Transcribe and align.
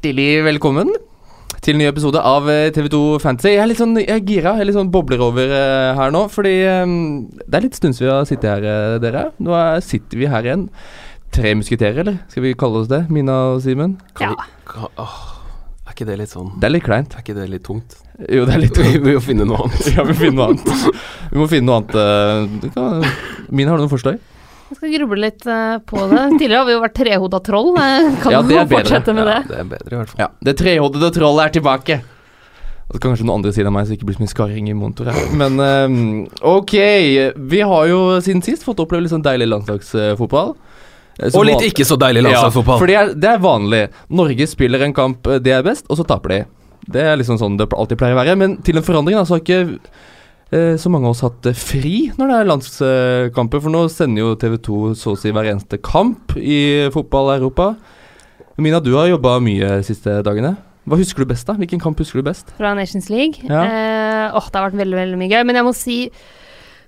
hjertelig 0.00 0.44
velkommen 0.46 0.90
til 1.60 1.74
en 1.74 1.80
ny 1.82 1.86
episode 1.90 2.20
av 2.24 2.46
eh, 2.48 2.70
TV2 2.72 3.18
Fantasy. 3.20 3.50
Jeg 3.52 3.60
er 3.60 3.68
litt 3.68 3.80
sånn 3.80 3.96
jeg 3.98 4.08
er 4.14 4.22
gira, 4.24 4.52
jeg 4.56 4.62
er 4.64 4.68
litt 4.70 4.76
sånn 4.78 4.88
bobler 4.94 5.20
over 5.20 5.50
eh, 5.52 5.90
her 5.98 6.12
nå. 6.14 6.22
Fordi 6.32 6.52
eh, 6.64 6.94
det 7.44 7.58
er 7.58 7.64
litt 7.66 7.76
stund 7.76 7.96
siden 7.98 8.08
vi 8.08 8.14
har 8.14 8.28
sittet 8.28 8.48
her, 8.48 8.64
eh, 8.64 8.94
dere. 9.02 9.26
Nå 9.44 9.52
er, 9.58 9.82
sitter 9.84 10.20
vi 10.22 10.30
her 10.32 10.46
igjen. 10.48 10.64
Tre 11.36 11.52
musketerer, 11.54 12.00
eller 12.02 12.16
skal 12.32 12.46
vi 12.46 12.54
kalle 12.58 12.80
oss 12.80 12.88
det? 12.90 13.02
Mina 13.12 13.36
og 13.52 13.60
Simen? 13.66 13.98
Ja. 14.22 14.32
vi, 14.72 14.88
åh, 15.04 15.18
er 15.84 15.92
ikke 15.94 16.08
det 16.08 16.16
litt 16.22 16.32
sånn 16.32 16.48
Det 16.58 16.66
er 16.70 16.74
litt 16.78 16.86
kleint. 16.88 17.12
Er 17.14 17.22
ikke 17.22 17.36
det 17.36 17.44
litt 17.52 17.66
tungt? 17.68 17.98
Jo, 18.24 18.46
det 18.48 18.56
er 18.56 18.64
litt 18.64 18.74
tungt. 18.80 18.96
Vi 19.04 19.14
må 19.18 19.22
finne 19.28 19.46
noe 19.52 19.66
annet. 19.68 19.84
Ja, 19.98 20.06
vi 20.08 20.16
må 20.16 20.18
finne 20.24 20.40
noe 20.40 20.50
annet. 20.54 20.98
Vi 21.34 21.42
må 21.44 21.50
finne 21.52 21.68
noe 21.68 21.82
annet. 21.84 22.60
du 22.64 22.68
kan- 22.72 23.04
Mina, 23.52 23.74
har 23.74 23.76
du 23.76 23.84
noen 23.84 23.92
forslag? 23.92 24.16
Jeg 24.70 24.78
skal 24.78 24.92
gruble 24.94 25.18
litt 25.24 25.46
eh, 25.50 25.76
på 25.90 26.04
det. 26.12 26.22
Tidligere 26.38 26.60
har 26.62 26.68
vi 26.68 26.74
jo 26.76 26.80
vært 26.84 26.94
trehoda 27.00 27.40
troll. 27.42 27.72
Kan 28.22 28.32
Ja, 28.36 28.40
det 28.46 28.54
er 28.56 28.64
bedre. 28.70 28.78
fortsette 28.78 29.14
med 29.16 29.26
Ja, 29.26 29.34
det. 29.40 29.48
det 29.50 29.58
er 29.58 29.68
bedre, 29.72 29.90
i 29.90 29.98
hvert 29.98 30.12
fall. 30.12 30.20
Ja, 30.22 30.28
Det 30.46 30.56
trehodede 30.60 31.10
trollet 31.16 31.44
er 31.48 31.54
tilbake. 31.58 31.96
Og 32.90 32.94
så 32.96 33.00
kan 33.02 33.10
kanskje 33.12 33.26
noen 33.26 33.36
andre 33.38 33.52
siden 33.54 33.66
av 33.70 33.74
meg, 33.74 33.86
så 33.86 33.92
det 33.92 33.98
ikke 34.00 34.06
blir 34.10 34.18
så 34.18 34.22
mye 34.24 34.34
skarring 34.34 34.68
i 34.70 34.74
monitor 34.74 35.10
her. 35.10 35.18
Men 35.42 35.58
eh, 35.62 36.28
ok, 36.42 36.74
vi 37.50 37.60
har 37.66 37.90
jo 37.90 38.00
siden 38.22 38.42
sist 38.46 38.62
fått 38.66 38.82
oppleve 38.82 39.02
litt 39.06 39.12
sånn 39.14 39.26
deilig 39.26 39.46
landslagsfotball. 39.50 40.54
Eh, 41.18 41.28
som 41.30 41.40
Og 41.42 41.46
litt 41.50 41.66
ikke 41.70 41.86
så 41.86 41.98
deilig 41.98 42.22
landslagsfotball. 42.26 42.78
Ja, 42.78 42.82
for 42.82 42.86
det 42.90 42.96
er, 43.02 43.12
det 43.26 43.30
er 43.34 43.42
vanlig. 43.42 43.82
Norge 44.08 44.46
spiller 44.50 44.86
en 44.86 44.94
kamp, 44.94 45.26
eh, 45.26 45.38
det 45.42 45.54
er 45.58 45.66
best, 45.66 45.86
og 45.90 45.98
så 45.98 46.06
taper 46.06 46.34
de. 46.36 46.40
Det 46.90 47.02
er 47.10 47.18
liksom 47.20 47.38
sånn 47.42 47.58
det 47.60 47.66
alltid 47.74 47.98
pleier 48.00 48.14
å 48.16 48.22
være. 48.22 48.38
Men 48.38 48.56
til 48.66 48.78
en 48.80 48.86
forandring 48.86 49.18
da, 49.18 49.26
så 49.26 49.36
har 49.36 49.42
ikke 49.44 49.60
eh, 49.66 50.06
så 50.50 50.90
mange 50.90 51.06
av 51.06 51.14
oss 51.14 51.22
hatt 51.22 51.46
eh, 51.46 51.54
fri 51.56 52.10
når 52.18 52.30
det 52.30 52.38
er 52.38 52.48
landskamper. 52.50 53.62
For 53.62 53.72
nå 53.74 53.84
sender 53.92 54.24
jo 54.24 54.38
TV2 54.40 54.80
så 54.98 55.14
å 55.14 55.20
si 55.20 55.30
hver 55.34 55.50
eneste 55.52 55.78
kamp 55.84 56.34
i 56.36 56.88
fotball 56.94 57.30
i 57.30 57.38
Europa. 57.38 57.70
Mina, 58.60 58.80
du 58.82 58.92
har 58.98 59.08
jobba 59.08 59.38
mye 59.40 59.78
de 59.78 59.86
siste 59.86 60.18
dagene. 60.26 60.56
Hva 60.90 60.98
husker 60.98 61.22
du 61.22 61.30
best, 61.30 61.46
da? 61.46 61.54
Hvilken 61.60 61.80
kamp 61.80 62.00
husker 62.02 62.20
du 62.20 62.26
best? 62.26 62.50
Fra 62.58 62.72
Nations 62.74 63.08
League. 63.12 63.44
Ja. 63.46 63.62
Eh, 63.62 64.36
åh, 64.36 64.46
det 64.50 64.58
har 64.58 64.66
vært 64.66 64.80
veldig, 64.80 64.98
veldig 64.98 65.20
mye 65.20 65.30
gøy. 65.30 65.44
Men 65.46 65.60
jeg 65.60 65.66
må 65.68 65.74
si 65.76 65.98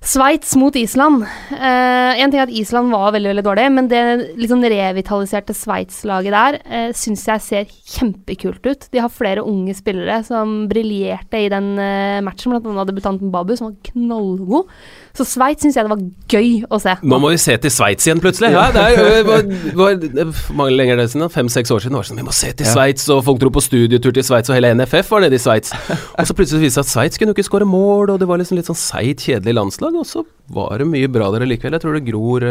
Sveits 0.03 0.57
mot 0.59 0.75
Island. 0.75 1.23
Eh, 1.55 2.21
en 2.23 2.33
ting 2.33 2.41
er 2.41 2.49
at 2.49 2.51
Island 2.51 2.91
var 2.91 3.13
veldig 3.15 3.31
veldig 3.31 3.45
dårlig, 3.47 3.67
men 3.71 3.89
det 3.91 4.01
liksom 4.41 4.65
revitaliserte 4.67 5.55
Sveits-laget 5.55 6.35
der 6.35 6.59
uh, 6.67 6.89
syns 6.97 7.23
jeg 7.29 7.45
ser 7.45 7.71
kjempekult 7.71 8.67
ut. 8.67 8.89
De 8.91 8.99
har 8.99 9.13
flere 9.15 9.45
unge 9.47 9.77
spillere 9.79 10.19
som 10.27 10.65
briljerte 10.71 11.45
i 11.45 11.51
den 11.53 11.77
uh, 11.79 12.19
matchen, 12.27 12.51
blant 12.51 12.67
annet 12.67 12.91
debutanten 12.91 13.31
Babu, 13.31 13.55
som 13.55 13.71
var 13.71 13.93
knallgod. 13.93 14.75
Så 15.15 15.27
Sveits 15.29 15.63
syns 15.63 15.79
jeg 15.79 15.87
det 15.87 15.93
var 15.93 16.03
gøy 16.35 16.51
å 16.67 16.83
se. 16.83 16.97
Nå 17.07 17.21
må 17.23 17.31
vi 17.35 17.39
se 17.45 17.55
til 17.63 17.71
Sveits 17.71 18.09
igjen, 18.09 18.23
plutselig. 18.25 18.51
Ja, 18.57 18.67
det 18.75 18.83
er 18.83 18.99
jo 18.99 19.23
var, 19.29 19.47
var, 19.79 19.97
Hvor 20.03 20.59
mange 20.59 20.75
lenger 20.75 20.97
er 20.97 21.05
det 21.05 21.13
siden? 21.13 21.29
Fem-seks 21.31 21.71
år 21.75 21.85
siden 21.85 21.99
var 21.99 22.07
det 22.07 22.11
sånn 22.11 22.23
Vi 22.23 22.27
må 22.27 22.35
se 22.35 22.51
til 22.51 22.67
Ja. 22.67 22.75
Sveits, 22.75 23.07
og 23.13 23.23
folk 23.29 23.39
dro 23.43 23.53
på 23.55 23.63
studietur 23.63 24.11
til 24.17 24.27
Sveits, 24.27 24.51
og 24.51 24.59
hele 24.59 24.73
NFF 24.75 25.15
var 25.15 25.23
nede 25.27 25.39
i 25.39 25.43
Sveits. 25.43 25.71
Og 26.19 26.27
så 26.27 26.35
plutselig 26.37 26.67
viste 26.67 26.83
det 26.83 26.89
seg 26.89 26.89
at 26.89 26.93
Sveits 26.97 27.21
kunne 27.21 27.33
jo 27.33 27.39
ikke 27.39 27.47
skåre 27.47 27.69
mål, 27.69 28.15
og 28.15 28.21
det 28.21 28.27
var 28.29 28.41
liksom 28.41 28.59
litt 28.59 28.69
sånn 28.69 28.79
seigt, 28.79 29.25
kjedelig 29.27 29.55
landslag. 29.59 29.92
Og 30.01 30.09
så 30.09 30.25
var 30.53 30.79
det 30.81 30.89
mye 30.91 31.11
bra 31.13 31.31
der 31.35 31.47
likevel. 31.49 31.77
Jeg 31.77 31.85
tror 31.85 31.99
det 31.99 32.07
gror 32.09 32.47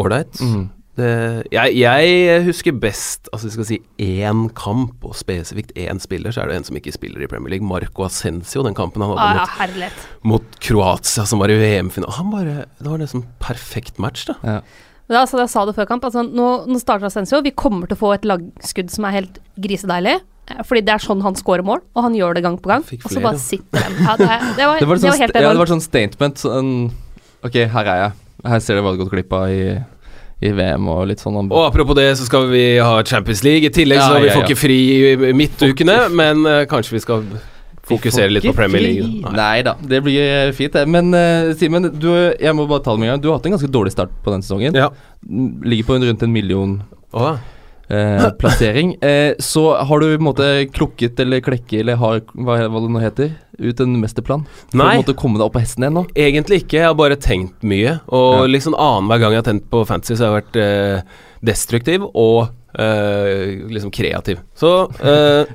ålreit. 0.00 0.40
Mm. 0.40 0.68
Jeg, 1.00 1.76
jeg 1.78 2.42
husker 2.44 2.74
best 2.76 3.28
Altså 3.32 3.46
vi 3.46 3.52
skal 3.54 3.66
si 3.68 3.76
én 4.04 4.42
kamp, 4.58 4.98
og 5.06 5.14
spesifikt 5.16 5.70
én 5.78 6.00
spiller, 6.02 6.34
så 6.34 6.42
er 6.42 6.50
det 6.50 6.58
en 6.58 6.66
som 6.66 6.76
ikke 6.76 6.92
spiller 6.92 7.22
i 7.24 7.28
Premier 7.30 7.54
League. 7.54 7.66
Marco 7.66 8.04
Ascencio, 8.04 8.64
den 8.66 8.76
kampen 8.76 9.04
han 9.04 9.14
hadde 9.14 9.46
Ah, 9.46 9.54
ja, 9.62 9.68
mot, 9.86 10.04
mot 10.34 10.60
Kroatia, 10.60 11.24
som 11.30 11.40
var 11.40 11.52
i 11.54 11.56
VM-finale. 11.60 12.12
Han 12.18 12.32
bare 12.34 12.56
Det 12.80 12.90
var 12.90 13.00
nesten 13.00 13.24
perfekt 13.40 14.02
match, 14.02 14.26
da. 14.28 14.36
Ja. 14.44 14.58
Da, 15.10 15.24
altså, 15.24 15.40
jeg 15.42 15.50
sa 15.50 15.64
det 15.66 15.74
før 15.78 15.88
kamp, 15.90 16.04
altså, 16.06 16.22
nå, 16.26 16.48
nå 16.70 16.78
starter 16.82 17.08
Ascencio. 17.08 17.40
Vi 17.42 17.54
kommer 17.58 17.88
til 17.90 17.96
å 17.96 18.02
få 18.02 18.12
et 18.14 18.26
lagskudd 18.28 18.92
som 18.92 19.08
er 19.08 19.16
helt 19.16 19.40
grisedeilig. 19.58 20.20
Eh, 20.50 20.62
Fordi 20.66 20.82
det 20.86 20.94
er 20.96 21.04
sånn 21.04 21.22
han 21.24 21.38
scorer 21.38 21.64
mål, 21.66 21.82
og 21.94 22.02
han 22.06 22.16
gjør 22.18 22.36
det 22.38 22.42
gang 22.46 22.58
på 22.60 22.72
gang. 22.72 22.84
Og 22.86 23.06
så 23.10 23.22
bare 23.22 23.40
sitter 23.42 23.86
den. 23.86 24.00
Ja, 24.04 24.16
det, 24.18 24.26
det, 24.58 24.66
var, 24.66 24.80
Det 24.80 24.88
var, 24.90 24.98
det 24.98 25.04
sånn, 25.04 25.14
var 25.14 25.22
helt 25.24 25.36
st- 25.36 25.44
ja, 25.44 25.54
det 25.54 25.62
var 25.62 25.72
sånn 25.74 25.84
statement. 25.84 26.42
Sånn, 26.42 26.74
ok, 27.46 27.62
her 27.76 27.94
er 27.94 28.02
jeg. 28.04 28.18
Her 28.50 28.62
ser 28.64 28.78
du 28.78 28.84
hva 28.84 28.92
du 28.94 28.98
har 28.98 29.04
gått 29.04 29.14
glipp 29.14 29.34
av 29.36 29.52
i, 29.52 29.62
i 30.40 30.52
VM 30.56 30.88
og 30.88 31.06
litt 31.10 31.22
sånn. 31.22 31.38
Og 31.50 31.62
apropos 31.66 31.98
det, 31.98 32.08
så 32.16 32.26
skal 32.28 32.48
vi 32.52 32.64
ha 32.80 32.98
Champions 33.04 33.44
League. 33.46 33.68
I 33.68 33.74
tillegg 33.74 34.00
Ja, 34.00 34.08
så 34.08 34.20
vi 34.22 34.30
ja, 34.30 34.36
får 34.38 34.48
ikke 34.48 34.60
fri 34.62 34.80
i 35.12 35.32
midtukene, 35.36 36.02
men 36.16 36.44
uh, 36.48 36.62
kanskje 36.70 36.96
vi 36.96 37.02
skal 37.04 37.26
fokusere 37.90 38.30
litt 38.30 38.46
på 38.46 38.54
Premier 38.56 38.82
League. 38.84 39.08
Nei. 39.24 39.34
Nei 39.36 39.62
da, 39.66 39.74
det 39.92 40.00
blir 40.06 40.22
eh, 40.22 40.52
fint, 40.56 40.72
det. 40.76 40.86
Men 40.88 41.12
uh, 41.16 41.52
Simen, 41.58 41.90
du, 42.00 42.10
jeg 42.38 42.56
må 42.56 42.66
bare 42.70 42.84
ta 42.86 42.94
det 42.94 43.02
med 43.02 43.10
en 43.10 43.14
gang. 43.16 43.24
Du 43.24 43.30
har 43.30 43.40
hatt 43.40 43.48
en 43.50 43.56
ganske 43.56 43.70
dårlig 43.72 43.94
start 43.94 44.12
på 44.24 44.34
den 44.34 44.44
sesongen. 44.46 44.76
Ja. 44.78 44.90
Ligger 45.66 45.88
på 45.88 45.98
rundt 46.00 46.22
en 46.24 46.32
million 46.32 46.78
Å, 47.10 47.34
eh, 47.90 48.26
plassering. 48.40 48.94
Eh, 49.02 49.34
så 49.42 49.64
har 49.86 50.00
du 50.00 50.06
på 50.08 50.18
en 50.20 50.26
måte 50.30 50.48
klukket 50.74 51.20
eller 51.24 51.42
klekket 51.44 51.80
eller 51.82 51.98
har 52.00 52.20
hva, 52.34 52.56
hva 52.70 52.82
det 52.84 52.92
nå 52.94 53.02
heter, 53.02 53.32
ut 53.60 53.82
en 53.84 53.98
mesterplan? 54.00 54.46
For 54.70 54.80
Nei. 54.80 54.94
å 54.96 55.02
måte 55.02 55.16
komme 55.18 55.40
deg 55.40 55.48
opp 55.48 55.56
på 55.58 55.64
hesten 55.64 55.84
igjen 55.84 55.98
nå? 56.00 56.06
Egentlig 56.14 56.62
ikke, 56.64 56.78
jeg 56.80 56.88
har 56.88 56.96
bare 56.98 57.18
tenkt 57.20 57.60
mye. 57.66 57.98
Og 58.08 58.38
Ja. 58.44 58.46
liksom 58.54 58.78
annenhver 58.78 59.20
gang 59.24 59.36
jeg 59.36 59.42
har 59.44 59.50
tent 59.52 59.66
på 59.72 59.82
fantasy, 59.88 60.14
så 60.16 60.26
har 60.28 60.32
jeg 60.32 60.42
vært 60.44 60.60
eh, 60.62 61.18
destruktiv 61.50 62.06
og 62.14 62.48
eh, 62.78 63.58
liksom 63.70 63.90
kreativ. 63.94 64.40
Så 64.58 64.72
eh, 65.02 65.50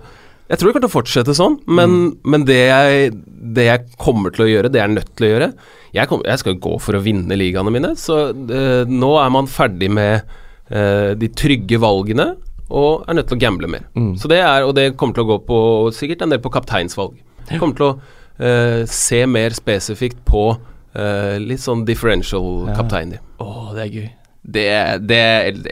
jeg 0.46 0.60
tror 0.62 0.70
det 0.70 0.76
kommer 0.76 0.86
til 0.86 0.92
å 0.92 0.98
fortsette 1.00 1.34
sånn, 1.34 1.56
men, 1.66 1.96
men 2.24 2.44
det, 2.46 2.60
jeg, 2.70 3.14
det 3.58 3.64
jeg 3.66 3.86
kommer 3.98 4.30
til 4.36 4.46
å 4.46 4.50
gjøre, 4.52 4.70
det 4.70 4.78
jeg 4.82 4.90
er 4.92 4.94
nødt 5.00 5.14
til 5.18 5.26
å 5.26 5.30
gjøre 5.32 5.48
Jeg, 5.96 6.06
kom, 6.12 6.22
jeg 6.28 6.38
skal 6.44 6.58
gå 6.62 6.76
for 6.84 6.98
å 6.98 7.02
vinne 7.02 7.38
ligaene 7.40 7.72
mine, 7.74 7.96
så 7.98 8.28
eh, 8.30 8.84
nå 8.86 9.10
er 9.24 9.32
man 9.34 9.48
ferdig 9.50 9.90
med 9.96 10.22
de 10.70 11.28
trygge 11.38 11.78
valgene 11.78 12.32
og 12.74 13.06
er 13.06 13.18
nødt 13.18 13.28
til 13.30 13.38
å 13.38 13.42
gamble 13.44 13.70
mer. 13.70 13.84
Mm. 13.94 14.16
Så 14.18 14.30
det 14.32 14.40
er, 14.42 14.66
og 14.66 14.74
det 14.78 14.96
kommer 14.98 15.14
til 15.18 15.26
å 15.26 15.30
gå 15.36 15.40
på 15.46 15.58
sikkert 15.94 16.24
en 16.26 16.34
del 16.34 16.42
på 16.42 16.50
kapteinsvalg. 16.54 17.18
Ja. 17.46 17.60
kommer 17.62 17.78
til 17.78 17.86
å 17.86 17.94
uh, 18.42 18.82
se 18.90 19.20
mer 19.30 19.54
spesifikt 19.54 20.24
på 20.26 20.48
uh, 20.58 21.36
litt 21.38 21.62
sånn 21.62 21.84
Ja. 21.84 21.92
differential-kapteiner. 21.92 23.22
Å, 23.38 23.50
det 23.76 23.84
er 23.84 23.92
gøy. 23.94 24.08
Det, 24.46 24.66
det 25.10 25.22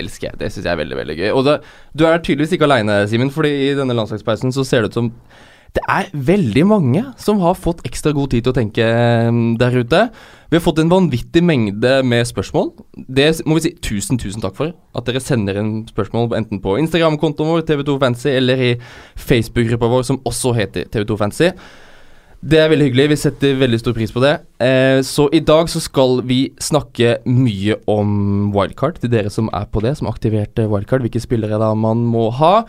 elsker 0.01 0.31
jeg. 0.31 0.37
Det 0.41 0.51
syns 0.51 0.65
jeg 0.65 0.71
er 0.71 0.79
veldig 0.81 0.97
veldig 0.97 1.17
gøy. 1.17 1.31
Og 1.33 1.43
det, 1.45 1.59
du 1.97 2.05
er 2.09 2.21
tydeligvis 2.21 2.55
ikke 2.57 2.69
aleine, 2.69 3.03
Simen, 3.09 3.29
Fordi 3.33 3.51
i 3.67 3.73
denne 3.77 3.93
landslagspausen 3.97 4.53
så 4.53 4.65
ser 4.65 4.81
det 4.85 4.93
ut 4.93 4.99
som 5.01 5.11
det 5.73 5.81
er 5.89 6.09
veldig 6.13 6.63
mange 6.69 7.01
som 7.17 7.39
har 7.41 7.56
fått 7.57 7.81
ekstra 7.88 8.11
god 8.13 8.29
tid 8.29 8.45
til 8.45 8.53
å 8.53 8.56
tenke 8.56 8.85
mm, 9.34 9.56
der 9.57 9.78
ute. 9.81 10.01
Vi 10.51 10.59
har 10.59 10.61
fått 10.61 10.84
en 10.84 10.91
vanvittig 10.91 11.41
mengde 11.41 11.95
med 12.06 12.28
spørsmål. 12.29 12.69
Det 12.94 13.31
må 13.50 13.57
vi 13.57 13.66
si 13.66 13.72
tusen, 13.81 14.19
tusen 14.22 14.44
takk 14.44 14.53
for. 14.59 14.75
At 14.94 15.09
dere 15.09 15.23
sender 15.23 15.57
inn 15.57 15.72
spørsmål 15.89 16.35
enten 16.38 16.61
på 16.61 16.78
Instagram-kontoen 16.84 17.56
vår, 17.56 17.66
TV2 17.66 17.97
Fancy, 18.06 18.29
eller 18.35 18.61
i 18.61 18.72
Facebook-gruppa 19.17 19.89
vår, 19.95 20.06
som 20.11 20.22
også 20.29 20.53
heter 20.59 20.85
TV2 20.94 21.17
Fancy. 21.23 21.50
Det 22.44 22.59
er 22.59 22.69
veldig 22.69 22.91
hyggelig. 22.91 23.09
Vi 23.16 23.22
setter 23.23 23.59
veldig 23.66 23.79
stor 23.81 23.97
pris 23.97 24.13
på 24.13 24.22
det. 24.22 24.38
Eh, 24.61 25.01
så 25.01 25.29
i 25.34 25.41
dag 25.41 25.73
så 25.73 25.81
skal 25.81 26.19
vi 26.28 26.41
snakke 26.61 27.22
mye 27.25 27.81
om 27.90 28.51
wildcard, 28.53 29.01
til 29.01 29.09
dere 29.09 29.34
som 29.34 29.50
er 29.55 29.66
på 29.72 29.81
det, 29.81 29.97
som 29.97 30.11
aktiverte 30.11 30.67
wildcard. 30.69 31.01
Hvilke 31.07 31.23
spillere 31.23 31.57
da 31.57 31.73
man 31.73 32.03
må 32.05 32.28
ha. 32.38 32.59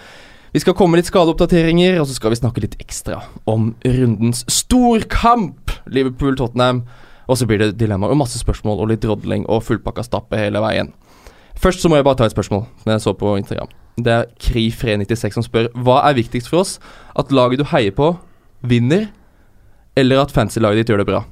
Vi 0.55 0.61
skal 0.63 0.77
komme 0.79 0.95
litt 1.01 1.09
skadeoppdateringer, 1.09 1.97
og 1.99 2.07
så 2.07 2.15
skal 2.15 2.31
vi 2.31 2.39
snakke 2.39 2.63
litt 2.63 2.77
ekstra 2.79 3.19
om 3.51 3.73
rundens 3.83 4.45
storkamp. 4.47 5.73
Liverpool-Tottenham. 5.91 6.85
Og 7.27 7.41
så 7.41 7.49
blir 7.49 7.59
det 7.59 7.73
dilemmaer 7.81 8.13
og 8.15 8.21
masse 8.21 8.39
spørsmål 8.39 8.85
og 8.85 8.93
litt 8.93 9.03
drodling 9.03 9.49
og 9.51 9.65
fullpakka 9.67 10.05
stappe 10.07 10.39
hele 10.39 10.63
veien. 10.63 10.93
Først 11.59 11.83
så 11.83 11.91
må 11.91 11.99
jeg 11.99 12.07
bare 12.07 12.21
ta 12.21 12.29
et 12.29 12.37
spørsmål, 12.37 12.69
som 12.83 12.93
jeg 12.93 13.03
så 13.03 13.15
på 13.19 13.35
Instagram. 13.41 13.73
Det 13.99 14.15
er 14.15 14.31
Krifre96 14.43 15.37
som 15.37 15.45
spør 15.47 15.69
Hva 15.75 16.01
er 16.09 16.17
viktigst 16.19 16.51
for 16.51 16.63
oss? 16.63 16.79
At 17.19 17.35
laget 17.35 17.63
du 17.63 17.67
heier 17.71 17.95
på, 17.95 18.13
vinner? 18.63 19.09
eller 19.97 20.25
at 20.25 20.33
fancy-laget 20.35 20.83
ditt 20.83 20.91
gjør 20.91 21.03
det 21.05 21.11
bra. 21.11 21.25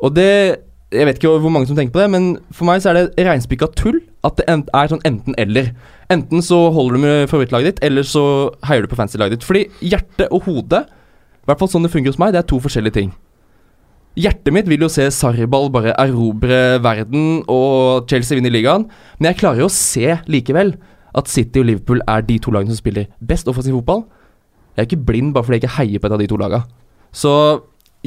Og 0.00 0.14
det 0.16 0.66
Jeg 0.90 1.06
vet 1.06 1.20
ikke 1.20 1.38
hvor 1.38 1.52
mange 1.54 1.68
som 1.68 1.76
tenker 1.76 1.92
på 1.92 2.00
det, 2.00 2.10
men 2.10 2.38
for 2.50 2.66
meg 2.66 2.80
så 2.82 2.90
er 2.90 2.96
det 2.98 3.22
reinspikka 3.22 3.68
tull 3.78 4.00
at 4.26 4.36
det 4.36 4.46
er 4.50 4.90
sånn 4.90 5.04
enten-eller. 5.08 5.72
Enten 6.12 6.44
så 6.44 6.58
holder 6.74 6.96
du 6.96 7.04
med 7.04 7.30
favorittlaget 7.30 7.70
ditt, 7.70 7.82
eller 7.86 8.04
så 8.04 8.24
heier 8.68 8.84
du 8.84 8.90
på 8.90 8.98
fancy-laget 8.98 9.38
ditt. 9.38 9.46
Fordi 9.46 9.64
hjerte 9.92 10.28
og 10.28 10.44
hode, 10.48 10.84
i 10.84 11.48
hvert 11.48 11.62
fall 11.62 11.70
sånn 11.72 11.86
det 11.86 11.92
fungerer 11.94 12.12
hos 12.12 12.20
meg, 12.20 12.34
det 12.34 12.42
er 12.42 12.48
to 12.50 12.60
forskjellige 12.60 12.98
ting. 12.98 13.14
Hjertet 14.20 14.52
mitt 14.52 14.68
vil 14.68 14.82
jo 14.82 14.90
se 14.90 15.06
Sarribal 15.14 15.70
bare 15.72 15.94
erobre 16.02 16.80
verden 16.82 17.44
og 17.48 18.10
Chelsea 18.10 18.36
vinne 18.36 18.52
ligaen, 18.52 18.88
men 19.18 19.30
jeg 19.30 19.40
klarer 19.40 19.62
jo 19.62 19.70
å 19.70 19.72
se 19.72 20.18
likevel 20.28 20.74
at 21.16 21.30
City 21.30 21.62
og 21.62 21.68
Liverpool 21.68 22.02
er 22.10 22.24
de 22.26 22.36
to 22.42 22.52
lagene 22.54 22.74
som 22.74 22.82
spiller 22.82 23.08
best 23.22 23.48
offensiv 23.50 23.78
fotball. 23.78 24.04
Jeg 24.74 24.82
er 24.82 24.88
ikke 24.88 25.06
blind 25.08 25.32
bare 25.34 25.46
fordi 25.46 25.60
jeg 25.60 25.64
ikke 25.64 25.76
heier 25.78 26.02
på 26.02 26.10
et 26.10 26.16
av 26.16 26.22
de 26.22 26.28
to 26.30 26.38
lagene. 26.42 26.66
Så 27.14 27.32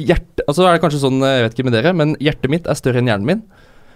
hjerte, 0.00 0.44
altså 0.46 0.64
er 0.68 0.76
det 0.76 0.84
kanskje 0.84 1.02
sånn, 1.02 1.20
jeg 1.24 1.44
vet 1.44 1.56
ikke 1.56 1.66
med 1.68 1.76
dere, 1.76 1.92
men 1.96 2.14
hjertet 2.22 2.52
mitt 2.52 2.68
er 2.68 2.78
større 2.78 3.00
enn 3.02 3.10
hjernen 3.10 3.28
min. 3.28 3.42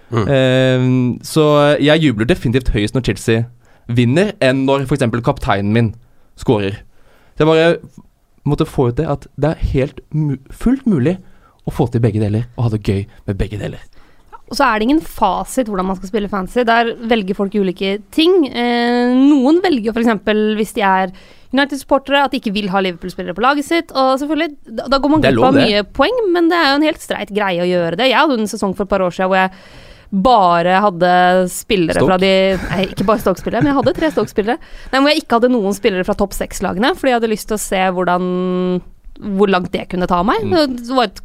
Mm. 0.09 0.27
Eh, 0.35 0.85
så 1.25 1.45
jeg 1.77 2.05
jubler 2.05 2.29
definitivt 2.29 2.73
høyest 2.73 2.97
når 2.97 3.07
Chelsea 3.11 3.47
vinner, 3.89 4.33
enn 4.43 4.65
når 4.67 4.85
f.eks. 4.85 5.07
kapteinen 5.25 5.73
min 5.73 5.93
skårer. 6.39 6.81
Så 7.35 7.45
jeg 7.45 7.49
bare 7.49 7.69
måtte 8.49 8.67
få 8.67 8.89
ut 8.89 8.99
det 8.99 9.07
at 9.09 9.27
det 9.39 9.53
er 9.53 9.71
helt 9.73 10.03
mu 10.15 10.35
fullt 10.49 10.85
mulig 10.89 11.17
å 11.67 11.73
få 11.73 11.89
til 11.91 12.03
begge 12.03 12.21
deler 12.21 12.47
og 12.55 12.65
ha 12.65 12.73
det 12.73 12.83
gøy 12.85 13.01
med 13.27 13.39
begge 13.39 13.59
deler. 13.61 13.81
Og 14.49 14.57
så 14.57 14.65
er 14.65 14.79
det 14.79 14.87
ingen 14.87 15.01
fasit 15.05 15.67
hvordan 15.69 15.85
man 15.91 15.97
skal 15.99 16.09
spille 16.09 16.29
fantasy. 16.29 16.63
Der 16.65 16.95
velger 17.09 17.37
folk 17.37 17.53
ulike 17.53 17.99
ting. 18.15 18.47
Eh, 18.49 19.11
noen 19.13 19.59
velger 19.61 19.93
f.eks. 19.93 20.31
hvis 20.57 20.73
de 20.77 20.85
er 20.85 21.13
United-supportere, 21.53 22.23
at 22.25 22.33
de 22.33 22.39
ikke 22.41 22.53
vil 22.53 22.69
ha 22.73 22.81
Liverpool-spillere 22.81 23.37
på 23.37 23.43
laget 23.45 23.67
sitt. 23.67 23.93
Og 23.93 24.17
selvfølgelig, 24.21 24.49
da, 24.65 24.87
da 24.89 24.99
går 25.01 25.13
man 25.13 25.23
glipp 25.25 25.45
av 25.45 25.57
mye 25.57 25.83
poeng, 25.93 26.17
men 26.33 26.49
det 26.49 26.57
er 26.57 26.71
jo 26.71 26.79
en 26.79 26.87
helt 26.89 27.05
streit 27.05 27.33
greie 27.33 27.61
å 27.61 27.69
gjøre 27.69 28.01
det. 28.01 28.09
Jeg 28.09 28.21
hadde 28.21 28.39
en 28.41 28.49
sesong 28.49 28.73
for 28.77 28.89
et 28.89 28.93
par 28.93 29.05
år 29.05 29.13
siden 29.13 29.29
hvor 29.29 29.43
jeg 29.43 29.53
bare 30.09 30.79
hadde 30.81 31.09
spillere 31.53 31.99
Stok. 31.99 32.07
fra 32.09 32.17
de 32.21 32.31
Nei, 32.57 32.83
ikke 32.89 33.05
bare 33.05 33.21
Stoke-spillere, 33.21 33.61
men 33.61 33.71
jeg 33.71 33.79
hadde 33.79 33.95
tre 33.97 34.11
Stoke-spillere. 34.13 34.57
Nei, 34.91 35.01
Hvor 35.01 35.11
jeg 35.13 35.23
ikke 35.23 35.39
hadde 35.39 35.51
noen 35.53 35.75
spillere 35.77 36.07
fra 36.07 36.17
topp 36.17 36.33
seks-lagene, 36.37 36.95
fordi 36.97 37.13
jeg 37.13 37.19
hadde 37.19 37.33
lyst 37.33 37.49
til 37.51 37.59
å 37.59 37.61
se 37.61 37.81
hvordan 37.93 38.29
hvor 39.19 39.51
langt 39.51 39.73
det 39.75 39.89
kunne 39.91 40.07
ta 40.09 40.21
meg. 40.23 40.45
Mm. 40.47 40.77
Det 40.79 40.95
var 40.95 41.09
et 41.09 41.21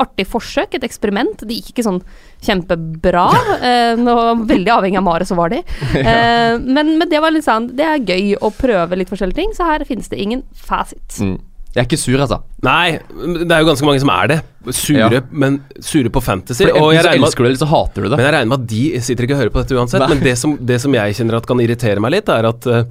artig 0.00 0.24
forsøk, 0.30 0.74
et 0.74 0.86
eksperiment. 0.86 1.42
Det 1.44 1.58
gikk 1.58 1.74
ikke 1.74 1.86
sånn 1.86 2.02
kjempebra. 2.46 3.28
Eh, 3.60 3.92
nå, 4.00 4.14
veldig 4.48 4.70
avhengig 4.72 4.96
av 4.96 5.04
Mare, 5.04 5.26
så 5.28 5.36
var 5.38 5.52
de. 5.52 5.60
Eh, 6.00 6.56
men, 6.58 6.94
men 6.98 7.08
det 7.10 7.20
var 7.20 7.32
litt 7.34 7.44
sånn 7.44 7.66
Det 7.76 7.84
er 7.84 8.00
gøy 8.00 8.32
å 8.40 8.48
prøve 8.56 8.96
litt 8.96 9.10
forskjellige 9.12 9.36
ting, 9.36 9.52
så 9.54 9.68
her 9.68 9.84
finnes 9.88 10.08
det 10.10 10.18
ingen 10.22 10.42
fasit. 10.56 11.18
Mm. 11.20 11.36
Jeg 11.70 11.84
er 11.84 11.86
ikke 11.86 12.00
sur, 12.02 12.18
altså. 12.18 12.40
Nei, 12.66 12.98
det 12.98 13.46
er 13.46 13.62
jo 13.62 13.68
ganske 13.68 13.86
mange 13.86 14.00
som 14.02 14.10
er 14.10 14.30
det. 14.32 14.38
Sure, 14.74 15.06
Ja. 15.06 15.20
men 15.30 15.60
sure 15.78 16.10
på 16.10 16.22
fantasy. 16.22 16.64
For 16.64 16.74
enten 16.74 16.96
jeg 16.96 17.04
så 17.04 17.12
elsker 17.14 17.44
du 17.44 17.46
det, 17.46 17.50
eller 17.52 17.62
så 17.62 17.70
hater 17.70 18.02
du 18.02 18.08
det. 18.08 18.16
Men 18.18 18.26
jeg 18.26 18.34
regner 18.34 18.50
med 18.50 18.58
at 18.58 18.66
de 18.72 18.82
sitter 19.06 19.26
ikke 19.26 19.36
og 19.36 19.42
hører 19.44 19.54
på 19.54 19.62
dette 19.62 19.78
uansett. 19.78 20.02
Nei. 20.02 20.08
Men 20.08 20.24
det 20.24 20.34
som, 20.38 20.56
det 20.58 20.80
som 20.82 20.98
jeg 20.98 21.14
kjenner 21.20 21.38
at 21.38 21.46
kan 21.46 21.62
irritere 21.62 22.02
meg 22.02 22.14
litt, 22.16 22.28
er 22.34 22.48
at, 22.50 22.66
eh, 22.66 22.84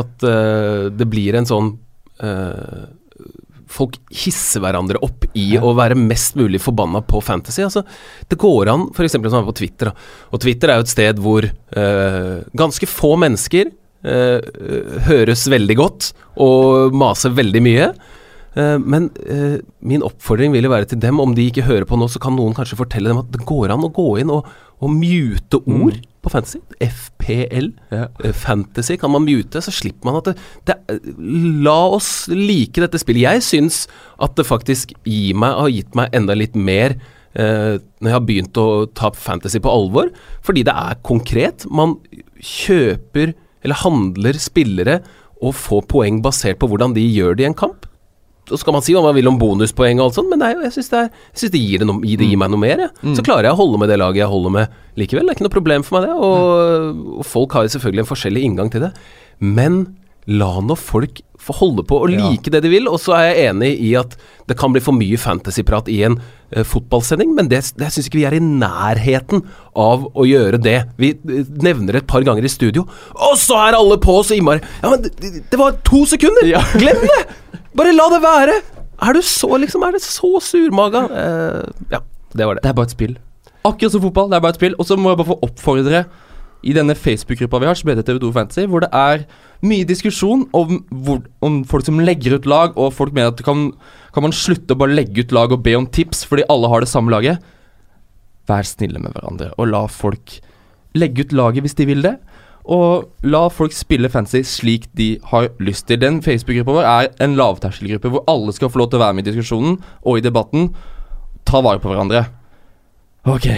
at 0.00 0.24
uh, 0.24 0.88
det 0.88 1.08
blir 1.12 1.36
en 1.36 1.48
sånn 1.48 1.74
uh, 2.24 2.84
Folk 3.74 3.96
hisser 4.14 4.60
hverandre 4.62 5.00
opp 5.02 5.24
i 5.34 5.56
å 5.58 5.72
være 5.74 5.96
mest 5.98 6.36
mulig 6.38 6.60
forbanna 6.62 7.00
på 7.02 7.18
fantasy. 7.24 7.64
Altså, 7.64 7.82
det 8.30 8.36
går 8.38 8.70
an, 8.70 8.84
f.eks. 8.94 9.16
som 9.18 9.40
er 9.40 9.48
på 9.48 9.56
Twitter. 9.58 9.90
Og 10.30 10.40
Twitter 10.40 10.70
er 10.70 10.78
jo 10.78 10.84
et 10.84 10.92
sted 10.92 11.18
hvor 11.18 11.48
uh, 11.48 12.36
ganske 12.54 12.86
få 12.86 13.16
mennesker 13.18 13.72
høres 14.04 15.46
veldig 15.48 15.76
godt 15.78 16.10
og 16.44 16.92
maser 16.92 17.32
veldig 17.32 17.62
mye. 17.64 17.88
Eh, 18.54 18.76
men 18.78 19.08
eh, 19.26 19.58
min 19.82 20.04
oppfordring 20.06 20.54
vil 20.54 20.68
jo 20.68 20.72
være 20.72 20.92
til 20.92 21.00
dem, 21.02 21.20
om 21.22 21.34
de 21.34 21.48
ikke 21.50 21.66
hører 21.66 21.86
på 21.88 21.98
nå, 21.98 22.08
så 22.10 22.22
kan 22.22 22.36
noen 22.38 22.54
kanskje 22.56 22.78
fortelle 22.78 23.10
dem 23.10 23.22
at 23.22 23.32
det 23.34 23.46
går 23.46 23.74
an 23.74 23.86
å 23.86 23.92
gå 23.94 24.08
inn 24.22 24.30
og, 24.34 24.46
og 24.84 24.92
mute 24.94 25.60
ord 25.64 25.98
på 26.24 26.32
fantasy. 26.32 26.60
FPL. 26.78 27.72
Ja. 27.92 28.06
eh, 28.22 28.36
Fantasy 28.36 28.98
kan 29.00 29.12
man 29.14 29.26
mute, 29.26 29.62
så 29.64 29.74
slipper 29.74 30.10
man 30.10 30.20
at 30.22 30.30
det, 30.30 30.36
det 30.70 30.78
La 31.66 31.80
oss 31.96 32.28
like 32.30 32.80
dette 32.82 33.00
spillet. 33.02 33.26
Jeg 33.26 33.46
syns 33.48 33.82
at 34.22 34.38
det 34.38 34.46
faktisk 34.48 34.94
gir 35.02 35.34
meg, 35.40 35.58
har 35.58 35.74
gitt 35.74 35.98
meg 35.98 36.14
enda 36.16 36.36
litt 36.38 36.54
mer 36.54 36.94
eh, 37.34 37.80
når 37.98 38.10
jeg 38.10 38.18
har 38.18 38.28
begynt 38.28 38.60
å 38.62 38.68
ta 38.94 39.10
fantasy 39.18 39.58
på 39.62 39.72
alvor, 39.72 40.12
fordi 40.46 40.62
det 40.66 40.74
er 40.78 41.02
konkret. 41.06 41.66
Man 41.74 41.98
kjøper 42.38 43.34
eller 43.64 43.80
handler 43.82 44.38
spillere 44.40 45.00
og 45.44 45.56
får 45.58 45.82
poeng 45.90 46.20
basert 46.24 46.60
på 46.60 46.68
hvordan 46.70 46.94
de 46.96 47.02
gjør 47.08 47.34
det 47.36 47.44
i 47.46 47.48
en 47.50 47.56
kamp. 47.58 47.88
Så 48.44 48.58
skal 48.60 48.74
man 48.76 48.84
si 48.84 48.92
hva 48.92 49.00
man 49.06 49.14
vil 49.16 49.28
om 49.30 49.38
bonuspoeng 49.40 50.00
og 50.02 50.10
alt 50.10 50.16
sånt, 50.18 50.28
men 50.28 50.42
er 50.44 50.58
jeg 50.66 50.74
syns 50.76 50.90
det, 50.92 51.02
det, 51.54 51.60
gir 51.62 51.80
det, 51.80 51.86
noe- 51.88 52.04
det 52.04 52.26
gir 52.28 52.36
meg 52.36 52.50
noe 52.52 52.60
mer. 52.60 52.82
Mm. 53.00 53.14
Så 53.16 53.24
klarer 53.24 53.48
jeg 53.48 53.56
å 53.56 53.60
holde 53.62 53.80
med 53.80 53.88
det 53.88 53.96
laget 54.02 54.20
jeg 54.20 54.28
holder 54.28 54.52
med 54.52 54.74
likevel. 55.00 55.24
Det 55.24 55.32
er 55.32 55.38
ikke 55.38 55.46
noe 55.48 55.54
problem 55.56 55.86
for 55.86 55.96
meg, 55.96 56.10
det. 56.10 56.16
Og, 56.28 57.04
og 57.22 57.24
folk 57.24 57.56
har 57.56 57.64
jo 57.64 57.72
selvfølgelig 57.72 58.04
en 58.04 58.10
forskjellig 58.12 58.42
inngang 58.44 58.72
til 58.74 58.84
det. 58.84 58.92
Men 59.40 59.78
la 60.28 60.50
nå 60.60 60.76
folk 60.76 61.22
få 61.44 61.54
holde 61.60 61.84
på 61.86 61.98
Ja. 62.10 62.30
like 62.30 62.50
det 62.50 62.62
de 62.64 62.70
vil. 62.72 62.88
Og 62.88 62.98
så 63.02 63.14
er 63.18 63.26
jeg 63.30 63.50
enig 63.52 63.70
i 63.80 63.92
at 64.00 64.16
det 64.48 64.56
kan 64.60 64.72
bli 64.74 64.80
for 64.84 64.96
mye 64.96 65.16
fantasyprat 65.20 65.88
i 65.92 66.02
en 66.08 66.18
uh, 66.56 66.62
fotballsending, 66.64 67.34
men 67.36 67.48
det, 67.48 67.62
det 67.80 67.90
syns 67.92 68.08
ikke 68.08 68.20
vi 68.20 68.26
er 68.28 68.36
i 68.36 68.42
nærheten 68.44 69.44
av 69.76 70.04
å 70.12 70.26
gjøre 70.28 70.60
det. 70.64 70.76
Vi 71.00 71.12
eh, 71.14 71.44
nevner 71.64 71.96
det 71.96 72.02
et 72.02 72.10
par 72.10 72.24
ganger 72.26 72.44
i 72.44 72.52
studio, 72.52 72.84
og 73.14 73.38
så 73.40 73.56
er 73.68 73.78
alle 73.78 73.96
på 74.02 74.18
så 74.24 74.36
innmari 74.36 74.60
Ja, 74.82 74.90
men 74.92 75.04
det, 75.06 75.44
det 75.50 75.60
var 75.60 75.78
to 75.86 76.04
sekunder! 76.10 76.44
Ja. 76.48 76.60
Glem 76.76 77.00
det! 77.04 77.22
Bare 77.74 77.94
la 77.96 78.08
det 78.12 78.20
være! 78.24 78.58
Er 79.02 79.16
du 79.16 79.22
så 79.26 79.48
liksom 79.58 79.82
Er 79.82 79.96
det 79.96 80.02
så 80.04 80.36
surmaga? 80.44 81.06
Uh, 81.10 81.86
ja, 81.90 82.00
det 82.36 82.46
var 82.46 82.54
det. 82.58 82.62
Det 82.66 82.70
er 82.70 82.76
bare 82.78 82.90
et 82.90 82.94
spill. 82.94 83.16
Akkurat 83.64 83.92
som 83.96 84.02
fotball, 84.04 84.28
det 84.30 84.36
er 84.36 84.44
bare 84.44 84.54
et 84.54 84.60
spill. 84.60 84.76
Og 84.78 84.86
så 84.86 84.96
må 85.00 85.10
jeg 85.12 85.18
bare 85.22 85.32
få 85.32 85.40
oppfordre 85.46 86.04
i 86.64 86.74
denne 86.76 86.96
Facebook-gruppa 86.96 87.60
vi 87.62 87.68
har, 87.68 87.76
som 87.78 87.90
heter 87.90 88.06
TV2 88.08 88.30
Fantasy, 88.34 88.64
hvor 88.70 88.84
det 88.84 88.90
er 88.96 89.24
mye 89.64 89.86
diskusjon 89.88 90.46
om, 90.56 90.78
hvor, 91.04 91.20
om 91.44 91.62
folk 91.68 91.86
som 91.86 92.00
legger 92.00 92.38
ut 92.38 92.48
lag, 92.50 92.76
og 92.80 92.94
folk 92.96 93.14
mener 93.16 93.32
at 93.32 93.42
kan, 93.44 93.68
kan 94.14 94.24
man 94.26 94.34
slutte 94.36 94.74
å 94.74 94.80
bare 94.80 94.96
legge 94.96 95.24
ut 95.24 95.34
lag 95.36 95.52
og 95.52 95.62
be 95.64 95.76
om 95.78 95.86
tips 95.86 96.24
fordi 96.28 96.46
alle 96.52 96.70
har 96.72 96.84
det 96.84 96.90
samme 96.92 97.12
laget. 97.12 97.42
Vær 98.48 98.66
snille 98.68 99.00
med 99.00 99.14
hverandre, 99.16 99.52
og 99.56 99.70
la 99.72 99.84
folk 99.92 100.38
legge 100.96 101.24
ut 101.26 101.36
laget 101.36 101.64
hvis 101.64 101.76
de 101.78 101.88
vil 101.88 102.04
det. 102.04 102.16
Og 102.64 103.10
la 103.28 103.42
folk 103.52 103.74
spille 103.76 104.08
fantasy 104.08 104.40
slik 104.48 104.86
de 104.96 105.10
har 105.32 105.50
lyst 105.60 105.84
til. 105.90 106.00
Den 106.00 106.22
Facebook-gruppa 106.24 106.78
vår 106.78 106.88
er 106.88 107.10
en 107.24 107.36
lavterskelgruppe 107.36 108.12
hvor 108.14 108.24
alle 108.30 108.54
skal 108.56 108.72
få 108.72 108.80
lov 108.80 108.92
til 108.92 109.02
å 109.02 109.04
være 109.04 109.18
med 109.18 109.26
i 109.26 109.32
diskusjonen 109.34 109.76
og 110.00 110.16
i 110.16 110.24
debatten. 110.24 110.70
Ta 111.44 111.60
vare 111.64 111.82
på 111.82 111.92
hverandre. 111.92 112.24
Ok, 113.28 113.50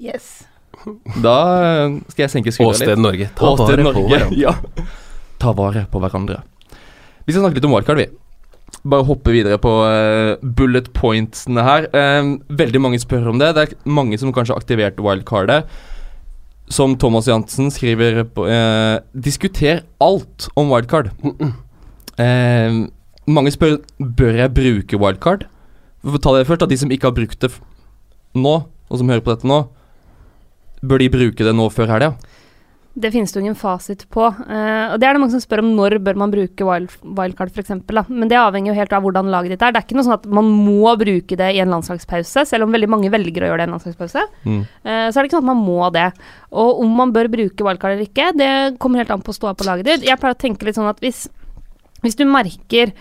Yes. 0.00 0.43
Da 1.24 1.36
eh, 1.62 1.94
skal 2.12 2.24
jeg 2.26 2.32
senke 2.32 2.52
skuldra 2.54 2.74
Åsted 2.74 2.92
litt. 2.94 3.02
Norge. 3.04 3.30
Ta 3.38 3.52
Åsted 3.52 3.64
vare 3.64 3.84
på 3.84 3.88
Norge. 3.92 4.18
hverandre. 4.18 4.38
Ja. 4.40 4.52
Ta 5.42 5.52
vare 5.56 5.86
på 5.90 6.02
hverandre. 6.02 6.42
Vi 7.24 7.32
skal 7.32 7.42
snakke 7.44 7.58
litt 7.58 7.66
om 7.68 7.74
wildcard, 7.76 8.02
vi. 8.02 8.08
Bare 8.84 9.06
hoppe 9.08 9.32
videre 9.32 9.56
på 9.62 9.70
eh, 9.88 10.34
bullet 10.42 10.90
pointsene 10.96 11.62
her. 11.64 11.86
Eh, 11.94 12.30
veldig 12.60 12.80
mange 12.84 13.00
spør 13.00 13.30
om 13.32 13.40
det. 13.40 13.52
Det 13.56 13.64
er 13.68 13.74
mange 13.88 14.18
som 14.20 14.32
kanskje 14.34 14.54
har 14.56 14.60
aktivert 14.64 15.00
wildcardet. 15.00 15.70
Som 16.72 16.96
Thomas 17.00 17.26
Jansen 17.28 17.68
skriver 17.72 18.22
på 18.32 18.46
eh, 18.48 18.98
Diskuter 19.12 19.82
alt 20.02 20.48
om 20.56 20.72
wildcard. 20.72 21.10
Mange 23.24 23.52
spør 23.52 23.78
Bør 24.00 24.36
jeg 24.42 24.54
bruke 24.56 25.00
wildcard. 25.00 25.46
Vi 26.04 26.12
får 26.12 26.20
ta 26.24 26.34
det 26.36 26.46
først. 26.48 26.60
da. 26.60 26.66
de 26.68 26.76
som 26.76 26.90
ikke 26.92 27.08
har 27.08 27.16
brukt 27.16 27.40
det 27.40 27.52
nå, 28.34 28.54
og 28.90 28.98
som 29.00 29.08
hører 29.08 29.22
på 29.24 29.32
dette 29.32 29.48
nå, 29.48 29.62
bør 30.88 31.02
de 31.02 31.12
bruke 31.12 31.46
det 31.46 31.54
nå 31.56 31.68
før 31.72 31.92
helga? 31.94 32.14
Det 32.94 33.10
finnes 33.10 33.32
det 33.32 33.40
jo 33.40 33.42
ingen 33.42 33.56
fasit 33.58 34.04
på. 34.14 34.22
Uh, 34.22 34.92
og 34.92 35.00
det 35.02 35.08
er 35.08 35.16
det 35.16 35.20
mange 35.22 35.34
som 35.34 35.42
spør 35.42 35.64
om 35.64 35.72
når 35.74 35.96
bør 36.06 36.18
man 36.20 36.30
bruke 36.30 36.66
wild, 36.68 36.92
wildcard 37.02 37.50
f.eks. 37.50 37.72
Men 38.06 38.30
det 38.30 38.38
avhenger 38.38 38.70
jo 38.70 38.76
helt 38.76 38.94
av 38.94 39.02
hvordan 39.02 39.32
laget 39.34 39.56
ditt 39.56 39.64
er. 39.66 39.74
Det 39.74 39.80
er 39.80 39.86
ikke 39.88 39.96
noe 39.98 40.06
sånn 40.06 40.14
at 40.20 40.28
man 40.38 40.46
må 40.46 40.92
bruke 41.00 41.38
det 41.40 41.48
i 41.56 41.58
en 41.64 41.74
landslagspause, 41.74 42.44
selv 42.46 42.68
om 42.68 42.76
veldig 42.76 42.90
mange 42.92 43.10
velger 43.10 43.42
å 43.42 43.50
gjøre 43.50 43.64
det 43.64 43.66
i 43.66 43.68
en 43.68 43.74
landslagspause. 43.74 44.24
Mm. 44.44 44.60
Uh, 44.86 45.06
så 45.08 45.10
er 45.10 45.18
det 45.18 45.26
ikke 45.26 45.40
sånn 45.40 45.48
at 45.48 45.50
man 45.50 45.64
må 45.64 45.90
det. 45.96 46.06
Og 46.54 46.84
om 46.84 46.94
man 47.02 47.14
bør 47.16 47.32
bruke 47.34 47.66
wildcard 47.66 47.96
eller 47.96 48.06
ikke, 48.06 48.30
det 48.38 48.52
kommer 48.78 49.02
helt 49.02 49.10
an 49.16 49.26
på 49.26 49.34
ståa 49.34 49.56
på 49.58 49.66
laget 49.66 49.90
ditt. 49.90 50.06
Jeg 50.06 50.20
pleier 50.22 50.38
å 50.38 50.42
tenke 50.46 50.68
litt 50.68 50.78
sånn 50.78 50.92
at 50.92 51.02
hvis, 51.02 51.24
hvis 52.06 52.20
du 52.20 52.22
merker 52.30 52.94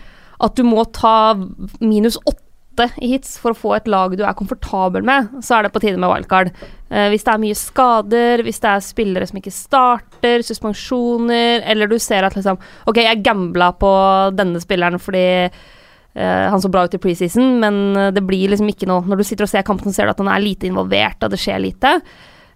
at 0.44 0.58
du 0.58 0.66
må 0.66 0.88
ta 0.90 1.36
minus 1.84 2.18
åtte 2.26 2.42
i 2.80 3.10
hits 3.12 3.36
for 3.38 3.54
å 3.54 3.58
få 3.58 3.76
et 3.78 3.88
lag 3.92 4.16
du 4.18 4.24
er 4.26 4.34
komfortabel 4.34 5.04
med, 5.06 5.30
så 5.46 5.58
er 5.58 5.64
det 5.68 5.74
på 5.76 5.82
tide 5.84 6.00
med 6.02 6.10
wildcard. 6.10 6.50
Eh, 6.90 7.10
hvis 7.14 7.24
det 7.28 7.34
er 7.34 7.42
mye 7.44 7.58
skader, 7.60 8.44
hvis 8.46 8.60
det 8.64 8.72
er 8.72 8.84
spillere 8.86 9.28
som 9.30 9.38
ikke 9.40 9.54
starter, 9.54 10.42
suspensjoner, 10.46 11.64
eller 11.70 11.88
du 11.92 11.98
ser 12.00 12.26
at 12.26 12.36
liksom 12.38 12.58
Ok, 12.90 12.98
jeg 13.04 13.24
gambla 13.24 13.72
på 13.78 13.92
denne 14.36 14.62
spilleren 14.64 15.00
fordi 15.02 15.26
eh, 15.46 16.50
han 16.50 16.62
så 16.62 16.70
bra 16.74 16.86
ut 16.86 16.94
i 16.98 17.02
preseason, 17.02 17.60
men 17.62 17.82
eh, 17.98 18.12
det 18.16 18.26
blir 18.26 18.50
liksom 18.52 18.70
ikke 18.70 18.90
noe 18.90 19.06
Når 19.06 19.22
du 19.22 19.26
sitter 19.28 19.48
og 19.48 19.54
ser 19.54 19.66
kampen, 19.68 19.94
ser 19.94 20.10
du 20.10 20.16
at 20.16 20.22
han 20.24 20.32
er 20.34 20.44
lite 20.44 20.70
involvert, 20.70 21.22
og 21.24 21.34
det 21.34 21.42
skjer 21.42 21.62
lite. 21.64 21.96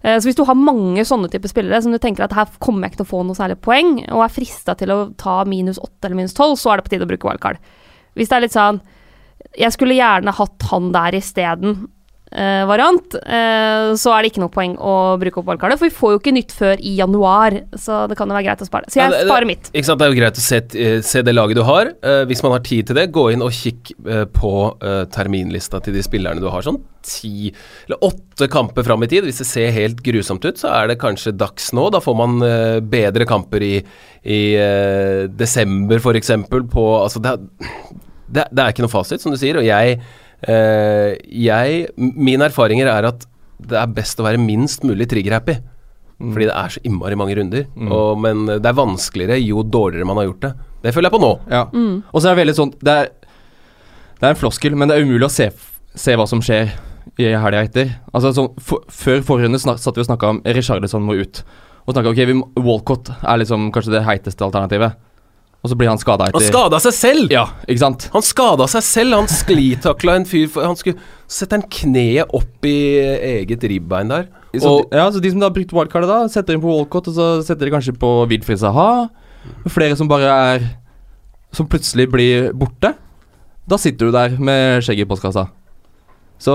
Eh, 0.02 0.18
Så 0.18 0.28
hvis 0.28 0.38
du 0.38 0.44
har 0.46 0.54
mange 0.58 1.02
sånne 1.06 1.30
typer 1.32 1.50
spillere 1.50 1.82
som 1.82 1.94
du 1.94 1.98
tenker 1.98 2.26
at 2.26 2.36
her 2.36 2.52
kommer 2.58 2.86
jeg 2.86 2.94
ikke 2.94 3.02
til 3.04 3.08
å 3.08 3.14
få 3.14 3.24
noe 3.26 3.38
særlig 3.38 3.58
poeng, 3.62 3.96
og 4.12 4.22
er 4.26 4.34
frista 4.34 4.74
til 4.78 4.94
å 4.94 5.00
ta 5.18 5.40
minus 5.48 5.78
8 5.82 6.06
eller 6.06 6.20
minus 6.22 6.34
12, 6.36 6.54
så 6.58 6.72
er 6.72 6.78
det 6.78 6.86
på 6.88 6.94
tide 6.94 7.08
å 7.08 7.10
bruke 7.10 7.28
wildcard. 7.30 7.58
Hvis 8.18 8.30
det 8.30 8.36
er 8.38 8.46
litt 8.46 8.54
sånn 8.56 8.80
Jeg 9.58 9.74
skulle 9.74 9.98
gjerne 9.98 10.34
hatt 10.34 10.68
han 10.70 10.92
der 10.94 11.18
isteden. 11.18 11.88
Eh, 12.28 12.66
variant, 12.68 13.14
uh, 13.24 13.94
så 13.96 14.12
er 14.12 14.20
det 14.20 14.30
ikke 14.34 14.42
noe 14.42 14.52
poeng 14.52 14.74
å 14.76 14.94
bruke 15.20 15.40
opp 15.40 15.46
valgkartet. 15.48 15.80
For 15.80 15.88
vi 15.88 15.96
får 15.96 16.10
jo 16.12 16.18
ikke 16.20 16.34
nytt 16.36 16.52
før 16.52 16.82
i 16.84 16.92
januar, 16.98 17.56
så 17.80 18.02
det 18.10 18.18
kan 18.18 18.28
jo 18.28 18.36
være 18.36 18.44
greit 18.50 18.64
å 18.64 18.68
spare. 18.68 18.90
Så 18.92 19.00
jeg 19.00 19.08
ja, 19.08 19.14
det- 19.14 19.30
sparer 19.30 19.48
mitt. 19.48 19.70
Ikke 19.72 19.88
sant, 19.88 19.98
Det 19.98 20.06
er 20.06 20.12
jo 20.12 20.20
greit 20.20 20.36
å 20.36 20.44
se, 20.44 20.56
eh, 20.76 21.00
se 21.00 21.22
det 21.22 21.34
laget 21.34 21.56
du 21.56 21.62
har. 21.64 21.92
Uh, 22.04 22.24
hvis 22.28 22.42
man 22.44 22.52
har 22.52 22.60
tid 22.60 22.86
til 22.86 22.96
det, 22.96 23.12
gå 23.12 23.32
inn 23.32 23.42
og 23.42 23.50
kikk 23.50 23.94
på 24.32 24.52
terminlista 25.10 25.80
til 25.82 25.94
de 25.94 26.02
spillerne 26.02 26.40
du 26.40 26.48
har. 26.48 26.62
Sånn 26.62 26.82
ti 27.02 27.52
eller 27.86 27.98
åtte 28.02 28.48
kamper 28.50 28.84
fram 28.84 29.02
i 29.02 29.06
tid. 29.06 29.24
Hvis 29.24 29.38
det 29.38 29.46
ser 29.46 29.72
helt 29.72 30.02
grusomt 30.02 30.44
ut, 30.44 30.56
så 30.56 30.68
er 30.68 30.88
det 30.88 30.98
kanskje 30.98 31.36
dags 31.36 31.72
nå. 31.72 31.90
Da 31.90 32.00
får 32.00 32.16
man 32.16 32.38
bedre 32.90 33.26
kamper 33.26 33.62
i, 33.62 33.82
i 34.24 34.40
desember, 35.28 35.96
f.eks. 35.96 36.30
på 36.48 36.84
Altså, 37.02 37.22
det 37.22 37.32
er, 37.32 37.98
det, 38.30 38.44
er- 38.44 38.52
det 38.54 38.62
er 38.64 38.72
ikke 38.74 38.84
noe 38.86 38.92
fasit, 38.92 39.20
som 39.24 39.32
du 39.34 39.38
sier. 39.40 39.56
Og 39.60 39.64
jeg, 39.66 39.98
eh, 40.48 41.16
jeg 41.32 41.88
Mine 41.96 42.48
erfaringer 42.48 42.86
er 42.92 43.08
at 43.10 43.26
det 43.58 43.78
er 43.80 43.90
best 43.90 44.20
å 44.20 44.26
være 44.26 44.38
minst 44.38 44.84
mulig 44.86 45.08
trigger-happy. 45.10 45.56
Fordi 46.18 46.46
det 46.48 46.54
er 46.54 46.72
så 46.74 46.80
innmari 46.86 47.14
mange 47.18 47.34
runder. 47.38 47.64
Og, 47.94 48.18
men 48.18 48.44
det 48.46 48.66
er 48.66 48.74
vanskeligere 48.74 49.38
jo 49.42 49.62
dårligere 49.62 50.06
man 50.06 50.18
har 50.18 50.26
gjort 50.26 50.40
det. 50.48 50.52
Det 50.82 50.92
føler 50.94 51.10
jeg 51.10 51.14
på 51.14 51.20
nå. 51.22 51.32
Ja. 51.50 51.64
Og 52.12 52.20
så 52.22 52.28
er 52.30 52.34
det 52.34 52.40
veldig 52.44 52.54
sånn 52.58 52.72
Det 52.82 52.94
er, 53.04 53.08
det 54.18 54.26
er 54.26 54.32
en 54.34 54.38
floskel, 54.40 54.74
men 54.78 54.88
det 54.90 54.96
er 54.98 55.06
umulig 55.06 55.26
å 55.28 55.30
se, 55.30 55.46
se 55.94 56.14
hva 56.18 56.26
som 56.26 56.42
skjer 56.42 56.72
i 57.18 57.28
helga 57.34 57.62
etter. 57.66 57.92
Altså 58.12 58.32
så, 58.34 58.44
for, 58.62 58.82
Før 58.90 59.22
forrige 59.26 59.58
satt 59.62 59.94
vi 59.96 60.02
og 60.04 60.08
snakka 60.10 60.32
om 60.34 60.40
Richarlison 60.44 61.06
må 61.06 61.14
ut. 61.22 61.42
Og 61.86 61.94
snakka 61.94 62.10
ok, 62.12 62.22
vi 62.28 62.36
Walcott 62.66 63.10
er 63.22 63.38
liksom 63.40 63.70
kanskje 63.74 63.94
det 63.96 64.04
heiteste 64.06 64.44
alternativet. 64.44 64.98
Og 65.58 65.72
så 65.72 65.74
blir 65.78 65.88
han 65.90 65.98
skada 65.98 66.28
Han 66.28 66.36
etter 66.38 66.52
skada 66.52 66.78
seg 66.84 66.94
selv! 66.94 67.32
Ja, 67.34 67.44
ikke 67.66 67.82
sant? 67.82 68.04
Han 68.14 68.22
skada 68.22 68.68
seg 68.70 68.84
selv. 68.86 69.16
Han 69.18 69.30
sklitakla 69.30 70.14
en 70.20 70.26
fyr 70.28 70.46
for 70.52 70.62
Han 70.68 70.78
skulle 70.78 71.00
sette 71.28 71.58
en 71.58 71.64
kneet 71.66 72.30
opp 72.36 72.68
i 72.68 72.76
eget 73.40 73.66
ribbein 73.66 74.12
der. 74.12 74.28
Så, 74.54 74.70
Og 74.70 74.94
ja, 74.94 75.08
så 75.12 75.20
de 75.20 75.32
som 75.32 75.42
da 75.42 75.48
har 75.50 75.56
brukt 75.56 75.74
wildcardet, 75.74 76.08
da 76.08 76.20
setter 76.32 76.54
inn 76.54 76.62
på 76.62 76.70
Walcott, 76.70 77.10
og 77.10 77.16
så 77.18 77.26
setter 77.44 77.66
de 77.68 77.74
kanskje 77.74 77.96
på 77.98 78.12
Wilfried 78.30 78.62
Saha. 78.62 79.08
Flere 79.68 79.98
som 79.98 80.08
bare 80.10 80.30
er 80.54 80.68
Som 81.52 81.66
plutselig 81.68 82.06
blir 82.12 82.52
borte. 82.52 82.92
Da 83.68 83.76
sitter 83.80 84.08
du 84.08 84.14
der 84.14 84.38
med 84.38 84.84
skjegget 84.84 85.06
i 85.06 85.10
postkassa. 85.10 85.46
Så 86.40 86.54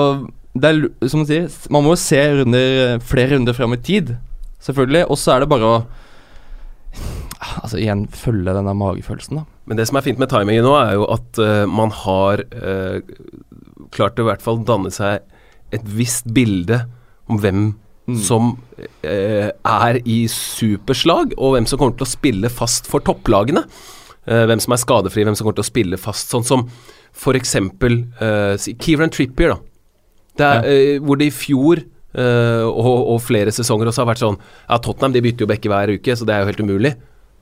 det 0.55 0.69
er 0.69 1.09
som 1.09 1.21
man 1.23 1.27
sier, 1.27 1.47
man 1.73 1.83
må 1.83 1.93
jo 1.95 1.99
se 2.01 2.19
runder, 2.39 2.99
flere 3.03 3.35
runder 3.35 3.55
fram 3.57 3.73
i 3.73 3.79
tid, 3.81 4.13
selvfølgelig. 4.61 5.07
Og 5.09 5.17
så 5.17 5.33
er 5.35 5.43
det 5.43 5.49
bare 5.49 5.65
å 5.69 5.77
Altså 7.61 7.79
igjen 7.81 8.07
følge 8.13 8.55
denne 8.55 8.73
magefølelsen, 8.77 9.41
da. 9.41 9.45
Men 9.69 9.79
det 9.79 9.87
som 9.89 9.97
er 9.99 10.05
fint 10.05 10.19
med 10.19 10.31
timingen 10.31 10.65
nå, 10.65 10.73
er 10.79 10.97
jo 10.97 11.07
at 11.13 11.39
uh, 11.39 11.63
man 11.71 11.93
har 12.03 12.43
uh, 12.55 12.99
klart 13.95 14.19
å 14.19 14.25
i 14.25 14.29
hvert 14.31 14.43
fall 14.43 14.59
danne 14.67 14.91
seg 14.93 15.23
et 15.73 15.85
visst 15.87 16.27
bilde 16.35 16.83
om 17.31 17.39
hvem 17.41 17.71
Mm. 18.03 18.17
som 18.19 18.49
uh, 18.51 19.49
er 19.63 19.99
i 20.03 20.25
superslag, 20.27 21.37
og 21.37 21.53
hvem 21.55 21.67
som 21.69 21.79
kommer 21.79 21.95
til 21.95 22.03
å 22.03 22.11
spille 22.11 22.49
fast 22.51 22.89
for 22.91 22.99
topplagene. 22.99 23.63
Hvem 24.23 24.59
som 24.63 24.71
er 24.71 24.79
skadefri, 24.79 25.23
hvem 25.27 25.35
som 25.35 25.43
kommer 25.43 25.57
til 25.57 25.65
å 25.65 25.67
spille 25.67 25.97
fast. 25.99 26.29
Sånn 26.31 26.45
som 26.47 26.61
eksempel 27.35 27.97
uh, 28.21 28.55
Kieran 28.79 29.11
Trippier, 29.11 29.57
da. 30.37 30.43
Er, 30.43 30.67
eh, 30.67 30.99
hvor 31.03 31.19
det 31.19 31.27
i 31.27 31.33
fjor 31.35 31.83
og, 32.13 32.87
og 33.13 33.19
flere 33.21 33.51
sesonger 33.53 33.89
også 33.89 34.01
har 34.03 34.07
vært 34.11 34.21
sånn 34.21 34.35
Ja, 34.37 34.77
Tottenham 34.77 35.13
de 35.15 35.21
bytter 35.25 35.45
jo 35.45 35.49
bekke 35.49 35.69
hver 35.69 35.91
uke, 35.95 36.15
så 36.17 36.25
det 36.29 36.33
er 36.35 36.43
jo 36.43 36.49
helt 36.51 36.61
umulig. 36.61 36.91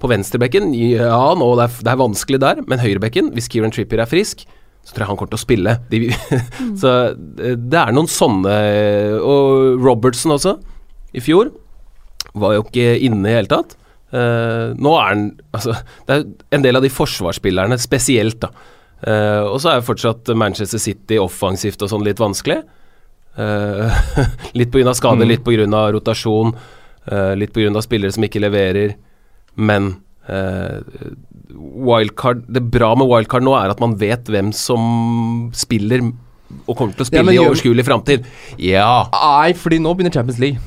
På 0.02 0.10
venstrebekken, 0.10 0.72
ja 0.74 1.22
nå, 1.38 1.48
det 1.60 1.68
er, 1.68 1.78
det 1.86 1.92
er 1.94 2.00
vanskelig 2.02 2.40
der, 2.42 2.62
men 2.70 2.82
høyrebekken, 2.82 3.30
hvis 3.36 3.50
Kieran 3.52 3.74
Trippier 3.74 4.02
er 4.02 4.10
frisk, 4.10 4.48
så 4.82 4.96
tror 4.96 5.04
jeg 5.04 5.10
han 5.12 5.20
kommer 5.20 5.34
til 5.36 5.38
å 5.38 5.44
spille. 5.44 5.76
De, 5.92 6.00
så 6.82 6.94
eh, 7.14 7.54
det 7.54 7.78
er 7.78 7.94
noen 7.94 8.10
sånne 8.10 8.56
Og 9.22 9.78
Robertson 9.84 10.34
også, 10.34 10.56
i 11.14 11.22
fjor, 11.22 11.52
var 12.34 12.56
jo 12.56 12.64
ikke 12.66 12.96
inne 13.06 13.30
i 13.30 13.36
hele 13.38 13.52
tatt. 13.52 13.76
Uh, 14.12 14.74
nå 14.76 14.92
er 15.00 15.06
han 15.08 15.22
Altså, 15.56 15.72
det 16.08 16.16
er 16.18 16.24
en 16.58 16.64
del 16.66 16.76
av 16.76 16.84
de 16.84 16.90
forsvarsspillerne 16.92 17.78
spesielt, 17.80 18.42
da. 18.44 18.50
Uh, 19.02 19.48
og 19.54 19.58
så 19.62 19.72
er 19.72 19.80
jo 19.80 19.88
fortsatt 19.88 20.30
Manchester 20.38 20.82
City 20.82 21.18
offensivt 21.22 21.82
og 21.82 21.90
sånn 21.94 22.04
litt 22.06 22.20
vanskelig. 22.22 22.60
Uh, 23.38 23.88
litt 24.60 24.72
pga. 24.74 24.94
skade, 24.98 25.24
Mm. 25.24 25.30
litt 25.32 25.46
pga. 25.46 25.86
rotasjon, 25.96 26.52
uh, 27.12 27.34
litt 27.40 27.54
pga. 27.56 27.82
spillere 27.86 28.12
som 28.12 28.24
ikke 28.28 28.44
leverer. 28.44 28.98
Men 29.58 29.98
Uh, 30.30 30.78
wildcard 31.82 32.44
Det 32.48 32.62
bra 32.72 32.92
med 32.96 33.10
wildcard 33.10 33.44
nå 33.44 33.56
er 33.58 33.72
at 33.74 33.80
man 33.82 33.96
vet 34.00 34.30
hvem 34.30 34.52
som 34.56 35.50
spiller 35.58 36.04
og 36.70 36.76
kommer 36.78 36.94
til 36.94 37.02
å 37.02 37.08
Ja, 37.08 37.10
spille 37.10 37.26
men 37.26 37.34
i 37.36 37.40
overskuelig 37.42 37.86
framtid. 37.88 38.26
Ja. 38.62 39.08
Nei, 39.12 39.52
fordi 39.58 39.80
nå 39.82 39.96
begynner 39.98 40.14
Champions 40.14 40.40
League. 40.40 40.62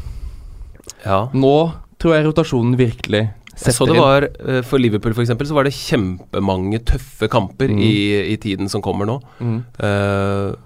ja. 1.07 1.21
Nå 1.33 1.55
tror 2.03 2.17
jeg 2.17 2.27
rotasjonen 2.27 2.77
virkelig 2.77 3.23
setter 3.55 3.77
så 3.79 3.87
det 3.89 3.97
var 3.97 4.27
uh, 4.27 4.61
For 4.67 4.83
Liverpool 4.83 5.15
eksempel, 5.23 5.47
så 5.47 5.55
var 5.55 5.65
det 5.71 5.73
kjempemange 5.79 6.83
tøffe 6.85 7.31
kamper 7.31 7.71
Mm. 7.71 7.79
i, 7.79 7.95
i 8.35 8.37
tiden 8.37 8.69
som 8.69 8.83
kommer 8.83 9.07
nå. 9.07 9.21
Mm. 9.39 9.59
Uh, 9.79 10.57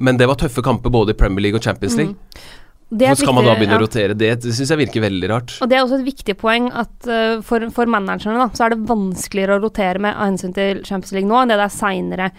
men 0.00 0.16
det 0.18 0.26
var 0.28 0.34
tøffe 0.38 0.62
kamper 0.66 0.90
både 0.90 1.14
i 1.14 1.18
Premier 1.18 1.42
League 1.46 1.58
og 1.58 1.62
Champions 1.64 1.96
League. 1.96 2.14
Det 2.14 2.40
et 2.90 3.20
skal 3.20 3.36
man 3.36 3.46
da 3.46 3.54
begynne 3.54 3.76
ja. 3.76 3.78
å 3.78 3.84
rotere? 3.84 4.14
Det, 4.18 4.30
det 4.42 4.52
syns 4.56 4.72
jeg 4.72 4.80
virker 4.80 5.04
veldig 5.04 5.28
rart. 5.30 5.52
Og 5.62 5.70
det 5.70 5.76
er 5.78 5.84
også 5.84 6.00
et 6.00 6.08
viktig 6.08 6.34
poeng 6.40 6.70
at 6.74 7.06
uh, 7.06 7.38
for, 7.46 7.62
for 7.74 7.90
managerne 7.90 8.40
da, 8.40 8.48
så 8.56 8.66
er 8.66 8.74
det 8.74 8.88
vanskeligere 8.88 9.58
å 9.58 9.62
rotere 9.62 10.02
med 10.02 10.16
av 10.16 10.26
hensyn 10.32 10.56
til 10.56 10.82
Champions 10.86 11.14
League 11.14 11.30
nå 11.30 11.38
enn 11.38 11.52
det 11.52 11.60
det 11.60 11.68
er 11.68 11.76
seinere 11.76 12.30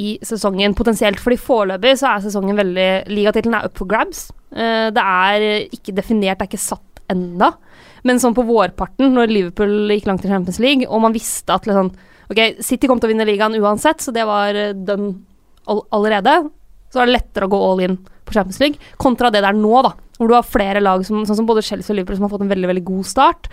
i 0.00 0.10
sesongen. 0.26 0.74
Potensielt 0.78 1.22
fordi 1.22 1.38
foreløpig 1.38 1.94
så 2.00 2.10
er 2.10 2.26
sesongen 2.26 2.58
veldig 2.58 2.90
Ligatittelen 3.10 3.58
er 3.60 3.70
up 3.70 3.78
for 3.78 3.90
grabs. 3.90 4.28
Uh, 4.50 4.90
det 4.94 5.06
er 5.06 5.48
ikke 5.70 5.94
definert, 5.94 6.40
det 6.40 6.48
er 6.48 6.52
ikke 6.52 6.62
satt 6.66 7.04
enda. 7.10 7.54
Men 8.06 8.18
sånn 8.22 8.34
på 8.34 8.46
vårparten, 8.48 9.12
når 9.14 9.30
Liverpool 9.30 9.92
gikk 9.94 10.10
langt 10.10 10.26
i 10.26 10.30
Champions 10.30 10.58
League, 10.62 10.88
og 10.88 11.04
man 11.06 11.14
visste 11.16 11.54
at 11.54 11.70
liksom 11.70 11.94
Ok, 12.30 12.38
City 12.62 12.86
kom 12.86 13.00
til 13.02 13.08
å 13.08 13.10
vinne 13.10 13.24
ligaen 13.26 13.56
uansett, 13.58 13.98
så 14.04 14.12
det 14.14 14.22
var 14.22 14.54
den 14.54 14.84
done 14.86 15.08
all 15.66 15.80
allerede. 15.90 16.36
Så 16.90 17.00
er 17.00 17.08
det 17.08 17.18
lettere 17.18 17.46
å 17.46 17.52
gå 17.52 17.60
all 17.64 17.84
in 17.86 17.98
på 18.30 18.36
Champions 18.38 18.60
League, 18.62 18.78
kontra 19.00 19.30
det 19.30 19.42
det 19.42 19.50
er 19.50 19.58
nå, 19.58 19.74
da. 19.86 19.92
Hvor 20.20 20.28
du 20.28 20.34
har 20.36 20.44
flere 20.44 20.82
lag, 20.82 21.02
som, 21.06 21.22
sånn 21.24 21.38
som 21.38 21.46
både 21.48 21.62
Chelsea 21.64 21.94
og 21.94 21.96
Liverpool, 21.96 22.18
som 22.18 22.26
har 22.26 22.32
fått 22.34 22.42
en 22.44 22.50
veldig 22.50 22.68
veldig 22.68 22.82
god 22.84 23.06
start. 23.08 23.48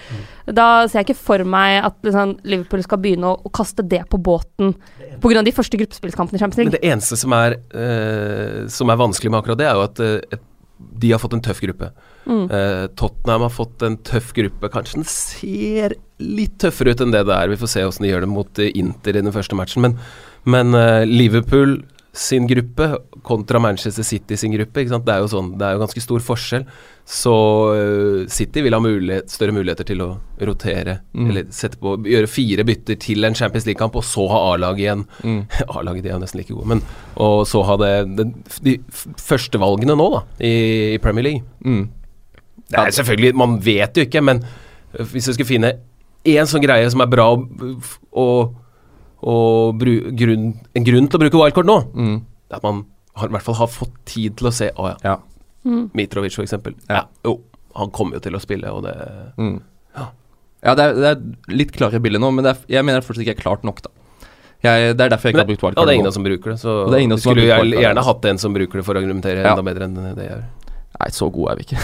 Da 0.58 0.66
ser 0.86 1.00
jeg 1.00 1.08
ikke 1.08 1.22
for 1.30 1.46
meg 1.48 1.78
at 1.88 1.96
liksom, 2.04 2.34
Liverpool 2.44 2.84
skal 2.84 3.00
begynne 3.04 3.30
å, 3.32 3.38
å 3.40 3.52
kaste 3.56 3.86
det 3.88 4.02
på 4.12 4.20
båten 4.20 4.76
pga. 5.24 5.46
de 5.48 5.56
første 5.56 5.80
gruppespillskampene 5.80 6.36
i 6.36 6.44
Champions 6.44 6.60
League. 6.60 6.74
Men 6.74 6.76
det 6.76 6.92
eneste 6.92 7.20
som 7.24 7.38
er, 7.38 7.56
uh, 7.72 8.68
som 8.74 8.92
er 8.92 9.00
vanskelig 9.00 9.32
med 9.32 9.40
akkurat 9.40 9.62
det, 9.64 9.70
er 9.70 9.80
jo 9.80 9.88
at 9.88 10.04
uh, 10.04 10.44
de 10.78 11.14
har 11.14 11.24
fått 11.24 11.38
en 11.40 11.46
tøff 11.48 11.64
gruppe. 11.64 11.94
Mm. 12.28 12.46
Uh, 12.52 12.86
Tottenham 13.00 13.48
har 13.48 13.56
fått 13.56 13.88
en 13.88 13.96
tøff 14.12 14.36
gruppe. 14.36 14.74
Kanskje 14.74 15.00
den 15.00 15.08
ser 15.10 15.96
litt 16.20 16.60
tøffere 16.60 16.92
ut 16.92 17.06
enn 17.06 17.16
det 17.16 17.24
det 17.32 17.38
er. 17.38 17.54
Vi 17.54 17.62
får 17.64 17.78
se 17.78 17.88
hvordan 17.88 18.04
de 18.04 18.12
gjør 18.12 18.28
det 18.28 18.34
mot 18.34 18.66
Inter 18.68 19.16
i 19.16 19.24
den 19.24 19.36
første 19.36 19.56
matchen. 19.56 19.88
Men, 19.88 20.02
men 20.44 20.76
Liverpool 21.08 21.80
sin 22.18 22.48
gruppe 22.50 22.86
kontra 23.28 23.60
Manchester 23.62 24.04
City 24.04 24.38
sin 24.40 24.52
gruppe? 24.56 24.84
Det, 24.90 25.14
er 25.14 25.22
jo 25.22 25.28
sånn, 25.32 25.52
det 25.60 25.66
er 25.68 25.76
jo 25.76 25.82
ganske 25.84 26.02
stor 26.02 26.24
forskjell. 26.26 26.64
Så 27.08 27.34
eh, 27.78 28.24
City 28.34 28.64
vil 28.66 28.76
ha 28.76 28.80
mulighet, 28.84 29.30
større 29.32 29.54
muligheter 29.56 29.88
til 29.88 30.02
å 30.04 30.10
rotere, 30.50 30.98
Mm. 31.14 31.30
eller 31.30 31.76
på, 31.82 31.94
gjøre 32.10 32.30
fire 32.30 32.66
bytter 32.68 32.98
til 33.02 33.24
en 33.26 33.38
Champions 33.38 33.66
League-kamp, 33.66 33.96
og 33.96 34.04
så 34.06 34.26
ha 34.32 34.42
A-laget 34.54 34.84
igjen. 34.84 35.06
Mm. 35.24 35.40
A-laget 35.78 36.06
er 36.10 36.16
jo 36.16 36.20
nesten 36.24 36.42
like 36.42 36.54
gode, 36.54 36.68
men 36.74 36.82
Og 37.16 37.46
så 37.48 37.64
ha 37.66 37.78
det, 37.82 37.94
det 38.18 38.28
de 38.66 38.78
førstevalgene 38.92 39.24
første 39.28 39.62
valgene 39.62 39.96
nå, 39.98 40.10
da, 40.18 40.24
i, 40.44 40.54
i 40.98 41.02
Premier 41.04 41.30
League. 41.30 41.46
Mm. 41.66 41.86
Det 42.68 42.82
er 42.82 42.92
selvfølgelig, 42.98 43.36
Man 43.40 43.60
vet 43.64 43.96
jo 43.98 44.04
ikke, 44.08 44.22
men 44.22 44.44
øh, 44.98 45.06
hvis 45.14 45.30
du 45.30 45.34
skulle 45.38 45.54
finne 45.54 45.76
én 46.28 46.50
sånn 46.50 46.66
greie 46.66 46.90
som 46.92 47.02
er 47.06 47.08
bra 47.14 47.30
å, 47.32 48.26
bru, 49.78 49.94
grunn, 50.20 50.46
En 50.78 50.86
grunn 50.88 51.08
til 51.12 51.20
å 51.20 51.24
bruke 51.26 51.40
wildcard 51.42 51.68
nå, 51.70 51.78
Mm. 51.96 52.18
det 52.50 52.54
er 52.54 52.62
at 52.62 52.64
man 52.64 52.86
har, 53.18 53.28
i 53.30 53.32
hvert 53.36 53.46
fall 53.48 53.56
har 53.60 53.68
fått 53.74 53.96
tid 54.06 54.36
til 54.38 54.48
å 54.48 54.54
se 54.54 54.70
Å 54.78 54.90
ja, 54.92 54.98
Ja. 55.04 55.18
Mm. 55.66 55.90
Mitrovic 55.98 56.36
for 56.38 56.44
eksempel. 56.46 56.76
Ja. 56.88 57.02
Ja, 57.02 57.04
jo, 57.26 57.42
han 57.76 57.90
kommer 57.92 58.14
jo 58.16 58.20
til 58.24 58.38
å 58.38 58.40
spille, 58.40 58.70
og 58.72 58.84
det 58.88 58.94
Mm. 59.38 59.62
Ja. 59.98 60.06
Ja, 60.64 60.76
det 60.76 60.84
er, 60.86 60.94
det 60.94 61.10
er 61.12 61.56
litt 61.56 61.72
klarere 61.76 62.00
bilde 62.02 62.20
nå, 62.20 62.32
men 62.34 62.44
det 62.46 62.54
er, 62.56 62.62
jeg 62.78 62.86
mener 62.86 63.02
fortsatt 63.02 63.26
ikke 63.26 63.36
er 63.38 63.42
klart 63.42 63.64
nok, 63.68 63.82
da. 63.84 63.90
Jeg, 64.64 64.96
det 64.98 65.02
er 65.06 65.10
derfor 65.14 65.30
jeg 65.30 65.36
ikke 65.36 65.38
Men 65.38 65.46
har 65.46 65.52
brukt 65.52 65.64
wildcard. 65.64 65.78
Ja, 65.78 65.86
det 65.86 65.92
er 65.92 65.98
ingen 66.00 66.08
nå. 66.10 66.14
som 66.14 66.24
bruker 66.26 66.50
det, 66.54 66.60
så 66.60 66.72
det 66.90 66.96
er 66.98 67.02
vi 67.04 67.20
som 67.20 67.30
har 67.30 67.36
skulle 67.36 67.36
brukt 67.44 67.52
jo 67.52 67.62
wildcard, 67.62 67.84
gjerne 67.84 68.02
altså. 68.02 68.14
hatt 68.14 68.26
en 68.32 68.38
som 68.42 68.54
bruker 68.56 68.80
det 68.82 68.86
for 68.88 68.94
å 68.98 69.02
argumentere 69.04 69.44
Ja. 69.44 69.52
enda 69.54 69.64
bedre 69.68 69.84
enn 69.86 70.16
det 70.16 70.24
jeg 70.24 70.32
gjør. 70.32 70.44
Nei, 70.98 71.10
så 71.14 71.28
gode 71.32 71.52
er 71.52 71.56
vi 71.60 71.64
ikke. 71.68 71.78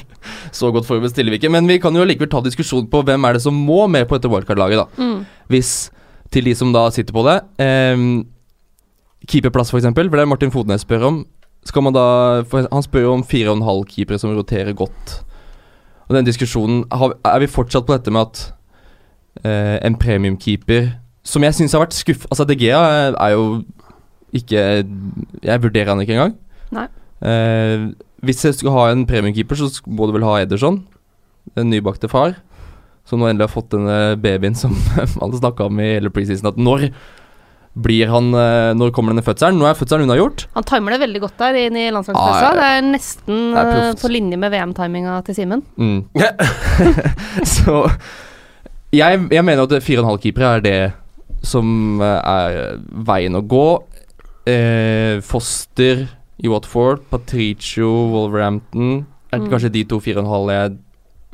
så 0.58 0.72
godt 0.74 0.86
forberedt 0.88 1.12
stiller 1.14 1.30
vi 1.30 1.38
ikke. 1.38 1.50
Men 1.54 1.68
vi 1.70 1.78
kan 1.78 1.94
jo 1.94 2.02
likevel 2.08 2.30
ta 2.32 2.40
diskusjon 2.42 2.88
på 2.90 3.04
hvem 3.06 3.28
er 3.28 3.32
det 3.38 3.42
som 3.44 3.54
må 3.54 3.84
med 3.88 4.08
på 4.10 4.18
dette 4.18 4.30
wildcard-laget, 4.32 4.80
da. 4.80 4.86
Mm. 4.98 5.20
Hvis 5.52 5.90
Til 6.30 6.46
de 6.46 6.54
som 6.54 6.72
da 6.72 6.84
sitter 6.94 7.14
på 7.16 7.24
det. 7.26 7.40
ehm, 7.58 8.26
keeperplass, 9.26 9.72
f.eks., 9.72 9.88
for 9.90 10.02
det 10.16 10.22
er 10.22 10.30
Martin 10.30 10.52
Fodnes 10.54 10.84
spør 10.86 11.06
om. 11.08 11.26
Skal 11.66 11.82
man 11.82 11.92
da 11.92 12.42
for 12.48 12.68
Han 12.72 12.82
spør 12.82 13.02
jo 13.04 13.12
om 13.12 13.24
fire 13.24 13.50
og 13.50 13.58
en 13.58 13.66
halv 13.66 13.84
keepere 13.90 14.18
som 14.18 14.32
roterer 14.36 14.72
godt. 14.72 15.24
Og 16.08 16.16
den 16.16 16.24
diskusjonen 16.24 16.84
har, 16.92 17.12
Er 17.24 17.38
vi 17.38 17.46
fortsatt 17.46 17.86
på 17.86 17.92
dette 17.92 18.10
med 18.10 18.20
at 18.20 18.54
eh, 19.44 19.78
en 19.86 19.94
premiumkeeper 19.94 20.88
Som 21.22 21.44
jeg 21.44 21.54
syns 21.54 21.72
har 21.72 21.84
vært 21.84 21.94
skuff... 21.94 22.24
Altså, 22.30 22.44
DG 22.48 22.64
er, 22.72 23.14
er 23.14 23.28
jo 23.36 23.62
ikke 24.32 24.86
Jeg 25.42 25.62
vurderer 25.62 25.92
han 25.92 26.00
ikke 26.00 26.16
engang. 26.16 26.34
Nei. 26.72 26.86
Eh, 27.22 27.90
hvis 28.24 28.44
jeg 28.44 28.54
skal 28.54 28.74
ha 28.74 28.90
en 28.90 29.06
premiumkeeper, 29.06 29.54
så 29.56 29.82
må 29.86 30.06
du 30.06 30.12
vel 30.12 30.24
ha 30.24 30.40
Ederson, 30.42 30.82
den 31.56 31.70
nybakte 31.72 32.08
far, 32.08 32.34
som 33.08 33.18
nå 33.22 33.26
endelig 33.30 33.48
har 33.48 33.54
fått 33.54 33.72
denne 33.74 33.96
babyen 34.20 34.54
som 34.58 34.74
alle 35.22 35.40
snakka 35.40 35.66
om 35.70 35.80
i 35.82 35.94
hele 35.96 36.12
preseason. 36.14 36.52
At 36.52 36.60
når 36.60 36.90
blir 37.80 38.10
han 38.10 38.32
eh, 38.34 38.72
Når 38.74 38.90
kommer 38.90 39.14
denne 39.14 39.22
fødselen? 39.22 39.54
Nå 39.60 39.66
er 39.68 39.76
fødselen 39.78 40.08
unnagjort. 40.08 40.48
Han 40.56 40.64
timer 40.66 40.96
det 40.96 41.00
veldig 41.04 41.20
godt 41.22 41.36
der 41.38 41.58
inn 41.60 41.76
i 41.78 41.84
landslagspressa. 41.94 42.48
Ah, 42.50 42.56
det 42.58 42.64
er 42.66 42.88
nesten 42.88 43.44
det 43.54 43.60
er 43.62 43.84
eh, 43.84 43.92
på 44.00 44.10
linje 44.10 44.38
med 44.42 44.50
VM-timinga 44.50 45.20
til 45.28 45.38
Simen. 45.38 45.62
Mm. 45.78 46.00
så 47.54 47.76
jeg, 48.90 49.22
jeg 49.30 49.44
mener 49.46 49.62
at 49.68 49.76
4,5-keepere 49.86 50.50
er 50.58 50.64
det 50.66 50.78
som 51.46 52.02
eh, 52.02 52.18
er 52.26 52.82
veien 53.06 53.38
å 53.38 53.44
gå. 53.46 53.66
Eh, 54.50 55.20
Foster 55.24 56.08
i 56.42 56.50
Watford, 56.50 57.04
Patricio, 57.10 57.86
Wolverhampton 58.14 59.04
Er 59.30 59.38
det 59.38 59.44
Mm. 59.46 59.50
kanskje 59.52 59.68
de 59.74 59.82
to 59.86 59.98
4,5 60.02 60.48
jeg 60.50 60.78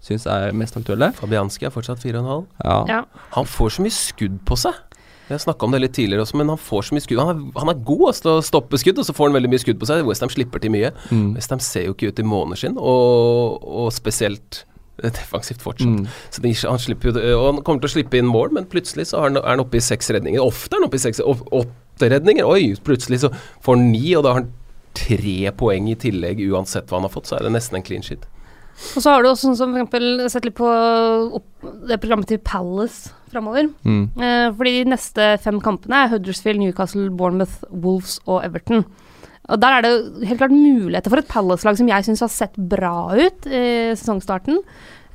syns 0.06 0.26
er 0.30 0.54
mest 0.56 0.76
aktuelle? 0.78 1.10
Fabianski 1.18 1.66
er 1.66 1.74
fortsatt 1.74 2.02
4,5. 2.04 2.46
Ja. 2.64 2.76
Ja. 2.90 3.00
Han 3.34 3.48
får 3.50 3.76
så 3.76 3.86
mye 3.86 3.94
skudd 3.94 4.38
på 4.46 4.58
seg. 4.60 4.78
Jeg 5.26 5.42
snakka 5.42 5.66
om 5.66 5.72
det 5.74 5.80
litt 5.82 5.94
tidligere 5.96 6.22
også, 6.22 6.38
men 6.38 6.52
han 6.52 6.60
får 6.60 6.86
så 6.86 6.94
mye 6.94 7.02
skudd. 7.02 7.18
Han 7.18 7.32
er, 7.32 7.58
han 7.58 7.70
er 7.72 7.82
god 7.88 8.20
til 8.20 8.30
å 8.30 8.44
stoppe 8.46 8.78
skudd, 8.78 9.00
og 9.02 9.08
så 9.08 9.14
får 9.16 9.28
han 9.30 9.38
veldig 9.40 9.50
mye 9.50 9.62
skudd 9.64 9.80
på 9.80 9.88
seg. 9.88 10.04
Westham 10.06 10.30
slipper 10.30 10.62
til 10.62 10.70
mye. 10.74 10.92
Mm. 11.10 11.32
Westham 11.34 11.62
ser 11.62 11.88
jo 11.88 11.96
ikke 11.96 12.12
ut 12.12 12.22
i 12.22 12.26
måneskinn, 12.30 12.76
og, 12.78 13.64
og 13.66 13.88
spesielt 13.94 14.60
eh, 15.02 15.10
defensivt 15.10 15.64
fortsatt. 15.66 16.04
Mm. 16.04 16.06
Så 16.30 16.44
de, 16.44 16.52
han 16.62 16.78
slipper 16.82 17.18
Og 17.32 17.46
han 17.48 17.58
kommer 17.66 17.82
til 17.82 17.90
å 17.90 17.94
slippe 17.96 18.20
inn 18.20 18.30
mål, 18.30 18.54
men 18.54 18.70
plutselig 18.70 19.08
så 19.10 19.18
er 19.18 19.32
han, 19.32 19.40
er 19.42 19.50
han 19.56 19.64
oppe 19.66 19.80
i 19.80 19.84
seks 19.88 20.14
redninger. 20.14 20.44
Ofte 20.44 20.76
er 20.76 20.84
han 20.84 20.86
oppe 20.86 21.00
i 21.00 21.04
seks 21.08 21.24
åtte 21.26 22.12
redninger. 22.14 22.46
Oi, 22.46 22.76
plutselig 22.86 23.24
så 23.24 23.34
får 23.66 23.80
han 23.80 23.90
ni, 23.90 24.06
og 24.14 24.22
da 24.28 24.36
har 24.36 24.44
han 24.44 24.54
tre 24.96 25.50
poeng 25.58 25.90
i 25.90 25.98
tillegg 26.00 26.38
uansett 26.46 26.86
hva 26.86 27.00
han 27.00 27.10
har 27.10 27.12
fått, 27.12 27.26
så 27.28 27.40
er 27.40 27.48
det 27.48 27.56
nesten 27.58 27.80
en 27.80 27.84
clean 27.84 28.06
shit. 28.06 28.30
Og 28.96 29.02
så 29.02 29.12
har 29.12 29.22
du 29.22 29.30
også 29.30 29.48
sånn 29.48 29.58
som 29.58 29.72
for 29.72 29.80
eksempel 29.80 30.28
sett 30.32 30.46
litt 30.48 30.56
på 30.58 30.68
opp, 31.38 31.48
det 31.88 32.00
programmet 32.02 32.28
til 32.30 32.42
Palace 32.44 33.12
framover. 33.32 33.70
Mm. 33.86 34.04
Eh, 34.20 34.48
fordi 34.56 34.74
de 34.78 34.92
neste 34.92 35.30
fem 35.44 35.60
kampene 35.64 36.04
er 36.04 36.12
Huddersfield, 36.12 36.60
Newcastle, 36.62 37.08
Bournemouth, 37.10 37.64
Wolves 37.70 38.18
og 38.26 38.42
Everton. 38.44 38.84
Og 39.46 39.60
Der 39.62 39.76
er 39.76 39.82
det 39.84 40.26
helt 40.26 40.40
klart 40.40 40.54
muligheter 40.54 41.12
for 41.12 41.22
et 41.22 41.30
Palace-lag 41.30 41.78
som 41.78 41.88
jeg 41.88 42.06
syns 42.06 42.24
har 42.24 42.32
sett 42.34 42.56
bra 42.58 43.14
ut 43.14 43.46
i 43.46 43.94
sesongstarten. 43.94 44.58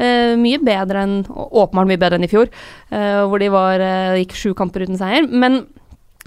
Eh, 0.01 0.33
mye 0.39 0.57
bedre 0.63 1.03
enn 1.03 1.17
Åpenbart 1.27 1.89
mye 1.89 1.99
bedre 2.01 2.17
enn 2.17 2.25
i 2.25 2.31
fjor, 2.31 2.49
eh, 2.89 3.21
hvor 3.27 3.39
de 3.39 3.51
var, 3.53 3.79
eh, 3.79 4.23
gikk 4.23 4.33
sju 4.33 4.53
kamper 4.55 4.87
uten 4.87 4.97
seier. 4.97 5.27
Men 5.29 5.67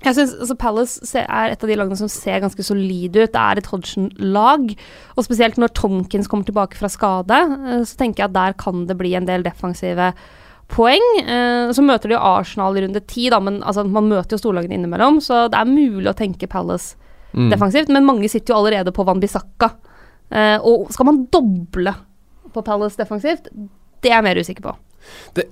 jeg 0.04 0.14
synes 0.18 0.34
altså 0.40 0.56
Palace 0.60 1.20
er 1.24 1.52
et 1.54 1.62
av 1.64 1.68
de 1.70 1.76
lagene 1.80 1.96
som 1.98 2.08
ser 2.12 2.40
ganske 2.44 2.64
solide 2.66 3.24
ut. 3.24 3.32
Det 3.32 3.40
er 3.40 3.60
et 3.60 3.66
Hodgson-lag. 3.72 4.74
Og 5.16 5.24
spesielt 5.26 5.56
når 5.60 5.72
Tomkins 5.74 6.28
kommer 6.28 6.44
tilbake 6.48 6.76
fra 6.78 6.88
skade, 6.92 7.38
eh, 7.40 7.84
så 7.88 7.96
tenker 8.00 8.24
jeg 8.24 8.30
at 8.30 8.36
der 8.36 8.56
kan 8.60 8.86
det 8.86 8.96
bli 9.00 9.14
en 9.16 9.26
del 9.28 9.42
defensive 9.46 10.12
poeng. 10.68 11.04
Eh, 11.22 11.72
så 11.76 11.84
møter 11.84 12.08
de 12.12 12.18
Arsenal 12.18 12.76
i 12.76 12.84
runde 12.84 13.00
ti, 13.06 13.28
da, 13.30 13.40
men 13.40 13.62
altså, 13.62 13.84
man 13.88 14.08
møter 14.08 14.36
jo 14.36 14.42
storlagene 14.42 14.78
innimellom, 14.78 15.20
så 15.24 15.46
det 15.52 15.58
er 15.60 15.72
mulig 15.72 16.10
å 16.12 16.16
tenke 16.18 16.48
Palace 16.50 16.96
Mm. 17.34 17.50
defensivt. 17.50 17.88
Men 17.90 18.04
mange 18.06 18.28
sitter 18.30 18.54
jo 18.54 18.60
allerede 18.60 18.92
på 18.94 19.04
Van 19.04 19.18
Bissaka. 19.18 19.72
Eh, 20.30 20.56
og 20.62 20.92
skal 20.94 21.06
man 21.08 21.24
doble 21.32 21.90
på 22.54 22.62
Palace 22.62 22.94
defensivt? 22.96 23.48
Det 24.00 24.12
er 24.12 24.22
jeg 24.22 24.22
mer 24.22 24.36
usikker 24.38 24.62
på. 24.62 24.74
Det, 25.34 25.46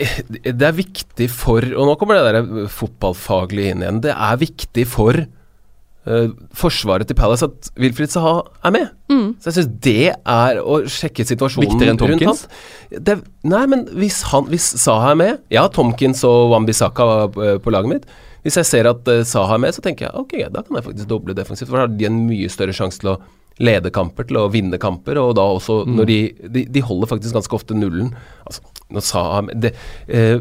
det 0.47 0.67
er 0.67 0.75
viktig 0.77 1.27
for 1.33 1.65
Og 1.65 1.89
nå 1.89 1.95
kommer 2.01 2.19
det 2.19 2.35
der 2.37 2.67
fotballfaglige 2.73 3.75
inn 3.75 3.85
igjen. 3.85 4.03
Det 4.05 4.13
er 4.15 4.41
viktig 4.41 4.85
for 4.91 5.19
uh, 5.23 6.29
forsvaret 6.57 7.09
til 7.09 7.19
Palace 7.19 7.49
at 7.49 7.71
Wilfried 7.83 8.13
Saha 8.15 8.41
er 8.65 8.75
med. 8.75 8.91
Mm. 9.13 9.29
Så 9.39 9.51
jeg 9.51 9.59
syns 9.59 9.73
det 9.87 10.11
er 10.15 10.63
å 10.63 10.81
sjekke 10.91 11.27
situasjonen 11.29 11.69
Viktigere 11.69 11.95
enn 11.95 12.03
rundt 12.03 12.23
Tomkins? 12.23 12.45
Det, 12.93 13.19
nei, 13.49 13.65
men 13.71 13.87
hvis, 13.99 14.23
han, 14.33 14.49
hvis 14.53 14.73
Saha 14.83 15.13
er 15.15 15.21
med 15.23 15.55
Ja, 15.55 15.67
Tomkins 15.73 16.25
og 16.29 16.53
Wambisaka 16.55 17.09
var 17.09 17.33
på, 17.35 17.53
på 17.65 17.75
laget 17.75 17.97
mitt. 17.97 18.09
Hvis 18.43 18.59
jeg 18.59 18.71
ser 18.71 18.91
at 18.91 19.07
uh, 19.11 19.23
Saha 19.27 19.59
er 19.59 19.67
med, 19.67 19.75
så 19.77 19.85
tenker 19.85 20.09
jeg 20.09 20.19
ok, 20.19 20.35
da 20.55 20.65
kan 20.67 20.79
jeg 20.79 20.89
faktisk 20.89 21.11
doble 21.11 21.37
defensivt. 21.39 21.71
For 21.71 21.79
da 21.79 21.87
har 21.87 21.95
de 21.95 22.09
en 22.09 22.25
mye 22.27 22.51
større 22.51 22.75
sjanse 22.77 23.03
til 23.03 23.15
å 23.15 23.21
lede 23.63 23.93
kamper, 23.95 24.27
til 24.29 24.41
å 24.41 24.49
vinne 24.53 24.81
kamper. 24.83 25.21
Og 25.23 25.35
da 25.39 25.45
også 25.59 25.83
når 25.87 26.09
de, 26.09 26.19
de 26.55 26.65
De 26.73 26.85
holder 26.85 27.11
faktisk 27.11 27.37
ganske 27.37 27.59
ofte 27.59 27.77
nullen. 27.79 28.11
Altså, 28.47 28.65
Saha 29.01 29.39
er 29.49 29.55
det, 29.55 29.75
eh, 30.09 30.39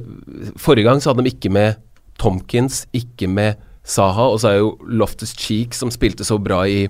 Forrige 0.57 0.83
gang 0.89 0.99
så 0.99 1.11
hadde 1.13 1.23
de 1.23 1.31
ikke 1.31 1.51
med 1.51 1.75
Tomkins, 2.19 2.85
ikke 2.93 3.29
med 3.29 3.55
Saha, 3.83 4.27
og 4.33 4.39
så 4.39 4.49
er 4.51 4.57
jo 4.59 4.77
Loftus 4.85 5.33
Cheek, 5.37 5.73
som 5.73 5.89
spilte 5.89 6.23
så 6.27 6.37
bra 6.41 6.63
i 6.67 6.87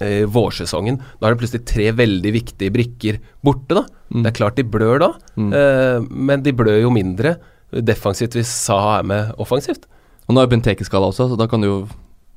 eh, 0.00 0.24
vårsesongen. 0.28 0.98
Da 1.20 1.26
er 1.28 1.34
det 1.34 1.40
plutselig 1.42 1.64
tre 1.66 1.90
veldig 1.92 2.32
viktige 2.32 2.70
brikker 2.72 3.18
borte, 3.44 3.74
da. 3.74 3.82
Mm. 4.12 4.22
Det 4.22 4.30
er 4.30 4.36
klart 4.38 4.56
de 4.56 4.64
blør 4.64 4.98
da, 5.00 5.12
Mm. 5.36 5.52
eh, 5.52 6.00
men 6.10 6.42
de 6.42 6.52
blør 6.52 6.80
jo 6.82 6.90
mindre 6.90 7.36
defensivt 7.72 8.32
hvis 8.36 8.46
Saha 8.48 8.98
er 9.00 9.02
med 9.04 9.34
offensivt. 9.38 9.86
Og 10.28 10.34
nå 10.34 10.42
er 10.42 10.46
Benteke 10.48 10.84
skada 10.84 11.06
også, 11.06 11.28
så 11.30 11.36
da 11.38 11.46
kan 11.46 11.60
du 11.60 11.66
jo 11.68 11.88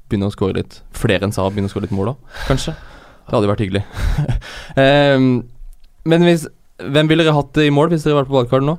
begynne 0.09 0.27
å 0.27 0.33
skåre 0.33 0.55
litt 0.55 0.81
flere 0.91 1.21
enn 1.23 1.31
Saha 1.31 1.49
begynne 1.51 1.69
å 1.69 1.73
skåre 1.73 1.85
litt 1.87 1.91
mål 1.95 2.05
da, 2.13 2.15
kanskje. 2.47 2.73
Det 3.29 3.35
hadde 3.35 3.45
jo 3.45 3.51
vært 3.53 3.63
hyggelig. 3.63 3.83
Ehm, 4.81 5.43
men 6.05 6.21
hvis 6.25 6.47
Hvem 6.79 7.09
ville 7.11 7.25
dere 7.25 7.35
hatt 7.35 7.57
i 7.59 7.69
mål 7.73 7.91
hvis 7.91 8.05
dere 8.07 8.21
var 8.21 8.27
på 8.29 8.37
valgkarten 8.37 8.69
nå? 8.71 8.77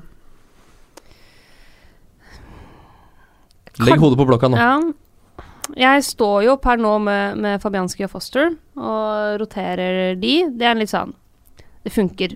Legg 3.81 4.01
hodet 4.03 4.19
på 4.21 4.27
blokka 4.29 4.51
nå. 4.53 4.59
Ja. 4.61 4.73
Jeg 5.79 6.03
står 6.05 6.43
jo 6.49 6.57
per 6.61 6.81
nå 6.83 6.97
med, 7.05 7.39
med 7.41 7.61
Fabianski 7.63 8.05
og 8.07 8.11
Foster 8.17 8.51
og 8.75 9.37
roterer 9.41 10.17
de. 10.19 10.35
Det 10.59 10.67
er 10.67 10.75
litt 10.81 10.91
sånn 10.91 11.13
Det 11.87 11.93
funker 11.95 12.35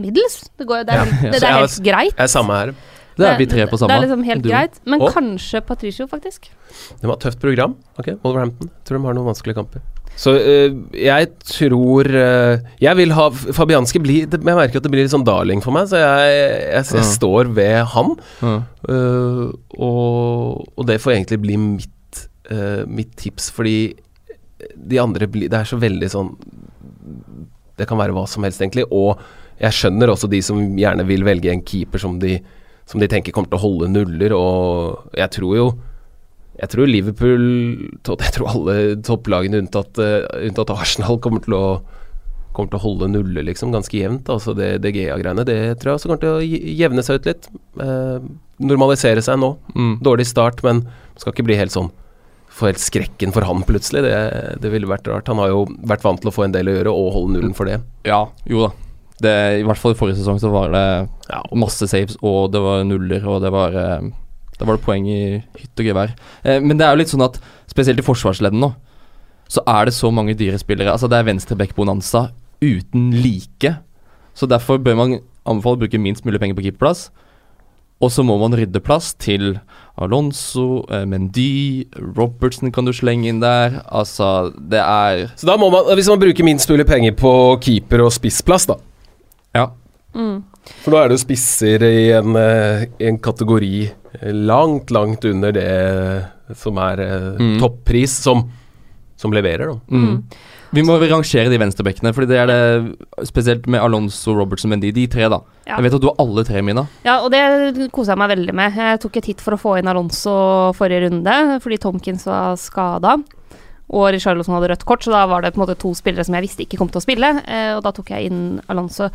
middels. 0.00 0.38
Det, 0.56 0.64
går, 0.66 0.86
det, 0.88 0.96
er, 0.96 1.04
Ja. 1.04 1.18
det, 1.20 1.32
det 1.34 1.40
Så 1.42 1.46
er 1.46 1.50
jeg 1.52 1.60
helt 1.60 1.82
greit. 1.90 2.14
Jeg 2.16 2.24
er 2.24 2.32
samme 2.32 2.56
her. 2.62 2.72
Det 3.20 3.30
er 3.30 3.38
vi 3.40 3.46
tre 3.50 3.68
på 3.70 3.78
samme. 3.78 3.92
Det 3.92 4.00
er 4.00 4.06
liksom 4.08 4.26
helt 4.26 4.44
Du. 4.44 4.50
greit. 4.50 4.82
Men 4.84 5.06
Og? 5.06 5.14
kanskje 5.14 5.62
Patricio, 5.66 6.08
faktisk. 6.10 6.50
Det 7.00 7.06
var 7.06 7.16
et 7.16 7.24
tøft 7.28 7.40
program. 7.40 7.76
Ok, 7.98 8.14
Wolverhampton. 8.24 8.70
Tror 8.84 8.98
de 8.98 9.04
har 9.06 9.18
noen 9.18 9.30
vanskelige 9.32 9.60
kamper. 9.60 9.84
Så 10.20 10.34
øh, 10.36 10.74
jeg 10.92 11.28
tror 11.44 12.08
øh, 12.10 12.58
Jeg 12.80 12.96
vil 12.96 13.12
ha 13.12 13.28
Fabianski 13.30 13.98
bli 14.02 14.18
det, 14.24 14.40
Jeg 14.44 14.56
merker 14.56 14.80
at 14.80 14.84
det 14.84 14.90
blir 14.92 15.06
litt 15.06 15.14
sånn 15.14 15.24
darling 15.24 15.62
for 15.64 15.72
meg, 15.72 15.88
så 15.88 16.00
jeg, 16.00 16.34
jeg, 16.34 16.84
jeg 16.90 17.04
mm. 17.04 17.08
står 17.14 17.52
ved 17.56 17.76
han. 17.94 18.12
Mm. 18.42 18.60
Øh, 18.90 19.46
og, 19.78 20.68
og 20.76 20.88
det 20.88 21.00
får 21.00 21.14
egentlig 21.16 21.40
bli 21.40 21.56
mitt, 21.56 22.24
mitt 22.90 23.12
tips, 23.16 23.50
fordi 23.54 23.94
de 24.74 24.98
andre 25.00 25.28
blir 25.30 25.48
Det 25.48 25.60
er 25.60 25.68
så 25.68 25.78
veldig 25.80 26.08
sånn 26.10 26.32
Det 27.78 27.86
kan 27.88 28.00
være 28.00 28.12
hva 28.16 28.26
som 28.28 28.44
helst, 28.44 28.60
egentlig. 28.60 28.84
Og 28.90 29.20
jeg 29.60 29.76
skjønner 29.76 30.10
også 30.12 30.28
de 30.32 30.40
som 30.44 30.58
gjerne 30.76 31.06
vil 31.08 31.24
velge 31.24 31.52
en 31.52 31.62
keeper 31.64 32.02
som 32.02 32.18
de, 32.20 32.38
som 32.90 33.02
de 33.02 33.08
tenker 33.10 33.34
kommer 33.34 33.52
til 33.52 33.60
å 33.60 33.64
holde 33.64 33.90
nuller, 33.92 34.34
og 34.34 35.14
jeg 35.18 35.32
tror 35.38 35.56
jo 35.56 35.70
jeg 36.60 36.74
tror 36.74 36.90
Liverpool 36.90 37.44
Jeg 38.04 38.34
tror 38.34 38.50
alle 38.50 38.74
topplagene 39.06 39.62
unntatt, 39.62 39.96
eh, 40.02 40.26
unntatt 40.48 40.74
Arsenal 40.74 41.20
kommer 41.22 41.44
til 41.44 41.56
å 41.56 41.64
Kommer 42.50 42.72
til 42.72 42.80
å 42.80 42.82
holde 42.82 43.06
nuller 43.12 43.44
liksom 43.46 43.70
ganske 43.70 43.94
jevnt. 43.94 44.26
Altså 44.26 44.56
det 44.58 44.80
DGA-greiene 44.82 45.44
Det 45.46 45.78
tror 45.78 45.92
jeg 45.92 46.00
også 46.00 46.08
kommer 46.10 46.22
til 46.24 46.32
å 46.34 46.74
jevne 46.80 47.04
seg 47.06 47.20
ut 47.20 47.28
litt. 47.30 47.46
Eh, 47.78 48.26
normalisere 48.58 49.22
seg 49.22 49.38
nå. 49.38 49.52
Mm. 49.76 49.92
Dårlig 50.02 50.26
start, 50.26 50.58
men 50.66 50.82
skal 51.14 51.30
ikke 51.32 51.46
bli 51.46 51.58
helt 51.60 51.74
sånn 51.74 51.92
Få 52.50 52.66
helt 52.66 52.82
skrekken 52.82 53.30
for 53.30 53.46
han 53.46 53.62
plutselig. 53.62 54.02
Det, 54.02 54.58
det 54.60 54.72
ville 54.74 54.90
vært 54.90 55.06
rart. 55.06 55.30
Han 55.30 55.38
har 55.38 55.52
jo 55.52 55.62
vært 55.86 56.02
vant 56.02 56.18
til 56.20 56.32
å 56.32 56.34
få 56.34 56.48
en 56.48 56.56
del 56.58 56.68
å 56.68 56.74
gjøre, 56.74 56.92
og 56.92 57.12
holde 57.14 57.36
nullen 57.36 57.54
for 57.54 57.70
det. 57.70 57.78
ja, 58.04 58.24
jo 58.50 58.66
da. 58.66 58.89
Det, 59.20 59.60
I 59.60 59.64
hvert 59.68 59.80
fall 59.80 59.94
i 59.94 59.98
forrige 59.98 60.18
sesong 60.20 60.40
så 60.40 60.50
var 60.52 60.70
det 60.72 60.84
Ja, 61.28 61.42
masse 61.58 61.88
saves, 61.90 62.16
og 62.24 62.52
det 62.54 62.62
var 62.64 62.84
nuller, 62.88 63.26
og 63.28 63.42
det 63.44 63.52
var 63.52 63.76
eh, 63.76 64.10
Da 64.58 64.68
var 64.68 64.76
det 64.78 64.84
poeng 64.84 65.08
i 65.08 65.20
hytt 65.60 65.82
og 65.82 65.88
gevær. 65.90 66.14
Eh, 66.44 66.60
men 66.60 66.78
det 66.80 66.86
er 66.86 66.94
jo 66.94 67.02
litt 67.02 67.12
sånn 67.12 67.26
at 67.26 67.40
spesielt 67.70 68.00
i 68.00 68.06
forsvarsledden 68.06 68.60
nå, 68.60 68.72
så 69.50 69.64
er 69.66 69.88
det 69.88 69.94
så 69.96 70.10
mange 70.14 70.36
dyre 70.38 70.58
spillere. 70.60 70.92
Altså 70.92 71.08
Det 71.10 71.18
er 71.18 71.26
venstreback-bonanza 71.28 72.28
uten 72.62 73.10
like. 73.22 73.76
Så 74.36 74.46
derfor 74.46 74.78
bør 74.78 74.96
man 74.98 75.18
anbefale 75.48 75.78
å 75.78 75.82
bruke 75.84 76.00
minst 76.00 76.24
mulig 76.24 76.40
penger 76.40 76.56
på 76.58 76.66
keeperplass. 76.68 77.08
Og 78.00 78.08
så 78.12 78.24
må 78.24 78.38
man 78.40 78.54
rydde 78.56 78.80
plass 78.80 79.10
til 79.20 79.58
Alonso, 80.00 80.86
eh, 80.88 81.04
Mendy, 81.04 81.84
Robertson 82.16 82.72
kan 82.72 82.86
du 82.88 82.92
slenge 82.96 83.28
inn 83.28 83.42
der. 83.42 83.82
Altså, 83.92 84.48
det 84.56 84.80
er 84.80 85.26
Så 85.36 85.46
da 85.48 85.58
må 85.60 85.68
man, 85.72 85.84
hvis 85.94 86.08
man 86.08 86.20
bruker 86.22 86.46
minst 86.46 86.70
mulig 86.72 86.86
penger 86.88 87.12
på 87.12 87.32
keeper 87.60 88.06
og 88.06 88.14
spissplass, 88.16 88.64
da. 88.70 88.78
Mm. 90.14 90.42
For 90.84 90.90
nå 90.92 90.98
er 91.00 91.08
det 91.08 91.18
jo 91.18 91.24
spisser 91.24 91.82
i 91.86 92.10
en, 92.18 92.34
eh, 92.36 92.86
i 93.00 93.06
en 93.08 93.18
kategori 93.22 93.74
eh, 93.88 94.32
langt, 94.34 94.90
langt 94.90 95.24
under 95.24 95.52
det 95.52 95.68
som 96.58 96.78
er 96.82 97.00
eh, 97.04 97.28
Mm. 97.40 97.58
toppris, 97.62 98.16
som, 98.24 98.44
som 99.16 99.32
leverer, 99.32 99.70
da. 99.70 99.78
Mm. 99.90 100.22
Vi 100.72 100.82
må 100.86 100.94
rangere 101.02 101.50
de 101.50 101.58
venstrebekkene, 101.58 102.12
Fordi 102.14 102.28
det 102.30 102.36
er 102.38 102.46
det 102.46 103.26
spesielt 103.26 103.66
med 103.66 103.80
Alonso, 103.82 104.30
Robertson, 104.38 104.70
Mendy. 104.70 104.92
De 104.94 105.06
tre, 105.10 105.26
da. 105.28 105.40
Ja. 105.66 105.76
Jeg 105.80 105.88
vet 105.88 105.94
at 105.96 106.00
du 106.04 106.06
har 106.06 106.20
alle 106.22 106.44
tre, 106.46 106.62
Mina. 106.62 106.84
Ja, 107.04 107.16
og 107.24 107.32
det 107.34 107.88
koser 107.90 108.12
jeg 108.14 108.18
meg 108.22 108.30
veldig 108.36 108.54
med. 108.54 108.76
Jeg 108.78 109.00
tok 109.02 109.16
et 109.18 109.26
hit 109.32 109.40
for 109.42 109.56
å 109.56 109.58
få 109.58 109.72
inn 109.80 109.90
Alonso 109.90 110.70
forrige 110.78 111.08
runde, 111.08 111.34
fordi 111.64 111.78
Tomkins 111.82 112.24
var 112.26 112.54
skada. 112.56 113.16
Og 113.90 114.12
Richarlison 114.14 114.54
hadde 114.54 114.70
rødt 114.70 114.84
kort, 114.86 115.02
så 115.02 115.10
da 115.10 115.24
var 115.26 115.42
det 115.42 115.50
på 115.56 115.58
en 115.58 115.66
måte 115.66 115.74
to 115.82 115.90
spillere 115.98 116.22
som 116.24 116.36
jeg 116.38 116.46
visste 116.46 116.62
ikke 116.62 116.78
kom 116.78 116.88
til 116.94 117.00
å 117.02 117.02
spille. 117.02 117.32
Eh, 117.50 117.72
og 117.74 117.82
da 117.82 117.90
tok 117.90 118.12
jeg 118.14 118.30
inn 118.30 118.60
Alonso. 118.70 119.10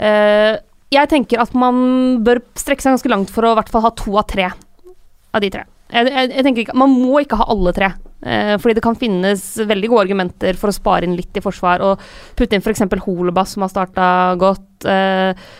Eh, 0.00 0.56
jeg 0.90 1.10
tenker 1.12 1.42
at 1.42 1.52
man 1.54 2.20
bør 2.26 2.40
strekke 2.58 2.82
seg 2.82 2.96
ganske 2.96 3.12
langt 3.12 3.30
for 3.32 3.46
å 3.46 3.52
i 3.54 3.60
hvert 3.60 3.70
fall 3.70 3.84
ha 3.84 3.92
to 3.94 4.16
av 4.18 4.26
tre 4.30 4.48
av 4.50 5.42
de 5.44 5.50
tre. 5.52 5.66
Jeg, 5.90 6.06
jeg, 6.06 6.30
jeg 6.30 6.46
tenker 6.46 6.64
ikke, 6.64 6.78
Man 6.78 6.94
må 6.94 7.20
ikke 7.22 7.38
ha 7.40 7.48
alle 7.50 7.72
tre. 7.76 7.92
Eh, 8.20 8.54
fordi 8.60 8.76
det 8.76 8.84
kan 8.84 8.98
finnes 8.98 9.44
veldig 9.66 9.90
gode 9.90 10.04
argumenter 10.06 10.58
for 10.60 10.70
å 10.70 10.76
spare 10.76 11.06
inn 11.06 11.16
litt 11.18 11.36
i 11.36 11.42
forsvar, 11.44 11.84
og 11.84 12.04
putte 12.38 12.56
inn 12.56 12.64
f.eks. 12.64 12.84
Holebas, 13.06 13.56
som 13.56 13.66
har 13.66 13.72
starta 13.72 14.06
godt. 14.40 14.86
Eh, 14.88 15.50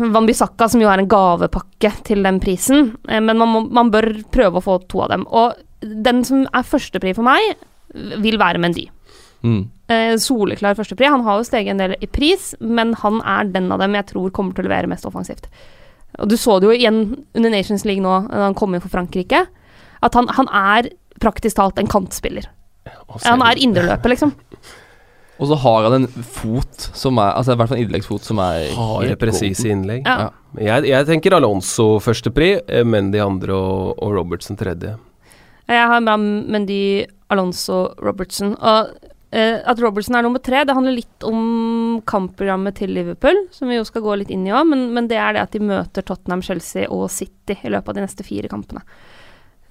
Wanbisaka, 0.00 0.68
som 0.70 0.80
jo 0.80 0.88
er 0.88 1.02
en 1.02 1.10
gavepakke 1.10 1.92
til 2.08 2.24
den 2.24 2.40
prisen. 2.42 2.94
Eh, 3.08 3.20
men 3.20 3.40
man, 3.40 3.50
må, 3.50 3.64
man 3.80 3.92
bør 3.94 4.10
prøve 4.34 4.60
å 4.60 4.64
få 4.64 4.80
to 4.88 5.04
av 5.04 5.14
dem. 5.14 5.26
Og 5.30 5.54
den 5.80 6.24
som 6.26 6.44
er 6.50 6.68
førstepri 6.68 7.14
for 7.16 7.26
meg, 7.26 7.54
vil 7.94 8.40
være 8.40 8.60
Mendy. 8.62 8.88
Mm. 9.44 9.62
Eh, 9.92 10.16
soleklar 10.20 10.76
førstepri. 10.78 11.08
Han 11.12 11.24
har 11.26 11.38
jo 11.38 11.46
steget 11.46 11.74
en 11.74 11.82
del 11.82 11.96
i 12.00 12.08
pris, 12.08 12.52
men 12.60 12.94
han 13.02 13.20
er 13.20 13.50
den 13.52 13.70
av 13.74 13.82
dem 13.84 13.96
jeg 13.98 14.08
tror 14.14 14.32
kommer 14.34 14.56
til 14.56 14.64
å 14.64 14.70
levere 14.70 14.90
mest 14.90 15.06
offensivt. 15.08 15.50
Og 16.22 16.30
du 16.30 16.36
så 16.38 16.58
det 16.62 16.70
jo 16.70 16.76
igjen 16.76 17.00
under 17.34 17.52
Nations 17.52 17.84
League 17.84 18.02
nå, 18.02 18.14
da 18.30 18.46
han 18.46 18.56
kom 18.56 18.74
inn 18.74 18.82
for 18.82 18.92
Frankrike, 18.92 19.44
at 20.04 20.16
han, 20.16 20.30
han 20.36 20.48
er 20.48 20.92
praktisk 21.20 21.58
talt 21.58 21.78
en 21.80 21.90
kantspiller. 21.90 22.48
Han 23.24 23.44
er 23.44 23.60
indreløper, 23.60 24.12
liksom. 24.14 24.34
Og 25.42 25.48
så 25.50 25.56
har 25.58 25.86
han 25.88 25.96
en 25.96 26.08
fot 26.22 26.84
som 26.94 27.18
er 27.18 27.32
Altså 27.34 27.54
i 27.54 27.58
hvert 27.58 27.70
fall 27.70 27.80
en 27.80 27.86
innleggsfot 27.88 28.26
som 28.26 28.38
er 28.44 28.68
Harde, 28.76 29.16
presise 29.18 29.66
innlegg. 29.66 30.06
Ja. 30.06 30.28
Jeg, 30.54 30.86
jeg 30.92 31.08
tenker 31.08 31.34
Alonso 31.34 31.96
førstepri, 32.02 32.52
eh, 32.62 32.84
Mendy 32.86 33.18
andre 33.18 33.56
og, 33.56 33.96
og 33.98 34.14
Robertson 34.14 34.58
tredje. 34.60 34.94
Jeg 35.66 35.88
har 35.90 36.04
med 36.06 36.28
Mendy, 36.54 36.84
Alonso, 37.34 37.88
Robertson. 37.98 38.54
Og 38.54 38.92
eh, 38.94 39.10
at 39.34 39.80
Robertson 39.82 40.14
er 40.18 40.22
nummer 40.22 40.38
tre, 40.44 40.60
det 40.66 40.74
handler 40.76 40.94
litt 40.94 41.24
om 41.26 42.00
kampprogrammet 42.06 42.76
til 42.78 42.92
Liverpool, 42.94 43.40
som 43.54 43.70
vi 43.70 43.78
jo 43.80 43.84
skal 43.88 44.04
gå 44.04 44.14
litt 44.20 44.30
inn 44.30 44.44
i 44.46 44.52
òg, 44.54 44.66
men, 44.70 44.86
men 44.94 45.08
det 45.10 45.18
er 45.18 45.34
det 45.34 45.42
at 45.42 45.56
de 45.56 45.62
møter 45.64 46.06
Tottenham, 46.06 46.42
Chelsea 46.44 46.86
og 46.86 47.08
City 47.10 47.56
i 47.64 47.72
løpet 47.72 47.90
av 47.90 47.98
de 47.98 48.04
neste 48.06 48.26
fire 48.26 48.50
kampene. 48.52 48.84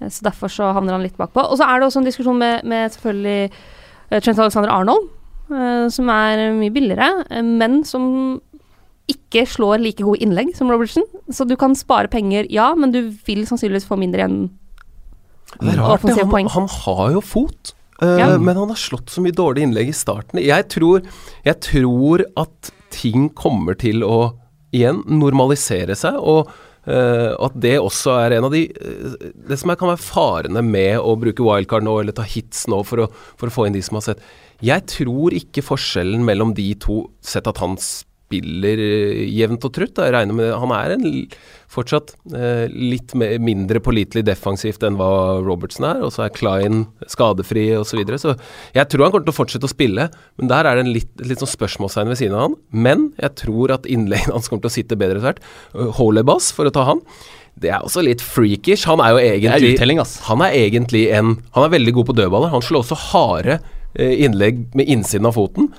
Eh, 0.00 0.08
Så 0.12 0.26
derfor 0.26 0.52
så 0.52 0.72
havner 0.76 0.96
han 0.98 1.04
litt 1.06 1.16
bakpå. 1.20 1.44
Og 1.48 1.56
så 1.60 1.68
er 1.68 1.80
det 1.80 1.88
også 1.88 2.02
en 2.02 2.08
diskusjon 2.08 2.40
med, 2.40 2.64
med 2.68 2.92
selvfølgelig 2.96 3.52
eh, 4.10 4.18
Trent 4.20 4.38
Alexander 4.38 4.72
Arnold, 4.74 5.08
eh, 5.50 5.86
som 5.94 6.10
er 6.12 6.48
mye 6.58 6.74
billigere, 6.74 7.24
eh, 7.30 7.44
men 7.44 7.84
som 7.88 8.40
ikke 9.10 9.44
slår 9.44 9.82
like 9.82 10.04
gode 10.04 10.22
innlegg 10.24 10.54
som 10.56 10.70
Robertson. 10.72 11.04
Så 11.28 11.44
du 11.48 11.56
kan 11.60 11.74
spare 11.76 12.08
penger, 12.08 12.46
ja, 12.52 12.70
men 12.74 12.92
du 12.92 13.02
vil 13.26 13.44
sannsynligvis 13.48 13.88
få 13.88 13.98
mindre 14.00 14.24
er 14.24 15.78
rart, 15.78 16.02
det. 16.02 16.16
Han, 16.16 16.30
poeng. 16.30 16.48
han 16.48 16.68
har 16.72 17.12
jo 17.12 17.20
fot, 17.20 17.74
eh, 18.02 18.18
Ja. 18.18 18.38
men 18.38 18.56
han 18.56 18.68
har 18.72 18.80
slått 18.80 19.10
så 19.10 19.22
mye 19.24 19.34
dårlige 19.34 19.68
innlegg 19.68 19.90
i 19.92 19.96
starten. 19.96 20.40
Jeg 20.42 20.68
tror, 20.68 21.04
jeg 21.44 21.60
tror 21.60 22.24
at 22.36 22.72
ting 22.94 23.28
kommer 23.30 23.74
til 23.78 24.02
å 24.06 24.34
igjen 24.74 25.02
normalisere 25.06 25.94
seg, 25.98 26.16
og 26.18 26.50
uh, 26.88 27.32
at 27.46 27.58
det 27.62 27.76
også 27.78 28.16
er 28.24 28.36
en 28.36 28.48
av 28.48 28.54
de 28.54 28.64
uh, 28.74 29.14
Det 29.48 29.58
som 29.60 29.70
er, 29.70 29.78
kan 29.78 29.92
være 29.92 30.02
farene 30.02 30.64
med 30.66 30.98
å 30.98 31.14
bruke 31.20 31.46
wildcard 31.46 31.86
nå, 31.86 32.00
eller 32.00 32.16
ta 32.16 32.26
hits 32.26 32.66
nå 32.70 32.82
for 32.86 33.04
å, 33.04 33.10
for 33.38 33.50
å 33.50 33.54
få 33.54 33.68
inn 33.68 33.76
de 33.76 33.84
som 33.86 34.00
har 34.00 34.08
sett 34.08 34.24
Jeg 34.64 34.86
tror 34.90 35.36
ikke 35.36 35.64
forskjellen 35.64 36.26
mellom 36.26 36.56
de 36.58 36.72
to, 36.82 37.04
sett 37.22 37.46
at 37.50 37.62
han 37.62 37.78
spiller 37.78 38.80
jevnt 39.30 39.64
og 39.68 39.74
trutt. 39.76 40.00
Jeg 40.00 40.14
regner 40.14 40.34
med 40.34 40.54
Han 40.58 40.74
er 40.74 40.96
en 40.96 41.06
fortsatt 41.74 42.14
eh, 42.34 42.64
litt 42.70 43.14
mer, 43.18 43.36
mindre 43.42 43.82
pålitelig 43.84 44.24
defensivt 44.26 44.84
enn 44.86 44.98
hva 44.98 45.40
Robertsen 45.44 45.86
er, 45.88 46.02
og 46.06 46.12
så 46.14 46.26
er 46.26 46.34
Klein 46.34 46.86
skadefri 47.10 47.68
osv. 47.78 47.94
Så, 47.94 48.00
videre. 48.00 48.18
så 48.18 48.34
jeg 48.74 48.90
tror 48.90 49.06
han 49.06 49.14
kommer 49.14 49.28
til 49.28 49.34
å 49.34 49.36
fortsette 49.36 49.68
å 49.68 49.70
spille, 49.70 50.08
men 50.40 50.50
der 50.50 50.66
er 50.66 50.78
det 50.78 50.86
en 50.86 50.94
litt, 50.96 51.12
litt 51.22 51.42
sånn 51.42 51.52
spørsmålstegn 51.52 52.10
ved 52.10 52.20
siden 52.20 52.34
av 52.34 52.48
han. 52.48 52.58
Men 52.74 53.08
jeg 53.20 53.36
tror 53.44 53.74
at 53.76 53.88
innleggene 53.90 54.34
hans 54.36 54.50
kommer 54.50 54.66
til 54.66 54.72
å 54.72 54.76
sitte 54.80 54.98
bedre 54.98 55.20
etter 55.20 55.28
hvert. 55.28 55.42
Uh, 55.76 55.90
Holebas, 55.98 56.50
for 56.56 56.66
å 56.66 56.74
ta 56.74 56.86
han. 56.90 57.04
Det 57.60 57.70
er 57.70 57.86
også 57.86 58.02
litt 58.02 58.22
freakish. 58.24 58.88
Han 58.90 59.02
er 59.02 59.14
jo 59.14 59.20
Det 59.20 59.24
er 59.28 59.38
egentlig 59.38 59.74
uttelling, 59.76 60.02
han 60.28 60.42
er 60.42 60.56
egentlig 60.58 61.04
en 61.14 61.36
Han 61.54 61.66
er 61.66 61.74
veldig 61.76 61.94
god 61.94 62.08
på 62.10 62.16
dødballer. 62.18 62.50
Han 62.50 62.64
slår 62.66 62.82
også 62.82 62.98
harde 63.12 63.60
eh, 63.94 64.24
innlegg 64.26 64.64
med 64.74 64.90
innsiden 64.90 65.30
av 65.30 65.38
foten. 65.38 65.70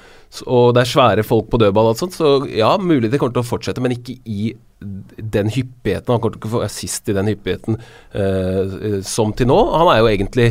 Og 0.43 0.73
det 0.75 0.83
er 0.83 0.91
svære 0.91 1.25
folk 1.27 1.49
på 1.51 1.59
dødball 1.61 1.91
og 1.91 1.99
sånt, 1.99 2.15
så 2.17 2.37
ja, 2.51 2.75
mulig 2.81 3.11
det 3.11 3.19
kommer 3.21 3.35
til 3.35 3.43
å 3.43 3.47
fortsette, 3.47 3.83
men 3.83 3.95
ikke 3.95 4.17
i 4.25 4.53
den 4.81 5.49
hyppigheten. 5.53 6.11
Han 6.11 6.21
kommer 6.21 6.35
til 6.35 6.49
å 6.49 6.53
få 6.57 6.63
assist 6.65 7.09
i 7.09 7.15
den 7.15 7.29
hyppigheten 7.31 7.79
uh, 7.79 8.99
som 9.05 9.33
til 9.37 9.49
nå. 9.49 9.57
Han 9.73 9.91
er 9.93 10.01
jo 10.01 10.11
egentlig 10.11 10.49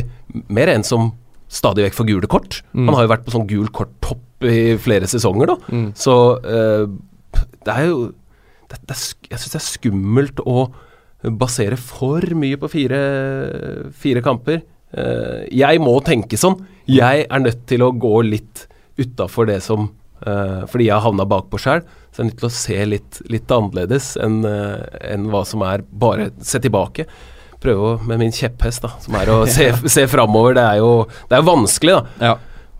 mer 0.49 0.71
en 0.73 0.85
som 0.87 1.11
stadig 1.51 1.85
vekk 1.85 1.97
får 1.99 2.09
gule 2.09 2.29
kort. 2.31 2.61
Mm. 2.73 2.87
Han 2.87 2.97
har 2.97 3.05
jo 3.05 3.13
vært 3.13 3.25
på 3.27 3.35
sånn 3.35 3.49
gul 3.49 3.69
kort-topp 3.75 4.47
i 4.49 4.75
flere 4.81 5.07
sesonger 5.09 5.53
da. 5.53 5.57
Mm. 5.69 5.87
Så 5.99 6.15
uh, 6.41 6.85
det 7.65 7.75
er 7.75 7.89
jo 7.91 7.99
det, 8.71 8.79
det 8.81 8.95
er, 8.95 9.03
Jeg 9.29 9.41
syns 9.41 9.53
det 9.53 9.61
er 9.61 9.67
skummelt 9.69 10.41
å 10.45 10.69
basere 11.25 11.77
for 11.79 12.25
mye 12.37 12.57
på 12.61 12.69
fire, 12.69 13.01
fire 13.97 14.21
kamper. 14.25 14.63
Uh, 14.95 15.45
jeg 15.53 15.81
må 15.83 15.95
tenke 16.05 16.39
sånn. 16.39 16.59
Jeg 16.89 17.25
er 17.25 17.41
nødt 17.41 17.65
til 17.69 17.85
å 17.85 17.93
gå 17.93 18.19
litt 18.25 18.65
utafor 19.01 19.49
det 19.49 19.59
som 19.65 19.89
eh, 20.25 20.65
Fordi 20.71 20.87
jeg 20.87 20.95
har 20.95 21.03
havna 21.03 21.27
bakpå 21.27 21.59
sjøl, 21.61 21.83
så 22.11 22.21
jeg 22.21 22.25
er 22.25 22.29
nødt 22.31 22.41
til 22.41 22.49
å 22.49 22.55
se 22.57 22.89
litt, 22.89 23.21
litt 23.31 23.51
annerledes 23.51 24.13
enn 24.21 24.41
eh, 24.47 24.83
enn 25.13 25.29
hva 25.31 25.43
som 25.47 25.63
er 25.67 25.83
bare 25.91 26.31
se 26.43 26.61
tilbake. 26.63 27.07
Prøve 27.63 27.93
å, 27.93 27.93
med 28.07 28.21
min 28.21 28.35
kjepphest, 28.35 28.85
da, 28.85 28.93
som 29.03 29.17
er 29.19 29.31
å 29.33 29.39
se, 29.55 29.71
se 29.91 30.05
framover. 30.11 30.57
Det 30.57 30.65
er 30.65 30.81
jo 30.83 30.91
det 31.31 31.39
er 31.39 31.47
vanskelig, 31.47 31.99
da. 31.99 32.31
Ja. 32.31 32.35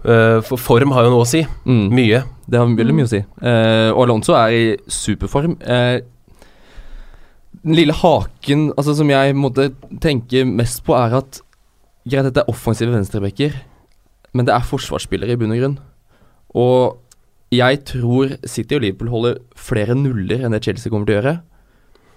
Eh, 0.05 0.39
for 0.45 0.61
form 0.61 0.93
har 0.93 1.07
jo 1.07 1.13
noe 1.15 1.25
å 1.25 1.29
si. 1.29 1.41
Mm. 1.65 1.85
Mye. 1.95 2.23
Det 2.45 2.59
har 2.61 2.73
veldig 2.77 2.93
mye 2.93 3.07
å 3.07 3.13
si. 3.15 3.21
Eh, 3.21 3.89
og 3.89 4.03
Alonso 4.05 4.35
er 4.37 4.53
i 4.53 4.65
superform. 4.91 5.57
Eh, 5.65 5.97
den 7.65 7.77
lille 7.79 7.95
haken 7.97 8.67
altså, 8.75 8.93
som 8.99 9.09
jeg 9.09 9.33
måtte 9.37 9.71
tenke 10.03 10.43
mest 10.45 10.83
på, 10.85 10.93
er 10.97 11.17
at 11.21 11.41
greit, 12.05 12.27
dette 12.27 12.43
er 12.43 12.51
offensive 12.51 12.93
venstrebacker, 12.93 13.55
men 14.37 14.45
det 14.45 14.53
er 14.53 14.67
forsvarsspillere 14.69 15.33
i 15.33 15.39
bunn 15.41 15.55
og 15.55 15.61
grunn. 15.61 15.77
Og 16.55 17.01
jeg 17.53 17.83
tror 17.87 18.33
City 18.47 18.77
og 18.77 18.83
Liverpool 18.83 19.11
holder 19.11 19.37
flere 19.59 19.95
nuller 19.97 20.43
enn 20.43 20.55
det 20.55 20.63
Chelsea 20.65 20.91
kommer 20.91 21.07
til 21.07 21.17
å 21.17 21.19
gjøre. 21.19 21.35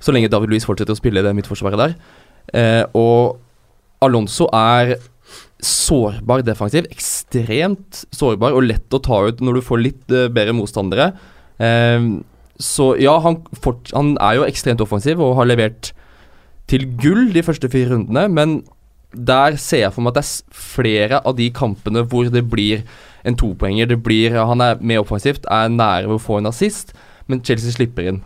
Så 0.03 0.14
lenge 0.14 0.31
David 0.31 0.53
Louis 0.53 0.66
fortsetter 0.66 0.94
å 0.94 0.98
spille 0.98 1.22
det 1.24 1.35
midtforsvaret 1.37 1.81
der. 1.81 1.94
Eh, 2.55 2.85
og 2.96 3.38
Alonso 4.05 4.46
er 4.55 4.96
sårbar 5.64 6.44
defensiv. 6.46 6.87
Ekstremt 6.94 8.05
sårbar 8.14 8.55
og 8.57 8.68
lett 8.68 8.94
å 8.94 9.03
ta 9.03 9.24
ut 9.27 9.42
når 9.42 9.59
du 9.59 9.66
får 9.66 9.83
litt 9.83 10.14
eh, 10.14 10.31
bedre 10.33 10.55
motstandere. 10.57 11.11
Eh, 11.59 12.09
så 12.59 12.92
ja, 12.98 13.18
han, 13.22 13.42
fort, 13.62 13.90
han 13.94 14.16
er 14.22 14.38
jo 14.38 14.48
ekstremt 14.48 14.83
offensiv 14.83 15.20
og 15.22 15.37
har 15.38 15.51
levert 15.51 15.92
til 16.68 16.85
gull 17.01 17.31
de 17.33 17.44
første 17.46 17.70
fire 17.72 17.94
rundene, 17.94 18.27
men 18.29 18.59
der 19.14 19.57
ser 19.61 19.87
jeg 19.87 19.94
for 19.94 20.05
meg 20.05 20.12
at 20.12 20.18
det 20.18 20.24
er 20.27 20.59
flere 20.68 21.20
av 21.24 21.37
de 21.38 21.46
kampene 21.55 22.03
hvor 22.11 22.29
det 22.33 22.42
blir 22.51 22.83
en 23.24 23.37
topoenger. 23.38 23.88
Det 23.90 24.02
blir, 24.04 24.35
Han 24.37 24.61
er 24.61 24.81
mer 24.81 25.02
offensivt, 25.02 25.46
er 25.50 25.68
nære 25.68 26.09
ved 26.09 26.18
å 26.18 26.22
få 26.22 26.38
en 26.38 26.50
assist, 26.50 26.94
men 27.26 27.42
Chelsea 27.44 27.72
slipper 27.74 28.12
inn. 28.12 28.22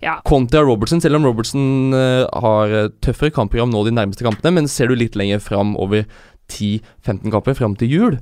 Ja. 0.00 0.16
Kontra 0.24 0.62
Robertson, 0.64 1.00
selv 1.00 1.18
om 1.18 1.26
Robertson 1.28 1.92
eh, 1.92 2.24
har 2.42 2.72
eh, 2.72 2.90
tøffere 3.04 3.32
kampprogram 3.36 3.72
nå 3.72 3.82
de 3.84 3.92
nærmeste 3.92 4.24
kampene, 4.24 4.54
men 4.56 4.68
ser 4.70 4.88
du 4.88 4.96
litt 4.96 5.16
lenger 5.18 5.42
fram 5.44 5.74
over 5.76 6.06
10-15 6.50 7.28
kamper 7.30 7.56
fram 7.58 7.76
til 7.76 7.92
jul, 7.92 8.16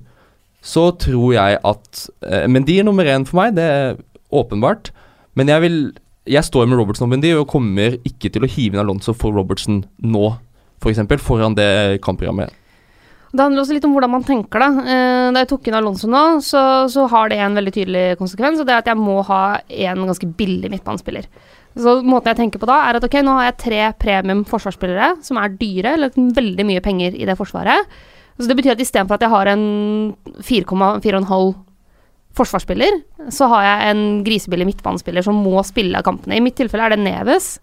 så 0.64 0.88
tror 0.98 1.36
jeg 1.36 1.60
at 1.62 2.02
eh, 2.26 2.48
Mendy 2.50 2.80
er 2.80 2.88
nummer 2.88 3.06
én 3.06 3.26
for 3.28 3.38
meg, 3.38 3.54
det 3.54 3.68
er 3.68 4.00
åpenbart. 4.34 4.90
Men 5.38 5.48
jeg 5.48 5.62
vil 5.62 5.80
Jeg 6.28 6.44
står 6.44 6.66
med 6.68 6.76
Robertson 6.76 7.06
og 7.06 7.12
Mendy 7.14 7.30
og 7.32 7.46
kommer 7.48 7.94
ikke 8.04 8.28
til 8.28 8.44
å 8.44 8.48
hive 8.52 8.76
inn 8.76 8.82
Alonso 8.82 9.14
for 9.16 9.32
Robertson 9.32 9.78
nå, 10.04 10.34
f.eks., 10.76 10.98
for 11.08 11.22
foran 11.24 11.54
det 11.56 12.02
kampprogrammet. 12.04 12.52
Det 13.28 13.42
handler 13.44 13.60
også 13.60 13.76
litt 13.76 13.84
om 13.84 13.92
hvordan 13.92 14.12
man 14.14 14.24
tenker, 14.24 14.62
da. 14.62 14.68
Eh, 14.88 15.28
da 15.34 15.42
jeg 15.42 15.50
tok 15.50 15.68
inn 15.68 15.76
Alonso 15.76 16.08
nå, 16.08 16.24
så, 16.44 16.62
så 16.88 17.04
har 17.12 17.28
det 17.28 17.40
en 17.44 17.58
veldig 17.58 17.74
tydelig 17.76 18.04
konsekvens, 18.20 18.62
og 18.62 18.68
det 18.68 18.74
er 18.74 18.82
at 18.82 18.88
jeg 18.88 19.00
må 19.00 19.18
ha 19.28 19.42
en 19.68 20.04
ganske 20.08 20.30
billig 20.38 20.70
midtbanespiller. 20.72 21.28
Så 21.78 21.98
måten 22.02 22.32
jeg 22.32 22.40
tenker 22.40 22.62
på 22.62 22.68
da, 22.70 22.80
er 22.88 22.98
at 22.98 23.04
ok, 23.04 23.18
nå 23.22 23.36
har 23.36 23.50
jeg 23.50 23.58
tre 23.62 23.82
premium 24.00 24.42
forsvarsspillere 24.48 25.12
som 25.26 25.38
er 25.40 25.52
dyre, 25.60 25.94
eller 25.98 26.16
veldig 26.16 26.66
mye 26.66 26.82
penger 26.84 27.18
i 27.18 27.28
det 27.28 27.36
forsvaret. 27.38 27.98
Så 28.38 28.48
det 28.48 28.56
betyr 28.58 28.76
at 28.76 28.82
istedenfor 28.82 29.18
at 29.18 29.26
jeg 29.26 29.34
har 29.34 29.50
en 29.52 29.64
4,5 30.46 31.52
forsvarsspiller, 32.38 33.00
så 33.34 33.48
har 33.50 33.66
jeg 33.66 33.92
en 33.92 34.02
grisebillig 34.26 34.68
midtbanespiller 34.68 35.26
som 35.26 35.38
må 35.42 35.60
spille 35.66 35.98
av 35.98 36.06
kampene. 36.06 36.38
I 36.38 36.44
mitt 36.44 36.56
tilfelle 36.58 36.86
er 36.86 36.94
det 36.94 37.02
Neves. 37.02 37.56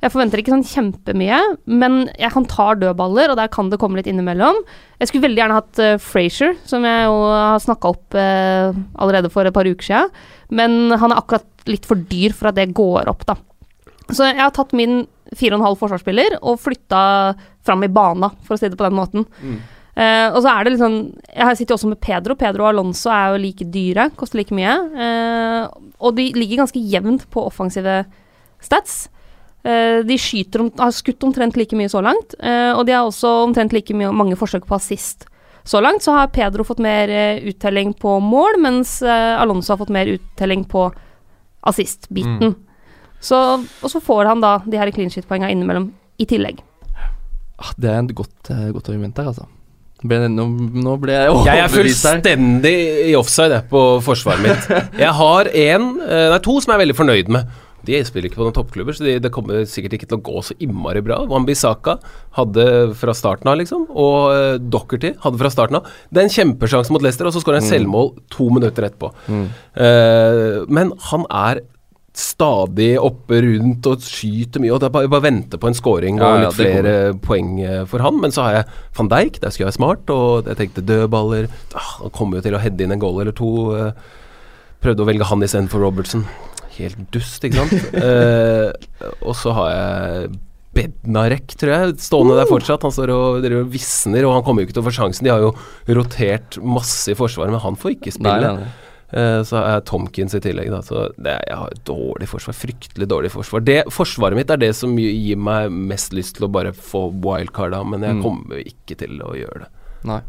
Jeg 0.00 0.14
forventer 0.14 0.40
ikke 0.40 0.54
sånn 0.54 0.64
kjempemye, 0.64 1.38
men 1.68 1.98
jeg 2.14 2.32
kan 2.32 2.46
ta 2.48 2.70
dødballer, 2.80 3.32
og 3.32 3.36
der 3.36 3.50
kan 3.52 3.68
det 3.68 3.78
komme 3.82 4.00
litt 4.00 4.08
innimellom. 4.08 4.62
Jeg 5.00 5.10
skulle 5.10 5.26
veldig 5.26 5.42
gjerne 5.42 5.58
hatt 5.58 5.80
uh, 5.84 5.96
Frazier, 6.00 6.54
som 6.68 6.86
jeg 6.88 7.02
jo 7.04 7.18
har 7.28 7.60
snakka 7.60 7.92
opp 7.92 8.16
uh, 8.16 8.72
allerede 8.96 9.28
for 9.32 9.44
et 9.44 9.56
par 9.56 9.68
uker 9.68 9.90
siden, 9.90 10.14
men 10.56 10.96
han 10.96 11.12
er 11.12 11.20
akkurat 11.20 11.68
litt 11.68 11.84
for 11.88 12.00
dyr 12.10 12.32
for 12.36 12.48
at 12.48 12.56
det 12.56 12.70
går 12.76 13.12
opp, 13.12 13.26
da. 13.28 13.36
Så 14.10 14.24
jeg 14.26 14.40
har 14.40 14.54
tatt 14.56 14.72
min 14.74 15.04
4,5 15.36 15.76
forsvarsspiller 15.78 16.40
og 16.40 16.58
flytta 16.62 17.02
fram 17.66 17.84
i 17.86 17.92
bana, 17.92 18.32
for 18.46 18.56
å 18.56 18.60
si 18.60 18.70
det 18.70 18.80
på 18.80 18.88
den 18.88 18.96
måten. 18.96 19.28
Eh, 20.00 20.28
og 20.30 20.40
så 20.40 20.52
er 20.52 20.64
det 20.64 20.70
litt 20.72 20.80
sånn 20.80 20.98
Jeg 21.34 21.58
sitter 21.58 21.74
jo 21.74 21.76
også 21.76 21.88
med 21.90 22.00
Pedro. 22.00 22.36
Pedro 22.38 22.64
og 22.64 22.70
Alonso 22.70 23.10
er 23.12 23.34
jo 23.34 23.40
like 23.42 23.66
dyre, 23.74 24.08
koster 24.18 24.40
like 24.40 24.54
mye. 24.56 24.74
Uh, 24.94 25.90
og 26.00 26.14
de 26.16 26.30
ligger 26.36 26.62
ganske 26.62 26.80
jevnt 26.80 27.26
på 27.34 27.44
offensive 27.50 28.02
stats. 28.64 29.08
Eh, 29.60 30.00
de 30.08 30.16
skyter 30.16 30.62
har 30.80 30.92
skutt 30.96 31.20
omtrent 31.26 31.58
like 31.60 31.76
mye 31.76 31.90
så 31.92 32.00
langt, 32.04 32.32
eh, 32.40 32.72
og 32.72 32.86
de 32.88 32.94
har 32.96 33.04
også 33.04 33.28
omtrent 33.44 33.74
like 33.76 33.92
mye, 33.96 34.08
mange 34.12 34.38
forsøk 34.40 34.64
på 34.68 34.78
assist. 34.78 35.26
Så 35.68 35.82
langt 35.84 36.00
så 36.02 36.14
har 36.16 36.30
Pedro 36.32 36.64
fått 36.64 36.80
mer 36.80 37.12
eh, 37.12 37.42
uttelling 37.50 37.92
på 38.00 38.16
mål, 38.24 38.56
mens 38.64 39.02
Alonso 39.04 39.74
har 39.74 39.82
fått 39.82 39.92
mer 39.92 40.08
uttelling 40.08 40.64
på 40.64 40.88
assist-biten. 41.68 42.54
Så, 43.20 43.36
og 43.60 43.90
så 43.92 44.00
får 44.00 44.30
han 44.30 44.40
da 44.40 44.54
de 44.64 44.78
her 44.80 44.88
clean 44.96 45.12
shit-poenga 45.12 45.50
innimellom 45.52 45.90
i 46.16 46.24
tillegg. 46.24 46.62
Ah, 47.60 47.74
Det 47.76 47.90
er 47.90 47.98
et 48.00 48.14
godt, 48.16 48.48
godt 48.72 48.88
argument 48.88 49.16
der, 49.18 49.28
altså. 49.28 49.44
Ble, 50.00 50.22
nå, 50.32 50.46
nå 50.80 50.94
ble 50.96 51.12
jeg 51.12 51.32
Jeg 51.44 51.60
er 51.60 51.68
fullstendig 51.68 52.76
i 53.10 53.16
offside 53.18 53.58
på 53.68 53.82
forsvaret 54.00 54.40
mitt. 54.40 54.70
Jeg 54.96 55.12
har 55.18 55.50
en, 55.52 55.90
nei, 56.00 56.38
to 56.40 56.54
som 56.56 56.72
jeg 56.72 56.78
er 56.78 56.82
veldig 56.86 56.96
fornøyd 56.96 57.28
med. 57.36 57.50
De 57.86 57.98
spiller 58.04 58.28
ikke 58.28 58.40
på 58.40 58.46
noen 58.46 58.56
toppklubber, 58.56 58.96
så 58.96 59.06
de, 59.06 59.16
det 59.22 59.32
kommer 59.34 59.64
sikkert 59.68 59.96
ikke 59.96 60.10
til 60.10 60.18
å 60.18 60.24
gå 60.26 60.44
så 60.44 60.56
innmari 60.60 61.02
bra. 61.04 61.22
Wambisaka 61.30 61.96
hadde 62.36 62.66
fra 63.00 63.14
starten 63.16 63.50
av, 63.50 63.58
liksom. 63.60 63.86
Og 63.90 64.18
uh, 64.34 64.54
Dockerty 64.60 65.14
hadde 65.24 65.40
fra 65.40 65.52
starten 65.52 65.80
av. 65.80 65.90
Det 66.10 66.22
er 66.22 66.28
en 66.28 66.36
kjempesjanse 66.36 66.94
mot 66.94 67.04
Leicester, 67.04 67.28
og 67.28 67.36
så 67.36 67.42
skårer 67.44 67.62
han 67.62 67.68
selvmål 67.70 68.14
to 68.32 68.50
minutter 68.52 68.86
etterpå. 68.88 69.12
Eh, 69.30 70.62
men 70.70 70.92
han 71.10 71.24
er 71.30 71.62
stadig 72.20 72.96
oppe 73.00 73.38
rundt 73.44 73.86
og 73.86 74.02
skyter 74.02 74.62
mye, 74.62 74.72
og 74.74 74.80
det 74.82 74.88
er 74.88 74.94
bare, 74.94 75.10
bare 75.12 75.24
vente 75.28 75.60
på 75.60 75.70
en 75.70 75.76
scoring 75.78 76.18
Ja, 76.18 76.26
og 76.26 76.32
ja, 76.32 76.40
litt 76.42 76.56
det 76.58 76.66
flere 76.66 76.94
poeng 77.22 77.52
eh, 77.62 77.82
for 77.88 78.02
han. 78.04 78.18
Men 78.22 78.34
så 78.34 78.46
har 78.46 78.56
jeg 78.58 78.70
van 78.98 79.10
Dijk, 79.12 79.38
der 79.40 79.54
skulle 79.54 79.68
jeg 79.68 79.70
være 79.70 79.78
smart, 79.78 80.14
og 80.14 80.50
jeg 80.50 80.58
tenkte 80.58 80.86
dødballer 80.88 81.46
ah, 81.78 81.92
Han 82.02 82.14
kommer 82.16 82.40
jo 82.40 82.48
til 82.48 82.58
å 82.58 82.62
heade 82.62 82.84
inn 82.84 82.96
en 82.96 83.02
goal 83.02 83.22
eller 83.22 83.36
to. 83.36 83.52
eh, 83.78 83.92
prøvde 84.80 85.04
å 85.04 85.08
velge 85.08 85.28
han 85.28 85.44
istedenfor 85.44 85.82
Robertson. 85.84 86.24
Helt 86.80 87.00
dust, 87.14 87.44
ikke 87.44 87.60
sant. 87.62 87.72
eh, 88.04 89.14
og 89.20 89.34
så 89.38 89.52
har 89.56 89.70
jeg 89.74 90.30
Bednarek, 90.70 91.56
tror 91.58 91.72
jeg, 91.74 91.94
stående 91.98 92.36
der 92.38 92.46
fortsatt. 92.46 92.84
Han 92.86 92.92
står 92.94 93.10
og, 93.10 93.46
og 93.48 93.72
visner, 93.72 94.22
og 94.28 94.36
han 94.36 94.44
kommer 94.46 94.62
jo 94.62 94.68
ikke 94.68 94.76
til 94.78 94.84
å 94.84 94.86
få 94.86 94.92
sjansen. 95.00 95.26
De 95.26 95.32
har 95.32 95.42
jo 95.42 95.50
rotert 95.98 96.60
masse 96.62 97.10
i 97.10 97.16
forsvaret, 97.18 97.50
men 97.50 97.62
han 97.64 97.78
får 97.80 97.96
ikke 97.96 98.12
spille. 98.14 98.52
nei, 98.54 98.62
nei. 98.62 98.70
Eh, 99.10 99.40
så 99.42 99.58
er 99.66 99.80
Tomkins 99.82 100.36
i 100.38 100.40
tillegg, 100.44 100.70
da. 100.70 100.78
Så 100.86 101.08
det, 101.18 101.32
jeg 101.48 101.56
har 101.58 101.74
dårlig 101.88 102.28
forsvar. 102.30 102.54
Fryktelig 102.54 103.08
dårlig 103.10 103.32
forsvar. 103.34 103.64
Det 103.66 103.80
Forsvaret 103.90 104.38
mitt 104.38 104.52
er 104.54 104.60
det 104.62 104.70
som 104.78 104.94
gir 105.02 105.40
meg 105.42 105.74
mest 105.74 106.14
lyst 106.14 106.36
til 106.38 106.46
å 106.46 106.52
bare 106.54 106.70
få 106.70 107.08
wildcard 107.18 107.74
av, 107.74 107.88
men 107.90 108.06
jeg 108.06 108.14
Mm. 108.20 108.22
kommer 108.22 108.62
ikke 108.62 108.96
til 109.02 109.18
å 109.26 109.34
gjøre 109.34 109.64
det. 109.66 109.70
nei. 110.06 110.20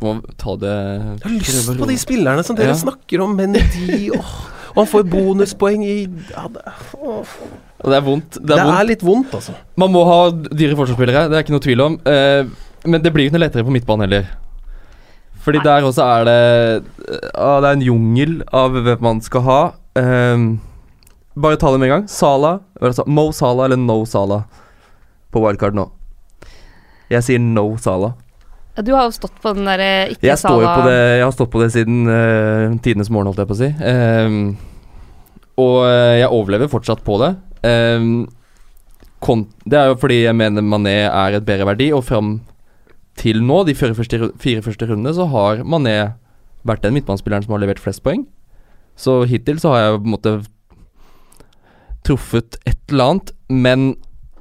Må 0.00 0.14
ta 0.40 0.54
det 0.56 0.70
Jeg 1.20 1.26
har 1.26 1.34
lyst 1.34 1.66
på 1.76 1.86
de 1.90 1.96
spillerne 2.00 2.42
som 2.46 2.56
dere 2.56 2.70
Ja. 2.72 2.78
snakker 2.78 3.20
om, 3.20 3.34
men 3.36 3.52
de 3.52 4.08
åh, 4.14 4.30
Og 4.70 4.82
han 4.82 4.88
får 4.90 5.06
bonuspoeng 5.10 5.82
i 5.86 5.96
ja, 6.30 6.44
det, 6.54 6.62
Det 7.82 7.96
er 7.96 8.04
vondt. 8.06 8.38
Det 8.38 8.46
det 8.46 8.56
er 8.56 8.64
vondt. 8.64 8.78
er 8.78 8.88
litt 8.90 9.04
vondt, 9.06 9.34
altså. 9.40 9.54
Man 9.80 9.92
må 9.94 10.04
ha 10.06 10.18
dyre 10.30 10.76
forsvarsspillere, 10.78 11.26
det 11.30 11.38
er 11.38 11.44
ikke 11.44 11.56
noe 11.56 11.64
tvil 11.64 11.84
om. 11.86 11.98
Eh, 12.06 12.46
men 12.86 13.02
det 13.04 13.12
blir 13.12 13.26
jo 13.26 13.30
ikke 13.30 13.38
noe 13.38 13.44
lettere 13.46 13.66
på 13.66 13.74
midtbanen 13.74 14.06
heller. 14.06 14.30
Fordi 15.40 15.60
Nei. 15.60 15.66
der 15.66 15.86
også 15.88 16.04
er 16.04 16.26
det 16.28 16.40
ah, 17.32 17.60
Det 17.64 17.70
er 17.70 17.76
en 17.78 17.84
jungel 17.84 18.34
av 18.52 18.74
hvem 18.76 19.06
man 19.06 19.22
skal 19.24 19.46
ha. 19.46 19.60
Eh, 19.96 20.48
bare 21.40 21.56
ta 21.60 21.70
det 21.72 21.80
med 21.80 21.88
en 21.88 21.94
gang. 21.98 22.08
Sala, 22.10 22.58
altså 22.80 23.06
Mo 23.08 23.30
Sala 23.32 23.64
eller 23.68 23.80
No 23.80 24.02
Sala 24.08 24.42
på 25.30 25.42
wildcard 25.44 25.76
nå. 25.78 25.86
Jeg 27.10 27.24
sier 27.26 27.40
no 27.42 27.72
Sala. 27.80 28.12
Ja, 28.80 28.84
Du 28.86 28.94
har 28.96 29.04
jo 29.04 29.12
stått 29.12 29.36
på 29.42 29.52
den 29.52 29.68
derre 29.68 30.08
ikke 30.08 30.24
Jeg, 30.24 30.40
står 30.40 30.62
jo 30.62 30.64
Salah 30.64 30.78
på 30.80 30.88
det, 30.88 30.98
jeg 31.20 31.24
har 31.26 31.32
stått 31.36 31.52
på 31.52 31.60
det 31.60 31.70
siden 31.74 31.98
uh, 32.08 32.76
tidenes 32.80 33.10
morgen, 33.12 33.28
holdt 33.28 33.42
jeg 33.42 33.50
på 33.50 33.56
å 33.56 33.60
si. 33.60 33.68
Um, 33.84 34.38
og 35.60 35.74
eh, 35.84 36.20
jeg 36.22 36.32
overlever 36.32 36.70
fortsatt 36.72 37.02
på 37.04 37.18
det. 37.20 37.34
Um, 37.60 38.22
det 39.68 39.76
er 39.76 39.90
jo 39.90 39.98
fordi 40.00 40.22
jeg 40.22 40.32
mener 40.38 40.64
Mané 40.64 40.94
er 41.04 41.36
et 41.36 41.44
bedre 41.44 41.66
verdi, 41.68 41.90
og 41.92 42.06
fram 42.08 42.38
til 43.20 43.42
nå, 43.44 43.58
de 43.68 43.74
fire 43.76 43.92
første, 43.98 44.30
fire 44.40 44.64
første 44.64 44.88
rundene, 44.88 45.12
så 45.12 45.26
har 45.28 45.60
Mané 45.68 46.14
vært 46.64 46.86
den 46.86 46.96
midtbanespilleren 46.96 47.44
som 47.44 47.52
har 47.52 47.60
levert 47.60 47.82
flest 47.82 48.00
poeng. 48.06 48.24
Så 48.96 49.18
hittil 49.28 49.60
så 49.60 49.74
har 49.74 49.82
jeg 49.82 49.98
på 49.98 50.08
en 50.08 50.14
måte 50.14 50.34
truffet 52.08 52.56
et 52.64 52.80
eller 52.88 53.12
annet, 53.12 53.34
men 53.52 53.86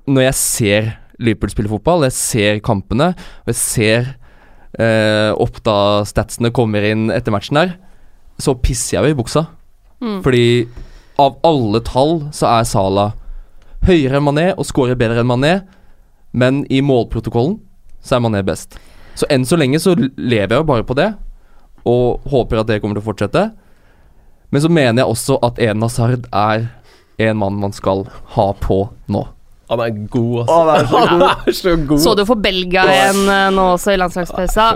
når 0.08 0.30
jeg 0.30 0.40
ser 0.40 0.90
Liverpool 1.20 1.52
spille 1.52 1.74
fotball, 1.76 2.08
jeg 2.08 2.16
ser 2.16 2.64
kampene, 2.64 3.12
og 3.44 3.52
jeg 3.52 3.60
ser 3.60 4.14
eh, 4.78 5.32
Oppda-statsene 5.34 6.52
kommer 6.56 6.86
inn 6.86 7.10
etter 7.14 7.34
matchen 7.34 7.60
her, 7.60 7.78
så 8.40 8.56
pisser 8.60 8.98
jeg 8.98 9.10
jo 9.10 9.16
i 9.16 9.20
buksa. 9.20 9.46
Mm. 10.04 10.20
Fordi 10.26 10.46
av 11.20 11.40
alle 11.44 11.82
tall 11.84 12.30
så 12.36 12.48
er 12.54 12.68
Sala 12.68 13.10
høyere 13.88 14.20
enn 14.20 14.28
Mané 14.28 14.46
og 14.56 14.68
scorer 14.68 15.00
bedre 15.00 15.24
enn 15.24 15.32
Mané, 15.32 15.54
men 16.32 16.62
i 16.72 16.82
målprotokollen 16.86 17.58
så 18.04 18.18
er 18.18 18.24
Mané 18.24 18.44
best. 18.46 18.78
Så 19.20 19.28
enn 19.32 19.48
så 19.48 19.58
lenge 19.60 19.82
så 19.84 19.96
lever 19.98 20.54
jeg 20.54 20.62
jo 20.62 20.68
bare 20.68 20.88
på 20.88 20.96
det, 21.00 21.10
og 21.88 22.24
håper 22.30 22.62
at 22.62 22.70
det 22.70 22.80
kommer 22.84 23.00
til 23.00 23.04
å 23.04 23.10
fortsette. 23.10 23.50
Men 24.50 24.64
så 24.64 24.72
mener 24.72 25.04
jeg 25.04 25.12
også 25.12 25.40
at 25.46 25.60
en 25.64 25.84
Hazard 25.86 26.28
er 26.34 26.70
en 27.20 27.40
mann 27.42 27.60
man 27.60 27.76
skal 27.76 28.06
ha 28.36 28.48
på 28.62 28.82
nå. 29.12 29.26
Han 29.70 29.86
er 29.86 29.96
god, 30.10 30.50
altså. 30.50 31.06
Han 31.14 31.24
er 31.30 31.56
så 31.56 31.76
god. 31.78 32.02
Så 32.02 32.18
du 32.18 32.26
for 32.26 32.42
Belgia 32.42 32.88
igjen 32.90 33.24
eh, 33.30 33.48
nå 33.54 33.72
også 33.76 33.94
i 33.94 34.00
landslagspausa? 34.02 34.74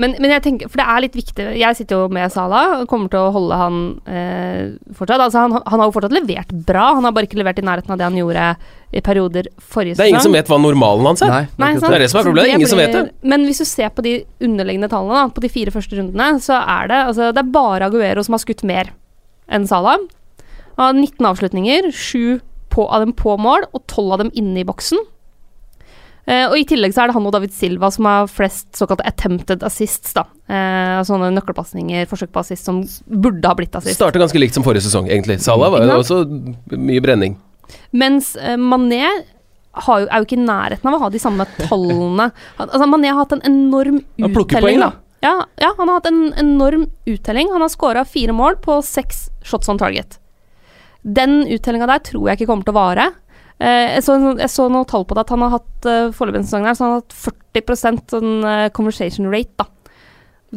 Men, 0.00 0.14
men 0.22 0.32
jeg 0.32 0.42
tenker, 0.44 0.68
for 0.70 0.80
det 0.80 0.84
er 0.88 1.02
litt 1.04 1.16
viktig 1.18 1.44
Jeg 1.60 1.76
sitter 1.76 1.98
jo 1.98 2.12
med 2.14 2.32
Salah 2.32 2.78
og 2.78 2.86
kommer 2.88 3.10
til 3.12 3.20
å 3.20 3.32
holde 3.34 3.56
han 3.58 3.80
eh, 4.08 4.70
fortsatt. 4.96 5.24
Altså 5.26 5.42
han, 5.44 5.56
han 5.58 5.82
har 5.82 5.88
jo 5.90 5.94
fortsatt 5.96 6.14
levert 6.14 6.52
bra, 6.68 6.86
han 6.96 7.04
har 7.04 7.14
bare 7.16 7.28
ikke 7.28 7.40
levert 7.40 7.60
i 7.60 7.64
nærheten 7.66 7.92
av 7.92 8.00
det 8.00 8.06
han 8.06 8.16
gjorde 8.16 8.46
i 8.90 9.02
perioder 9.06 9.50
forrige 9.60 9.98
Det 9.98 10.06
er 10.06 10.12
ingen 10.14 10.24
som 10.24 10.34
vet 10.34 10.48
hva 10.50 10.58
normalen 10.62 11.10
hans 11.10 11.24
er. 11.26 11.34
Nei, 11.34 11.42
Nei. 11.60 11.72
Det 11.78 11.90
er 11.90 12.04
det 12.04 12.10
som 12.12 12.22
er 12.22 12.28
problemet, 12.30 12.54
ingen 12.56 12.70
som 12.70 12.80
vet 12.80 12.96
det. 12.96 13.04
Men 13.34 13.44
hvis 13.48 13.60
du 13.62 13.66
ser 13.68 13.92
på 13.94 14.04
de 14.06 14.14
underliggende 14.42 14.88
tallene, 14.90 15.20
da, 15.20 15.34
på 15.36 15.44
de 15.44 15.52
fire 15.52 15.74
første 15.74 15.98
rundene, 15.98 16.30
så 16.42 16.58
er 16.60 16.90
det 16.90 17.02
altså, 17.10 17.30
Det 17.36 17.44
er 17.44 17.52
bare 17.54 17.90
Aguero 17.90 18.24
som 18.26 18.38
har 18.38 18.42
skutt 18.42 18.64
mer 18.66 18.94
enn 19.50 19.68
Salah. 19.68 20.00
Han 20.80 20.86
har 20.86 20.96
19 20.96 21.28
avslutninger, 21.28 21.90
sju 21.92 22.40
på, 22.70 22.86
av 22.86 23.04
dem 23.04 23.14
på 23.16 23.36
mål, 23.40 23.66
og 23.74 23.82
12 23.86 24.12
av 24.14 24.22
dem 24.24 24.30
inne 24.38 24.62
i 24.62 24.68
boksen. 24.68 25.00
Eh, 26.30 26.44
og 26.46 26.54
I 26.60 26.66
tillegg 26.68 26.94
så 26.94 27.02
er 27.02 27.10
det 27.10 27.16
han 27.16 27.26
og 27.26 27.34
David 27.34 27.54
Silva 27.56 27.88
som 27.90 28.06
har 28.06 28.28
flest 28.30 28.68
såkalte 28.78 29.06
attempted 29.08 29.64
assists. 29.66 30.12
da. 30.14 30.26
Eh, 30.46 31.00
sånne 31.08 31.32
nøkkelpasninger, 31.34 32.06
forsøk 32.10 32.30
på 32.34 32.44
assist, 32.44 32.68
som 32.68 32.82
burde 33.06 33.48
ha 33.48 33.56
blitt 33.58 33.74
assist. 33.74 33.98
Starter 33.98 34.22
ganske 34.22 34.38
likt 34.38 34.54
som 34.54 34.66
forrige 34.66 34.86
sesong, 34.86 35.10
egentlig. 35.10 35.40
Salah 35.42 35.72
var 35.72 35.86
jo 35.86 35.98
også 35.98 36.22
mye 36.76 37.02
brenning. 37.02 37.38
Mens 37.96 38.36
eh, 38.36 38.58
Mané 38.60 39.02
har 39.80 40.06
er 40.06 40.22
jo 40.22 40.26
ikke 40.26 40.38
i 40.38 40.44
nærheten 40.44 40.90
av 40.90 40.98
å 40.98 41.04
ha 41.04 41.10
de 41.10 41.20
samme 41.22 41.46
tallene. 41.60 42.30
Altså, 42.58 42.86
Mané 42.90 43.10
har 43.10 43.22
hatt 43.22 43.36
en 43.38 43.46
enorm 43.46 44.02
uttelling, 44.18 44.82
da. 44.82 44.92
Ja, 45.20 45.34
ja, 45.60 45.74
han 45.76 45.88
har 45.90 45.98
hatt 45.98 46.08
en 46.08 46.30
enorm 46.40 46.86
uttelling. 47.10 47.50
Han 47.52 47.64
har 47.64 47.72
skåra 47.72 48.06
fire 48.08 48.32
mål 48.36 48.56
på 48.64 48.78
seks 48.86 49.28
shots 49.44 49.68
on 49.68 49.80
target. 49.80 50.19
Den 51.02 51.42
uttellinga 51.48 51.88
der 51.88 52.02
tror 52.04 52.28
jeg 52.28 52.38
ikke 52.38 52.50
kommer 52.50 52.66
til 52.66 52.74
å 52.74 52.80
vare. 52.80 53.10
Eh, 53.60 53.96
jeg, 53.96 54.04
så, 54.06 54.16
jeg 54.40 54.52
så 54.52 54.68
noen 54.72 54.88
tall 54.88 55.04
på 55.04 55.16
det, 55.16 55.26
at 55.26 55.34
han 55.34 55.44
har 55.44 55.58
hatt 55.58 55.88
uh, 55.88 56.12
foreløpig 56.16 56.40
en 56.40 56.48
sesong 56.48 56.66
der, 56.68 56.76
så 56.76 56.86
han 56.86 56.94
har 56.94 57.02
hatt 57.02 57.18
40% 57.56 58.14
sånn 58.14 58.46
eh, 58.48 58.68
conversation 58.76 59.28
rate, 59.32 59.52
da. 59.60 59.68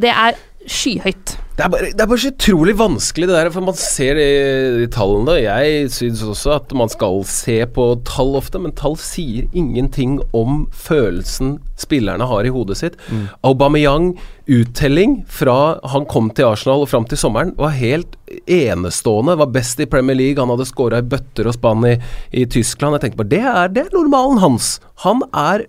Det 0.03 0.09
er 0.09 0.37
skyhøyt. 0.69 1.37
Det 1.53 1.61
er, 1.61 1.69
bare, 1.69 1.89
det 1.93 2.01
er 2.01 2.07
bare 2.09 2.17
så 2.17 2.31
utrolig 2.31 2.73
vanskelig 2.79 3.27
det 3.29 3.35
der, 3.35 3.49
for 3.53 3.61
man 3.61 3.75
ser 3.77 4.17
de, 4.17 4.23
de 4.79 4.87
tallene. 4.89 5.35
Jeg 5.43 5.91
syns 5.93 6.23
også 6.25 6.55
at 6.55 6.73
man 6.73 6.89
skal 6.89 7.19
se 7.29 7.59
på 7.75 7.85
tall 8.09 8.33
ofte, 8.39 8.57
men 8.61 8.73
tall 8.73 8.95
sier 8.97 9.45
ingenting 9.53 10.15
om 10.33 10.63
følelsen 10.73 11.59
spillerne 11.77 12.25
har 12.25 12.49
i 12.49 12.53
hodet 12.55 12.79
sitt. 12.79 12.97
Aubameyang, 13.45 14.15
uttelling 14.49 15.19
fra 15.29 15.77
han 15.93 16.09
kom 16.09 16.31
til 16.33 16.49
Arsenal 16.49 16.87
og 16.87 16.89
fram 16.89 17.05
til 17.05 17.21
sommeren, 17.21 17.53
var 17.59 17.77
helt 17.77 18.17
enestående. 18.49 19.37
Var 19.43 19.53
best 19.53 19.85
i 19.85 19.89
Premier 19.89 20.17
League, 20.17 20.41
han 20.41 20.49
hadde 20.55 20.67
skåra 20.71 21.03
i 21.03 21.09
bøtter 21.13 21.51
og 21.51 21.59
spann 21.59 21.85
i, 21.85 21.95
i 22.33 22.47
Tyskland. 22.49 22.97
Jeg 22.97 23.05
tenkte 23.05 23.21
bare, 23.21 23.33
det 23.35 23.45
er, 23.45 23.71
det 23.77 23.85
er 23.85 23.97
normalen 23.99 24.41
hans. 24.41 24.79
Han 25.05 25.21
er 25.29 25.67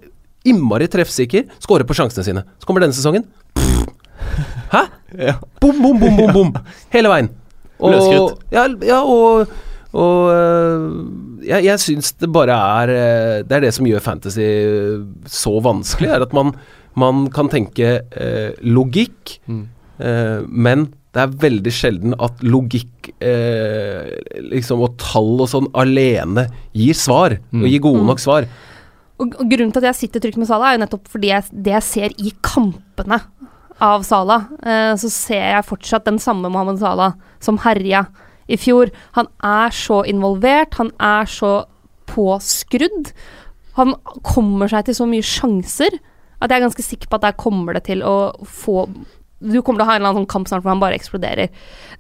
innmari 0.49 0.89
treffsikker, 0.89 1.45
skårer 1.61 1.85
på 1.89 1.97
sjansene 1.97 2.25
sine. 2.25 2.49
Så 2.57 2.69
kommer 2.69 2.85
denne 2.85 2.97
sesongen. 2.97 3.29
Hæ? 4.75 4.83
Ja. 5.29 5.35
Bom, 5.63 5.77
bom, 5.83 6.01
bom, 6.03 6.17
bom, 6.19 6.33
bom. 6.35 6.55
Hele 6.95 7.11
veien. 7.13 7.31
Løskrutt. 7.85 8.41
Ja, 8.55 8.65
ja, 8.87 9.01
og, 9.03 9.47
og 9.95 10.31
øh, 10.35 10.85
jeg, 11.47 11.65
jeg 11.67 11.81
syns 11.83 12.13
det 12.23 12.31
bare 12.33 12.55
er 12.55 12.93
øh, 12.95 13.45
Det 13.45 13.53
er 13.59 13.65
det 13.67 13.73
som 13.77 13.87
gjør 13.87 14.03
fantasy 14.03 14.41
øh, 14.41 15.05
så 15.31 15.53
vanskelig, 15.63 16.09
er 16.15 16.25
at 16.25 16.33
man, 16.37 16.55
man 16.97 17.27
kan 17.35 17.51
tenke 17.53 18.01
eh, 18.17 18.53
logikk, 18.63 19.39
Mm. 19.47 19.65
eh, 20.01 20.41
men 20.49 20.87
det 21.15 21.23
er 21.23 21.35
veldig 21.45 21.73
sjelden 21.75 22.15
at 22.23 22.41
logikk 22.43 23.11
eh, 23.23 24.09
liksom, 24.51 24.81
og 24.83 24.97
tall 24.99 25.45
og 25.45 25.51
sånn 25.51 25.69
alene 25.79 26.49
gir 26.75 26.97
svar, 26.99 27.37
Mm. 27.53 27.63
og 27.63 27.69
gir 27.71 27.83
gode 27.85 28.01
Mm. 28.03 28.07
nok 28.11 28.23
svar. 28.23 28.47
Og, 29.19 29.35
og 29.39 29.47
grunnen 29.51 29.71
til 29.73 29.79
at 29.85 29.93
jeg 29.93 30.01
sitter 30.01 30.21
trygt 30.25 30.39
med 30.41 30.49
Salah, 30.51 30.73
er 30.73 30.79
jo 30.79 30.83
nettopp 30.87 31.07
fordi 31.13 31.29
jeg, 31.31 31.45
det 31.53 31.71
jeg 31.77 31.83
ser 31.87 32.17
i 32.19 32.33
kampene 32.43 33.21
av 33.83 34.05
Salah, 34.07 34.49
eh, 34.63 34.93
så 35.01 35.11
ser 35.11 35.49
jeg 35.57 35.67
fortsatt 35.67 36.07
den 36.07 36.21
samme 36.23 36.51
Mohammed 36.53 36.79
Salah 36.83 37.17
som 37.43 37.59
herja 37.65 38.07
i 38.47 38.59
fjor. 38.61 38.93
Han 39.19 39.31
er 39.43 39.75
så 39.75 40.03
involvert, 40.07 40.77
han 40.79 40.93
er 41.01 41.27
så 41.31 41.65
påskrudd. 42.11 43.13
Han 43.79 43.97
kommer 44.23 44.71
seg 44.71 44.87
til 44.87 44.99
så 45.01 45.09
mye 45.09 45.25
sjanser 45.25 45.99
at 46.41 46.51
jeg 46.51 46.61
er 46.61 46.67
ganske 46.67 46.85
sikker 46.85 47.11
på 47.11 47.19
at 47.19 47.27
der 47.27 47.39
kommer 47.41 47.77
det 47.77 47.87
til 47.89 48.05
å 48.07 48.33
få 48.45 48.85
du 49.45 49.59
kommer 49.61 49.83
til 49.83 49.85
å 49.85 49.89
ha 49.91 49.95
en 49.97 50.01
eller 50.01 50.13
annen 50.13 50.23
sånn 50.23 50.31
kamp 50.31 50.49
snart 50.49 50.63
hvor 50.65 50.73
han 50.73 50.81
bare 50.81 50.97
eksploderer. 50.97 51.51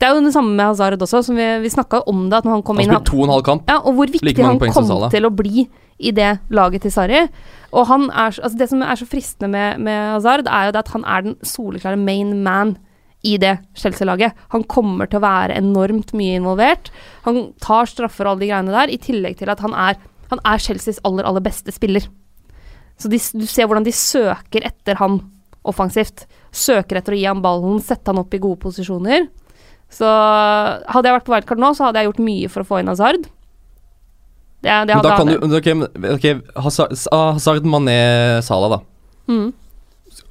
Det 0.01 0.07
er 0.07 0.15
jo 0.15 0.23
det 0.25 0.33
samme 0.33 0.55
med 0.57 0.65
Hazard 0.65 1.03
også, 1.05 1.21
som 1.27 1.37
vi, 1.37 1.45
vi 1.61 1.73
snakka 1.73 2.05
om 2.09 2.23
det, 2.31 2.39
at 2.41 2.47
når 2.47 2.55
han 2.57 2.63
kom 2.65 2.79
Han 2.81 2.87
inn 2.87 2.95
spilte 2.95 3.11
to 3.11 3.19
og 3.19 3.27
en 3.27 3.33
halv 3.35 3.45
kamp. 3.49 3.67
ja, 3.69 3.77
og 3.83 3.99
hvor 3.99 4.13
viktig 4.15 4.47
han 4.47 4.61
kom 4.63 5.11
til 5.13 5.29
å 5.29 5.33
bli 5.35 5.67
i 5.99 6.11
det 6.15 6.31
laget 6.55 6.85
til 6.85 6.93
Sarri. 6.95 7.21
Og 7.75 7.91
er, 7.91 8.35
altså 8.35 8.59
det 8.59 8.69
som 8.71 8.83
er 8.83 8.99
så 8.99 9.07
fristende 9.09 9.51
med, 9.51 9.85
med 9.87 10.15
Hazard, 10.15 10.49
er 10.49 10.69
jo 10.69 10.79
at 10.79 10.91
han 10.95 11.05
er 11.05 11.27
den 11.27 11.37
soleklare 11.47 11.99
main 12.01 12.37
man 12.43 12.77
i 13.25 13.37
det 13.41 13.57
Chelsea-laget. 13.79 14.35
Han 14.53 14.67
kommer 14.69 15.09
til 15.09 15.19
å 15.19 15.25
være 15.25 15.57
enormt 15.57 16.13
mye 16.17 16.41
involvert. 16.41 16.91
Han 17.25 17.55
tar 17.63 17.89
straffer 17.89 18.27
og 18.27 18.35
alle 18.35 18.45
de 18.45 18.51
greiene 18.51 18.75
der, 18.75 18.93
i 18.93 19.01
tillegg 19.01 19.39
til 19.41 19.51
at 19.53 19.63
han 19.65 19.73
er, 19.73 19.97
han 20.31 20.43
er 20.45 20.61
Chelseas 20.61 21.01
aller, 21.09 21.25
aller 21.25 21.45
beste 21.45 21.73
spiller. 21.75 22.07
Så 23.01 23.11
de, 23.11 23.19
du 23.35 23.47
ser 23.51 23.67
hvordan 23.67 23.87
de 23.87 23.95
søker 23.97 24.67
etter 24.69 25.01
han 25.01 25.23
offensivt. 25.65 26.27
Søker 26.55 27.01
etter 27.01 27.17
å 27.17 27.19
gi 27.19 27.25
han 27.27 27.43
ballen, 27.43 27.81
sette 27.83 28.13
han 28.13 28.21
opp 28.21 28.37
i 28.37 28.43
gode 28.43 28.61
posisjoner. 28.63 29.27
Så 29.93 30.07
hadde 30.07 31.09
jeg 31.09 31.17
vært 31.17 31.27
på 31.27 31.35
wildcard 31.35 31.63
nå, 31.63 31.73
så 31.75 31.89
hadde 31.89 32.03
jeg 32.03 32.11
gjort 32.11 32.23
mye 32.29 32.53
for 32.53 32.65
å 32.65 32.69
få 32.69 32.83
inn 32.83 32.93
Hazard. 32.93 33.27
Det, 34.65 34.73
det 34.89 34.97
Men 34.97 35.05
da 35.05 35.17
kan 35.19 35.29
du 35.29 35.57
Ok, 35.59 35.69
okay 36.15 36.39
Hazard, 36.57 36.97
Hazard 37.13 37.69
Mané, 37.69 38.41
Salah, 38.47 38.79
da. 38.79 38.81
mm. 39.29 39.53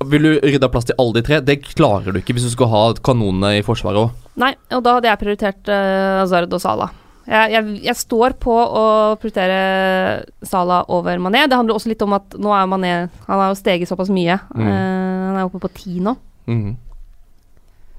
Vil 0.09 0.25
du 0.25 0.31
rydde 0.41 0.69
plass 0.71 0.87
til 0.89 0.97
alle 0.99 1.19
de 1.19 1.23
tre? 1.27 1.39
Det 1.43 1.59
klarer 1.63 2.11
du 2.11 2.19
ikke 2.19 2.35
hvis 2.35 2.47
du 2.47 2.53
skal 2.53 2.69
ha 2.71 2.81
kanonene 3.03 3.59
i 3.59 3.63
forsvaret 3.65 3.99
òg. 4.01 4.27
Nei, 4.39 4.51
og 4.73 4.83
da 4.83 4.97
hadde 4.97 5.09
jeg 5.09 5.19
prioritert 5.21 5.71
uh, 5.71 6.23
Hazard 6.23 6.55
og 6.55 6.63
Salah. 6.63 6.91
Jeg, 7.27 7.53
jeg, 7.53 7.75
jeg 7.85 7.95
står 7.95 8.35
på 8.43 8.51
å 8.51 8.85
prioritere 9.19 10.23
Salah 10.47 10.89
over 10.91 11.21
Mané. 11.23 11.45
Det 11.47 11.59
handler 11.59 11.77
også 11.77 11.91
litt 11.91 12.03
om 12.03 12.15
at 12.17 12.35
nå 12.35 12.51
er 12.51 12.67
Mané 12.67 12.93
Han 13.29 13.43
har 13.43 13.51
jo 13.51 13.59
steget 13.59 13.91
såpass 13.91 14.11
mye. 14.11 14.39
Mm. 14.55 14.65
Uh, 14.65 14.73
han 15.29 15.39
er 15.39 15.47
oppe 15.47 15.63
på 15.63 15.71
ti 15.77 15.99
nå. 16.03 16.15
Mm. 16.51 16.73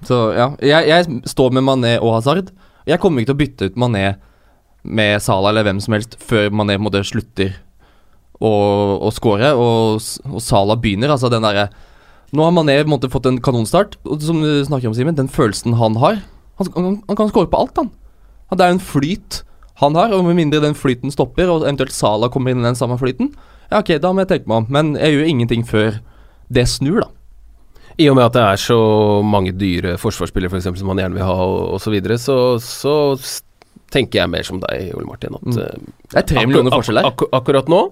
Så 0.04 0.20
ja, 0.36 0.50
jeg, 0.60 0.90
jeg 0.90 1.32
står 1.32 1.56
med 1.56 1.64
Mané 1.64 1.96
og 2.00 2.18
Hazard. 2.18 2.52
Jeg 2.88 3.00
kommer 3.00 3.22
ikke 3.22 3.32
til 3.32 3.36
å 3.38 3.42
bytte 3.44 3.70
ut 3.70 3.80
Mané 3.80 4.06
med 4.84 5.22
Salah 5.24 5.50
eller 5.50 5.66
hvem 5.66 5.80
som 5.82 5.96
helst 5.96 6.18
før 6.22 6.52
Mané 6.52 6.76
på 6.76 6.82
en 6.82 6.86
måte 6.86 7.04
slutter 7.08 7.56
å, 8.40 8.52
å 9.00 9.10
score, 9.14 9.54
og, 9.56 10.04
og 10.28 10.44
Salah 10.44 10.78
begynner. 10.80 11.14
Altså 11.14 11.32
den 11.32 11.46
derre 11.46 11.70
Nå 12.34 12.42
har 12.42 12.54
Mané 12.54 12.80
på 12.80 12.88
en 12.88 12.94
måte 12.96 13.10
fått 13.12 13.28
en 13.30 13.38
kanonstart, 13.38 13.94
og 14.02 14.22
som 14.24 14.40
du 14.42 14.64
snakker 14.66 14.90
om, 14.90 14.94
Simen, 14.96 15.14
den 15.14 15.30
følelsen 15.30 15.76
han 15.78 16.00
har 16.02 16.18
Han, 16.58 16.70
han, 16.74 16.96
han 17.08 17.18
kan 17.18 17.30
score 17.30 17.50
på 17.50 17.60
alt, 17.60 17.78
han. 17.78 17.90
Det 18.54 18.62
er 18.62 18.74
en 18.74 18.82
flyt 18.82 19.40
han 19.80 19.96
har, 19.98 20.12
og 20.14 20.22
med 20.26 20.36
mindre 20.38 20.60
den 20.62 20.76
flyten 20.78 21.10
stopper, 21.10 21.50
og 21.50 21.64
eventuelt 21.64 21.94
Salah 21.94 22.30
kommer 22.30 22.54
inn 22.54 22.62
i 22.62 22.68
den 22.68 22.78
samme 22.78 22.98
flyten, 23.00 23.32
ja, 23.70 23.80
ok, 23.80 23.96
da 23.98 24.12
må 24.12 24.22
jeg 24.22 24.30
tenke 24.30 24.50
meg 24.50 24.62
om. 24.62 24.66
Men 24.70 24.92
jeg 24.94 25.16
gjør 25.16 25.30
ingenting 25.32 25.64
før 25.66 25.98
det 26.52 26.66
snur, 26.70 27.00
da. 27.02 27.08
I 27.98 28.08
og 28.10 28.18
med 28.18 28.26
at 28.26 28.34
det 28.34 28.42
er 28.42 28.60
så 28.60 28.78
mange 29.22 29.54
dyre 29.54 29.94
forsvarsspillere 30.02 30.50
for 30.50 30.58
eksempel, 30.58 30.82
som 30.82 30.90
man 30.90 31.00
gjerne 31.02 31.18
vil 31.18 31.26
ha, 31.26 31.34
osv., 31.74 31.84
så, 31.86 31.94
videre, 31.94 32.18
så 32.18 32.38
så 32.62 32.94
tenker 33.94 34.20
jeg 34.24 34.30
mer 34.32 34.42
som 34.46 34.58
deg, 34.60 34.90
Ole 34.98 35.06
Martin. 35.08 35.34
At 35.38 35.42
Mm. 35.46 35.58
eh, 35.62 35.92
Det 36.10 36.18
er 36.22 36.28
tre 36.34 36.46
millioner 36.46 36.74
forskjell 36.74 36.98
her. 37.00 37.06
ak 37.12 37.22
ak 37.28 37.38
akkurat 37.42 37.70
nå 37.72 37.82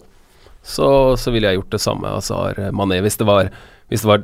så, 0.63 1.15
så 1.19 1.33
ville 1.35 1.49
jeg 1.51 1.59
gjort 1.61 1.71
det 1.75 1.81
samme. 1.83 2.11
Azar 2.19 2.55
Mané. 2.75 3.01
Hvis 3.03 3.17
det 3.19 3.27
var 3.27 3.51
Hvis 3.93 4.01
det, 4.03 4.09
var, 4.09 4.23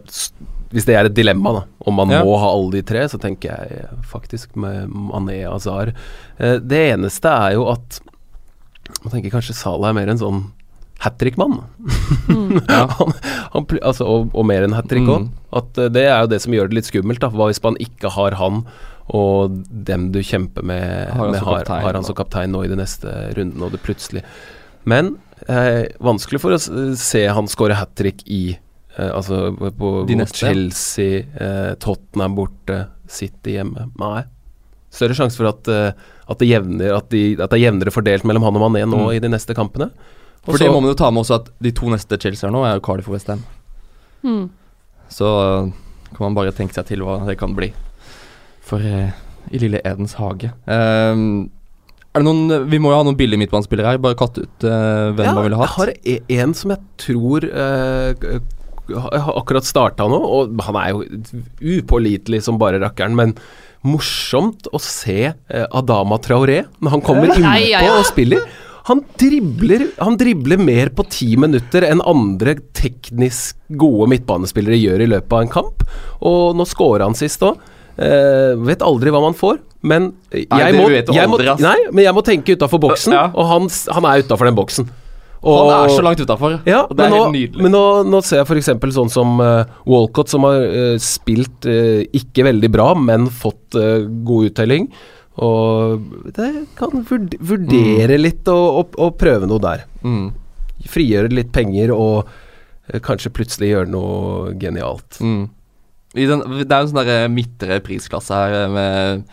hvis 0.72 0.84
det 0.86 0.94
er 0.96 1.04
et 1.04 1.12
dilemma, 1.14 1.50
da, 1.52 1.62
om 1.84 1.94
man 1.98 2.08
Ja. 2.08 2.22
må 2.24 2.38
ha 2.40 2.46
alle 2.54 2.70
de 2.72 2.80
tre, 2.82 3.02
så 3.10 3.18
tenker 3.20 3.50
jeg 3.52 3.88
faktisk 4.08 4.56
med 4.56 4.88
Mané 4.88 5.42
Azar. 5.44 5.92
Eh, 6.40 6.58
det 6.58 6.94
eneste 6.96 7.28
er 7.28 7.52
jo 7.58 7.66
at 7.68 8.00
Man 9.04 9.12
tenker 9.12 9.30
kanskje 9.30 9.52
Salah 9.54 9.90
er 9.90 9.92
mer 9.92 10.08
en 10.08 10.16
sånn 10.18 10.44
hat 11.00 11.18
trick-mann. 11.18 11.60
Mm. 12.28 12.64
Altså, 13.82 14.06
og, 14.06 14.30
og 14.34 14.46
mer 14.48 14.64
enn 14.64 14.72
hat 14.76 14.88
trick 14.90 15.04
òg. 15.06 15.28
Mm. 15.28 15.58
Eh, 15.58 15.88
Det 15.92 16.04
er 16.06 16.20
jo 16.22 16.30
det 16.32 16.40
som 16.42 16.52
gjør 16.56 16.68
det 16.70 16.78
litt 16.80 16.88
skummelt. 16.88 17.20
da 17.20 17.28
Hva 17.28 17.48
hvis 17.50 17.62
man 17.62 17.76
ikke 17.82 18.10
har 18.14 18.34
han, 18.40 18.64
og 19.08 19.58
dem 19.70 20.10
du 20.12 20.20
kjemper 20.20 20.64
med, 20.68 21.08
Har 21.08 21.24
han 21.24 21.30
med 21.32 21.40
har, 21.40 21.62
kaptein, 21.62 21.82
har 21.84 21.96
han 21.96 22.04
som 22.04 22.16
kaptein 22.18 22.52
nå 22.52 22.64
i 22.64 22.70
de 22.70 22.76
neste 22.76 23.12
rundene, 23.38 23.64
og 23.64 23.72
det 23.72 23.80
plutselig 23.84 24.24
Men 24.88 25.14
eh, 25.48 25.86
vanskelig 26.04 26.40
for 26.42 26.56
å 26.56 26.58
se 26.60 27.22
han 27.26 27.48
skåre 27.48 27.78
hat 27.78 27.94
trick 27.96 28.24
i 28.26 28.42
eh, 28.52 29.08
Altså 29.08 29.48
på 29.56 29.92
mot. 30.04 30.34
Chelsea, 30.36 31.24
eh, 31.40 31.72
Tottenham 31.80 32.36
borte, 32.36 32.82
City 33.08 33.56
hjemme. 33.56 33.88
Nei. 34.00 34.26
Større 34.92 35.16
sjanse 35.16 35.40
for 35.40 35.48
at, 35.48 35.68
eh, 35.72 36.06
at, 36.28 36.38
det 36.40 36.50
jevner, 36.50 36.94
at, 36.96 37.08
de, 37.12 37.32
at 37.38 37.48
det 37.48 37.58
er 37.60 37.66
jevnere 37.68 37.92
fordelt 37.94 38.28
mellom 38.28 38.44
han 38.44 38.60
og 38.60 38.66
Mané 38.66 38.84
nå 38.84 39.06
Mm. 39.06 39.12
i 39.16 39.24
de 39.24 39.32
neste 39.32 39.56
kampene. 39.56 39.90
Også, 40.44 40.52
For 40.52 40.58
det 40.58 40.70
må 40.72 40.80
man 40.80 40.92
jo 40.92 40.96
ta 40.96 41.10
med 41.10 41.24
også 41.24 41.40
at 41.42 41.50
de 41.60 41.72
to 41.72 41.88
neste 41.92 42.20
Chelsea 42.20 42.48
her 42.48 42.54
nå 42.54 42.64
er 42.64 42.76
jo 42.76 42.84
Cardiff 42.84 43.08
og 43.08 43.16
Westham. 43.16 43.44
Mm. 44.24 44.48
Så 45.12 45.28
uh, 45.28 45.68
kan 46.14 46.24
man 46.24 46.36
bare 46.36 46.52
tenke 46.52 46.76
seg 46.76 46.86
til 46.88 47.04
hva 47.04 47.20
det 47.28 47.36
kan 47.40 47.54
bli 47.56 47.72
for 48.68 48.84
uh, 48.84 49.08
i 49.54 49.60
lille 49.62 49.80
Edens 49.86 50.16
hage. 50.18 50.50
Um, 50.68 51.48
er 52.12 52.22
det 52.22 52.26
noen 52.26 52.68
Vi 52.70 52.80
må 52.82 52.92
jo 52.92 52.98
ha 52.98 53.06
noen 53.06 53.18
billige 53.18 53.40
midtbanespillere 53.40 53.94
her. 53.94 54.02
Bare 54.02 54.18
katt 54.18 54.38
ut 54.40 54.66
uh, 54.66 55.14
hvem 55.16 55.32
man 55.32 55.46
ville 55.46 55.60
Jeg 55.62 55.74
har 55.76 55.92
e- 55.96 56.38
en 56.42 56.54
som 56.56 56.74
jeg 56.74 56.82
tror 57.04 57.46
uh, 57.48 58.38
har 58.88 59.34
akkurat 59.36 59.66
starta 59.68 60.06
nå, 60.08 60.18
og 60.18 60.62
han 60.64 60.78
er 60.80 60.94
jo 60.94 61.02
upålitelig 61.76 62.40
som 62.46 62.60
bare 62.60 62.80
rakkeren, 62.80 63.16
men 63.18 63.34
morsomt 63.86 64.70
å 64.74 64.80
se 64.82 65.28
uh, 65.28 65.66
Adama 65.76 66.18
Traoré 66.24 66.62
når 66.80 66.96
han 66.96 67.04
kommer 67.04 67.34
innpå 67.36 67.92
og 67.92 68.08
spiller. 68.08 68.48
Han 68.88 69.02
dribler, 69.20 69.82
han 70.00 70.16
dribler 70.16 70.60
mer 70.64 70.88
på 70.96 71.04
ti 71.12 71.34
minutter 71.36 71.84
enn 71.84 72.00
andre 72.08 72.54
teknisk 72.72 73.58
gode 73.76 74.08
midtbanespillere 74.14 74.78
gjør 74.80 75.04
i 75.04 75.08
løpet 75.12 75.34
av 75.36 75.44
en 75.44 75.52
kamp, 75.52 75.84
og 76.24 76.56
nå 76.56 76.64
scorer 76.68 77.04
han 77.04 77.18
sist 77.18 77.44
òg. 77.44 77.60
Eh, 77.98 78.54
vet 78.62 78.82
aldri 78.86 79.10
hva 79.10 79.18
man 79.24 79.34
får, 79.34 79.56
men 79.90 80.12
jeg, 80.30 80.46
Nei, 80.52 80.70
må, 80.76 80.86
jeg, 80.92 81.30
må, 81.30 81.38
nei, 81.42 81.78
men 81.90 82.04
jeg 82.04 82.14
må 82.14 82.22
tenke 82.22 82.54
utafor 82.54 82.78
boksen, 82.84 83.14
Ja. 83.16 83.24
og 83.34 83.48
han, 83.50 83.66
han 83.96 84.06
er 84.06 84.22
utafor 84.22 84.46
den 84.46 84.58
boksen. 84.58 84.86
Og, 85.38 85.56
Han 85.56 85.72
er 85.72 85.90
så 85.94 86.02
langt 86.02 86.22
utafor, 86.22 86.56
ja, 86.66 86.84
og 86.86 86.94
det 86.98 87.06
er 87.06 87.10
nå, 87.10 87.18
helt 87.24 87.34
nydelig. 87.34 87.62
men 87.62 87.74
nå, 87.74 87.82
nå 88.06 88.20
ser 88.26 88.40
jeg 88.40 88.46
f.eks. 88.46 88.70
sånn 88.94 89.10
som 89.10 89.42
uh, 89.42 89.66
Walcott, 89.86 90.30
som 90.30 90.46
har 90.46 90.62
uh, 90.62 90.94
spilt 91.02 91.66
uh, 91.66 92.02
ikke 92.14 92.46
veldig 92.46 92.70
bra, 92.74 92.88
men 92.94 93.26
fått 93.30 93.74
god 93.74 94.50
uttelling. 94.52 94.90
Og 95.38 96.08
det 96.34 96.48
kan 96.78 97.04
vurdere 97.06 97.38
vurdere 97.38 98.18
litt 98.18 98.50
og, 98.50 98.66
og, 98.80 98.98
og 98.98 99.14
prøve 99.18 99.46
noe 99.46 99.62
der. 99.62 99.84
Mm. 100.02 100.32
Frigjøre 100.90 101.30
litt 101.34 101.54
penger 101.54 101.94
og 101.94 102.30
kanskje 103.06 103.30
plutselig 103.34 103.74
gjøre 103.74 103.90
noe 103.92 104.56
genialt. 104.58 105.20
Mm. 105.22 105.46
I 106.16 106.24
den, 106.26 106.40
det 106.64 106.72
er 106.72 106.80
jo 106.82 106.86
en 106.86 106.92
sånn 106.92 107.04
der 107.04 107.28
midtre 107.32 107.80
prisklasse 107.84 108.32
her 108.32 108.54
eh, 108.62 108.68
med 108.72 109.24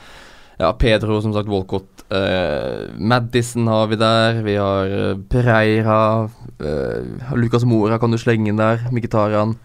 ja, 0.60 0.72
Pedro, 0.80 1.20
som 1.24 1.34
sagt, 1.36 1.50
Walcott. 1.52 1.92
Uh, 2.06 2.86
Madison 3.02 3.66
har 3.68 3.88
vi 3.90 3.98
der. 3.98 4.42
Vi 4.46 4.54
har 4.60 4.92
eh, 4.94 5.16
Pereira. 5.32 6.30
Uh, 6.62 7.34
Lucas 7.36 7.66
Mora 7.68 7.98
kan 8.00 8.14
du 8.14 8.18
slenge 8.22 8.52
inn 8.52 8.60
der. 8.62 8.84
Mkhitaryan. 8.94 9.56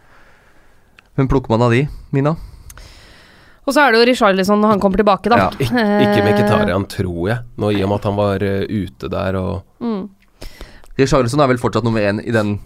Hvem 1.18 1.29
plukker 1.31 1.53
man 1.53 1.66
av 1.66 1.75
de, 1.75 1.85
Mina? 2.14 2.33
Og 3.68 3.75
så 3.77 3.85
er 3.85 3.92
det 3.92 4.01
jo 4.01 4.07
Richarlison 4.09 4.59
når 4.62 4.73
han 4.73 4.81
kommer 4.83 4.99
tilbake, 4.99 5.31
da. 5.31 5.37
Ja, 5.44 5.49
Ik 5.61 5.68
ikke 5.68 6.25
Mkhitaryan, 6.27 6.87
tror 6.90 7.29
jeg, 7.29 7.42
nå 7.61 7.70
i 7.77 7.83
og 7.85 7.90
med 7.92 8.01
at 8.01 8.09
han 8.09 8.18
var 8.18 8.46
uh, 8.46 8.62
ute 8.66 9.11
der 9.12 9.38
og 9.42 9.66
Mm. 9.81 10.09
Richarlison 10.99 11.40
er 11.40 11.49
vel 11.49 11.61
fortsatt 11.61 11.85
nummer 11.87 12.03
én 12.05 12.18
i 12.20 12.33
den, 12.35 12.59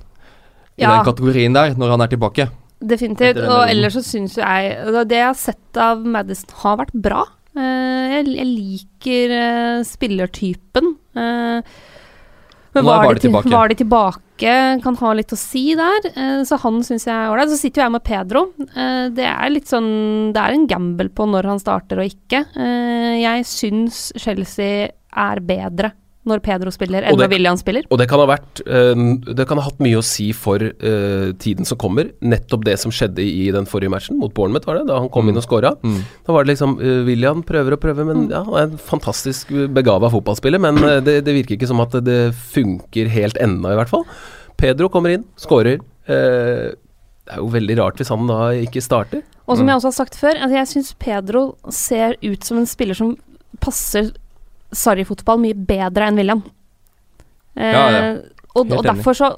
i 0.74 0.82
Ja. 0.82 0.96
den 0.96 1.04
kategorien 1.06 1.54
der, 1.54 1.74
når 1.78 1.92
han 1.92 2.00
er 2.02 2.10
tilbake. 2.10 2.48
Definitivt. 2.84 3.40
Og 3.44 3.64
ellers 3.70 3.96
så 3.96 4.04
syns 4.04 4.36
jeg 4.40 4.76
altså, 4.76 5.06
Det 5.08 5.18
jeg 5.20 5.30
har 5.30 5.40
sett 5.40 5.80
av 5.80 6.04
Madison, 6.04 6.54
har 6.64 6.78
vært 6.82 6.94
bra. 7.06 7.24
Eh, 7.54 8.14
jeg, 8.18 8.28
jeg 8.34 8.50
liker 8.50 9.34
eh, 9.38 9.80
spillertypen. 9.86 10.94
Eh, 11.14 11.74
men 12.74 12.82
er 12.82 12.88
var 12.90 13.14
de, 13.14 13.22
tilbake. 13.22 13.50
var 13.52 13.70
de 13.70 13.76
tilbake, 13.78 14.54
kan 14.82 14.96
ha 14.98 15.10
litt 15.14 15.30
å 15.30 15.38
si 15.38 15.76
der. 15.78 16.08
Så 16.42 16.58
han 16.58 16.80
syns 16.82 17.04
jeg 17.06 17.14
er 17.14 17.30
ålreit. 17.30 17.52
Så 17.52 17.60
sitter 17.60 17.80
jo 17.80 17.84
jeg 17.84 17.94
med 17.94 18.02
Pedro. 18.08 18.42
Det 19.14 19.28
er 19.30 19.52
litt 19.52 19.70
sånn 19.70 20.32
Det 20.34 20.42
er 20.42 20.56
en 20.56 20.66
gamble 20.66 21.06
på 21.14 21.28
når 21.30 21.52
han 21.52 21.62
starter 21.62 22.02
og 22.02 22.10
ikke. 22.10 22.40
Jeg 23.22 23.46
syns 23.46 24.08
Chelsea 24.18 24.88
er 24.90 25.44
bedre 25.46 25.92
når 26.26 26.40
Pedro 26.42 26.70
spiller, 26.72 27.02
enn 27.04 27.16
det- 27.18 27.20
når 27.26 27.30
William 27.34 27.56
spiller. 27.60 27.82
Og 27.90 27.98
det 28.00 28.08
kan 28.08 28.18
ha 28.18 28.26
vært 28.26 28.60
eh, 28.66 28.94
Det 29.34 29.46
kan 29.48 29.58
ha 29.58 29.64
hatt 29.64 29.78
mye 29.78 29.98
å 29.98 30.02
si 30.04 30.32
for 30.32 30.56
eh, 30.62 31.32
tiden 31.38 31.64
som 31.68 31.76
kommer. 31.78 32.10
Nettopp 32.22 32.64
det 32.64 32.78
som 32.80 32.90
skjedde 32.90 33.18
i 33.20 33.50
den 33.52 33.66
forrige 33.66 33.90
matchen 33.92 34.18
mot 34.18 34.32
Bournemouth, 34.32 34.64
var 34.66 34.78
det? 34.78 34.86
Da 34.88 34.98
han 35.00 35.08
kom 35.10 35.28
inn 35.28 35.36
og 35.36 35.44
scora. 35.44 35.74
Mm. 35.82 35.98
Da 36.26 36.32
var 36.32 36.44
det 36.44 36.54
liksom 36.56 36.78
uh, 36.80 37.04
William 37.04 37.42
prøver 37.42 37.72
og 37.76 37.80
prøver, 37.80 38.04
men 38.08 38.30
ja, 38.30 38.42
han 38.44 38.54
er 38.54 38.62
en 38.72 38.78
fantastisk 38.78 39.48
begava 39.74 40.08
fotballspiller. 40.10 40.60
Men 40.60 40.78
eh, 40.82 41.00
det, 41.04 41.18
det 41.26 41.34
virker 41.34 41.58
ikke 41.58 41.68
som 41.68 41.80
at 41.84 41.92
det, 42.04 42.32
funker 42.54 43.08
helt 43.12 43.36
ennå, 43.36 43.70
i 43.72 43.76
hvert 43.76 43.88
fall. 43.92 44.04
Pedro 44.56 44.88
kommer 44.88 45.10
inn, 45.12 45.24
scorer. 45.36 45.80
Eh, 46.08 46.72
det 47.24 47.32
er 47.32 47.40
jo 47.40 47.48
veldig 47.52 47.76
rart 47.80 47.96
hvis 48.00 48.10
han 48.12 48.26
da 48.28 48.50
ikke 48.64 48.82
starter. 48.84 49.22
Og 49.48 49.56
som 49.58 49.64
Mm. 49.66 49.70
jeg 49.72 49.76
også 49.76 49.90
har 49.92 49.98
sagt 50.00 50.14
før, 50.16 50.34
altså 50.40 50.56
jeg 50.56 50.68
syns 50.72 50.94
Pedro 50.98 51.56
ser 51.70 52.16
ut 52.22 52.44
som 52.44 52.58
en 52.58 52.66
spiller 52.66 52.94
som 52.96 53.16
passer 53.60 54.12
Sarri-fotball 54.76 55.42
mye 55.42 55.56
bedre 55.56 56.10
enn 56.10 56.20
William. 56.20 56.44
Eh, 57.56 57.72
Ja, 57.74 57.88
ja. 57.90 58.06
Og, 58.54 58.68
Helt 58.70 58.76
og 58.78 58.84
derfor 58.86 59.16
så 59.18 59.28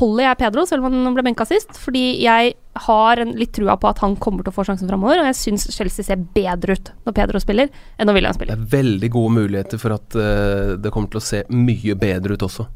holder 0.00 0.24
jeg 0.24 0.38
Pedro, 0.40 0.64
selv 0.66 0.82
om 0.82 0.90
han 0.90 1.14
ble 1.14 1.22
benka 1.28 1.44
sist. 1.46 1.76
Fordi 1.78 2.02
jeg 2.24 2.56
har 2.86 3.20
en, 3.22 3.34
litt 3.38 3.52
trua 3.54 3.76
på 3.78 3.86
at 3.86 4.00
han 4.02 4.16
kommer 4.18 4.42
til 4.42 4.50
å 4.50 4.56
få 4.56 4.64
sjansen 4.66 4.90
framover. 4.90 5.20
Og 5.22 5.28
jeg 5.30 5.36
syns 5.38 5.68
Chelsea 5.70 6.06
ser 6.06 6.24
bedre 6.34 6.74
ut 6.74 6.90
når 7.06 7.14
Pedro 7.20 7.42
spiller, 7.42 7.70
enn 7.94 8.10
når 8.10 8.18
William 8.18 8.34
spiller. 8.34 8.58
Det 8.58 8.66
er 8.66 8.80
veldig 8.80 9.10
gode 9.14 9.34
muligheter 9.36 9.78
for 9.78 9.94
at 9.94 10.16
uh, 10.18 10.74
det 10.74 10.90
kommer 10.94 11.12
til 11.12 11.22
å 11.22 11.26
se 11.28 11.44
mye 11.54 11.94
bedre 12.00 12.34
ut 12.34 12.46
også. 12.48 12.66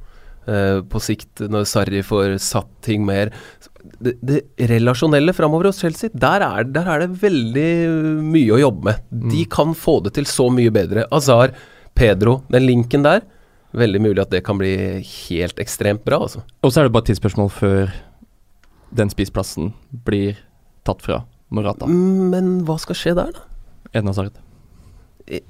Uh, 0.47 0.79
på 0.87 1.03
sikt, 1.03 1.43
når 1.51 1.66
Sarri 1.69 2.05
får 2.07 2.39
satt 2.41 2.71
ting 2.87 3.03
mer 3.05 3.29
Det, 4.01 4.14
det 4.25 4.39
relasjonelle 4.71 5.35
framover 5.37 5.69
hos 5.69 5.83
Chelsea, 5.83 6.14
der 6.14 6.45
er, 6.47 6.71
der 6.73 6.87
er 6.89 7.03
det 7.03 7.19
veldig 7.21 7.66
mye 8.23 8.55
å 8.55 8.62
jobbe 8.62 8.87
med. 8.93 9.03
De 9.35 9.43
kan 9.51 9.75
få 9.75 9.99
det 10.07 10.14
til 10.14 10.31
så 10.31 10.47
mye 10.55 10.71
bedre. 10.71 11.09
Azar, 11.11 11.57
Pedro, 11.99 12.39
den 12.53 12.67
linken 12.69 13.05
der. 13.07 13.25
Veldig 13.77 14.01
mulig 14.01 14.23
at 14.23 14.31
det 14.33 14.41
kan 14.47 14.57
bli 14.61 14.73
helt 15.05 15.59
ekstremt 15.61 16.05
bra, 16.07 16.23
altså. 16.25 16.41
Og 16.65 16.73
så 16.73 16.81
er 16.81 16.89
det 16.89 16.95
bare 16.95 17.05
et 17.05 17.11
tidsspørsmål 17.13 17.51
før 17.53 17.91
den 18.97 19.11
spiseplassen 19.13 19.73
blir 20.07 20.39
tatt 20.89 21.03
fra 21.05 21.23
Morata. 21.53 21.89
Men 21.89 22.63
hva 22.69 22.79
skal 22.81 22.97
skje 22.97 23.17
der, 23.19 23.35
da? 23.37 23.45
Eden 23.93 24.09
Hazard. 24.09 24.39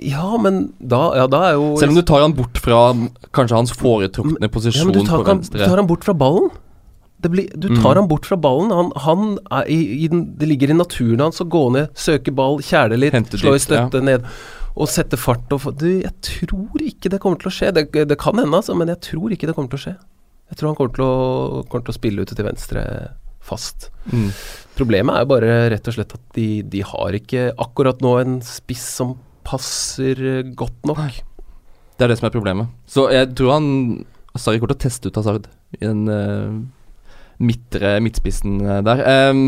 Ja, 0.02 0.32
men 0.42 0.72
da, 0.82 1.04
ja, 1.14 1.26
da 1.30 1.42
er 1.52 1.52
jo 1.54 1.66
Selv 1.78 1.92
om 1.94 1.98
du 2.00 2.02
tar 2.06 2.24
han 2.24 2.32
bort 2.34 2.58
fra 2.58 2.80
kanskje 3.36 3.60
hans 3.60 3.70
foretrukne 3.78 4.40
men, 4.42 4.50
posisjon 4.50 4.90
men 4.90 4.96
du 4.96 5.04
tar, 5.06 5.20
på 5.22 5.28
kan, 5.28 5.42
du 5.44 5.58
tar 5.60 5.78
han 5.78 5.86
bort 5.86 6.06
fra 6.06 6.16
ballen. 6.18 6.48
Det 7.22 7.30
blir, 7.30 7.46
du 7.54 7.68
tar 7.76 7.94
Mm. 7.94 8.02
han 8.02 8.08
bort 8.10 8.26
fra 8.26 8.36
ballen. 8.38 8.70
Han, 8.74 8.90
han 9.04 9.38
i, 9.70 9.78
i 10.04 10.08
den, 10.10 10.24
det 10.38 10.48
ligger 10.50 10.70
i 10.70 10.78
naturen 10.78 11.22
hans 11.22 11.38
å 11.42 11.46
gå 11.46 11.64
ned, 11.74 11.94
søke 11.98 12.34
ball, 12.34 12.58
kjæle 12.62 12.98
litt, 12.98 13.14
slå 13.38 13.54
i 13.54 13.62
støtte 13.62 13.86
støtte 13.90 14.02
ned 14.06 14.26
og 14.74 14.90
sette 14.90 15.18
fart 15.18 15.52
og 15.54 15.64
du, 15.80 15.88
Jeg 16.02 16.12
tror 16.24 16.82
ikke 16.84 17.10
det 17.12 17.20
kommer 17.22 17.40
til 17.40 17.50
å 17.50 17.54
skje. 17.54 17.72
Det, 17.74 17.88
det 18.08 18.18
kan 18.20 18.38
hende, 18.38 18.60
altså, 18.60 18.76
men 18.78 18.92
jeg 18.92 19.00
tror 19.12 19.32
ikke 19.34 19.48
det 19.48 19.56
kommer 19.56 19.72
til 19.72 19.80
å 19.80 19.84
skje. 19.86 19.94
Jeg 20.48 20.58
tror 20.58 20.70
han 20.70 20.78
kommer 20.78 20.94
til 20.96 21.04
å, 21.04 21.62
kommer 21.68 21.86
til 21.86 21.94
å 21.94 21.98
spille 21.98 22.24
ute 22.24 22.36
til 22.36 22.46
venstre 22.46 22.84
fast. 23.48 23.88
Mm. 24.12 24.30
Problemet 24.78 25.16
er 25.16 25.24
jo 25.24 25.32
bare 25.32 25.56
rett 25.72 25.88
og 25.90 25.96
slett 25.96 26.14
at 26.16 26.24
de, 26.36 26.48
de 26.68 26.84
har 26.84 27.16
ikke 27.16 27.48
akkurat 27.60 28.00
nå 28.04 28.14
en 28.20 28.38
spiss 28.44 28.84
som 29.00 29.16
passer 29.48 30.20
eh, 30.20 30.54
godt 30.58 30.88
nok. 30.88 31.20
Det 31.98 32.06
er 32.06 32.12
det 32.12 32.18
som 32.20 32.28
er 32.28 32.34
problemet. 32.34 32.72
Så 32.86 33.08
jeg 33.12 33.32
tror 33.38 33.56
han 33.56 33.68
Sarri 34.38 34.60
kommer 34.60 34.76
til 34.76 34.78
å 34.78 34.84
teste 34.84 35.10
ut 35.10 35.18
Hazard 35.18 35.48
i 35.74 35.80
den 35.82 36.04
uh, 36.06 36.52
midtre 37.42 37.96
midtspissen 38.04 38.60
eh, 38.62 38.82
der. 38.86 39.02
Ehm, 39.02 39.42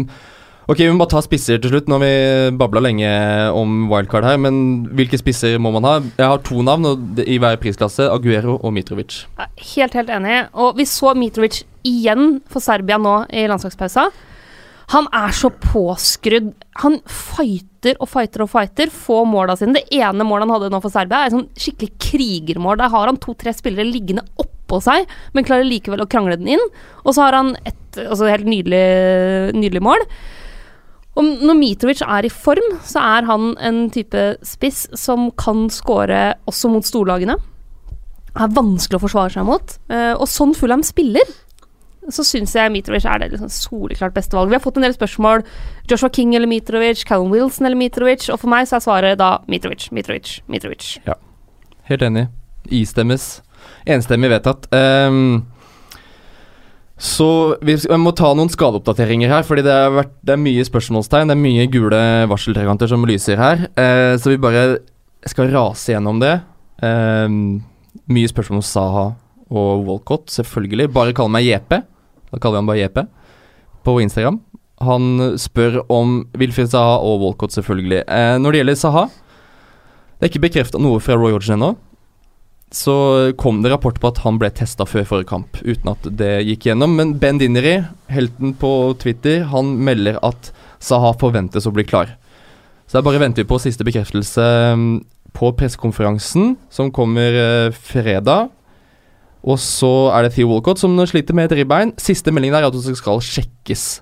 ok, 0.70 0.78
vi 0.78 0.90
må 0.94 1.02
bare 1.02 1.12
ta 1.16 1.22
spisser 1.24 1.60
til 1.60 1.72
slutt. 1.72 1.90
Nå 1.90 1.98
har 1.98 2.04
vi 2.04 2.56
babla 2.60 2.82
lenge 2.84 3.10
om 3.56 3.88
wildcard 3.90 4.26
her, 4.28 4.38
men 4.40 4.86
hvilke 4.96 5.18
spisser 5.20 5.58
må 5.62 5.72
man 5.74 5.88
ha? 5.88 5.94
Jeg 6.14 6.30
har 6.30 6.42
to 6.46 6.62
navn 6.66 6.86
i 7.24 7.38
hver 7.42 7.58
prisklasse. 7.62 8.06
Aguero 8.10 8.56
og 8.60 8.74
Mitrovic. 8.76 9.24
Helt, 9.74 9.96
helt 9.98 10.12
enig. 10.14 10.42
Og 10.54 10.78
vi 10.78 10.86
så 10.88 11.14
Mitrovic 11.18 11.64
igjen 11.86 12.38
for 12.50 12.62
Serbia 12.62 13.00
nå 13.00 13.22
i 13.34 13.48
landslagspausa. 13.50 14.10
Han 14.90 15.06
er 15.14 15.34
så 15.34 15.52
påskrudd. 15.54 16.50
Han 16.82 16.98
fighter 17.06 17.98
og 18.02 18.10
fighter 18.10 18.42
og 18.42 18.50
fighter. 18.50 18.90
Få 18.90 19.22
måla 19.28 19.54
sine. 19.58 19.78
Det 19.78 20.00
ene 20.00 20.26
målet 20.26 20.48
han 20.48 20.56
hadde 20.56 20.72
nå 20.74 20.80
for 20.82 20.94
Serbia, 20.94 21.22
er 21.22 21.30
et 21.30 21.36
sånn 21.36 21.46
skikkelig 21.54 21.92
krigermål. 22.10 22.80
Der 22.80 22.90
har 22.94 23.10
han 23.10 23.20
to-tre 23.22 23.54
spillere 23.54 23.86
liggende 23.86 24.26
oppå 24.42 24.80
seg, 24.82 25.06
men 25.34 25.46
klarer 25.46 25.66
likevel 25.66 26.02
å 26.02 26.10
krangle 26.10 26.38
den 26.38 26.50
inn. 26.56 26.66
Og 27.04 27.14
så 27.14 27.26
har 27.26 27.38
han 27.38 27.54
et 27.62 28.02
altså 28.02 28.30
helt 28.30 28.50
nydelig, 28.50 28.84
nydelig 29.58 29.82
mål. 29.82 30.06
Og 31.18 31.26
når 31.42 31.58
Mitrovic 31.58 32.02
er 32.06 32.26
i 32.26 32.32
form, 32.32 32.66
så 32.86 33.02
er 33.18 33.26
han 33.28 33.52
en 33.58 33.80
type 33.92 34.20
spiss 34.46 34.84
som 34.98 35.30
kan 35.38 35.66
skåre 35.72 36.36
også 36.50 36.70
mot 36.70 36.86
storlagene. 36.86 37.36
Er 38.38 38.52
vanskelig 38.54 39.00
å 39.00 39.04
forsvare 39.04 39.34
seg 39.34 39.48
mot. 39.48 39.74
Eh, 39.90 40.12
og 40.14 40.28
sånn 40.30 40.54
Fulham 40.54 40.84
spiller, 40.86 41.26
så 42.10 42.24
syns 42.26 42.54
jeg 42.56 42.72
Mitrovic 42.72 43.04
er 43.10 43.20
det 43.20 43.32
liksom 43.34 43.50
soleklart 43.52 44.14
beste 44.14 44.38
valget. 44.38 44.54
Vi 44.54 44.58
har 44.60 44.64
fått 44.64 44.78
en 44.78 44.86
del 44.86 44.94
spørsmål. 44.96 45.42
Joshua 45.90 46.12
King 46.14 46.36
eller 46.38 46.50
Mitrovic, 46.50 47.02
Callum 47.08 47.34
Wilson 47.34 47.66
eller 47.66 47.78
Mitrovic. 47.78 48.28
Og 48.30 48.38
for 48.40 48.50
meg 48.50 48.70
så 48.70 48.78
er 48.78 48.86
svaret 48.86 49.20
da 49.20 49.34
Mitrovic, 49.50 49.90
Mitrovic, 49.94 50.38
Mitrovic. 50.50 50.94
Ja, 51.10 51.18
Helt 51.90 52.02
enig. 52.06 52.28
Istemmes. 52.70 53.40
Enstemmig 53.88 54.30
vedtatt. 54.30 54.68
Ehm, 54.70 55.42
så 57.00 57.56
vi 57.64 57.78
må 57.96 58.12
ta 58.12 58.28
noen 58.36 58.50
skadeoppdateringer 58.52 59.30
her, 59.32 59.44
fordi 59.48 59.62
det, 59.64 59.76
vært, 59.94 60.12
det 60.20 60.34
er 60.34 60.42
mye 60.42 60.64
spørsmålstegn. 60.68 61.30
Det 61.30 61.36
er 61.36 61.40
mye 61.40 61.64
gule 61.72 62.00
varseltrekanter 62.28 62.90
som 62.92 63.06
lyser 63.08 63.40
her. 63.40 63.62
Eh, 63.72 64.12
så 64.20 64.34
vi 64.34 64.40
bare 64.42 64.82
skal 65.30 65.48
rase 65.54 65.94
gjennom 65.94 66.20
det. 66.20 66.34
Eh, 66.84 67.24
mye 68.12 68.28
spørsmål 68.28 68.60
om 68.60 68.66
Saha 68.68 69.06
og 69.48 69.86
Walcott, 69.88 70.28
selvfølgelig. 70.34 70.90
Bare 70.92 71.16
kall 71.16 71.32
meg 71.32 71.48
JP. 71.48 71.80
Da 72.30 72.38
kaller 72.38 72.58
vi 72.58 72.60
han 72.60 72.68
bare 72.68 72.84
JP 72.84 73.02
på 73.88 73.96
Instagram. 74.04 74.42
Han 74.84 75.38
spør 75.40 75.80
om 75.92 76.18
Wilfred 76.36 76.68
Saha 76.72 77.00
og 77.00 77.24
Walcott, 77.24 77.56
selvfølgelig. 77.56 78.04
Eh, 78.04 78.36
når 78.44 78.52
det 78.52 78.60
gjelder 78.62 78.80
Saha 78.80 79.08
Det 79.08 80.28
er 80.28 80.34
ikke 80.34 80.48
bekrefta 80.50 80.76
noe 80.76 81.00
fra 81.00 81.16
Roy 81.16 81.32
Hodgson 81.32 81.56
ennå. 81.56 81.72
Så 82.70 82.94
kom 83.40 83.64
det 83.64 83.72
rapport 83.72 83.96
på 83.98 84.10
at 84.12 84.20
han 84.22 84.38
ble 84.38 84.50
testa 84.54 84.86
før 84.86 85.06
forrige 85.08 85.30
kamp, 85.32 85.58
uten 85.66 85.90
at 85.90 86.04
det 86.20 86.32
gikk 86.46 86.68
gjennom. 86.68 86.94
Men 86.98 87.16
Ben 87.18 87.40
Dinneri, 87.40 87.80
helten 88.12 88.54
på 88.58 88.94
Twitter, 89.02 89.42
han 89.50 89.74
melder 89.82 90.20
at 90.26 90.52
Saha 90.80 91.10
forventes 91.18 91.66
å 91.66 91.74
bli 91.74 91.84
klar. 91.84 92.14
Så 92.86 92.98
der 92.98 93.06
bare 93.06 93.20
venter 93.22 93.42
vi 93.42 93.50
på 93.50 93.58
siste 93.62 93.86
bekreftelse 93.86 94.44
mm, 94.78 94.94
på 95.36 95.50
pressekonferansen, 95.58 96.54
som 96.72 96.92
kommer 96.94 97.36
eh, 97.38 97.74
fredag. 97.74 98.48
Og 99.46 99.58
så 99.62 100.10
er 100.14 100.26
det 100.26 100.34
Theo 100.36 100.50
Walcott 100.50 100.80
som 100.82 100.96
sliter 101.08 101.36
med 101.36 101.48
et 101.48 101.60
ribbein. 101.60 101.94
Siste 102.00 102.32
meldingen 102.34 102.58
er 102.58 102.66
at 102.68 102.76
det 102.76 102.96
skal 102.98 103.22
sjekkes. 103.24 104.00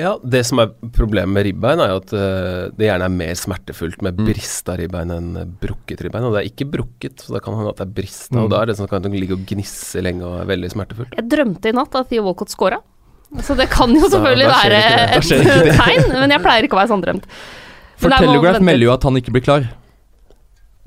Ja, 0.00 0.12
Det 0.24 0.40
som 0.48 0.60
er 0.62 0.70
problemet 0.96 1.32
med 1.36 1.44
ribbein, 1.46 1.80
er 1.84 1.92
jo 1.92 2.00
at 2.00 2.12
eh, 2.16 2.70
det 2.76 2.86
gjerne 2.88 3.06
er 3.08 3.14
mer 3.14 3.34
smertefullt 3.38 4.02
med 4.06 4.16
Mm. 4.20 4.26
brista 4.30 4.76
ribbein 4.80 5.10
enn 5.14 5.28
eh, 5.36 5.48
brukket 5.62 6.00
ribbein. 6.06 6.24
Og 6.28 6.34
det 6.34 6.42
er 6.42 6.48
ikke 6.50 6.66
brukket, 6.72 7.20
så 7.24 7.36
da 7.36 7.40
kan 7.44 7.54
hende 7.58 7.72
at 7.74 7.80
det 7.82 7.86
er 7.88 7.94
brista. 8.00 8.34
Mm. 8.36 8.42
Og 8.44 8.50
da 8.52 8.62
er 8.62 8.70
det 8.70 8.76
sånn 8.78 8.88
at 8.88 8.94
det 8.96 9.02
kan 9.10 9.18
ligge 9.20 9.36
og 9.36 9.44
gnisse 9.48 10.02
lenge 10.04 10.24
og 10.26 10.40
er 10.42 10.48
veldig 10.50 10.70
smertefullt. 10.72 11.14
Jeg 11.20 11.28
drømte 11.32 11.68
i 11.72 11.76
natt 11.76 11.94
at 12.00 12.08
Theo 12.10 12.24
Walcott 12.26 12.50
scora. 12.52 12.80
Så 13.46 13.54
det 13.54 13.68
kan 13.70 13.92
jo 13.94 14.08
selvfølgelig 14.10 14.48
da 14.50 14.54
da 14.56 14.62
være 14.64 14.78
det. 14.80 15.18
Et 15.20 15.76
tegn, 15.78 16.08
men 16.18 16.32
jeg 16.34 16.42
pleier 16.42 16.66
ikke 16.66 16.74
å 16.78 16.80
være 16.82 16.92
sånn 16.94 17.04
drømt. 17.04 17.28
For 18.00 18.08
Men 18.08 18.16
det 18.16 18.26
Telegraph 18.26 18.64
melder 18.64 18.86
jo 18.88 18.92
at 18.96 19.04
han 19.06 19.20
ikke 19.20 19.34
blir 19.36 19.44
klar. 19.44 19.68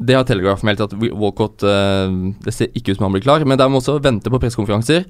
Det 0.03 0.15
har 0.17 0.25
Telegraph 0.27 0.65
meldt, 0.65 0.81
at 0.81 0.93
Walcott 1.13 1.63
eh, 1.63 2.09
Det 2.43 2.51
ser 2.51 2.73
ikke 2.73 2.91
ut 2.91 2.97
som 2.97 3.05
han 3.07 3.13
blir 3.15 3.23
klar. 3.23 3.45
Men 3.47 3.61
der 3.61 3.69
må 3.71 3.79
også 3.79 3.99
vente 4.03 4.33
på 4.33 4.41
pressekonferanser. 4.41 5.05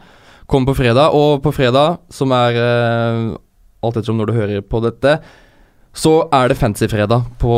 Kommer 0.45 0.73
på 0.73 0.81
fredag, 0.83 1.15
og 1.15 1.39
på 1.41 1.53
fredag, 1.55 2.01
som 2.11 2.33
er 2.35 2.59
alt 3.83 3.97
ettersom 3.99 4.19
når 4.19 4.29
du 4.29 4.37
hører 4.37 4.63
på 4.65 4.81
dette, 4.83 5.17
så 5.93 6.13
er 6.33 6.49
det 6.49 6.57
Fancy-fredag 6.57 7.27
på 7.37 7.53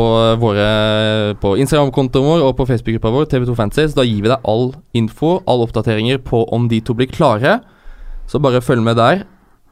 På 1.40 1.54
Instagram-kontoen 1.56 2.26
vår 2.26 2.42
og 2.44 2.56
på 2.58 2.66
Facebook-gruppa 2.68 3.12
vår, 3.14 3.30
TV2 3.32 3.54
Fancy. 3.56 3.86
Så 3.88 3.96
da 3.96 4.04
gir 4.04 4.20
vi 4.20 4.28
deg 4.28 4.44
all 4.44 4.74
info, 4.92 5.38
alle 5.48 5.64
oppdateringer 5.64 6.20
på 6.20 6.42
om 6.52 6.68
de 6.68 6.82
to 6.84 6.94
blir 6.98 7.08
klare. 7.08 7.60
Så 8.28 8.42
bare 8.42 8.60
følg 8.60 8.84
med 8.84 8.98
der. 9.00 9.24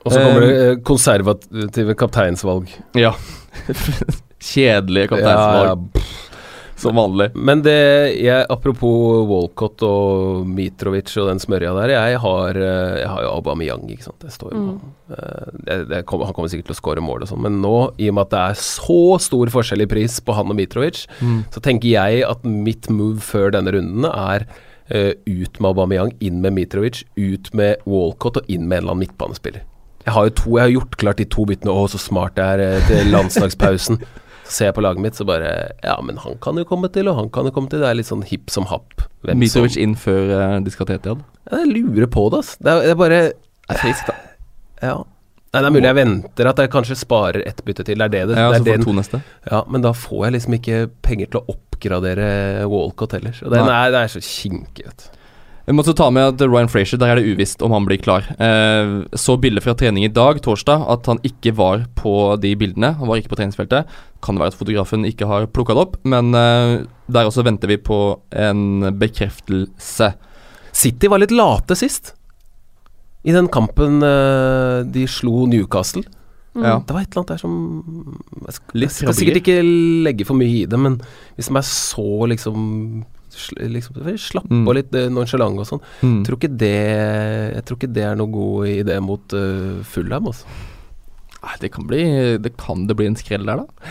Og 0.05 0.13
så 0.13 0.21
kommer 0.21 0.45
det 0.45 0.55
eh, 0.63 0.79
konservative 0.85 1.95
kapteinsvalg. 1.97 2.69
Ja. 2.97 3.15
Kjedelige 4.45 5.09
kapteinsvalg, 5.15 5.69
Ja, 5.69 6.34
som 6.77 6.97
vanlig. 6.99 7.31
Men 7.35 7.63
det 7.65 7.75
jeg, 8.19 8.47
Apropos 8.51 9.25
Walcott 9.29 9.83
og 9.87 10.49
Mitrovic 10.49 11.13
og 11.21 11.31
den 11.31 11.43
smørja 11.43 11.73
der. 11.79 11.93
Jeg 11.95 12.21
har, 12.25 12.59
eh, 12.59 12.99
jeg 13.01 13.11
har 13.11 13.23
jo 13.25 13.33
Aubameyang, 13.37 13.87
ikke 13.95 14.09
sant. 14.09 14.27
Jeg 14.27 14.35
står 14.35 14.53
jo 14.53 14.63
Mm. 14.65 14.81
Eh, 15.11 15.49
det, 15.67 15.89
det 15.91 16.07
kommer, 16.07 16.27
Han 16.27 16.35
kommer 16.35 16.49
sikkert 16.49 16.71
til 16.71 16.77
å 16.77 16.81
skåre 16.81 17.03
mål 17.05 17.23
og 17.23 17.29
sånn, 17.29 17.43
men 17.45 17.61
nå, 17.61 17.93
i 18.01 18.09
og 18.09 18.15
med 18.17 18.27
at 18.27 18.31
det 18.31 18.43
er 18.43 18.61
så 18.61 19.19
stor 19.21 19.51
forskjell 19.53 19.85
i 19.85 19.87
pris 19.91 20.21
på 20.25 20.35
han 20.35 20.49
og 20.49 20.57
Mitrovic, 20.57 21.05
så 21.53 21.61
tenker 21.61 21.89
jeg 21.89 22.25
at 22.25 22.45
mitt 22.45 22.89
move 22.89 23.21
før 23.21 23.53
denne 23.53 23.75
runden 23.75 24.07
er 24.09 24.47
uh, 24.95 25.13
ut 25.27 25.61
med 25.61 25.69
Aubameyang, 25.69 26.15
inn 26.21 26.41
med 26.41 26.57
Mitrovic, 26.57 27.05
ut 27.17 27.53
med 27.53 27.85
Walcott 27.85 28.41
og 28.41 28.49
inn 28.49 28.67
med 28.67 28.79
en 28.79 28.83
eller 28.85 28.95
annen 28.95 29.05
midtbanespiller. 29.05 29.65
Jeg 30.05 30.13
har 30.13 30.29
jo 30.29 30.35
to, 30.37 30.57
jeg 30.57 30.65
har 30.65 30.75
gjort 30.75 30.97
klart 31.01 31.21
de 31.21 31.25
to 31.25 31.47
byttene. 31.49 31.73
Å, 31.73 31.87
så 31.89 32.01
smart 32.01 32.37
det 32.37 32.45
er 32.45 32.89
til 32.89 33.11
landslagspausen. 33.15 34.01
Så 34.45 34.59
ser 34.59 34.71
jeg 34.71 34.77
på 34.77 34.85
laget 34.85 35.01
mitt, 35.05 35.17
så 35.17 35.27
bare 35.29 35.51
Ja, 35.83 35.97
men 36.05 36.19
han 36.21 36.37
kan 36.45 36.59
jo 36.61 36.67
komme 36.69 36.91
til, 36.93 37.09
og 37.09 37.17
han 37.17 37.31
kan 37.33 37.49
jo 37.49 37.55
komme 37.55 37.73
til. 37.73 37.81
Det 37.81 37.89
er 37.89 37.97
litt 37.99 38.11
sånn 38.11 38.25
hipp 38.29 38.53
som 38.53 38.69
happ. 38.71 38.93
Mitovic 39.25 39.41
Mitrovic 39.41 39.81
inn 39.81 39.97
før 39.97 40.31
uh, 40.37 40.59
de 40.65 40.75
skal 40.75 40.91
til 40.91 41.01
Etiad. 41.01 41.25
ja, 41.49 41.63
Jeg 41.63 41.73
lurer 41.73 42.11
på 42.13 42.29
det, 42.31 42.45
altså. 42.45 42.61
Det 42.61 42.73
er, 42.73 42.85
det 42.85 42.95
er 42.95 43.01
bare 43.01 43.21
Er 43.65 43.81
frisk, 43.81 44.07
da. 44.11 44.17
Ja. 44.85 44.97
Nei, 45.55 45.61
det 45.63 45.69
er 45.69 45.75
mulig 45.77 45.87
jeg 45.87 45.97
venter 46.01 46.49
at 46.51 46.61
jeg 46.61 46.71
kanskje 46.73 46.97
sparer 46.99 47.45
ett 47.47 47.61
bytte 47.65 47.85
til. 47.87 48.01
Det 48.03 48.07
er 48.09 48.13
det 48.13 48.23
det, 48.33 48.39
Ja, 48.41 48.51
det, 48.51 48.61
er 48.67 48.81
det 48.83 48.87
to 48.89 48.95
neste. 48.97 49.21
Ja, 49.47 49.63
men 49.71 49.85
da 49.85 49.93
får 49.95 50.25
jeg 50.27 50.35
liksom 50.37 50.57
ikke 50.59 50.79
penger 51.07 51.31
til 51.31 51.41
å 51.41 51.55
oppgradere 51.55 52.31
Walcott 52.71 53.15
heller. 53.15 53.37
Og 53.45 53.55
den 53.55 53.71
er, 53.71 53.93
det 53.95 54.01
er 54.01 54.11
så 54.17 54.23
kinkig, 54.25 54.89
vet 54.89 55.05
du. 55.05 55.21
Vi 55.65 55.73
må 55.73 55.81
også 55.81 55.95
ta 55.97 56.11
med 56.13 56.35
at 56.35 56.43
Ryan 56.45 56.69
Frazier, 56.69 57.01
der 57.01 57.15
er 57.15 57.19
det 57.21 57.31
uvisst 57.33 57.63
om 57.65 57.73
han 57.73 57.87
blir 57.89 58.01
klar. 58.03 58.27
Eh, 58.37 58.91
så 59.17 59.39
bilder 59.41 59.65
fra 59.65 59.73
trening 59.81 60.05
i 60.05 60.13
dag, 60.13 60.43
torsdag, 60.45 60.85
at 60.93 61.09
han 61.09 61.23
ikke 61.25 61.55
var 61.57 61.87
på 61.97 62.35
de 62.43 62.53
bildene. 62.61 62.93
Han 62.99 63.09
var 63.09 63.21
ikke 63.21 63.33
på 63.33 63.39
treningsfeltet. 63.41 63.89
Kan 64.25 64.37
det 64.37 64.45
være 64.45 64.53
at 64.53 64.59
fotografen 64.61 65.07
ikke 65.09 65.29
har 65.31 65.49
plukka 65.49 65.77
det 65.77 65.87
opp, 65.87 65.97
men 66.05 66.37
eh, 66.37 66.85
der 67.09 67.31
også 67.31 67.47
venter 67.49 67.73
vi 67.73 67.81
på 67.81 68.01
en 68.45 68.91
bekreftelse. 69.01 70.11
City 70.75 71.09
var 71.09 71.25
litt 71.25 71.33
late 71.33 71.79
sist. 71.81 72.13
I 73.25 73.33
den 73.33 73.49
kampen 73.49 74.05
eh, 74.05 74.85
de 74.85 75.07
slo 75.09 75.47
Newcastle. 75.49 76.05
Mm. 76.55 76.63
Ja. 76.63 76.77
Det 76.85 76.93
var 76.93 77.03
et 77.03 77.09
eller 77.09 77.23
annet 77.25 77.33
der 77.33 77.41
som 77.41 77.55
Jeg 78.45 78.55
skal, 78.55 78.83
jeg 78.85 78.91
skal 78.95 79.17
sikkert 79.19 79.41
ikke 79.41 79.57
legge 80.07 80.27
for 80.29 80.39
mye 80.39 80.61
i 80.61 80.67
det, 80.71 80.79
men 80.79 81.01
hvis 81.35 81.49
de 81.49 81.57
er 81.59 81.67
så 81.67 82.29
liksom 82.31 82.69
liksom, 83.59 84.01
slappe 84.19 84.51
Mm. 84.55 84.67
og 84.69 84.75
litt 84.79 84.95
uh, 84.95 85.09
nonchalant 85.11 85.59
og 85.59 85.67
sånn. 85.69 85.83
Mm. 86.03 86.17
Jeg 86.21 86.27
tror 86.29 86.39
ikke 86.41 86.53
det 86.65 86.75
Jeg 87.55 87.65
tror 87.69 87.79
ikke 87.81 87.93
det 87.97 88.05
er 88.11 88.19
noe 88.21 88.31
god 88.35 88.67
idé 88.71 88.99
mot 89.03 89.37
uh, 89.39 89.83
Fulham, 89.85 90.27
altså. 90.33 90.47
Nei, 91.45 91.57
det 91.61 91.73
kan 91.75 91.85
bli 91.89 92.05
det 92.41 92.55
Kan 92.57 92.87
det 92.89 92.97
bli 92.97 93.07
en 93.11 93.17
skrell 93.21 93.45
der, 93.45 93.65
da? 93.65 93.91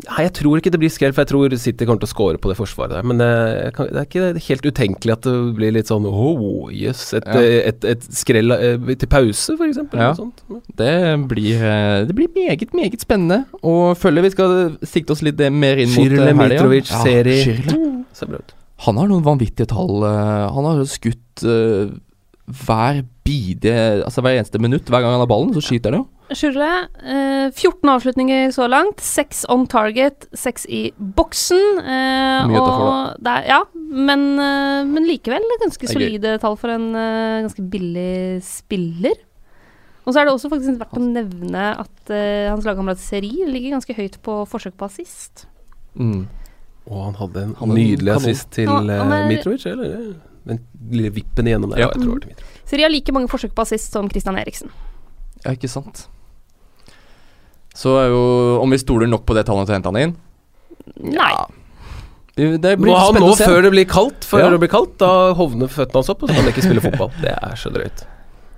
Nei, 0.00 0.22
jeg 0.24 0.32
tror 0.38 0.56
ikke 0.56 0.70
det 0.72 0.78
blir 0.80 0.88
skrell, 0.92 1.12
for 1.12 1.20
jeg 1.26 1.28
tror 1.28 1.52
City 1.60 1.84
kommer 1.84 2.00
til 2.00 2.08
å 2.08 2.12
score 2.14 2.38
på 2.40 2.48
det 2.48 2.54
forsvaret 2.56 2.94
der. 2.94 3.04
Men 3.04 3.20
eh, 3.20 3.66
kan, 3.76 3.90
det 3.92 3.98
er 4.00 4.06
ikke 4.08 4.44
helt 4.46 4.64
utenkelig 4.70 5.12
at 5.12 5.26
det 5.28 5.34
blir 5.58 5.74
litt 5.76 5.90
sånn 5.92 6.06
oh, 6.08 6.70
jøss. 6.72 7.02
et, 7.18 7.26
Ja. 7.28 7.42
eh, 7.44 7.68
et, 7.68 7.84
et 7.84 8.06
skrell 8.16 8.54
eh, 8.56 8.78
til 8.96 9.10
pause, 9.12 9.58
eksempel. 9.68 10.00
Ja. 10.00 10.14
Det 10.80 10.94
blir, 11.28 11.60
eh, 11.60 12.06
det 12.08 12.16
blir 12.16 12.32
meget, 12.32 12.72
meget 12.72 13.04
spennende 13.04 13.42
å 13.60 13.92
følge. 14.00 14.24
Vi 14.30 14.32
skal 14.38 14.56
sikte 14.88 15.12
oss 15.12 15.20
litt 15.26 15.40
eh, 15.44 15.52
mer 15.52 15.76
inn 15.84 15.92
mot 15.92 16.06
eh, 16.08 16.16
helga. 16.16 16.38
Mitrovic, 16.40 16.88
Seri. 17.04 17.99
Ser 18.16 18.26
bra 18.30 18.38
ut. 18.42 18.54
Han 18.86 18.96
har 18.96 19.08
noen 19.10 19.22
vanvittige 19.26 19.68
tall. 19.68 20.02
eh, 20.08 20.46
Han 20.54 20.64
har 20.64 20.84
skutt 20.88 21.44
uh, 21.44 21.90
hver 22.50 23.02
bide 23.24 23.74
Altså 24.04 24.22
hver 24.24 24.38
eneste 24.40 24.58
minutt. 24.58 24.88
Hver 24.88 25.02
gang 25.04 25.12
han 25.14 25.20
har 25.22 25.28
ballen, 25.30 25.52
så 25.54 25.60
skyter 25.62 25.92
han 25.94 26.00
jo. 26.02 26.08
Sjurre, 26.30 26.70
uh, 27.02 27.50
14 27.50 27.90
avslutninger 27.90 28.52
så 28.54 28.68
langt. 28.70 29.00
6 29.02 29.44
on 29.50 29.66
target, 29.70 30.28
6 30.32 30.66
i 30.70 30.82
boksen. 30.96 31.80
Uh, 31.82 32.48
Mye 32.50 32.56
for, 32.62 32.84
og 32.86 33.22
det 33.22 33.34
er- 33.36 33.48
Ja, 33.50 33.60
men, 33.74 34.38
eh, 34.38 34.84
men 34.86 35.04
likevel 35.06 35.42
ganske 35.60 35.88
solide 35.90 36.38
tall 36.40 36.54
for 36.56 36.70
en 36.70 36.94
eh, 36.94 37.42
ganske 37.42 37.64
billig 37.68 38.40
spiller. 38.46 39.16
Og 40.06 40.14
så 40.14 40.20
er 40.20 40.24
det 40.26 40.32
også 40.34 40.48
faktisk 40.50 40.78
verdt 40.80 40.96
å 40.96 41.02
nevne 41.04 41.64
at 41.82 42.10
eh, 42.14 42.48
hans 42.48 42.64
lagkamerat 42.64 42.98
Seri 43.02 43.44
ligger 43.50 43.74
ganske 43.76 43.94
høyt 43.98 44.16
på 44.22 44.46
forsøk 44.48 44.76
på 44.78 44.86
assist. 44.86 45.46
Mm. 45.98 46.28
Og 46.90 47.04
han 47.06 47.14
hadde 47.20 47.42
en 47.46 47.54
Han 47.60 47.68
nydelig 47.76 48.10
kanon. 48.10 48.16
assist 48.24 48.50
til 48.56 48.66
han 48.68 48.90
eh, 48.90 49.00
er- 49.00 49.28
Mitrovic, 49.30 49.66
eller? 49.70 50.14
Den 50.48 50.58
lille 50.90 51.10
vippen 51.14 51.46
igjennom 51.46 51.70
der. 51.70 51.84
Ja. 51.84 51.86
Ja. 51.86 51.92
jeg 51.94 52.02
tror 52.02 52.18
det 52.18 52.30
var 52.32 52.40
til. 52.70 52.82
Har 52.82 52.90
like 52.90 53.12
mange 53.12 53.28
forsøk 53.28 53.54
på 53.54 53.62
assist 53.62 53.92
som 53.92 54.08
Christian 54.10 54.38
Eriksen. 54.38 54.70
Ja, 55.44 55.52
ikke 55.54 55.68
sant. 55.70 56.08
Så 57.74 57.94
er 58.00 58.08
jo 58.10 58.58
Om 58.62 58.70
vi 58.74 58.78
stoler 58.82 59.06
nok 59.06 59.24
på 59.26 59.34
det 59.36 59.46
tallet 59.46 59.66
til 59.68 59.74
å 59.74 59.78
hente 59.78 59.90
han 59.92 60.00
inn 60.02 60.14
Nei. 61.14 61.30
Ja. 61.30 61.46
Det, 62.36 62.48
det 62.62 62.72
blir 62.80 62.90
Må 62.90 62.96
han 62.98 63.12
spennende 63.14 63.28
nå 63.28 63.34
å 63.34 63.38
se. 63.38 63.46
før 63.46 63.62
det 63.62 63.70
blir 63.74 63.86
kaldt, 63.88 64.24
før 64.26 64.40
Ja. 64.42 64.50
det 64.50 64.60
blir 64.62 64.70
kaldt, 64.72 64.96
da 64.98 65.32
hovner 65.38 65.68
føttene 65.70 66.00
hans 66.00 66.08
opp, 66.10 66.22
og 66.24 66.28
så 66.30 66.34
kan 66.34 66.44
han 66.44 66.52
ikke 66.52 66.64
spille 66.64 66.80
fotball. 66.82 67.10
Det 67.24 67.34
er 67.36 67.54
så 67.60 67.70
drøyt. 67.74 68.04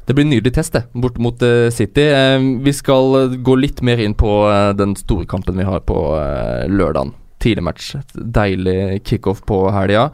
Det 0.06 0.14
blir 0.16 0.24
en 0.24 0.30
nydelig 0.32 0.52
test, 0.54 0.72
det, 0.72 0.84
bort 0.94 1.18
mot 1.18 1.42
uh, 1.42 1.68
City. 1.70 2.04
Uh, 2.10 2.62
vi 2.62 2.72
skal 2.72 3.16
uh, 3.16 3.34
gå 3.42 3.56
litt 3.58 3.82
mer 3.82 3.98
inn 4.02 4.14
på 4.18 4.30
den 4.78 4.94
store 4.96 5.26
kampen 5.26 5.58
vi 5.58 5.66
har 5.66 5.80
på 5.88 5.96
uh, 6.14 6.64
lørdagen. 6.70 7.12
Tidlig 7.42 7.66
match. 7.66 7.92
Deilig 8.14 9.02
kickoff 9.08 9.42
på 9.48 9.64
helga. 9.74 10.08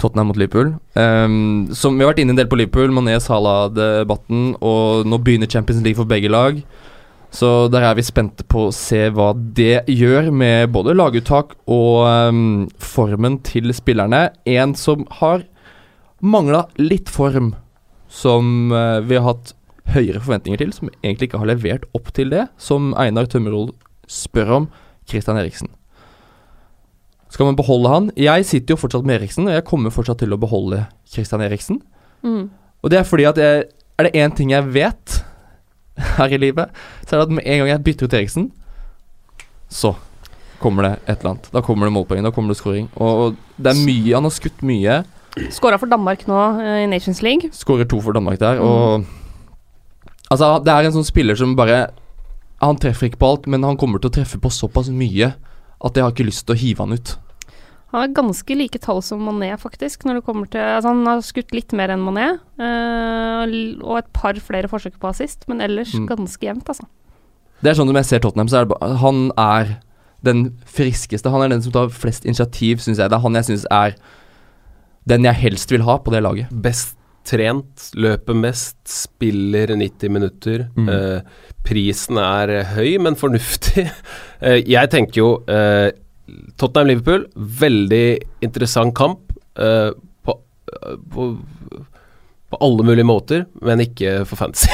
Tottenham 0.00 0.30
mot 0.30 0.38
Liverpool. 0.40 0.74
Um, 0.94 1.68
som 1.76 1.98
Vi 1.98 2.04
har 2.04 2.12
vært 2.14 2.22
inne 2.22 2.34
en 2.34 2.40
del 2.40 2.48
på 2.50 2.58
Liverpool, 2.58 2.92
Mané-Salah-debatten, 2.96 4.54
og 4.64 5.08
nå 5.08 5.18
begynner 5.20 5.50
Champions 5.50 5.84
League 5.84 6.00
for 6.00 6.08
begge 6.08 6.32
lag. 6.32 6.62
Så 7.30 7.68
der 7.70 7.84
er 7.86 7.94
vi 7.94 8.02
spente 8.02 8.42
på 8.50 8.66
å 8.66 8.74
se 8.74 9.04
hva 9.14 9.30
det 9.36 9.84
gjør 9.86 10.32
med 10.34 10.72
både 10.74 10.96
laguttak 10.98 11.54
og 11.70 12.08
um, 12.08 12.66
formen 12.82 13.38
til 13.46 13.70
spillerne. 13.76 14.30
En 14.50 14.74
som 14.74 15.06
har 15.20 15.44
mangla 16.20 16.64
litt 16.80 17.12
form, 17.12 17.54
som 18.10 18.72
uh, 18.74 18.98
vi 19.06 19.20
har 19.20 19.28
hatt 19.28 19.54
høyere 19.94 20.22
forventninger 20.22 20.62
til, 20.62 20.74
som 20.74 20.90
egentlig 21.02 21.30
ikke 21.30 21.42
har 21.42 21.52
levert 21.52 21.86
opp 21.94 22.10
til 22.16 22.34
det, 22.34 22.48
som 22.58 22.90
Einar 22.98 23.30
Tømmerol 23.30 23.70
spør 24.10 24.56
om, 24.62 24.70
Christian 25.10 25.38
Eriksen. 25.38 25.70
Skal 27.30 27.46
man 27.46 27.58
beholde 27.58 27.90
han? 27.92 28.10
Jeg 28.18 28.46
sitter 28.48 28.74
jo 28.74 28.80
fortsatt 28.80 29.06
med 29.06 29.20
Eriksen, 29.20 29.46
og 29.46 29.54
jeg 29.54 29.66
kommer 29.68 29.94
fortsatt 29.94 30.18
til 30.22 30.34
å 30.34 30.38
beholde 30.40 30.84
Christian 31.10 31.42
Eriksen. 31.44 31.78
Mm. 32.26 32.48
Og 32.82 32.90
det 32.92 33.00
er 33.00 33.06
fordi 33.06 33.26
at 33.30 33.38
jeg, 33.38 33.66
er 33.98 34.08
det 34.08 34.14
én 34.18 34.34
ting 34.34 34.50
jeg 34.50 34.66
vet 34.74 35.20
her 36.18 36.34
i 36.34 36.40
livet, 36.40 36.72
så 37.04 37.14
er 37.14 37.20
det 37.20 37.26
at 37.28 37.36
med 37.38 37.46
en 37.46 37.62
gang 37.62 37.70
jeg 37.74 37.84
bytter 37.86 38.10
ut 38.10 38.16
Eriksen, 38.18 38.48
så 39.70 39.94
kommer 40.60 40.88
det 40.88 40.92
et 41.06 41.20
eller 41.20 41.36
annet. 41.36 41.48
Da 41.54 41.62
kommer 41.64 41.86
det 41.86 41.94
målpoeng, 41.94 42.26
da 42.26 42.34
kommer 42.34 42.52
det 42.52 42.58
scoring. 42.58 42.90
Og 43.00 43.38
det 43.56 43.72
er 43.72 43.84
mye 43.86 44.16
Han 44.16 44.26
har 44.26 44.34
skutt 44.34 44.66
mye. 44.66 45.00
Skåra 45.54 45.78
for 45.78 45.88
Danmark 45.88 46.26
nå 46.28 46.40
eh, 46.60 46.82
i 46.82 46.90
Nations 46.90 47.22
League. 47.22 47.52
Skårer 47.54 47.88
to 47.88 48.00
for 48.02 48.16
Danmark 48.16 48.40
der, 48.42 48.60
og 48.60 49.06
Altså, 50.30 50.60
det 50.62 50.70
er 50.70 50.86
en 50.86 50.94
sånn 50.94 51.06
spiller 51.08 51.34
som 51.34 51.56
bare 51.58 51.88
Han 52.62 52.76
treffer 52.78 53.08
ikke 53.08 53.18
på 53.18 53.30
alt, 53.32 53.46
men 53.50 53.64
han 53.66 53.78
kommer 53.80 53.98
til 53.98 54.12
å 54.12 54.14
treffe 54.14 54.38
på 54.38 54.52
såpass 54.52 54.90
mye 54.94 55.32
at 55.84 55.96
jeg 55.96 56.04
har 56.04 56.12
ikke 56.12 56.28
lyst 56.28 56.46
til 56.46 56.54
å 56.56 56.60
hive 56.60 56.84
han 56.86 56.92
ut. 56.98 57.16
Han 57.90 58.00
har 58.04 58.12
ganske 58.14 58.54
like 58.54 58.78
tall 58.78 59.00
som 59.02 59.18
Mané, 59.26 59.48
faktisk. 59.58 60.04
Når 60.06 60.20
det 60.20 60.24
kommer 60.24 60.46
til 60.50 60.60
Altså, 60.62 60.92
han 60.92 61.06
har 61.06 61.20
skutt 61.26 61.50
litt 61.56 61.72
mer 61.74 61.90
enn 61.90 62.04
Mané, 62.06 62.26
øh, 62.62 63.82
og 63.82 63.98
et 63.98 64.10
par 64.14 64.34
flere 64.38 64.68
forsøk 64.70 64.98
på 65.00 65.08
assist, 65.10 65.48
men 65.48 65.60
ellers 65.60 65.92
Mm. 65.94 66.06
ganske 66.06 66.40
jevnt, 66.46 66.68
altså. 66.68 66.86
Det 67.62 67.70
er 67.70 67.74
sånn 67.74 67.88
som 67.88 67.96
jeg 67.96 68.04
ser 68.06 68.18
Tottenham, 68.20 68.48
så 68.48 68.60
er 68.60 68.64
det 68.64 68.78
bare 68.78 68.96
Han 68.98 69.32
er 69.36 69.80
den 70.22 70.56
friskeste. 70.64 71.30
Han 71.30 71.42
er 71.42 71.48
den 71.48 71.62
som 71.62 71.72
tar 71.72 71.88
flest 71.88 72.24
initiativ, 72.24 72.76
syns 72.78 72.98
jeg. 72.98 73.10
Det 73.10 73.16
er 73.16 73.24
han 73.24 73.34
jeg 73.34 73.44
syns 73.44 73.66
er 73.70 73.94
den 75.08 75.24
jeg 75.24 75.34
helst 75.34 75.70
vil 75.72 75.82
ha 75.82 75.96
på 75.98 76.12
det 76.12 76.22
laget. 76.22 76.48
Best 76.62 76.94
trent, 77.28 77.90
løper 78.00 78.36
mest, 78.38 78.78
spiller 78.90 79.74
90 79.76 80.12
minutter. 80.12 80.66
Mm. 80.76 80.88
Eh, 80.88 81.48
prisen 81.66 82.20
er 82.22 82.54
høy, 82.74 82.98
men 83.02 83.18
fornuftig. 83.20 83.88
Eh, 84.40 84.62
jeg 84.64 84.88
tenker 84.88 85.18
jo 85.18 85.26
eh, 85.52 85.90
Tottenham-Liverpool, 86.56 87.26
veldig 87.60 88.06
interessant 88.46 88.94
kamp 88.96 89.34
eh, 89.60 89.90
på, 90.24 90.36
eh, 90.72 90.94
på 91.12 91.26
på 92.50 92.58
alle 92.66 92.82
mulige 92.82 93.06
måter, 93.06 93.44
men 93.62 93.82
ikke 93.84 94.24
for 94.26 94.40
fancy. 94.40 94.70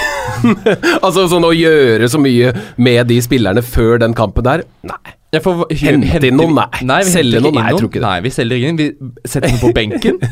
altså 1.04 1.26
sånn 1.28 1.44
å 1.44 1.52
gjøre 1.52 2.08
så 2.08 2.20
mye 2.20 2.54
med 2.80 3.10
de 3.10 3.18
spillerne 3.24 3.60
før 3.64 4.00
den 4.00 4.16
kampen 4.16 4.46
der, 4.46 4.64
nei. 4.86 5.16
Jeg 5.36 5.44
får, 5.44 5.64
Hente 5.82 6.30
inn 6.30 6.38
noen, 6.40 6.54
nei. 6.56 6.82
nei 6.88 7.00
Selge 7.08 7.42
noen, 7.44 7.58
nei, 7.58 7.66
jeg 7.70 7.80
tror 7.80 7.90
ikke 7.90 8.00
det. 8.00 8.06
Nei, 8.06 8.16
vi 8.24 8.32
selger 8.34 8.62
ingen. 8.62 8.80
Vi 8.80 9.28
setter 9.28 9.52
den 9.52 9.60
på 9.62 9.72
benken. 9.76 10.20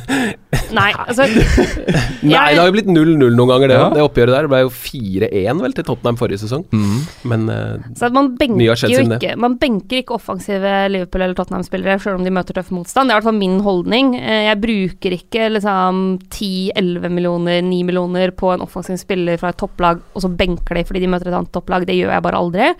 Nei, 0.74 0.90
altså 0.96 1.26
Nei, 1.26 2.54
det 2.54 2.58
har 2.58 2.68
jo 2.68 2.74
blitt 2.74 2.88
0-0 2.88 3.34
noen 3.36 3.50
ganger, 3.50 3.70
det 3.70 3.76
Ja. 3.76 3.84
òg. 3.88 3.94
Det 3.96 4.04
oppgjøret 4.04 4.34
der 4.34 4.48
ble 4.50 4.60
jo 4.64 4.70
4-1 4.72 5.60
vel 5.62 5.74
til 5.76 5.86
Tottenham 5.86 6.18
forrige 6.18 6.40
sesong. 6.42 6.64
Mm. 6.72 6.98
Men 7.30 7.44
uh, 7.50 8.08
man 8.14 8.30
Mye 8.56 8.70
har 8.72 8.80
skjedd 8.80 8.94
siden 8.96 9.14
det. 9.18 9.34
Man 9.40 9.56
benker 9.60 10.00
ikke 10.00 10.16
offensive 10.16 10.72
Liverpool- 10.90 11.24
eller 11.26 11.36
Tottenham-spillere 11.38 11.98
selv 12.02 12.18
om 12.20 12.26
de 12.26 12.32
møter 12.34 12.58
tøff 12.58 12.72
motstand. 12.74 13.10
Det 13.10 13.14
er 13.14 13.18
i 13.18 13.20
hvert 13.20 13.28
fall 13.30 13.38
min 13.40 13.58
holdning. 13.66 14.14
Eh, 14.18 14.44
Jeg 14.50 14.60
bruker 14.62 15.16
ikke 15.18 15.48
liksom 15.54 16.02
10-11 16.30 17.10
millioner, 17.10 17.60
9 17.62 17.82
millioner 17.86 18.34
på 18.36 18.52
en 18.54 18.64
offensiv 18.64 18.98
spiller 19.02 19.38
fra 19.40 19.52
et 19.54 19.60
topplag, 19.60 20.00
og 20.14 20.24
så 20.24 20.30
benker 20.30 20.78
de 20.80 20.86
fordi 20.88 21.04
de 21.04 21.10
møter 21.10 21.30
et 21.30 21.38
annet 21.38 21.52
topplag. 21.54 21.86
Det 21.88 21.98
gjør 21.98 22.14
jeg 22.16 22.26
bare 22.26 22.40
aldri. 22.40 22.72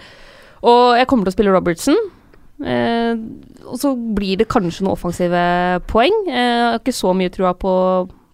Og 0.65 0.97
jeg 0.99 1.09
kommer 1.11 1.27
til 1.29 1.35
å 1.35 1.37
spille 1.37 1.53
Robertson. 1.55 1.99
Eh, 2.65 3.15
og 3.67 3.79
så 3.81 3.91
blir 4.17 4.39
det 4.41 4.47
kanskje 4.53 4.85
noen 4.87 4.95
offensive 4.97 5.41
poeng. 5.91 6.15
Eh, 6.31 6.39
jeg 6.39 6.69
har 6.71 6.79
ikke 6.81 6.95
så 6.97 7.13
mye 7.17 7.33
trua 7.35 7.53
på, 7.59 7.73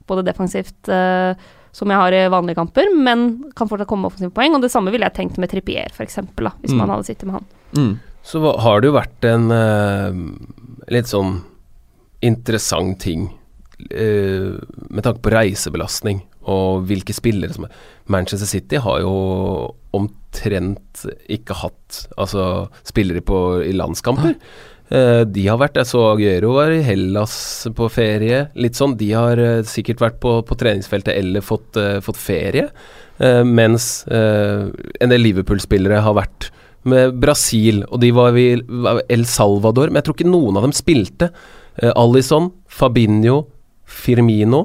både 0.07 0.23
det 0.25 0.33
defensivt 0.35 0.91
eh, 0.93 1.33
som 1.75 1.91
jeg 1.91 2.01
har 2.03 2.15
i 2.15 2.23
vanlige 2.31 2.59
kamper, 2.59 2.89
men 2.95 3.27
kan 3.57 3.69
fortsatt 3.71 3.89
komme 3.91 4.05
med 4.07 4.13
offensive 4.13 4.35
poeng. 4.35 4.55
Og 4.59 4.63
det 4.65 4.71
samme 4.75 4.91
ville 4.95 5.07
jeg 5.07 5.17
tenkt 5.21 5.39
med 5.43 5.51
Trippier, 5.53 5.91
f.eks., 5.95 6.19
hvis 6.35 6.75
Mm. 6.75 6.79
man 6.83 6.91
hadde 6.95 7.07
sittet 7.07 7.27
med 7.31 7.39
han. 7.41 7.47
Mm. 7.77 7.93
så 8.27 8.41
har 8.61 8.81
det 8.83 8.89
jo 8.91 8.97
vært 8.99 9.25
en 9.31 9.51
eh, 9.55 10.17
litt 10.93 11.07
sånn 11.09 11.39
interessant 12.27 12.99
ting 13.01 13.29
eh, 13.91 14.59
med 14.91 15.03
tanke 15.07 15.23
på 15.25 15.33
reisebelastning 15.33 16.21
og 16.49 16.87
hvilke 16.89 17.15
spillere 17.17 17.53
som 17.53 17.67
er 17.67 17.75
Manchester 18.11 18.49
City 18.49 18.81
har 18.81 19.03
jo 19.05 19.15
omtrent 19.97 21.05
ikke 21.31 21.57
hatt 21.63 22.05
altså 22.21 22.69
spillere 22.87 23.23
på, 23.25 23.39
i 23.67 23.75
landskamper. 23.77 24.37
Uh, 24.91 25.23
de 25.23 25.45
har 25.47 25.59
vært 25.61 25.77
Jeg 25.79 25.87
så 25.87 26.01
Aguero 26.11 26.57
var 26.57 26.73
i 26.75 26.83
Hellas 26.83 27.35
på 27.79 27.87
ferie. 27.93 28.49
Litt 28.59 28.79
sånn. 28.79 28.97
De 28.99 29.13
har 29.15 29.39
uh, 29.39 29.61
sikkert 29.67 30.03
vært 30.03 30.19
på, 30.23 30.41
på 30.47 30.59
treningsfeltet 30.59 31.15
eller 31.15 31.45
fått, 31.47 31.79
uh, 31.79 32.01
fått 32.05 32.19
ferie. 32.21 32.71
Mens 33.21 34.07
en 34.09 35.11
del 35.13 35.21
Liverpool-spillere 35.21 35.99
har 36.01 36.15
vært 36.17 36.47
med 36.89 37.19
Brasil, 37.21 37.83
og 37.93 38.01
de 38.01 38.09
var 38.17 38.33
i 38.41 38.47
El 39.13 39.27
Salvador, 39.29 39.91
men 39.91 40.01
jeg 40.01 40.07
tror 40.07 40.17
ikke 40.17 40.31
noen 40.31 40.57
av 40.57 40.65
dem 40.65 40.73
spilte. 40.73 41.29
Alison, 42.01 42.49
Fabinho, 42.65 43.43
Firmino 43.85 44.63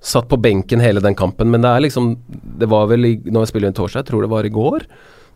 satt 0.00 0.28
på 0.30 0.38
benken 0.40 0.80
hele 0.80 1.00
den 1.02 1.14
kampen, 1.18 1.50
men 1.50 1.60
det 1.64 1.70
er 1.70 1.80
liksom 1.88 2.12
Det 2.58 2.68
var 2.70 2.86
vel 2.90 3.04
i, 3.04 3.14
vi 3.24 3.46
spiller 3.50 3.68
en 3.68 3.74
torsdag, 3.74 4.04
jeg 4.04 4.10
tror 4.12 4.22
det 4.22 4.30
var 4.30 4.44
i 4.46 4.52
går. 4.54 4.84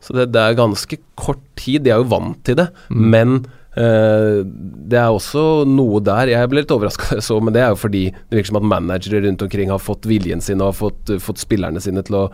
Så 0.03 0.15
det, 0.15 0.33
det 0.35 0.41
er 0.43 0.55
ganske 0.59 0.97
kort 1.15 1.43
tid. 1.57 1.83
De 1.85 1.91
er 1.91 1.99
jo 2.03 2.09
vant 2.11 2.39
til 2.45 2.57
det, 2.59 2.69
Mm. 2.91 3.05
men 3.11 3.35
eh, 3.77 4.43
det 4.45 4.99
er 4.99 5.09
også 5.15 5.65
noe 5.67 6.01
der 6.05 6.29
Jeg 6.29 6.49
ble 6.51 6.61
litt 6.63 6.71
overraska, 6.75 7.17
men 7.41 7.55
det 7.55 7.63
er 7.63 7.71
jo 7.73 7.79
fordi 7.81 8.03
det 8.11 8.37
virker 8.39 8.51
som 8.53 8.59
at 8.61 8.67
managere 8.69 9.23
rundt 9.25 9.43
omkring 9.47 9.71
har 9.71 9.79
fått 9.83 10.05
viljen 10.11 10.43
sin 10.43 10.61
og 10.61 10.73
har 10.73 10.79
fått, 10.79 11.13
fått 11.23 11.39
spillerne 11.43 11.81
sine 11.81 12.03
til 12.03 12.19
å 12.19 12.25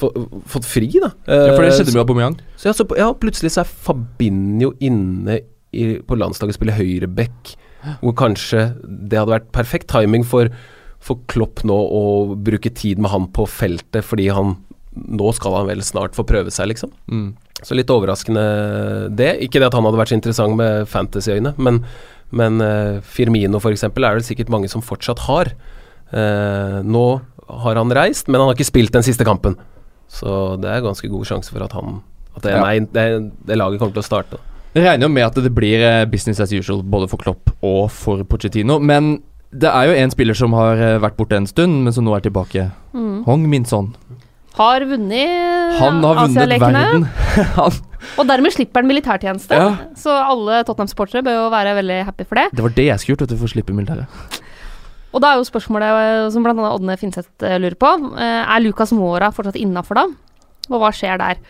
få, 0.00 0.10
Fått 0.48 0.64
fri, 0.68 0.88
da. 0.96 1.12
Ja, 1.28 1.52
for 1.54 1.62
det 1.62 1.72
Eh, 1.72 1.76
skjedde 1.78 1.94
med 1.94 2.02
Aubameyang. 2.04 2.38
så 2.56 2.68
ja, 2.70 2.72
så, 2.72 2.86
ja, 2.96 3.12
plutselig 3.14 3.52
så 3.54 3.60
er 3.64 3.70
Fabinho 3.70 4.72
inne 4.80 5.40
i, 5.72 5.98
på 6.00 6.16
landslaget 6.16 6.54
og 6.56 6.58
spiller 6.60 6.78
høyreback. 6.80 7.56
hvor 8.02 8.12
kanskje 8.18 8.74
det 9.08 9.18
hadde 9.20 9.30
vært 9.36 9.52
perfekt 9.54 9.86
timing 9.92 10.24
for, 10.26 10.48
for 11.04 11.20
Klopp 11.30 11.62
nå 11.68 11.74
å 11.74 12.04
bruke 12.34 12.72
tid 12.74 12.98
med 13.00 13.12
han 13.12 13.28
på 13.34 13.46
feltet, 13.48 14.02
fordi 14.04 14.28
han 14.34 14.56
nå 14.98 15.30
skal 15.36 15.54
han 15.54 15.68
vel 15.68 15.82
snart 15.86 16.16
få 16.18 16.24
prøve 16.26 16.50
seg, 16.50 16.72
liksom. 16.72 16.90
Mm. 17.06 17.28
Så 17.62 17.74
litt 17.74 17.90
overraskende 17.90 18.42
det. 19.18 19.36
Ikke 19.44 19.60
det 19.60 19.68
at 19.70 19.76
han 19.76 19.86
hadde 19.86 19.98
vært 20.00 20.12
så 20.12 20.18
interessant 20.18 20.58
med 20.58 20.88
fantasy-øyne, 20.90 21.54
men, 21.58 21.80
men 22.34 22.62
uh, 22.62 22.98
Firmino 23.06 23.60
f.eks. 23.62 23.86
er 23.88 24.20
det 24.20 24.26
sikkert 24.26 24.52
mange 24.52 24.70
som 24.70 24.84
fortsatt 24.84 25.24
har. 25.26 25.52
Uh, 26.10 26.78
nå 26.86 27.06
har 27.48 27.80
han 27.80 27.94
reist, 27.94 28.28
men 28.28 28.40
han 28.40 28.50
har 28.50 28.58
ikke 28.58 28.70
spilt 28.70 28.94
den 28.94 29.06
siste 29.06 29.26
kampen. 29.26 29.56
Så 30.08 30.56
det 30.60 30.70
er 30.72 30.84
ganske 30.84 31.10
god 31.10 31.28
sjanse 31.28 31.52
for 31.52 31.64
at 31.64 31.74
han 31.76 32.00
At 32.36 32.44
det, 32.44 32.52
Ja. 32.54 32.62
nei, 32.62 32.78
det, 32.80 33.32
det 33.44 33.58
laget 33.58 33.80
kommer 33.80 33.96
til 33.96 34.04
å 34.04 34.06
starte. 34.06 34.38
Jeg 34.76 34.84
regner 34.84 35.08
jo 35.08 35.12
med 35.12 35.26
at 35.26 35.38
det 35.42 35.50
blir 35.52 35.82
eh, 35.82 36.04
business 36.06 36.40
as 36.44 36.52
usual 36.52 36.82
både 36.84 37.08
for 37.10 37.18
Klopp 37.18 37.50
og 37.64 37.88
for 37.90 38.22
Pochettino. 38.28 38.78
Men 38.78 39.16
det 39.50 39.68
er 39.70 39.88
jo 39.88 39.98
en 40.02 40.12
spiller 40.12 40.36
som 40.36 40.52
har 40.56 40.80
eh, 40.82 40.96
vært 41.00 41.16
borte 41.16 41.38
en 41.38 41.48
stund, 41.48 41.84
men 41.86 41.94
som 41.94 42.04
nå 42.04 42.12
er 42.16 42.24
tilbake. 42.26 42.68
Mm. 42.92 43.22
Hong 43.28 43.46
Minson. 43.48 43.92
Har 44.58 44.82
vunnet 44.90 45.78
Han 45.78 46.02
har 46.02 46.18
vunnet 46.24 46.58
verden. 46.58 47.06
Han, 47.58 47.78
Og 48.18 48.26
dermed 48.26 48.54
slipper 48.54 48.82
han 48.82 48.90
militærtjeneste. 48.90 49.54
Ja. 49.54 49.70
Så 49.98 50.10
alle 50.10 50.64
Tottenham-supportere 50.66 51.22
bør 51.26 51.36
jo 51.36 51.46
være 51.54 51.76
veldig 51.78 51.98
happy 52.08 52.26
for 52.26 52.40
det. 52.40 52.48
det 52.58 52.64
var 52.66 52.74
det 52.74 52.86
jeg 52.88 53.00
skulle 53.02 53.14
gjort, 53.14 53.24
vet 53.26 53.34
du, 53.34 53.38
for 53.40 53.50
å 53.50 53.52
slippe 53.54 53.76
militæret. 53.76 54.38
Og 55.14 55.22
da 55.24 55.32
er 55.32 55.40
jo 55.40 55.46
spørsmålet 55.48 56.02
eh, 56.02 56.26
som 56.34 56.44
bl.a. 56.44 56.72
Odne 56.74 56.98
Finseth 57.00 57.46
eh, 57.46 57.56
lurer 57.62 57.78
på, 57.80 57.94
eh, 58.18 58.42
er 58.42 58.64
Lucas 58.64 58.92
Mora 58.96 59.30
fortsatt 59.34 59.56
innafor 59.60 60.02
da? 60.02 60.06
Og 60.68 60.82
hva 60.82 60.92
skjer 60.92 61.16
der? 61.20 61.40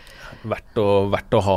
Verdt 0.47 0.79
å, 0.79 0.87
verdt 1.11 1.35
å 1.35 1.39
ha 1.43 1.55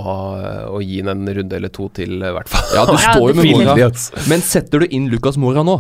Å 0.74 0.80
gi 0.82 0.96
den 1.06 1.12
en 1.12 1.34
runde 1.36 1.54
eller 1.54 1.70
to 1.70 1.86
til, 1.94 2.16
i 2.18 2.32
hvert 2.34 2.50
fall. 2.50 2.64
Ja, 2.74 2.86
du 2.88 2.96
står 3.04 3.30
jo 3.30 3.36
med. 3.38 3.68
Mora. 3.68 3.90
Men 4.32 4.42
setter 4.42 4.82
du 4.82 4.88
inn 4.90 5.06
Lucas 5.12 5.38
Mora 5.38 5.62
nå? 5.66 5.78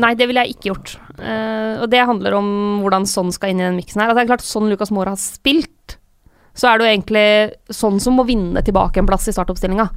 Nei, 0.00 0.12
det 0.18 0.26
ville 0.28 0.42
jeg 0.44 0.56
ikke 0.56 0.70
gjort. 0.70 0.94
Uh, 1.18 1.82
og 1.82 1.88
det 1.92 2.02
handler 2.08 2.36
om 2.38 2.48
hvordan 2.82 3.06
sånn 3.08 3.32
skal 3.34 3.52
inn 3.52 3.62
i 3.62 3.66
den 3.66 3.78
miksen 3.78 4.02
her. 4.02 4.10
Altså, 4.10 4.20
det 4.20 4.24
er 4.26 4.32
klart, 4.32 4.46
sånn 4.46 4.70
Lucas 4.72 4.92
Mora 4.94 5.14
har 5.14 5.20
spilt, 5.20 5.96
så 6.54 6.68
er 6.68 6.78
det 6.78 6.86
jo 6.86 6.92
egentlig 6.92 7.26
sånn 7.72 8.00
som 8.02 8.18
må 8.18 8.26
vinne 8.28 8.62
tilbake 8.64 9.00
en 9.00 9.08
plass 9.08 9.28
i 9.30 9.34
startoppstillinga. 9.36 9.88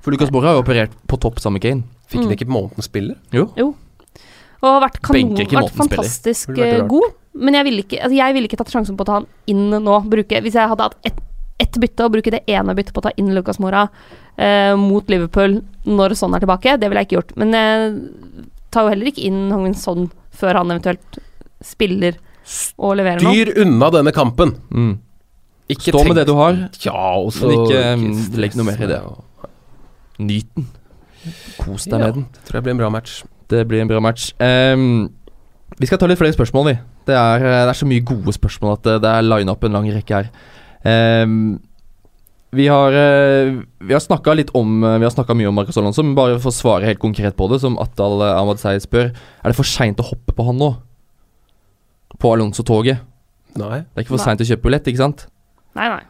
For 0.00 0.14
Lucas 0.14 0.32
Mora 0.32 0.52
har 0.52 0.60
jo 0.60 0.64
operert 0.64 0.94
på 1.10 1.18
topp 1.20 1.40
sammen 1.42 1.58
med 1.60 1.66
Kane. 1.66 1.82
Fikk 2.10 2.22
Mm. 2.22 2.26
han 2.26 2.36
ikke 2.38 2.50
månedens 2.50 2.88
spiller? 2.88 3.16
Jo. 3.32 3.74
Og 4.60 4.68
har 4.68 4.82
vært 4.82 5.00
kanon, 5.00 5.36
vært 5.36 5.76
fantastisk 5.76 6.48
vært 6.52 6.80
eh, 6.82 6.86
god. 6.88 7.12
Men 7.34 7.54
jeg 7.54 7.64
ville 7.64 7.84
ikke, 7.84 8.00
altså, 8.02 8.16
jeg 8.16 8.34
ville 8.34 8.48
ikke 8.48 8.58
tatt 8.60 8.72
sjansen 8.72 8.96
på 8.98 9.04
å 9.06 9.08
ta 9.08 9.18
han 9.20 9.26
inn 9.46 9.70
nå. 9.70 10.00
Bruke, 10.10 10.40
hvis 10.42 10.56
jeg 10.58 10.68
hadde 10.68 10.88
hatt 10.88 10.96
ett 11.04 11.20
ett 11.60 11.76
bytte, 11.76 12.06
og 12.06 12.14
bruke 12.14 12.32
det 12.32 12.40
ene 12.48 12.74
byttet 12.74 12.94
på 12.96 13.02
å 13.02 13.04
ta 13.04 13.12
inn 13.20 13.34
Lucas 13.36 13.58
Mora 13.60 13.82
eh, 14.40 14.72
mot 14.80 15.04
Liverpool 15.12 15.58
når 15.84 16.14
sånn 16.16 16.32
er 16.34 16.40
tilbake, 16.40 16.78
det 16.80 16.88
ville 16.88 17.02
jeg 17.02 17.10
ikke 17.10 17.18
gjort. 17.18 17.34
Men 17.36 17.52
jeg 17.52 17.90
tar 18.70 18.86
jo 18.86 18.92
heller 18.94 19.10
ikke 19.10 19.26
inn 19.28 19.50
Hong-Min 19.52 19.76
Son 19.78 20.08
før 20.36 20.60
han 20.60 20.72
eventuelt 20.72 21.20
spiller 21.64 22.18
og 22.80 22.96
leverer 22.98 23.22
noe. 23.22 23.34
Dyr 23.36 23.52
unna 23.64 23.90
denne 23.94 24.12
kampen! 24.16 24.54
Mm. 24.70 24.92
Ikke 25.70 25.92
Stå 25.92 26.02
med 26.08 26.16
det 26.18 26.26
du 26.26 26.34
har. 26.34 26.56
Ja, 26.82 26.96
og 27.20 27.30
så 27.36 27.50
ikke, 27.54 27.68
ikke, 27.70 27.82
um, 27.94 28.38
legg 28.42 28.56
noe 28.58 28.66
mer 28.66 28.80
i 28.82 28.88
det. 28.90 29.00
Nyt 30.18 30.48
den. 30.56 30.66
Kos 31.60 31.84
deg 31.86 32.00
Ja. 32.00 32.06
med 32.06 32.14
den. 32.16 32.24
Tror 32.48 32.58
jeg 32.58 32.64
blir 32.66 32.74
en 32.74 32.80
bra 32.82 32.88
match. 32.90 33.20
Det 33.50 33.66
blir 33.68 33.82
en 33.84 33.90
bra 33.90 34.00
match. 34.02 34.32
Um, 34.40 35.10
vi 35.78 35.86
skal 35.86 35.98
ta 36.00 36.08
litt 36.10 36.18
flere 36.18 36.34
spørsmål, 36.34 36.66
vi. 36.72 36.78
Det 37.06 37.14
er, 37.14 37.36
eh, 37.36 37.62
det 37.64 37.70
er 37.70 37.78
så 37.78 37.86
mye 37.86 38.04
gode 38.04 38.34
spørsmål 38.34 38.72
at 38.78 38.82
det, 38.82 38.96
det 39.02 39.10
er 39.10 39.22
line 39.22 39.50
up 39.50 39.62
en 39.64 39.72
lang 39.72 39.86
rekke 39.94 40.18
her. 40.18 40.30
Ehm, 40.84 41.60
vi 42.50 42.66
har, 42.66 42.92
uh, 42.92 43.62
vi 43.78 43.94
har 43.94 44.02
snakka 44.02 44.34
litt 44.34 44.48
om 44.58 44.82
eh, 44.82 44.96
Vi 44.98 45.06
har 45.06 45.12
snakka 45.14 45.36
mye 45.38 45.46
om 45.46 45.54
Marcus 45.54 45.76
Alonso, 45.78 46.02
men 46.02 46.16
bare 46.18 46.38
for 46.42 46.50
å 46.50 46.56
svare 46.56 46.88
helt 46.88 46.98
konkret 47.02 47.36
på 47.38 47.46
det, 47.52 47.60
som 47.62 47.78
Atal 47.78 48.24
eh, 48.26 48.34
Ahmad 48.34 48.58
Seyed 48.58 48.82
spør, 48.82 49.12
er 49.14 49.52
det 49.52 49.58
for 49.58 49.68
seint 49.68 50.02
å 50.02 50.06
hoppe 50.08 50.34
på 50.34 50.46
han 50.48 50.58
nå? 50.58 50.72
På 52.18 52.34
Alonso-toget? 52.34 53.04
Nei. 53.60 53.84
Det 53.86 54.00
er 54.00 54.06
ikke 54.06 54.16
for 54.16 54.24
seint 54.24 54.42
å 54.42 54.48
kjøpe 54.48 54.66
billett, 54.66 54.90
ikke 54.90 55.02
sant? 55.02 55.28
Nei, 55.78 55.86
nei. 55.92 56.02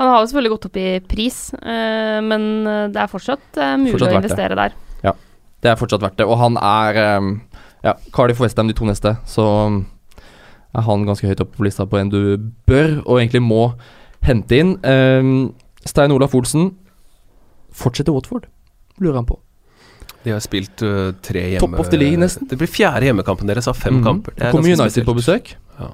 Han 0.00 0.08
har 0.08 0.22
jo 0.22 0.28
selvfølgelig 0.30 0.52
gått 0.54 0.66
opp 0.68 0.76
i 0.80 0.90
pris, 1.04 1.38
eh, 1.60 2.18
men 2.24 2.44
eh, 2.64 2.84
det 2.92 3.00
er 3.02 3.10
fortsatt 3.12 3.60
eh, 3.60 3.74
mulig 3.80 3.96
Fortsatt 3.96 4.14
å 4.14 4.20
investere 4.20 4.56
der. 4.60 4.76
Det 5.60 5.68
er 5.68 5.76
fortsatt 5.76 6.00
verdt 6.00 6.16
det. 6.16 6.24
Og 6.24 6.38
han 6.40 6.54
er 6.56 6.96
Ja, 7.84 7.92
Cardiff 8.16 8.38
og 8.40 8.46
Westham 8.46 8.68
de 8.68 8.76
to 8.76 8.86
neste, 8.88 9.10
så 9.28 9.44
er 10.72 10.84
han 10.86 11.04
ganske 11.04 11.28
høyt 11.28 11.42
oppe 11.44 11.58
på 11.58 11.66
lista 11.66 11.84
på 11.84 11.98
en 12.00 12.12
du 12.12 12.20
bør 12.68 13.02
og 13.02 13.18
egentlig 13.18 13.42
må 13.44 13.66
hente 14.26 14.58
inn. 14.60 14.74
Um, 14.84 15.54
Stein 15.86 16.12
Olaf 16.12 16.34
Olsen 16.36 16.70
fortsetter 17.72 18.12
Watford, 18.12 18.46
lurer 19.00 19.20
han 19.22 19.26
på. 19.28 19.38
De 20.24 20.34
har 20.34 20.40
spilt 20.44 20.82
uh, 20.84 21.12
tre 21.24 21.46
hjemme... 21.54 21.62
Top 21.64 21.80
of 21.80 21.88
the 21.88 21.96
league, 21.96 22.18
nesten. 22.20 22.44
Det 22.50 22.58
blir 22.60 22.68
fjerde 22.68 23.06
hjemmekampen 23.08 23.48
deres 23.48 23.68
av 23.70 23.78
fem 23.80 23.94
Mhm. 24.00 24.04
kamper. 24.04 24.34
Det 24.36 24.44
er 24.48 24.50
Kommer 24.52 24.68
United 24.68 24.84
United 24.84 25.06
på 25.08 25.14
besøk? 25.16 25.54
Ja. 25.78 25.90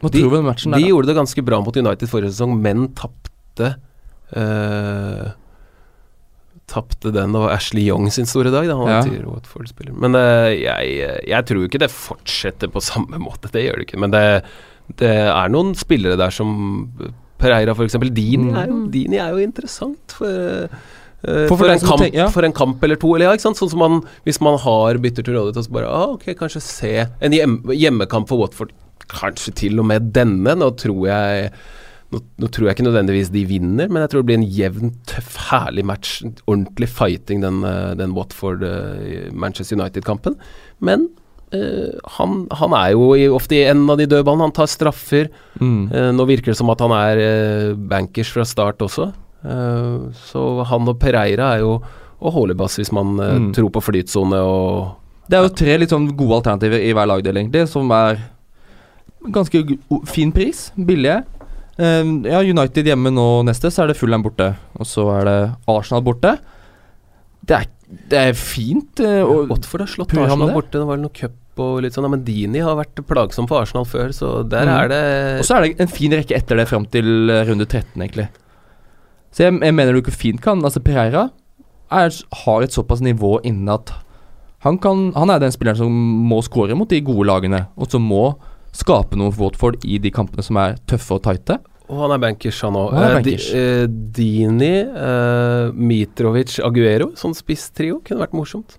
Hva 0.00 0.10
De- 0.10 0.20
tror 0.20 0.30
vi 0.34 0.36
om 0.42 0.44
matchen 0.50 0.72
De 0.74 0.80
da? 0.82 0.88
gjorde 0.88 1.06
det 1.08 1.16
ganske 1.16 1.44
bra 1.44 1.60
mot 1.64 1.76
United 1.76 2.08
forrige 2.08 2.32
sesong, 2.34 2.58
men 2.60 2.88
tapte 2.96 3.74
uh, 4.36 5.30
Tapte 6.70 7.10
den, 7.10 7.32
og 7.34 7.48
Ashley 7.50 7.82
Young 7.88 8.06
sin 8.14 8.28
store 8.30 8.52
dag. 8.54 8.68
Da, 8.68 8.76
han 8.78 8.86
Ja. 8.86 9.94
Men 9.98 10.14
uh, 10.14 10.50
jeg, 10.54 11.24
jeg 11.26 11.46
tror 11.48 11.64
ikke 11.66 11.80
det 11.82 11.90
fortsetter 11.90 12.70
på 12.70 12.78
samme 12.84 13.18
måte, 13.18 13.50
det 13.50 13.64
gjør 13.64 13.80
det 13.80 13.86
ikke. 13.88 13.98
Men 13.98 14.12
det, 14.14 14.22
det 15.00 15.10
er 15.32 15.48
noen 15.50 15.72
spillere 15.74 16.16
der 16.20 16.30
som 16.30 16.92
Pereira 17.40 17.74
f.eks. 17.74 17.96
Dini, 18.12 18.52
Mm. 18.52 18.86
Dini 18.92 19.16
er 19.18 19.30
jo 19.34 19.42
interessant. 19.44 20.12
For, 20.18 20.68
eh, 21.26 21.46
For- 21.48 21.56
for 21.56 21.68
en 21.72 21.80
kamp, 21.80 22.04
ja. 22.14 22.28
for 22.32 22.44
en 22.44 22.52
kamp 22.56 22.82
eller 22.84 22.96
to, 22.96 23.14
eller 23.16 23.26
ja? 23.30 23.36
Sånn 23.40 23.56
som 23.56 23.78
man, 23.78 24.00
hvis 24.24 24.40
man 24.40 24.58
har 24.58 24.94
bytter 25.02 25.24
til 25.26 25.34
rådighet, 25.36 25.56
og 25.60 25.64
så 25.66 25.72
bare 25.72 25.88
ah, 25.88 26.14
Ok, 26.14 26.30
kanskje 26.38 26.62
se 26.64 26.94
en 27.20 27.32
hjem, 27.32 27.58
hjemmekamp 27.76 28.28
for 28.28 28.38
Watford. 28.44 28.72
Kanskje 29.10 29.54
til 29.54 29.80
og 29.80 29.86
med 29.90 30.12
denne. 30.14 30.54
Nå 30.56 30.70
tror 30.78 31.06
jeg 31.08 31.50
nå, 32.12 32.18
nå 32.42 32.48
tror 32.50 32.66
jeg 32.66 32.74
ikke 32.76 32.86
nødvendigvis 32.88 33.28
de 33.30 33.44
vinner, 33.46 33.88
men 33.88 34.02
jeg 34.02 34.10
tror 34.10 34.22
det 34.24 34.26
blir 34.26 34.38
en 34.40 34.48
jevn, 34.50 34.88
tøff, 35.06 35.36
herlig 35.50 35.84
match. 35.86 36.22
Ordentlig 36.50 36.88
fighting, 36.90 37.40
den, 37.44 37.60
eh, 37.64 37.94
den 37.94 38.14
Watford-Manchester 38.16 39.76
United-kampen. 39.78 40.36
Men 40.80 41.08
eh, 41.56 41.96
han, 42.18 42.46
han 42.60 42.74
er 42.78 42.92
jo 42.94 43.12
i, 43.18 43.26
ofte 43.28 43.56
i 43.58 43.64
enden 43.68 43.90
av 43.90 43.98
de 44.00 44.06
dødballene. 44.10 44.48
Han 44.48 44.54
tar 44.56 44.70
straffer. 44.70 45.30
Mm. 45.60 45.90
Uh, 45.92 46.10
nå 46.16 46.26
virker 46.28 46.52
det 46.52 46.58
som 46.60 46.70
at 46.72 46.80
han 46.84 46.94
er 46.96 47.20
uh, 47.22 47.74
bankers 47.74 48.30
fra 48.34 48.44
start 48.48 48.82
også. 48.86 49.10
Så 49.40 50.40
han 50.68 50.88
og 50.90 50.98
Pereira 51.00 51.54
er 51.56 51.62
jo 51.62 51.78
og 52.20 52.34
Hålebass 52.34 52.74
hvis 52.76 52.90
man 52.92 53.14
Mm. 53.16 53.52
tror 53.56 53.70
på 53.72 53.80
flytsone 53.80 54.36
og 54.36 54.96
Det 55.30 55.38
er 55.38 55.46
jo 55.46 55.54
tre 55.56 55.78
litt 55.78 55.88
sånn 55.94 56.10
gode 56.12 56.42
alternativer 56.42 56.82
i 56.84 56.92
hver 56.92 57.08
lagdeling. 57.08 57.48
Det 57.50 57.62
som 57.70 57.88
er 57.90 58.18
ganske 59.32 59.62
fin 60.10 60.30
pris. 60.32 60.66
Billige. 60.76 61.22
Ja, 61.78 62.40
United 62.44 62.84
hjemme 62.84 63.08
nå 63.14 63.42
neste, 63.48 63.70
så 63.72 63.84
er 63.84 63.86
det 63.88 63.96
Fulham 63.96 64.22
borte. 64.26 64.50
Og 64.76 64.84
så 64.90 65.06
er 65.20 65.24
det 65.24 65.38
Arsenal 65.72 66.02
borte. 66.04 66.34
Det 67.46 67.56
er, 67.56 67.66
det 68.10 68.18
er 68.18 68.32
fint. 68.38 69.00
eh, 69.02 69.22
og, 69.24 69.48
Watford 69.50 69.80
har 69.84 69.90
slått 69.90 70.12
Arsenal 70.14 70.52
borte. 70.54 70.78
Det 70.78 70.86
var 70.86 71.00
noe 71.02 71.10
cup 71.14 71.32
og 71.60 71.80
litt 71.82 71.92
sånn. 71.96 72.06
Ja, 72.06 72.10
men 72.12 72.22
Dini 72.24 72.60
har 72.62 72.76
vært 72.78 73.00
plagsom 73.08 73.48
for 73.50 73.60
Arsenal 73.64 73.84
før, 73.84 74.12
så 74.14 74.48
der 74.48 74.64
Mm. 74.66 74.76
er 74.76 74.88
det 74.88 75.40
og 75.40 75.44
så 75.44 75.56
er 75.56 75.60
det 75.66 75.80
en 75.80 75.88
fin 75.90 76.12
rekke 76.12 76.36
etter 76.36 76.56
det 76.56 76.68
fram 76.68 76.86
til 76.86 77.28
eh, 77.30 77.44
runde 77.48 77.66
13, 77.66 78.00
egentlig. 78.00 78.28
Så 79.32 79.44
jeg, 79.44 79.60
jeg 79.62 79.74
mener 79.74 79.92
du 79.92 80.00
ikke 80.02 80.14
fint 80.14 80.40
kan 80.42 80.58
Altså, 80.64 80.80
Pereira 80.82 81.30
er, 81.90 82.10
har 82.44 82.62
et 82.62 82.72
såpass 82.74 83.00
nivå 83.02 83.40
inne 83.44 83.74
at 83.74 83.92
han, 84.62 84.78
kan, 84.78 85.12
han 85.16 85.30
er 85.30 85.38
den 85.40 85.52
spilleren 85.52 85.76
som 85.78 85.90
må 86.28 86.42
score 86.42 86.74
mot 86.76 86.88
de 86.88 87.00
gode 87.00 87.26
lagene, 87.26 87.66
og 87.76 87.90
som 87.90 88.02
må 88.02 88.36
skape 88.76 89.16
noe 89.18 89.32
for 89.32 89.48
Watford 89.48 89.84
i 89.84 89.98
de 89.98 90.10
kampene 90.14 90.42
som 90.46 90.56
er 90.60 90.76
tøffe 90.86 91.16
og 91.16 91.22
tighte. 91.24 91.58
Og 91.90 91.98
han 92.04 92.12
er 92.14 92.20
bankers, 92.22 92.60
han 92.62 92.76
òg. 92.78 92.92
Er 92.94 93.02
Eh, 93.02 93.08
di, 93.10 93.30
bankers. 93.34 93.46
eh, 93.58 93.86
Dini, 94.20 94.72
eh, 94.86 95.70
Mitrovic, 95.74 96.60
Aguero. 96.62 97.10
Sånn 97.18 97.34
spisstrio 97.34 97.98
kunne 98.06 98.22
vært 98.22 98.36
morsomt. 98.38 98.76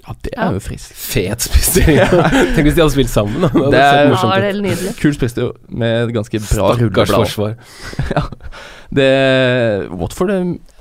Ja, 0.00 0.14
det 0.24 0.32
er 0.36 0.54
jo 0.56 0.60
friskt. 0.64 0.92
Fet 0.96 1.44
spisstrio. 1.44 2.04
Tenk 2.56 2.64
hvis 2.66 2.74
de 2.76 2.82
hadde 2.82 2.92
spilt 2.94 3.12
sammen. 3.12 3.40
da. 3.44 3.48
Det 3.52 3.70
Det 3.72 3.80
er- 3.80 4.08
Ja, 4.10 4.16
det 4.16 4.28
var 4.28 4.44
helt 4.46 4.62
nydelig. 4.64 4.92
Kul 5.00 5.12
spisstrio 5.16 5.50
med 5.68 6.08
et 6.08 6.14
ganske 6.16 6.40
bra 6.40 6.70
Stakkars 6.74 6.80
rulleblad. 6.80 7.26
forsvar. 7.26 8.30
Det 8.92 9.88
Watford 9.94 10.28
det, 10.32 10.38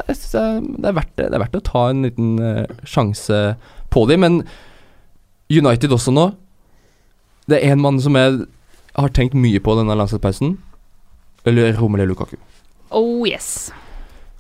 jeg 0.08 0.16
synes 0.18 0.32
det, 0.32 0.42
er, 0.42 0.62
det, 0.82 0.86
er 0.90 0.96
verdt, 0.98 1.12
det 1.20 1.26
det 1.30 1.36
er 1.38 1.44
verdt 1.44 1.58
å 1.60 1.66
ta 1.68 1.82
en 1.92 2.00
liten 2.08 2.30
uh, 2.42 2.64
sjanse 2.90 3.42
på 3.94 4.06
dem, 4.10 4.24
men 4.26 4.40
United 5.54 5.94
også 5.94 6.14
nå 6.16 6.24
Det 7.50 7.60
er 7.62 7.76
en 7.76 7.84
mann 7.84 8.00
som 8.02 8.18
jeg 8.18 8.48
har 8.98 9.10
tenkt 9.14 9.38
mye 9.38 9.62
på 9.62 9.76
denne 9.78 9.94
landslagspausen. 10.00 10.56
Eller 11.48 11.74
Romelu 11.78 12.06
Lukaku. 12.10 12.36
Oh 12.90 13.28
yes. 13.28 13.72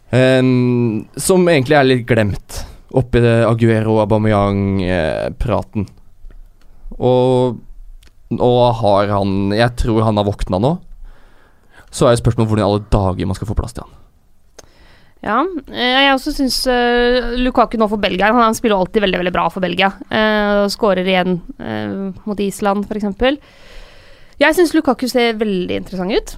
Um, 0.09 1.05
som 1.15 1.47
egentlig 1.47 1.77
er 1.77 1.83
litt 1.85 2.07
glemt 2.09 2.65
oppi 2.89 3.21
det 3.21 3.45
Aguero-Aubameyang-praten. 3.45 5.85
Og 6.97 7.61
nå 8.29 8.71
har 8.81 9.07
han 9.13 9.53
Jeg 9.53 9.75
tror 9.77 10.01
han 10.05 10.17
har 10.17 10.25
våkna 10.25 10.59
nå. 10.61 10.77
Så 11.89 12.05
er 12.05 12.11
jo 12.13 12.21
spørsmålet 12.23 12.49
hvordan 12.49 12.65
i 12.65 12.67
alle 12.67 12.89
dager 12.93 13.25
man 13.29 13.37
skal 13.37 13.49
få 13.49 13.57
plass 13.57 13.73
til 13.77 13.85
han. 13.85 13.93
Ja, 15.19 15.43
eh, 15.67 16.05
jeg 16.05 16.13
også 16.13 16.31
syns 16.31 16.61
uh, 16.71 17.35
Lukaku 17.43 17.75
nå 17.75 17.89
for 17.91 17.99
Belgia 17.99 18.31
Han 18.31 18.55
spiller 18.55 18.79
alltid 18.79 19.03
veldig 19.03 19.19
veldig 19.19 19.35
bra 19.35 19.49
for 19.51 19.59
Belgia. 19.63 19.91
Uh, 20.07 20.63
Skårer 20.71 21.03
igjen 21.03 21.41
uh, 21.59 22.15
mot 22.23 22.39
Island, 22.39 22.87
f.eks. 22.87 23.03
Jeg 24.39 24.55
syns 24.55 24.71
Lukaku 24.77 25.09
ser 25.11 25.35
veldig 25.41 25.75
interessant 25.81 26.15
ut. 26.15 26.37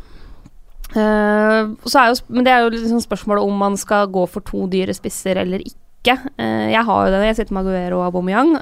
Så 0.95 2.01
er 2.01 2.11
jo, 2.11 2.17
men 2.31 2.47
det 2.47 2.51
er 2.53 2.65
jo 2.65 2.73
liksom 2.73 3.03
spørsmålet 3.03 3.47
om 3.47 3.61
man 3.63 3.77
skal 3.79 4.09
gå 4.11 4.25
for 4.29 4.43
to 4.47 4.65
dyre 4.71 4.95
spisser 4.95 5.39
eller 5.41 5.63
ikke. 5.63 6.17
Uh, 6.39 6.71
jeg 6.71 6.81
har 6.87 7.05
jo 7.05 7.13
den, 7.13 7.27
jeg 7.29 7.37
sitter 7.37 7.53
med 7.53 7.67
Aguero 7.69 8.01
og 8.01 8.07
Aubameyang. 8.09 8.55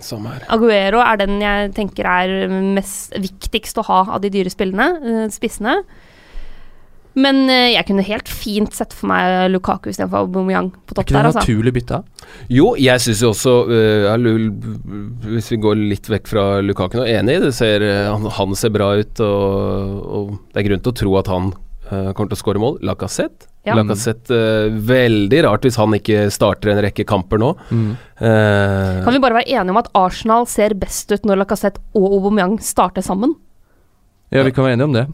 Aguero 0.52 1.00
er 1.06 1.20
den 1.22 1.40
jeg 1.42 1.74
tenker 1.78 2.10
er 2.10 2.52
mest 2.76 3.16
viktigst 3.16 3.80
å 3.80 3.88
ha 3.88 4.04
av 4.16 4.22
de 4.24 4.32
dyre 4.34 4.52
spillene, 4.52 4.92
uh, 5.00 5.26
spissene. 5.32 5.80
Men 7.20 7.50
jeg 7.50 7.82
kunne 7.88 8.04
helt 8.06 8.30
fint 8.32 8.76
sett 8.78 8.94
for 8.96 9.10
meg 9.10 9.50
Lukaku 9.50 9.90
istedenfor 9.90 10.28
Aubameyang 10.28 10.70
på 10.72 10.94
Er 10.94 11.00
topp 11.00 11.08
ikke 11.08 11.16
det 11.16 11.18
der, 11.18 11.30
altså. 11.32 11.42
naturlig 11.42 11.74
bytte? 11.76 11.98
Jo, 12.54 12.68
jeg 12.80 13.02
syns 13.04 13.24
jo 13.26 13.32
også 13.34 13.56
uh, 13.66 15.26
Hvis 15.26 15.50
vi 15.52 15.58
går 15.60 15.82
litt 15.90 16.08
vekk 16.14 16.30
fra 16.30 16.44
Lukaku 16.64 17.00
nå, 17.02 17.08
enig, 17.10 17.40
det 17.44 17.50
ser, 17.58 17.84
han, 18.12 18.30
han 18.38 18.56
ser 18.56 18.72
bra 18.76 18.92
ut, 19.02 19.24
og, 19.26 20.06
og 20.06 20.38
det 20.54 20.62
er 20.62 20.70
grunn 20.70 20.86
til 20.86 20.94
å 20.94 21.00
tro 21.02 21.18
at 21.20 21.34
han 21.34 21.52
øh, 21.92 22.12
kommer 22.14 22.32
til 22.32 22.38
å 22.38 22.42
skåre 22.44 22.62
mål. 22.62 22.80
Lacassette. 22.86 23.48
Ja. 23.68 23.76
Lacassette 23.76 24.32
uh, 24.32 24.78
Veldig 24.88 25.42
rart 25.44 25.66
hvis 25.68 25.76
han 25.78 25.92
ikke 25.98 26.30
starter 26.32 26.72
en 26.74 26.80
rekke 26.86 27.04
kamper 27.10 27.42
nå. 27.42 27.52
Mm. 27.70 27.90
Uh, 28.22 29.04
Kan 29.04 29.14
vi 29.14 29.22
bare 29.22 29.42
være 29.42 29.52
enige 29.52 29.74
om 29.76 29.82
at 29.82 29.92
Arsenal 30.00 30.48
ser 30.50 30.74
best 30.80 31.12
ut 31.12 31.28
når 31.28 31.42
Lacassette 31.44 31.82
og 31.98 32.08
Aubameyang 32.20 32.56
starter 32.64 33.04
sammen? 33.06 33.36
Ja, 34.30 34.44
vi 34.46 34.52
kan 34.54 34.64
være 34.68 34.78
enige 34.78 34.86
om 34.88 34.94
det. 34.94 35.06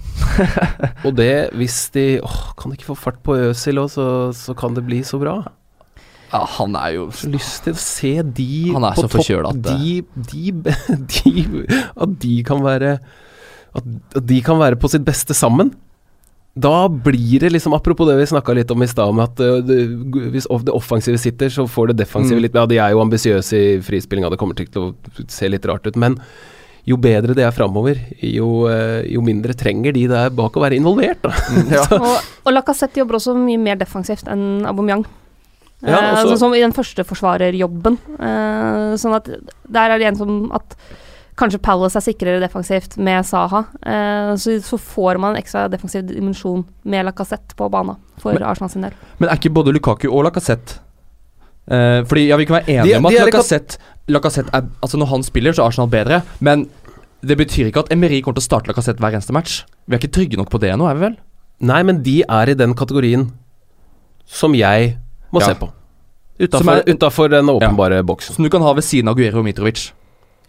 og 1.08 1.14
det, 1.16 1.32
hvis 1.56 1.78
de 1.96 2.06
åh, 2.20 2.40
Kan 2.60 2.72
de 2.72 2.76
ikke 2.78 2.90
få 2.92 2.98
fart 3.00 3.22
på 3.24 3.38
Øzil 3.50 3.80
òg, 3.80 3.88
så, 3.94 4.08
så 4.36 4.56
kan 4.60 4.76
det 4.76 4.84
bli 4.88 5.00
så 5.08 5.20
bra. 5.22 5.38
Ja, 6.34 6.42
han 6.58 6.76
er 6.76 6.96
jo 6.98 7.06
Så 7.16 7.30
lyst 7.32 7.64
til 7.64 7.76
å 7.76 7.80
se 7.80 8.12
de 8.36 8.48
Han 8.74 8.84
er 8.84 8.96
på 8.98 9.06
så 9.06 9.12
forkjøla 9.14 9.52
at 9.54 9.60
det- 9.64 10.26
De, 10.34 10.52
de, 10.52 11.44
de 11.46 11.84
At 11.96 12.16
de 12.24 12.34
kan 12.44 12.64
være 12.66 12.96
At, 13.78 13.86
at 14.18 14.26
de 14.26 14.40
kan 14.44 14.60
være 14.60 14.76
på 14.82 14.90
sitt 14.92 15.06
beste 15.08 15.36
sammen. 15.38 15.70
Da 16.56 16.88
blir 16.88 17.40
det 17.44 17.50
liksom 17.52 17.74
Apropos 17.76 18.08
det 18.08 18.16
vi 18.16 18.28
snakka 18.32 18.54
litt 18.56 18.72
om 18.72 18.84
i 18.84 18.88
stad, 18.88 19.12
om 19.12 19.20
at 19.20 19.40
øh, 19.44 19.60
det, 19.66 19.80
hvis 20.32 20.48
det 20.64 20.72
offensive 20.72 21.20
sitter, 21.20 21.52
så 21.52 21.68
får 21.68 21.92
det 21.92 21.98
defensive 22.06 22.40
Mm. 22.40 22.44
litt 22.48 22.56
Ja, 22.56 22.66
de 22.66 22.78
er 22.80 22.92
jo 22.96 23.02
ambisiøse 23.04 23.56
i 23.60 23.82
frispillinga, 23.84 24.30
det 24.32 24.40
kommer 24.40 24.56
til 24.56 24.68
å 24.80 24.94
se 25.28 25.50
litt 25.52 25.66
rart 25.66 25.88
ut, 25.88 25.98
men 26.00 26.16
jo 26.88 26.96
bedre 27.02 27.34
det 27.36 27.44
er 27.44 27.52
framover, 27.52 28.00
jo, 28.22 28.68
øh, 28.70 29.04
jo 29.10 29.22
mindre 29.26 29.54
trenger 29.58 29.92
de 29.92 30.06
der 30.08 30.30
bak 30.30 30.56
å 30.56 30.62
være 30.64 30.78
involvert, 30.78 31.24
da. 31.26 31.34
ja. 31.74 31.86
Og, 32.00 32.18
og 32.46 32.54
Lacassette 32.54 33.02
jobber 33.02 33.18
også 33.18 33.36
mye 33.36 33.60
mer 33.60 33.80
defensivt 33.82 34.30
enn 34.32 34.66
Aubameyang. 34.70 35.04
Ja, 35.84 35.98
eh, 36.00 36.22
sånn 36.24 36.40
som 36.40 36.54
i 36.56 36.62
den 36.64 36.74
første 36.76 37.04
forsvarerjobben. 37.04 37.98
Eh, 38.16 38.94
sånn 39.02 39.18
at 39.18 39.28
der 39.68 39.92
er 39.92 40.00
det 40.00 40.08
en 40.14 40.22
som 40.22 40.38
at 40.56 40.78
kanskje 41.38 41.60
Palace 41.62 41.98
er 42.00 42.04
sikrere 42.06 42.40
defensivt 42.40 42.98
med 42.98 43.26
Saha. 43.28 43.66
Eh, 43.86 44.36
så, 44.40 44.56
så 44.64 44.78
får 44.80 45.20
man 45.20 45.36
en 45.36 45.42
ekstra 45.42 45.66
defensiv 45.72 46.06
dimensjon 46.08 46.64
med 46.86 47.06
Lacassette 47.06 47.56
på 47.60 47.68
banen 47.72 47.98
for 48.22 48.34
Men- 48.34 48.44
Arsenal 48.48 48.70
sin 48.72 48.82
del. 48.88 48.94
Men 49.20 49.30
er 49.30 49.36
ikke 49.40 49.52
både 49.54 49.74
Lukaku 49.76 50.08
og 50.10 50.24
Lacassette 50.30 50.80
eh, 51.68 52.04
Fordi 52.08 52.28
ja, 52.30 52.38
Vi 52.38 52.46
kan 52.46 52.60
være 52.60 52.66
De- 52.66 52.78
enige 52.80 52.98
om 52.98 53.06
at 53.10 53.14
er 53.20 53.26
Lacassette, 53.30 53.78
Lacassette 54.08 54.50
er 54.54 54.68
Altså 54.82 54.98
Når 55.02 55.08
han 55.12 55.24
spiller, 55.24 55.52
så 55.54 55.64
er 55.64 55.68
Arsenal 55.68 55.90
bedre. 55.90 56.22
Men 56.40 56.70
det 57.26 57.38
betyr 57.38 57.68
ikke 57.72 57.80
at 57.86 57.92
Emery 57.92 58.22
kommer 58.22 58.38
til 58.40 58.46
å 58.46 58.50
starte 58.52 58.68
Lacassette 58.70 59.02
hver 59.02 59.16
eneste 59.18 59.34
match. 59.34 59.64
Vi 59.88 59.96
er 59.96 60.00
ikke 60.00 60.14
trygge 60.14 60.38
nok 60.38 60.50
på 60.54 60.60
det 60.62 60.70
ennå, 60.76 60.88
er 60.90 60.94
vi 60.96 61.02
vel? 61.08 61.16
Nei, 61.66 61.82
men 61.84 62.04
de 62.04 62.20
er 62.28 62.50
i 62.52 62.54
den 62.54 62.76
kategorien 62.78 63.32
som 64.26 64.54
jeg 64.54 64.98
må 65.34 65.42
Ja. 65.42 65.48
se 65.48 65.56
på. 65.56 65.72
Utafor 66.40 67.30
den 67.32 67.48
åpenbare 67.50 68.04
boksen. 68.06 68.36
Som 68.36 68.44
du 68.44 68.50
kan 68.50 68.62
ha 68.62 68.74
ved 68.74 68.84
siden 68.84 69.08
av 69.10 69.16
Guero 69.16 69.42
Mitrovic. 69.44 69.92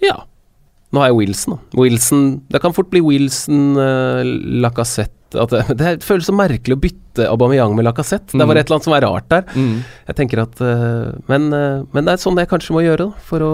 Ja. 0.02 0.24
Nå 0.96 1.02
har 1.04 1.10
jeg 1.12 1.18
Wilson. 1.20 1.58
Wilson 1.76 2.24
Det 2.48 2.62
kan 2.64 2.72
fort 2.76 2.88
bli 2.92 3.02
Wilson, 3.04 3.76
uh, 3.76 4.24
Lacassette 4.64 5.12
at 5.36 5.50
det, 5.52 5.60
det 5.80 5.90
føles 6.06 6.24
så 6.28 6.32
merkelig 6.32 6.76
å 6.76 6.80
bytte 6.80 7.26
Aubameyang 7.28 7.74
med 7.76 7.84
Lacassette. 7.84 8.30
Det 8.32 8.40
Mm. 8.40 8.48
var 8.48 8.56
et 8.60 8.68
eller 8.70 8.76
annet 8.78 8.86
som 8.86 8.94
var 8.94 9.02
rart 9.04 9.26
der. 9.28 9.42
Jeg 10.06 10.16
tenker 10.16 10.40
at 10.44 10.60
eh, 10.62 11.10
men, 11.28 11.48
eh, 11.52 11.82
men 11.92 12.06
det 12.06 12.12
er 12.14 12.20
sånn 12.22 12.38
jeg 12.40 12.48
kanskje 12.48 12.72
må 12.76 12.80
gjøre, 12.86 13.08
da. 13.10 13.24
For 13.26 13.42
å 13.44 13.50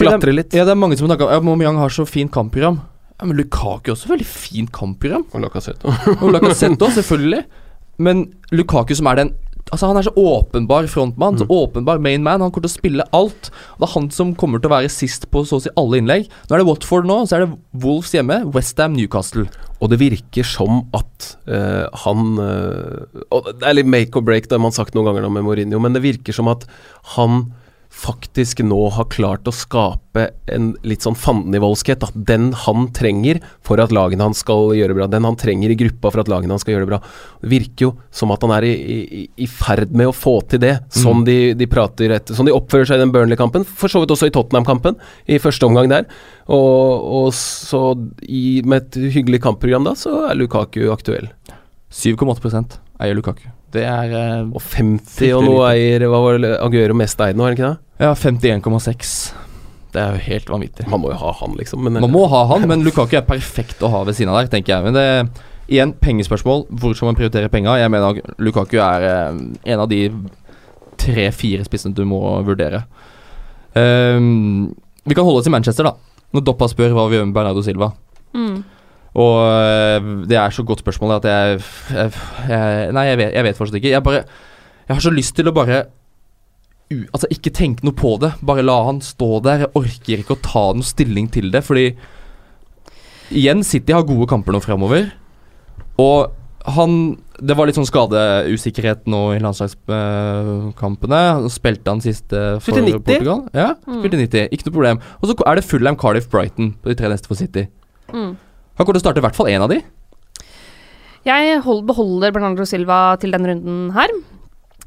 klatre 0.00 0.32
litt. 0.34 0.56
Ja, 0.56 0.64
det 0.64 0.72
er 0.72 0.80
mange 0.80 0.96
som 0.98 1.06
snakker 1.06 1.28
om 1.28 1.34
Aubameyang 1.44 1.76
har 1.78 1.92
så 1.92 2.06
fint 2.08 2.32
kampprogram. 2.34 2.80
Ja, 3.20 3.26
Men 3.28 3.36
Lukaku 3.36 3.92
har 3.92 3.94
også 3.98 4.08
veldig 4.10 4.26
fint 4.26 4.72
kampprogram. 4.72 5.26
Og 5.36 5.44
Lacassette. 5.44 5.84
Og 6.22 6.32
Lacassette 6.32 6.80
også, 6.88 7.02
selvfølgelig. 7.04 7.44
Men 8.00 8.24
Lukaku 8.56 8.96
som 8.96 9.06
er 9.12 9.20
den 9.20 9.34
Altså 9.70 9.86
Han 9.86 9.96
er 10.00 10.02
så 10.02 10.12
åpenbar 10.18 10.88
frontmann, 10.90 11.38
så 11.38 11.46
Mm. 11.46 11.54
åpenbar 11.54 12.00
main 12.02 12.22
man. 12.22 12.40
Han 12.40 12.50
kommer 12.50 12.66
til 12.68 12.72
å 12.74 12.80
spille 12.80 13.04
alt. 13.12 13.50
Det 13.78 13.86
er 13.88 13.94
han 13.94 14.10
som 14.10 14.34
kommer 14.34 14.58
til 14.60 14.70
å 14.70 14.74
være 14.76 14.90
sist 14.90 15.30
på 15.30 15.44
så 15.46 15.56
å 15.58 15.62
si 15.62 15.70
alle 15.76 15.98
innlegg. 16.00 16.26
Nå 16.48 16.54
er 16.54 16.58
det 16.58 16.66
Watford 16.66 17.06
nå, 17.06 17.20
så 17.28 17.36
er 17.36 17.46
det 17.46 17.58
Wolves 17.84 18.10
hjemme, 18.12 18.52
Westham, 18.52 18.94
Newcastle. 18.94 19.46
Og 19.80 19.88
det 19.90 19.98
virker 20.00 20.44
som 20.44 20.82
at 20.92 21.36
uh, 21.48 21.86
han 22.04 22.38
uh, 22.38 23.06
det 23.60 23.64
er 23.64 23.74
litt 23.78 23.86
make 23.86 24.16
or 24.18 24.22
break, 24.22 24.48
det 24.48 24.58
har 24.58 24.60
man 24.60 24.72
sagt 24.72 24.92
noen 24.94 25.06
ganger 25.06 25.22
nå 25.22 25.30
med 25.32 25.44
Mourinho, 25.46 25.80
men 25.80 25.94
det 25.94 26.02
virker 26.02 26.34
som 26.34 26.48
at 26.48 26.66
han 27.16 27.52
faktisk 27.90 28.62
nå 28.62 28.78
har 28.94 29.08
klart 29.10 29.48
å 29.50 29.52
skape 29.54 30.28
en 30.50 30.70
litt 30.86 31.02
sånn 31.04 31.16
fandenivoldskhet. 31.18 32.04
At 32.06 32.14
den 32.14 32.52
han 32.64 32.88
trenger 32.96 33.40
for 33.66 33.82
at 33.82 33.92
lagene 33.94 34.28
hans 34.28 34.42
skal 34.44 34.72
gjøre 34.78 34.94
det 34.94 34.98
bra. 35.00 35.08
Den 35.10 35.26
han 35.26 35.38
trenger 35.40 35.72
i 35.72 35.78
gruppa 35.78 36.12
for 36.12 36.22
at 36.22 36.30
lagene 36.30 36.54
hans 36.54 36.64
skal 36.64 36.76
gjøre 36.76 36.86
det 36.86 36.92
bra. 36.92 37.00
Det 37.42 37.50
virker 37.50 37.88
jo 37.88 37.92
som 38.14 38.32
at 38.34 38.46
han 38.46 38.54
er 38.56 38.68
i, 38.70 38.72
i, 38.78 39.22
i 39.44 39.50
ferd 39.50 39.94
med 39.96 40.10
å 40.12 40.16
få 40.16 40.38
til 40.50 40.62
det, 40.62 40.76
sånn 40.94 41.24
de, 41.26 41.52
de 41.58 41.70
prater 41.70 42.14
etter 42.14 42.38
Sånn 42.38 42.48
de 42.48 42.54
oppfører 42.54 42.88
seg 42.88 43.00
i 43.00 43.04
den 43.04 43.14
Burnley-kampen. 43.14 43.66
For 43.66 43.92
så 43.92 44.02
vidt 44.02 44.14
også 44.14 44.30
i 44.30 44.34
Tottenham-kampen, 44.34 44.98
i 45.26 45.40
første 45.42 45.66
omgang 45.66 45.90
der. 45.90 46.06
Og, 46.46 47.06
og 47.20 47.30
så 47.36 47.84
i, 48.22 48.60
med 48.64 48.86
et 48.86 49.14
hyggelig 49.18 49.42
kampprogram 49.44 49.86
da, 49.88 49.96
så 49.98 50.28
er 50.30 50.38
Lukaku 50.38 50.86
aktuell. 50.94 51.28
7,8% 51.90 52.78
eier 53.02 53.18
Lukaku. 53.18 53.50
Det 53.74 53.84
er 53.86 54.14
eh, 54.16 54.40
Og 54.48 54.62
50 54.64 55.34
og 55.36 55.44
noe 55.46 55.68
eier 55.70 56.02
Hva 56.10 56.18
var 56.24 56.40
det 56.42 56.50
Aguero 56.58 56.96
mest 56.98 57.20
eid 57.22 57.38
nå, 57.38 57.46
er 57.46 57.54
det 57.54 57.60
ikke 57.60 57.68
det? 57.68 57.78
Ja, 58.00 58.14
51,6. 58.16 59.12
Det 59.92 60.00
er 60.00 60.14
jo 60.16 60.24
helt 60.24 60.50
vanvittig. 60.50 60.86
Man 60.88 61.02
må 61.02 61.10
jo 61.12 61.18
ha 61.20 61.30
han, 61.42 61.54
liksom. 61.58 61.82
Men 61.84 62.00
Man 62.00 62.12
må 62.14 62.24
ha 62.32 62.44
han, 62.48 62.64
men 62.70 62.84
Lukaku 62.86 63.18
er 63.18 63.26
perfekt 63.26 63.82
å 63.84 63.90
ha 63.92 64.00
ved 64.08 64.16
siden 64.16 64.32
av 64.32 64.38
der, 64.40 64.48
tenker 64.54 64.72
jeg. 64.72 64.86
Men 64.86 64.96
det 64.96 65.06
igjen, 65.70 65.92
pengespørsmål. 66.00 66.64
Hvor 66.80 66.94
skal 66.96 67.10
man 67.10 67.18
prioritere 67.18 67.50
penga? 67.52 67.76
Jeg 67.78 67.92
mener 67.92 68.20
Lukaku 68.42 68.78
er 68.80 69.06
eh, 69.10 69.40
en 69.74 69.82
av 69.84 69.90
de 69.90 70.02
tre-fire 71.00 71.64
spissene 71.66 71.96
du 71.96 72.04
må 72.08 72.20
vurdere. 72.46 72.84
Um, 73.74 74.72
vi 75.04 75.16
kan 75.16 75.24
holde 75.24 75.40
oss 75.40 75.48
i 75.48 75.54
Manchester, 75.54 75.86
da. 75.86 76.24
Når 76.34 76.44
Doppa 76.46 76.68
spør 76.70 76.94
hva 76.94 77.06
vi 77.10 77.18
gjør 77.18 77.28
med 77.28 77.36
Bernardo 77.36 77.62
Silva. 77.64 77.92
Mm. 78.36 78.60
Og 79.18 79.38
eh, 79.42 80.10
det 80.30 80.36
er 80.38 80.50
så 80.54 80.62
godt 80.62 80.84
spørsmål 80.84 81.16
at 81.18 81.24
jeg, 81.26 81.62
jeg, 81.90 82.12
jeg 82.48 82.92
Nei, 82.94 83.06
jeg 83.08 83.18
vet, 83.18 83.32
jeg 83.34 83.44
vet 83.48 83.56
fortsatt 83.58 83.80
ikke. 83.80 83.90
Jeg 83.96 84.04
bare 84.06 84.20
Jeg 84.22 84.94
har 84.96 85.00
så 85.02 85.10
lyst 85.14 85.34
til 85.38 85.48
å 85.50 85.54
bare 85.56 85.80
u, 86.90 87.04
Altså, 87.12 87.26
ikke 87.30 87.50
tenke 87.54 87.84
noe 87.86 87.94
på 87.94 88.16
det. 88.22 88.32
Bare 88.46 88.62
la 88.66 88.76
han 88.86 89.00
stå 89.02 89.40
der. 89.46 89.64
Jeg 89.66 89.72
orker 89.78 90.22
ikke 90.22 90.36
å 90.36 90.42
ta 90.42 90.64
noe 90.74 90.86
stilling 90.86 91.28
til 91.30 91.50
det, 91.54 91.62
fordi 91.66 91.88
Igjen, 93.30 93.62
City 93.62 93.94
har 93.94 94.02
gode 94.02 94.26
kamper 94.26 94.50
nå 94.56 94.58
framover. 94.62 95.12
Og 96.02 96.32
han 96.74 96.96
Det 97.40 97.54
var 97.56 97.66
litt 97.70 97.78
sånn 97.78 97.86
skadeusikkerhet 97.88 99.06
nå 99.08 99.20
i 99.32 99.38
landslagskampene. 99.40 101.20
Han 101.38 101.46
spilte 101.52 101.88
han 101.94 102.02
siste 102.04 102.42
for 102.60 102.76
90? 102.82 103.00
Portugal. 103.06 103.46
Ja, 103.54 103.74
Mm. 103.86 104.02
90. 104.04 104.48
Ikke 104.52 104.66
noe 104.68 104.74
problem. 104.74 105.00
Og 105.22 105.28
så 105.30 105.34
er 105.46 105.54
det 105.56 105.64
Fulham, 105.64 105.96
Cardiff, 105.96 106.28
Brighton 106.28 106.74
på 106.82 106.90
de 106.90 106.94
tre 106.94 107.08
neste 107.08 107.26
for 107.30 107.34
City. 107.34 107.66
Mm. 108.12 108.36
Han 108.78 108.86
kommer 108.86 108.98
til 108.98 109.02
å 109.02 109.06
starte 109.08 109.22
i 109.22 109.26
hvert 109.26 109.38
fall 109.38 109.50
én 109.52 109.64
av 109.64 109.72
de. 109.72 109.80
Jeg 111.28 111.60
hold, 111.66 111.84
beholder 111.88 112.32
Bernardo 112.32 112.64
Silva 112.68 113.16
til 113.20 113.34
denne 113.34 113.52
runden 113.52 113.88
her. 113.96 114.12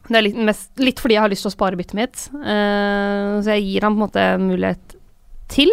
Det 0.10 0.20
er 0.20 0.26
litt, 0.26 0.40
mest, 0.50 0.70
litt 0.82 1.00
fordi 1.00 1.16
jeg 1.16 1.24
har 1.24 1.32
lyst 1.32 1.46
til 1.46 1.54
å 1.54 1.56
spare 1.56 1.80
byttet 1.80 1.96
mitt. 1.96 2.28
Uh, 2.36 3.40
så 3.40 3.56
jeg 3.56 3.68
gir 3.70 3.86
ham 3.86 3.96
på 3.96 4.02
en 4.02 4.06
måte 4.08 4.26
mulighet 4.42 4.96
til. 5.54 5.72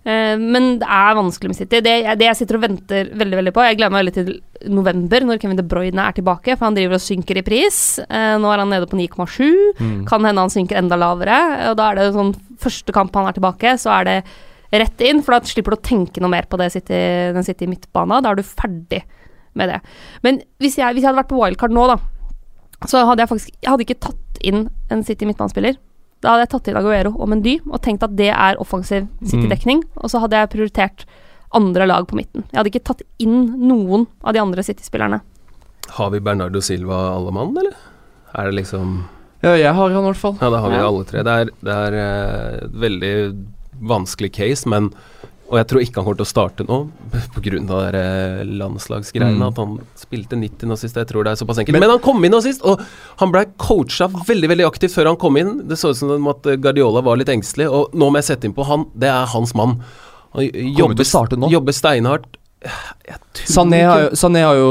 Uh, 0.00 0.34
men 0.40 0.80
det 0.80 0.88
er 0.88 1.18
vanskelig 1.18 1.52
med 1.52 1.60
City. 1.60 1.82
Det, 1.84 1.94
det 2.18 2.26
jeg 2.26 2.40
sitter 2.40 2.58
og 2.58 2.64
venter 2.64 3.12
veldig 3.20 3.38
veldig 3.42 3.52
på 3.54 3.66
Jeg 3.68 3.78
gleder 3.78 3.94
meg 3.94 4.02
veldig 4.02 4.16
til 4.16 4.72
november, 4.72 5.26
når 5.28 5.42
Kevin 5.42 5.60
De 5.60 5.66
Bruyne 5.70 6.08
er 6.08 6.16
tilbake. 6.16 6.56
For 6.56 6.66
han 6.66 6.78
driver 6.78 6.98
og 6.98 7.04
synker 7.04 7.38
i 7.38 7.46
pris. 7.46 7.80
Uh, 8.08 8.34
nå 8.42 8.50
er 8.50 8.64
han 8.64 8.74
nede 8.74 8.90
på 8.90 8.98
9,7. 8.98 9.46
Mm. 9.78 9.96
Kan 10.10 10.26
hende 10.26 10.48
han 10.48 10.56
synker 10.56 10.80
enda 10.80 10.98
lavere. 10.98 11.40
Og 11.70 11.78
da 11.78 11.92
er 11.92 12.00
det 12.00 12.12
sånn 12.16 12.34
første 12.60 12.96
kamp 12.96 13.14
han 13.16 13.30
er 13.30 13.36
tilbake, 13.36 13.76
så 13.80 13.94
er 14.00 14.08
det 14.08 14.20
rett 14.72 15.00
inn. 15.06 15.22
For 15.26 15.34
da 15.36 15.40
slipper 15.50 15.74
du 15.74 15.78
å 15.80 15.82
tenke 15.90 16.22
noe 16.22 16.30
mer 16.32 16.46
på 16.50 16.58
det 16.60 16.70
sitte, 16.74 16.94
den 17.34 17.46
City 17.46 17.66
midtbana. 17.70 18.20
Da 18.22 18.30
er 18.32 18.40
du 18.40 18.46
ferdig 18.46 19.02
med 19.58 19.68
det. 19.72 19.80
Men 20.22 20.42
hvis 20.62 20.78
jeg, 20.78 20.94
hvis 20.94 21.02
jeg 21.02 21.10
hadde 21.10 21.22
vært 21.24 21.32
på 21.32 21.40
wildcard 21.40 21.74
nå, 21.74 21.86
da, 21.90 21.98
så 22.88 23.02
hadde 23.04 23.20
jeg 23.24 23.28
faktisk 23.28 23.50
Jeg 23.60 23.68
hadde 23.72 23.84
ikke 23.84 24.00
tatt 24.06 24.42
inn 24.46 24.68
en 24.90 25.02
City 25.04 25.26
midtbanespiller. 25.28 25.76
Da 26.20 26.34
hadde 26.34 26.44
jeg 26.46 26.52
tatt 26.52 26.68
inn 26.70 26.76
Aguero 26.80 27.10
og 27.16 27.28
Mendy 27.32 27.56
og 27.66 27.80
tenkt 27.84 28.04
at 28.04 28.14
det 28.16 28.28
er 28.32 28.58
offensiv 28.60 29.06
City-dekning. 29.24 29.82
Og 30.00 30.12
så 30.12 30.20
hadde 30.22 30.36
jeg 30.36 30.52
prioritert 30.52 31.04
andre 31.56 31.86
lag 31.88 32.06
på 32.06 32.16
midten. 32.18 32.44
Jeg 32.52 32.60
hadde 32.60 32.70
ikke 32.70 32.84
tatt 32.92 33.00
inn 33.18 33.38
noen 33.66 34.04
av 34.22 34.36
de 34.36 34.42
andre 34.42 34.62
City-spillerne. 34.64 35.20
Har 35.96 36.10
vi 36.12 36.20
Bernardo 36.22 36.60
Silva 36.62 36.98
alle 37.16 37.32
mann, 37.34 37.56
eller? 37.58 37.74
Er 38.38 38.50
det 38.50 38.60
liksom 38.60 39.00
Ja, 39.42 39.54
jeg 39.56 39.72
har 39.74 39.90
han 39.90 40.04
i 40.04 40.06
hvert 40.10 40.20
fall. 40.20 40.36
Ja, 40.40 40.50
det 40.52 40.60
har 40.60 40.70
vi 40.70 40.76
Ja. 40.76 40.86
alle 40.86 41.04
tre. 41.08 41.22
Det 41.24 41.32
er, 41.40 41.50
det 41.64 41.74
er 41.74 41.96
uh, 41.96 42.68
veldig 42.84 43.14
vanskelig 43.80 44.32
case, 44.36 44.68
men 44.68 44.90
Og 45.50 45.56
jeg 45.58 45.66
tror 45.66 45.82
ikke 45.82 45.98
han 45.98 46.04
kommer 46.06 46.18
til 46.20 46.26
å 46.28 46.30
starte 46.30 46.62
nå, 46.62 46.76
pga. 47.34 47.58
uh, 47.58 48.42
landslagsgreiene. 48.46 49.34
Mm. 49.34 49.48
At 49.48 49.56
han 49.58 49.72
spilte 49.98 50.38
90 50.38 50.70
nå 50.70 50.76
sist. 50.78 50.94
Jeg 50.94 51.08
tror 51.10 51.26
det 51.26 51.32
er 51.32 51.40
såpass 51.40 51.58
enkelt. 51.58 51.74
Men, 51.74 51.90
han 51.90 52.02
kom 52.04 52.22
inn 52.22 52.30
nå 52.30 52.38
sist, 52.44 52.62
og 52.62 52.78
han 53.18 53.32
ble 53.34 53.42
coacha 53.58 54.06
veldig 54.06 54.52
veldig 54.52 54.68
aktivt 54.68 54.94
før 54.94 55.10
han 55.10 55.18
kom 55.18 55.40
inn. 55.42 55.56
Det 55.66 55.80
så 55.80 55.90
ut 55.90 55.98
som 55.98 56.14
om 56.14 56.30
at 56.30 56.46
Guardiola 56.62 57.02
var 57.02 57.18
litt 57.18 57.34
engstelig, 57.34 57.66
og 57.66 57.90
nå 57.98 58.12
må 58.12 58.22
jeg 58.22 58.30
sette 58.30 58.46
inn 58.46 58.54
på 58.54 58.68
han. 58.70 58.86
Det 58.94 59.10
er 59.10 59.26
hans 59.34 59.56
mann. 59.58 59.80
Han 60.38 60.46
jobber, 60.78 61.50
jobber 61.50 61.74
steinhardt. 61.74 62.38
Sané 63.50 63.82
har, 63.88 64.10
Sané 64.14 64.44
har 64.44 64.54
jo 64.54 64.70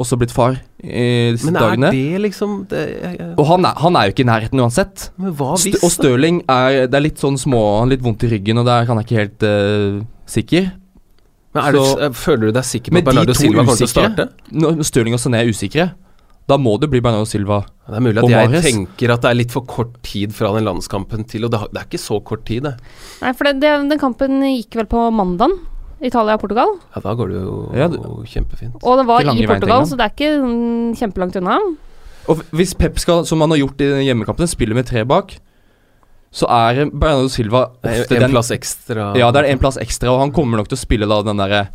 også 0.00 0.16
blitt 0.16 0.32
far 0.32 0.56
disse 0.84 1.46
Men 1.48 1.56
er 1.56 1.64
dagene. 1.64 1.90
det 1.90 2.20
liksom 2.24 2.54
det, 2.68 2.82
jeg, 3.02 3.18
jeg, 3.18 3.34
Og 3.38 3.46
han 3.48 3.64
er, 3.64 3.74
han 3.82 3.96
er 3.96 4.06
jo 4.08 4.14
ikke 4.14 4.24
i 4.24 4.28
nærheten 4.30 4.60
uansett. 4.64 5.08
Men 5.18 5.34
hva 5.38 5.54
St 5.58 5.74
og? 5.82 5.90
Stirling 5.90 6.42
er 6.48 6.86
Det 6.86 6.94
er 6.94 7.04
litt 7.06 7.18
sånn 7.22 7.36
små 7.40 7.60
Han 7.80 7.88
litt 7.94 8.02
vondt 8.04 8.22
i 8.24 8.30
ryggen, 8.34 8.58
og 8.62 8.66
der 8.68 8.86
kan 8.86 9.00
jeg 9.00 9.06
ikke 9.08 9.20
helt 9.22 9.46
uh, 9.48 10.04
sikker. 10.26 10.70
Men 11.54 11.64
er 11.68 11.72
du, 11.72 11.78
Så- 11.78 11.98
s- 12.10 12.16
føler 12.24 12.46
du 12.50 12.52
deg 12.52 12.64
sikker 12.66 12.90
på 12.92 12.98
at 12.98 13.04
Bernardo 13.04 13.34
Silva 13.38 13.62
kommer 13.64 13.76
til 13.78 13.86
å 13.86 13.92
starte? 13.94 14.28
Når 14.52 14.82
Stirling 14.84 15.14
og 15.14 15.20
Sané 15.22 15.42
er 15.44 15.50
usikre, 15.54 15.92
da 16.50 16.56
må 16.60 16.74
det 16.82 16.90
bli 16.92 17.00
Bernardo 17.00 17.24
Silva. 17.30 17.60
Det 17.88 17.94
er 17.96 18.02
mulig 18.04 18.18
at 18.20 18.28
jeg 18.32 18.48
Mares. 18.50 18.64
tenker 18.66 19.12
at 19.14 19.22
det 19.22 19.30
er 19.30 19.34
litt 19.38 19.52
for 19.54 19.62
kort 19.64 19.94
tid 20.02 20.32
fra 20.34 20.50
den 20.56 20.64
landskampen 20.66 21.22
til 21.28 21.44
Og 21.46 21.50
det, 21.52 21.60
har- 21.60 21.68
det 21.72 21.80
er 21.80 21.86
ikke 21.86 22.00
så 22.02 22.18
kort 22.24 22.44
tid, 22.44 22.64
det. 22.64 22.74
Nei, 23.22 23.32
for 23.32 23.44
det, 23.44 23.60
det, 23.60 23.70
den 23.88 23.98
kampen 24.02 24.40
gikk 24.42 24.74
vel 24.82 24.86
på 24.90 25.04
mandagen. 25.14 25.54
Italia 26.04 26.36
og 26.36 26.42
Portugal. 26.44 26.74
Ja, 26.94 27.00
da 27.04 27.14
går 27.16 27.32
det 27.32 27.40
jo 27.40 27.56
Ja, 27.74 27.88
det- 27.88 28.00
kjempefint. 28.30 28.76
Og 28.82 28.98
det 29.00 29.06
var 29.08 29.20
i 29.24 29.46
Portugal, 29.46 29.86
så 29.88 29.96
det 29.96 30.04
er 30.06 30.12
ikke 30.14 30.32
mm, 30.44 30.94
kjempelangt 31.00 31.36
unna. 31.40 31.58
Og 32.28 32.40
hvis 32.56 32.74
Pep 32.76 32.98
skal, 32.98 33.24
som 33.28 33.40
han 33.44 33.50
har 33.52 33.58
gjort 33.60 33.80
i 33.84 33.88
hjemmekampen, 34.06 34.48
spille 34.48 34.74
med 34.76 34.86
tre 34.88 35.04
bak, 35.04 35.36
så 36.34 36.48
er 36.50 36.86
Bernardo 36.90 37.28
Silva 37.30 37.70
En, 37.84 38.00
ofte 38.00 38.16
en 38.18 38.30
plass 38.32 38.50
ekstra. 38.50 39.12
Ja, 39.16 39.30
det 39.30 39.44
er 39.44 39.50
en 39.52 39.60
plass 39.62 39.76
ekstra, 39.78 40.10
og 40.10 40.20
han 40.20 40.32
kommer 40.34 40.58
nok 40.58 40.68
til 40.68 40.76
å 40.78 40.82
spille 40.82 41.06
da 41.06 41.20
den 41.22 41.36
derre 41.38 41.68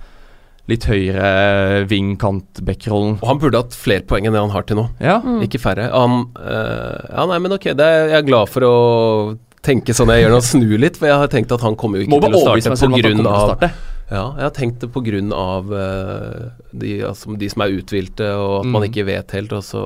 litt 0.70 0.86
høyere 0.86 1.86
wing-kant-back-rollen. 1.90 3.16
Og 3.22 3.28
han 3.30 3.40
burde 3.42 3.62
hatt 3.64 3.74
flere 3.78 4.06
poeng 4.06 4.28
enn 4.28 4.36
det 4.36 4.42
han 4.44 4.52
har 4.54 4.66
til 4.70 4.78
nå, 4.82 4.88
Ja. 5.02 5.20
Mm. 5.24 5.42
ikke 5.48 5.62
færre. 5.64 5.90
Han 5.94 6.28
eh, 6.38 6.98
Ja, 7.16 7.26
nei, 7.26 7.40
men 7.40 7.56
ok, 7.56 7.72
det 7.74 7.86
er, 7.86 8.10
jeg 8.10 8.18
er 8.24 8.28
glad 8.28 8.50
for 8.50 8.68
å 8.68 8.74
tenke 9.66 9.96
sånn 9.96 10.12
jeg 10.14 10.24
gjør 10.26 10.36
nå, 10.38 10.42
snu 10.46 10.78
litt, 10.78 10.98
for 11.00 11.10
jeg 11.10 11.18
har 11.24 11.32
tenkt 11.32 11.52
at 11.56 11.62
han 11.66 11.76
kommer 11.80 12.00
jo 12.00 12.06
ikke 12.06 12.16
Må 12.16 12.22
til 12.22 12.38
å 12.38 12.44
starte 12.44 13.66
meg 13.66 13.72
Ja, 14.10 14.24
jeg 14.40 14.42
har 14.48 14.54
tenkt 14.58 14.80
det 14.82 14.90
på 14.94 15.04
grunn 15.06 15.30
av 15.36 15.68
eh, 15.74 16.48
de, 16.74 16.96
altså, 17.06 17.36
de 17.38 17.50
som 17.52 17.62
er 17.62 17.76
uthvilte, 17.78 18.26
og 18.34 18.56
at 18.64 18.70
man 18.74 18.82
Mm. 18.82 18.88
ikke 18.90 19.06
vet 19.06 19.32
helt, 19.38 19.54
og 19.54 19.62
så 19.64 19.84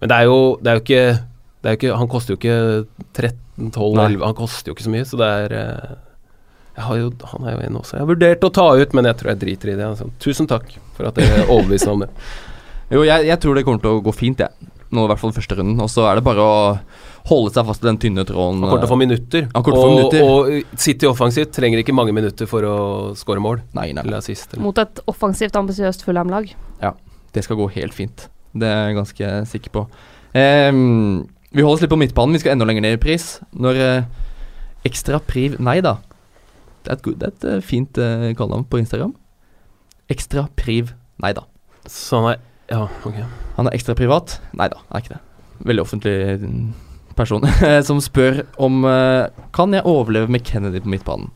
Men 0.00 0.08
det 0.10 0.16
er 0.16 0.24
jo, 0.26 0.56
det 0.62 0.70
er 0.70 0.74
jo 0.78 0.82
ikke 0.82 1.04
det 1.62 1.66
er 1.66 1.74
jo 1.74 1.78
ikke, 1.78 1.96
Han 1.98 2.08
koster 2.08 2.34
jo 2.34 2.38
ikke 2.38 2.86
13, 3.14 3.70
12, 3.74 3.98
11, 3.98 4.24
Han 4.26 4.34
koster 4.34 4.70
jo 4.70 4.74
ikke 4.74 4.86
så 4.86 4.90
mye, 4.94 5.04
så 5.06 5.16
det 5.18 5.30
er 5.52 5.96
har 6.78 6.96
jo, 6.96 7.08
Han 7.32 7.46
er 7.48 7.56
jo 7.56 7.62
en 7.66 7.76
også. 7.80 7.96
Jeg 7.96 8.04
har 8.04 8.10
vurdert 8.12 8.44
å 8.46 8.52
ta 8.54 8.66
ut, 8.78 8.92
men 8.94 9.04
jeg 9.04 9.16
tror 9.18 9.30
jeg 9.32 9.38
driter 9.40 9.68
i 9.72 9.74
det. 9.80 9.86
Altså. 9.88 10.10
Tusen 10.22 10.46
takk 10.46 10.68
for 10.94 11.08
at 11.08 11.14
dere 11.18 11.46
overbeviste 11.50 11.90
om 11.90 12.04
det. 12.06 12.10
Jo, 12.90 13.02
jeg, 13.04 13.26
jeg 13.26 13.36
tror 13.42 13.54
det 13.58 13.64
kommer 13.66 13.82
til 13.82 13.90
å 13.98 14.00
gå 14.00 14.12
fint, 14.16 14.38
jeg. 14.40 14.68
Nå 14.94 15.02
i 15.04 15.08
hvert 15.10 15.18
fall 15.20 15.32
første 15.36 15.58
runden. 15.58 15.76
Og 15.84 15.90
så 15.92 16.06
er 16.08 16.14
det 16.16 16.24
bare 16.24 16.40
å 16.40 16.78
holde 17.28 17.52
seg 17.54 17.66
fast 17.68 17.84
i 17.84 17.88
den 17.88 17.98
tynne 18.02 18.24
tråden. 18.28 18.62
Han 18.62 18.70
kommer 18.72 18.84
til 18.84 18.88
å 18.88 18.92
få 18.94 19.00
minutter. 19.00 19.48
Han 19.54 19.64
til 19.66 19.74
å 19.74 19.82
få 19.82 19.88
og, 19.88 19.96
minutter. 19.96 20.24
og 20.72 20.80
City 20.80 21.08
offensivt 21.08 21.52
trenger 21.56 21.82
ikke 21.82 21.96
mange 21.96 22.14
minutter 22.16 22.48
for 22.50 22.64
å 22.64 22.78
skåre 23.18 23.42
mål. 23.44 23.60
Nei, 23.76 23.90
nei, 23.96 24.06
assist. 24.16 24.54
Eller. 24.54 24.64
Mot 24.64 24.80
et 24.80 25.02
offensivt, 25.10 25.56
ambisiøst 25.60 26.06
Fulham-lag. 26.06 26.50
Det 27.32 27.44
skal 27.44 27.58
gå 27.60 27.68
helt 27.76 27.94
fint. 27.96 28.28
Det 28.56 28.68
er 28.68 28.88
jeg 28.88 28.96
ganske 28.96 29.32
sikker 29.50 29.74
på. 29.74 29.84
Um, 30.34 31.28
vi 31.52 31.64
holder 31.64 31.76
oss 31.76 31.84
litt 31.84 31.92
på 31.92 32.00
midtbanen. 32.00 32.36
Vi 32.36 32.42
skal 32.42 32.54
enda 32.56 32.66
lenger 32.68 32.84
ned 32.84 32.96
i 32.96 33.02
pris. 33.02 33.36
Når 33.52 33.80
uh, 33.80 34.26
Ekstra 34.88 35.20
Priv 35.24 35.58
Nei 35.62 35.78
da. 35.84 35.98
Det 36.84 36.92
er 36.92 36.96
et, 36.96 37.04
go- 37.04 37.16
det 37.18 37.28
er 37.28 37.34
et 37.34 37.46
eh, 37.50 37.64
fint 37.64 38.00
uh, 38.00 38.30
kallenavn 38.38 38.64
på 38.70 38.80
Instagram. 38.80 39.12
Ekstra 40.08 40.46
Priv 40.56 40.94
Nei 41.20 41.34
da. 41.36 41.44
Så 41.88 42.20
han 42.22 42.32
er 42.34 42.44
Ja, 42.68 42.82
ok. 43.08 43.20
Han 43.56 43.68
er 43.68 43.74
ekstra 43.76 43.94
privat? 43.96 44.38
Nei 44.56 44.68
da, 44.72 44.80
er 44.92 45.02
ikke 45.02 45.14
det. 45.16 45.22
Veldig 45.68 45.82
offentlig 45.82 46.16
mm, 46.42 46.66
person 47.18 47.44
som 47.88 48.00
spør 48.02 48.44
om 48.62 48.84
eh, 48.86 49.26
Kan 49.54 49.74
jeg 49.76 49.86
overleve 49.88 50.30
med 50.30 50.44
Kennedy 50.46 50.80
på 50.84 50.92
midtbanen. 50.94 51.32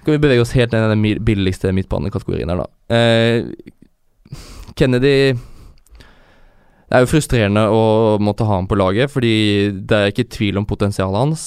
Skal 0.00 0.16
vi 0.16 0.22
bevege 0.22 0.42
oss 0.42 0.56
helt 0.56 0.72
ned 0.72 0.86
i 0.86 0.92
den 0.94 1.24
billigste 1.26 1.72
midtbanekategorien 1.76 2.48
her, 2.48 2.62
da. 2.62 2.68
Eh, 2.96 4.70
Kennedy 4.78 5.34
Det 5.36 6.96
er 6.96 7.04
jo 7.04 7.10
frustrerende 7.10 7.66
å 7.68 7.82
måtte 8.22 8.46
ha 8.48 8.56
ham 8.56 8.68
på 8.70 8.78
laget, 8.80 9.12
fordi 9.12 9.34
det 9.70 9.96
er 9.96 10.12
ikke 10.14 10.30
tvil 10.32 10.58
om 10.58 10.66
potensialet 10.66 11.20
hans 11.20 11.44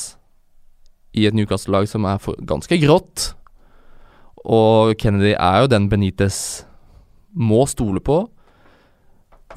i 1.14 1.26
et 1.28 1.36
Newcastle-lag 1.36 1.90
som 1.90 2.06
er 2.10 2.22
for, 2.22 2.38
ganske 2.48 2.78
grått. 2.82 3.34
Og 4.44 4.96
Kennedy 5.00 5.34
er 5.34 5.64
jo 5.64 5.72
den 5.72 5.90
Benitez 5.92 6.38
må 7.34 7.66
stole 7.70 8.02
på 8.04 8.24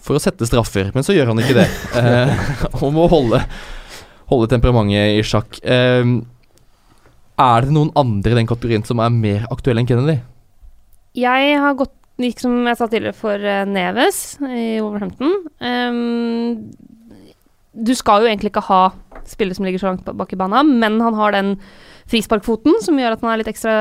for 0.04 0.18
å 0.18 0.22
sette 0.22 0.46
straffer, 0.48 0.90
men 0.94 1.06
så 1.06 1.16
gjør 1.16 1.32
han 1.32 1.42
ikke 1.42 1.58
det. 1.62 1.68
Eh, 1.96 2.32
og 2.82 2.90
må 2.94 3.06
holde, 3.10 3.40
holde 4.30 4.48
temperamentet 4.52 5.16
i 5.16 5.22
sjakk. 5.26 5.58
Eh, 5.64 6.04
er 7.36 7.66
det 7.66 7.72
noen 7.74 7.92
andre 7.98 8.32
i 8.32 8.38
den 8.38 8.48
kategorien 8.48 8.84
som 8.86 9.00
er 9.04 9.12
mer 9.12 9.46
aktuelle 9.52 9.82
enn 9.82 9.88
Kennedy? 9.88 10.18
Jeg 11.16 11.56
har 11.60 11.76
gått, 11.76 11.94
gikk 12.20 12.40
som 12.40 12.54
jeg 12.64 12.78
sa 12.78 12.88
tidligere, 12.88 13.16
for 13.16 13.40
eh, 13.40 13.64
Neves 13.68 14.38
i 14.44 14.78
Wolverhampton. 14.80 15.34
Um, 15.60 16.70
du 17.76 17.92
skal 17.96 18.24
jo 18.24 18.30
egentlig 18.30 18.52
ikke 18.54 18.64
ha 18.70 18.82
spillere 19.28 19.58
som 19.58 19.66
ligger 19.66 19.82
så 19.82 19.90
langt 19.90 20.08
bak 20.16 20.32
i 20.32 20.38
banen, 20.40 20.76
men 20.80 20.96
han 21.04 21.16
har 21.18 21.34
den 21.36 21.56
frisparkfoten 22.08 22.78
som 22.84 22.96
gjør 23.00 23.16
at 23.16 23.24
han 23.24 23.34
er 23.34 23.42
litt 23.42 23.52
ekstra 23.52 23.76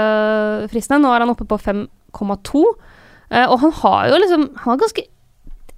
fristende. 0.71 1.03
Nå 1.05 1.13
er 1.13 1.23
han 1.23 1.31
oppe 1.31 1.47
på 1.47 1.59
5,2. 1.61 2.63
uh, 3.31 3.47
og 3.47 3.57
han 3.63 3.75
har 3.83 4.09
jo 4.11 4.21
liksom 4.21 4.49
Han 4.63 4.71
har 4.73 4.83
ganske 4.83 5.07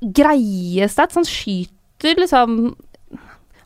greie 0.02 0.88
stats. 0.92 1.18
Han 1.18 1.26
skyter 1.28 2.20
liksom 2.22 2.76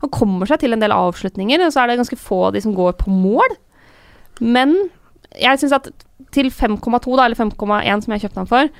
Han 0.01 0.09
kommer 0.09 0.49
seg 0.49 0.63
til 0.63 0.73
en 0.73 0.81
del 0.81 0.93
avslutninger, 0.95 1.61
og 1.61 1.73
så 1.73 1.83
er 1.83 1.91
det 1.91 1.99
ganske 1.99 2.17
få 2.17 2.47
av 2.47 2.55
de 2.55 2.61
som 2.63 2.73
går 2.73 2.95
på 2.97 3.11
mål. 3.13 3.53
Men 4.41 4.73
jeg 5.37 5.59
syns 5.61 5.75
at 5.77 5.91
til 6.33 6.49
5,2, 6.49 7.17
da, 7.19 7.27
eller 7.27 7.37
5,1 7.37 8.01
som 8.05 8.15
jeg 8.15 8.23
kjøpte 8.23 8.41
han 8.41 8.49
for, 8.49 8.71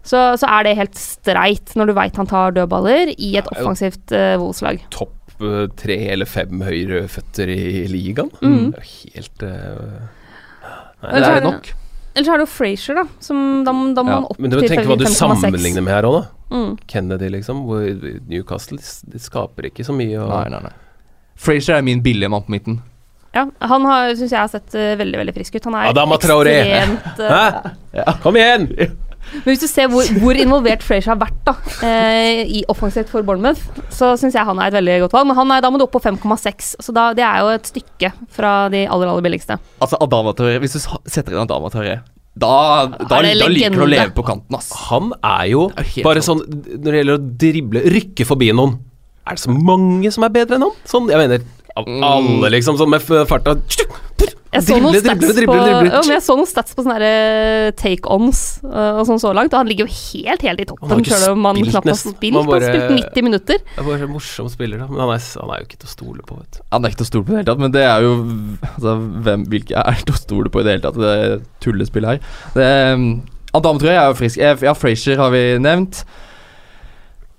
så, 0.00 0.22
så 0.40 0.48
er 0.48 0.64
det 0.64 0.76
helt 0.78 0.96
streit 0.96 1.74
når 1.76 1.90
du 1.90 1.96
veit 1.98 2.16
han 2.16 2.28
tar 2.30 2.54
dødballer 2.56 3.12
i 3.12 3.34
et 3.36 3.50
offensivt 3.52 4.14
uh, 4.16 4.38
Wolves-lag. 4.40 4.80
Topp 4.94 5.34
eh, 5.44 5.66
tre 5.76 5.98
eller 6.14 6.28
fem 6.30 6.62
høyreføtter 6.64 7.52
i 7.52 7.84
ligaen. 7.92 8.32
Mm. 8.40 8.70
Det 8.72 8.80
er 8.80 8.88
jo 8.88 8.94
helt 9.18 9.44
uh, 9.44 10.08
Nei, 11.04 11.12
er 11.12 11.18
er 11.18 11.20
det 11.26 11.34
det- 11.34 11.44
nok? 11.50 11.70
Eller 12.20 12.26
så 12.26 12.34
har 12.34 12.38
du 12.38 12.44
jo 12.44 12.50
Frazier, 12.52 12.98
da. 13.00 13.06
Som, 13.24 13.38
da, 13.64 13.72
da 13.72 14.02
må 14.04 14.12
Ja, 14.12 14.18
man 14.20 14.26
opp 14.28 14.38
Men 14.38 14.52
du 14.52 14.58
må 14.58 14.66
tenke 14.68 14.84
hva 14.84 14.96
du 15.00 15.06
5,6. 15.06 15.14
sammenligner 15.16 15.84
med 15.86 15.94
her 15.94 16.08
òg, 16.08 16.18
da. 16.18 16.26
Mm. 16.52 16.74
Kennedy, 16.90 17.30
liksom. 17.32 17.62
Hvor 17.64 17.86
Newcastle 18.28 18.76
de, 18.76 19.20
skaper 19.24 19.70
ikke 19.70 19.86
så 19.88 19.96
mye. 19.96 20.18
Og, 20.20 20.28
Nei, 20.28 20.50
nei, 20.52 20.60
nei. 20.68 20.74
Frazier 21.40 21.78
er 21.78 21.86
min 21.86 22.02
billige 22.04 22.28
mann 22.28 22.44
på 22.44 22.52
midten. 22.52 22.82
Ja, 23.32 23.46
han 23.72 23.88
har, 23.88 24.12
syns 24.18 24.34
jeg 24.34 24.40
har 24.42 24.52
sett 24.52 24.74
uh, 24.76 24.92
veldig 25.00 25.22
veldig 25.22 25.34
frisk 25.38 25.56
ut. 25.56 25.70
Han 25.70 25.78
er 25.80 25.94
ekstremt 25.94 27.22
uh, 27.22 27.30
Hæ? 27.94 28.04
Kom 28.20 28.36
igjen! 28.36 28.68
Men 29.30 29.48
hvis 29.52 29.62
du 29.62 29.68
ser 29.70 29.90
hvor, 29.92 30.06
hvor 30.22 30.38
involvert 30.38 30.84
Frazier 30.86 31.12
har 31.12 31.20
vært 31.20 31.40
da 31.46 31.54
eh, 31.86 32.44
i 32.60 32.62
offensivt 32.72 33.12
for 33.12 33.26
Bournemouth, 33.26 33.62
så 33.92 34.12
syns 34.20 34.36
jeg 34.36 34.46
han 34.46 34.58
er 34.58 34.70
et 34.70 34.78
veldig 34.78 34.96
godt 35.06 35.16
valg. 35.18 35.30
Men 35.30 35.38
han 35.38 35.54
er, 35.54 35.64
da 35.64 35.70
må 35.72 35.80
du 35.80 35.86
opp 35.86 35.94
på 35.94 36.02
5,6, 36.02 36.72
så 36.82 36.94
da, 36.96 37.10
det 37.16 37.26
er 37.26 37.44
jo 37.44 37.52
et 37.54 37.70
stykke 37.70 38.12
fra 38.34 38.54
de 38.72 38.86
aller, 38.86 39.10
aller 39.12 39.26
billigste. 39.26 39.60
Altså, 39.78 40.00
Adama 40.02 40.34
Torre, 40.36 40.58
Hvis 40.62 40.78
du 40.78 40.82
setter 40.82 41.36
inn 41.36 41.44
Adama 41.44 41.70
Torre 41.72 42.00
da, 42.40 42.86
da, 42.86 43.06
da 43.10 43.48
liker 43.50 43.74
du 43.74 43.82
å 43.84 43.88
leve 43.90 44.12
på 44.14 44.22
kanten, 44.24 44.54
ass. 44.56 44.70
Han 44.88 45.10
er 45.18 45.48
jo 45.50 45.64
er 45.74 45.88
jo 45.98 46.04
bare 46.06 46.22
sånn 46.24 46.38
Når 46.46 46.86
det 46.86 47.00
gjelder 47.00 47.16
å 47.16 47.22
drible, 47.42 47.82
rykke 47.96 48.26
forbi 48.28 48.52
noen 48.54 48.76
Er 49.26 49.34
det 49.36 49.42
så 49.42 49.50
mange 49.52 50.12
som 50.14 50.24
er 50.24 50.32
bedre 50.36 50.56
enn 50.56 50.64
han? 50.68 50.76
Sånn, 50.88 51.10
jeg 51.10 51.20
mener 51.20 51.42
av 51.76 51.86
Mm. 51.88 52.02
alle, 52.04 52.50
liksom, 52.56 52.76
sånn 52.78 52.90
med 52.90 53.00
farta 53.28 53.56
Jeg 54.52 54.64
så 54.66 54.76
noen 54.80 56.46
stats 56.48 56.74
på, 56.74 56.82
sånne 56.82 56.98
eh, 57.06 57.70
take-ons 57.78 58.40
eh, 58.66 58.98
og 58.98 59.04
sånn 59.06 59.20
så 59.22 59.30
langt, 59.36 59.54
og 59.54 59.62
han 59.62 59.70
ligger 59.70 59.86
jo 59.86 59.92
helt, 59.94 60.42
helt 60.42 60.60
i 60.60 60.66
toppen, 60.66 61.04
selv 61.06 61.36
om 61.36 61.44
han 61.46 61.60
knapt 61.62 61.86
har 61.86 61.94
spilt. 62.00 62.34
Man 62.34 62.48
Han 62.48 62.56
har 62.56 62.66
spilt 62.66 63.14
90 63.14 63.26
minutter. 63.28 63.62
Det 63.62 63.78
er 63.78 63.86
bare 63.86 64.02
en 64.08 64.12
morsom 64.16 64.50
spiller, 64.50 64.82
da. 64.82 64.88
Men 64.90 65.00
han 65.04 65.12
er, 65.14 65.22
han 65.40 65.52
er 65.54 65.62
jo 65.62 65.68
ikke 65.68 65.78
til 65.84 65.88
å 65.88 65.94
stole 65.94 66.26
på, 66.26 66.38
vet 66.40 66.58
du. 66.58 66.62
Han 66.74 66.84
er 66.84 66.90
ikke 66.90 67.00
til 67.04 67.06
å 67.06 67.12
stole 67.12 67.24
på 67.24 67.30
i 67.30 67.34
det 67.36 67.40
hele 67.44 67.50
tatt, 67.52 67.62
men 67.62 67.76
det 67.76 67.84
er 67.86 68.06
jo 68.08 68.12
altså, 68.74 68.96
hvem, 69.28 69.44
Hvilke 69.54 69.84
er 69.86 70.02
til 70.02 70.14
å 70.16 70.18
stole 70.18 70.50
på 70.50 70.60
i 70.60 70.66
det 70.66 70.74
hele 70.74 70.84
tatt? 70.88 70.98
Det 70.98 71.42
tullespillet 71.62 72.10
her. 72.10 72.18
Det, 72.58 72.68
um, 72.98 73.06
Adam 73.54 73.78
tror 73.78 73.90
jeg 73.94 74.02
er 74.02 74.10
jo 74.10 74.18
frisk. 74.18 74.38
Eh, 74.42 74.66
Ja, 74.66 74.74
Frazier 74.74 75.16
har 75.22 75.30
vi 75.30 75.44
nevnt. 75.62 76.02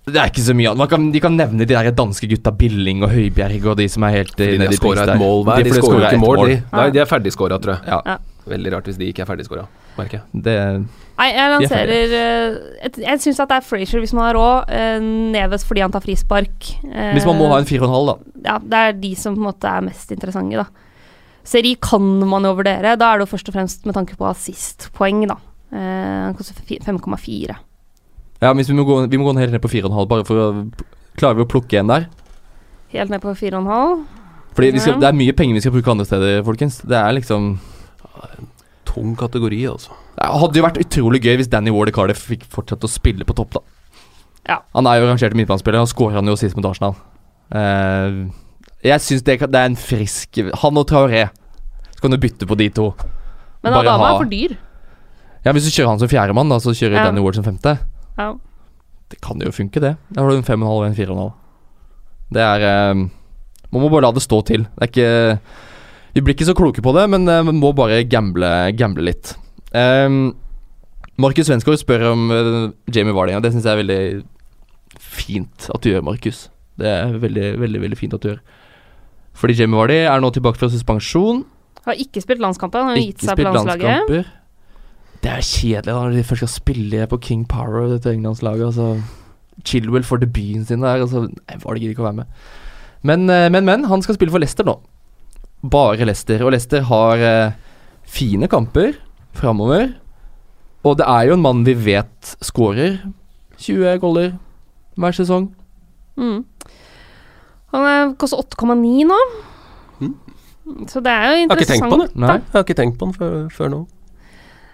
Det 0.07 0.17
er 0.17 0.31
ikke 0.31 0.41
så 0.41 0.55
mye 0.57 0.71
annet. 0.71 0.89
Kan, 0.89 1.11
de 1.13 1.19
kan 1.21 1.35
nevne 1.37 1.65
de 1.65 1.75
der 1.75 1.91
danske 1.93 2.25
gutta 2.31 2.51
Billing 2.57 3.03
og 3.05 3.11
Høibjerg 3.13 3.67
og 3.69 3.77
de 3.77 3.85
som 3.91 4.03
er 4.07 4.15
helt 4.17 4.33
eh, 4.33 4.55
Fordi 4.55 4.57
de 4.57 4.65
har 4.65 4.79
skåra 4.79 5.05
et 5.05 5.21
mål 5.21 5.43
hver. 5.45 5.63
De 5.67 5.75
skårer 5.77 6.07
ikke 6.09 6.23
mål, 6.23 6.41
de. 6.49 6.57
Nei, 6.73 6.87
de 6.95 7.03
er 7.03 7.09
ferdigskåra, 7.09 7.59
tror 7.61 7.75
jeg. 7.77 7.85
Ja. 7.91 8.01
Ja. 8.15 8.17
Veldig 8.49 8.73
rart 8.73 8.89
hvis 8.89 8.97
de 8.97 9.05
ikke 9.11 9.21
er 9.21 9.29
ferdigskåra. 9.29 9.67
merker 9.99 10.17
jeg. 10.17 10.43
Det 10.47 10.57
Nei, 11.21 11.27
jeg 11.35 11.49
lanserer 11.53 12.13
eh, 12.17 12.93
Jeg 13.03 13.21
syns 13.21 13.39
at 13.43 13.51
det 13.51 13.57
er 13.59 13.65
Frazier 13.67 14.01
hvis 14.01 14.13
man 14.17 14.25
har 14.25 14.37
råd. 14.39 14.71
Uh, 14.73 15.09
Neves 15.35 15.65
fordi 15.67 15.83
han 15.85 15.93
tar 15.93 16.01
frispark. 16.01 16.71
Eh, 16.87 17.11
Hvis 17.13 17.27
man 17.29 17.37
må 17.37 17.51
ha 17.51 17.59
en 17.61 17.69
4,5, 17.69 17.93
da. 18.09 18.15
Ja, 18.47 18.57
det 18.57 18.79
er 18.87 18.97
de 19.03 19.11
som 19.19 19.37
på 19.37 19.43
en 19.43 19.49
måte 19.51 19.69
er 19.69 19.85
mest 19.85 20.09
interessante, 20.15 20.63
da. 20.63 20.65
Seri 21.45 21.75
kan 21.81 22.01
man 22.29 22.45
jo 22.49 22.55
vurdere. 22.57 22.95
Da 22.97 23.11
er 23.11 23.21
det 23.21 23.27
jo 23.27 23.33
først 23.35 23.49
og 23.51 23.57
fremst 23.57 23.85
med 23.85 23.97
tanke 23.97 24.17
på 24.17 24.25
assistpoeng, 24.29 25.27
da. 25.29 25.37
Eh, 25.69 26.25
Han 26.25 26.37
koster 26.39 26.57
5,4. 26.65 27.59
Ja, 28.41 28.53
hvis 28.57 28.69
vi, 28.71 28.75
må 28.77 28.85
gå, 28.87 28.95
vi 29.11 29.19
må 29.21 29.27
gå 29.27 29.35
helt 29.39 29.53
ned 29.53 29.61
på 29.61 29.69
4,5, 29.69 30.07
bare 30.09 30.25
for 30.25 30.41
å 30.41 30.47
Klarer 31.19 31.35
vi 31.41 31.43
å 31.43 31.49
plukke 31.51 31.75
en 31.81 31.89
der? 31.91 32.05
Helt 32.93 33.11
ned 33.11 33.21
på 33.21 33.33
4,5. 33.35 34.05
Fordi 34.55 34.69
vi 34.71 34.79
skal, 34.83 34.95
det 34.99 35.09
er 35.09 35.15
mye 35.17 35.33
penger 35.35 35.57
vi 35.57 35.61
skal 35.63 35.73
bruke 35.75 35.91
andre 35.91 36.05
steder, 36.07 36.39
folkens. 36.47 36.79
Det 36.87 36.95
er 36.97 37.11
liksom 37.17 37.53
Tung 38.87 39.13
kategori, 39.19 39.59
altså. 39.71 39.93
Det 40.17 40.27
hadde 40.41 40.59
jo 40.59 40.63
vært 40.65 40.79
utrolig 40.81 41.21
gøy 41.23 41.37
hvis 41.39 41.49
Danny 41.51 41.71
Ward 41.71 41.91
i 41.91 41.93
Cardiff 41.95 42.23
fikk 42.27 42.43
fortsette 42.51 42.87
å 42.87 42.91
spille 42.91 43.27
på 43.27 43.35
topp, 43.37 43.59
da. 43.59 43.61
Ja. 44.49 44.57
Han 44.75 44.89
er 44.89 44.99
jo 44.99 45.07
rangert 45.11 45.35
midtbanespiller, 45.37 45.83
og 45.83 45.91
skårer 45.91 46.17
han 46.19 46.27
jo 46.31 46.35
sist 46.39 46.57
mot 46.57 46.65
Arsenal. 46.67 46.97
Uh, 47.53 48.31
jeg 48.83 49.03
syns 49.05 49.23
det, 49.27 49.37
det 49.51 49.59
er 49.59 49.67
en 49.69 49.77
frisk 49.79 50.39
Han 50.63 50.79
og 50.79 50.87
Traoré. 50.89 51.27
Så 51.93 52.03
kan 52.03 52.15
du 52.15 52.19
bytte 52.23 52.47
på 52.49 52.57
de 52.59 52.69
to. 52.73 52.89
Men 53.61 53.75
Adama 53.77 54.07
ha- 54.07 54.13
er 54.15 54.23
for 54.23 54.31
dyr. 54.31 54.55
Ja, 55.45 55.53
Hvis 55.53 55.67
du 55.67 55.71
kjører 55.75 55.91
han 55.93 56.01
som 56.01 56.09
fjerdemann, 56.11 56.51
så 56.63 56.73
kjører 56.73 56.97
Ja. 56.97 57.05
Danny 57.09 57.21
Ward 57.21 57.35
som 57.37 57.45
femte. 57.45 57.77
Ja. 58.17 58.33
Det 59.11 59.19
kan 59.23 59.41
jo 59.43 59.51
funke, 59.51 59.81
det. 59.83 59.95
Da 60.11 60.23
har 60.23 60.31
du 60.31 60.39
en 60.39 60.47
5,5 60.47 60.67
og 60.69 60.85
en 60.87 60.95
4,5. 60.95 61.31
Det 62.31 62.43
er 62.45 62.63
eh, 62.63 62.95
Man 63.71 63.83
må 63.83 63.89
bare 63.91 64.07
la 64.07 64.13
det 64.15 64.23
stå 64.23 64.41
til. 64.47 64.65
Det 64.77 64.87
er 64.87 64.91
ikke 64.91 65.11
Vi 66.15 66.23
blir 66.23 66.35
ikke 66.35 66.47
så 66.47 66.55
kloke 66.55 66.83
på 66.83 66.93
det, 66.95 67.09
men 67.11 67.27
eh, 67.27 67.43
man 67.43 67.59
må 67.59 67.73
bare 67.75 68.03
gamble, 68.07 68.71
gamble 68.79 69.05
litt. 69.07 69.35
Um, 69.71 70.33
Markus 71.21 71.47
Svensgaard 71.47 71.79
spør 71.79 72.09
om 72.11 72.31
eh, 72.35 72.71
Jamie 72.95 73.15
Vardy, 73.15 73.35
og 73.37 73.43
det 73.43 73.53
syns 73.53 73.67
jeg 73.67 73.77
er 73.77 73.83
veldig 73.83 74.01
fint 74.99 75.69
at 75.71 75.83
du 75.83 75.91
gjør, 75.91 76.03
Markus. 76.07 76.49
Det 76.79 76.89
er 76.89 77.15
veldig, 77.19 77.47
veldig 77.61 77.81
veldig 77.83 77.99
fint 77.99 78.15
at 78.15 78.23
du 78.23 78.31
gjør. 78.31 78.41
Fordi 79.39 79.55
Jamie 79.59 79.79
Vardy 79.79 80.01
er 80.03 80.23
nå 80.23 80.31
tilbake 80.35 80.59
fra 80.59 80.71
suspensjon. 80.71 81.43
Har 81.85 81.99
ikke 81.99 82.23
spilt 82.23 82.43
landskamper, 82.43 82.83
han 82.83 82.93
har 82.93 83.01
gitt 83.01 83.23
seg 83.23 83.39
på 83.39 83.47
landslaget. 83.47 84.31
Det 85.21 85.29
er 85.29 85.43
kjedelig 85.45 85.85
da 85.93 85.97
når 86.01 86.15
de 86.17 86.23
først 86.25 86.41
skal 86.41 86.53
spille 86.55 87.07
på 87.11 87.19
King 87.21 87.43
Power, 87.49 87.87
dette 87.91 88.09
englandslaget. 88.13 88.71
Altså, 88.71 89.01
Chilwell 89.65 90.03
får 90.07 90.23
debuten 90.23 90.65
sin 90.65 90.81
der. 90.81 91.01
Altså, 91.03 91.27
nei, 91.29 91.57
var 91.61 91.77
det 91.77 91.91
ikke 91.91 92.01
å 92.01 92.07
være 92.09 92.19
med. 92.23 92.25
Men, 93.05 93.29
eh, 93.29 93.49
men, 93.53 93.65
men. 93.65 93.85
Han 93.91 94.01
skal 94.01 94.17
spille 94.17 94.33
for 94.33 94.41
Leicester 94.41 94.65
nå. 94.65 94.79
Bare 95.69 96.05
Leicester. 96.09 96.41
Og 96.45 96.51
Leicester 96.55 96.81
har 96.89 97.21
eh, 97.21 97.53
fine 98.09 98.49
kamper 98.49 98.95
framover. 99.37 99.91
Og 100.83 100.97
det 100.97 101.05
er 101.05 101.29
jo 101.29 101.37
en 101.37 101.43
mann 101.45 101.61
vi 101.67 101.75
vet 101.77 102.33
skårer 102.41 102.97
20 103.61 103.99
goller 104.01 104.31
hver 104.97 105.13
sesong. 105.13 105.51
Mm. 106.17 106.41
Han 107.71 107.85
er- 107.87 108.15
koster 108.17 108.41
8,9 108.41 109.05
nå. 109.05 109.19
Mm. 110.01 110.15
Så 110.89 110.99
det 111.05 111.13
er 111.13 111.35
jo 111.35 111.43
interessant. 111.45 111.49
Jeg 111.49 111.49
har 111.49 111.57
ikke 111.61 111.71
tenkt 111.71 111.93
på 111.93 112.01
det. 112.01 112.09
Nei. 112.15 112.33
Jeg 112.41 112.53
har 112.57 112.63
ikke 112.65 112.79
tenkt 112.81 112.97
på 112.97 113.05
den 113.05 113.13
før, 113.13 113.49
før 113.53 113.69
nå. 113.69 113.81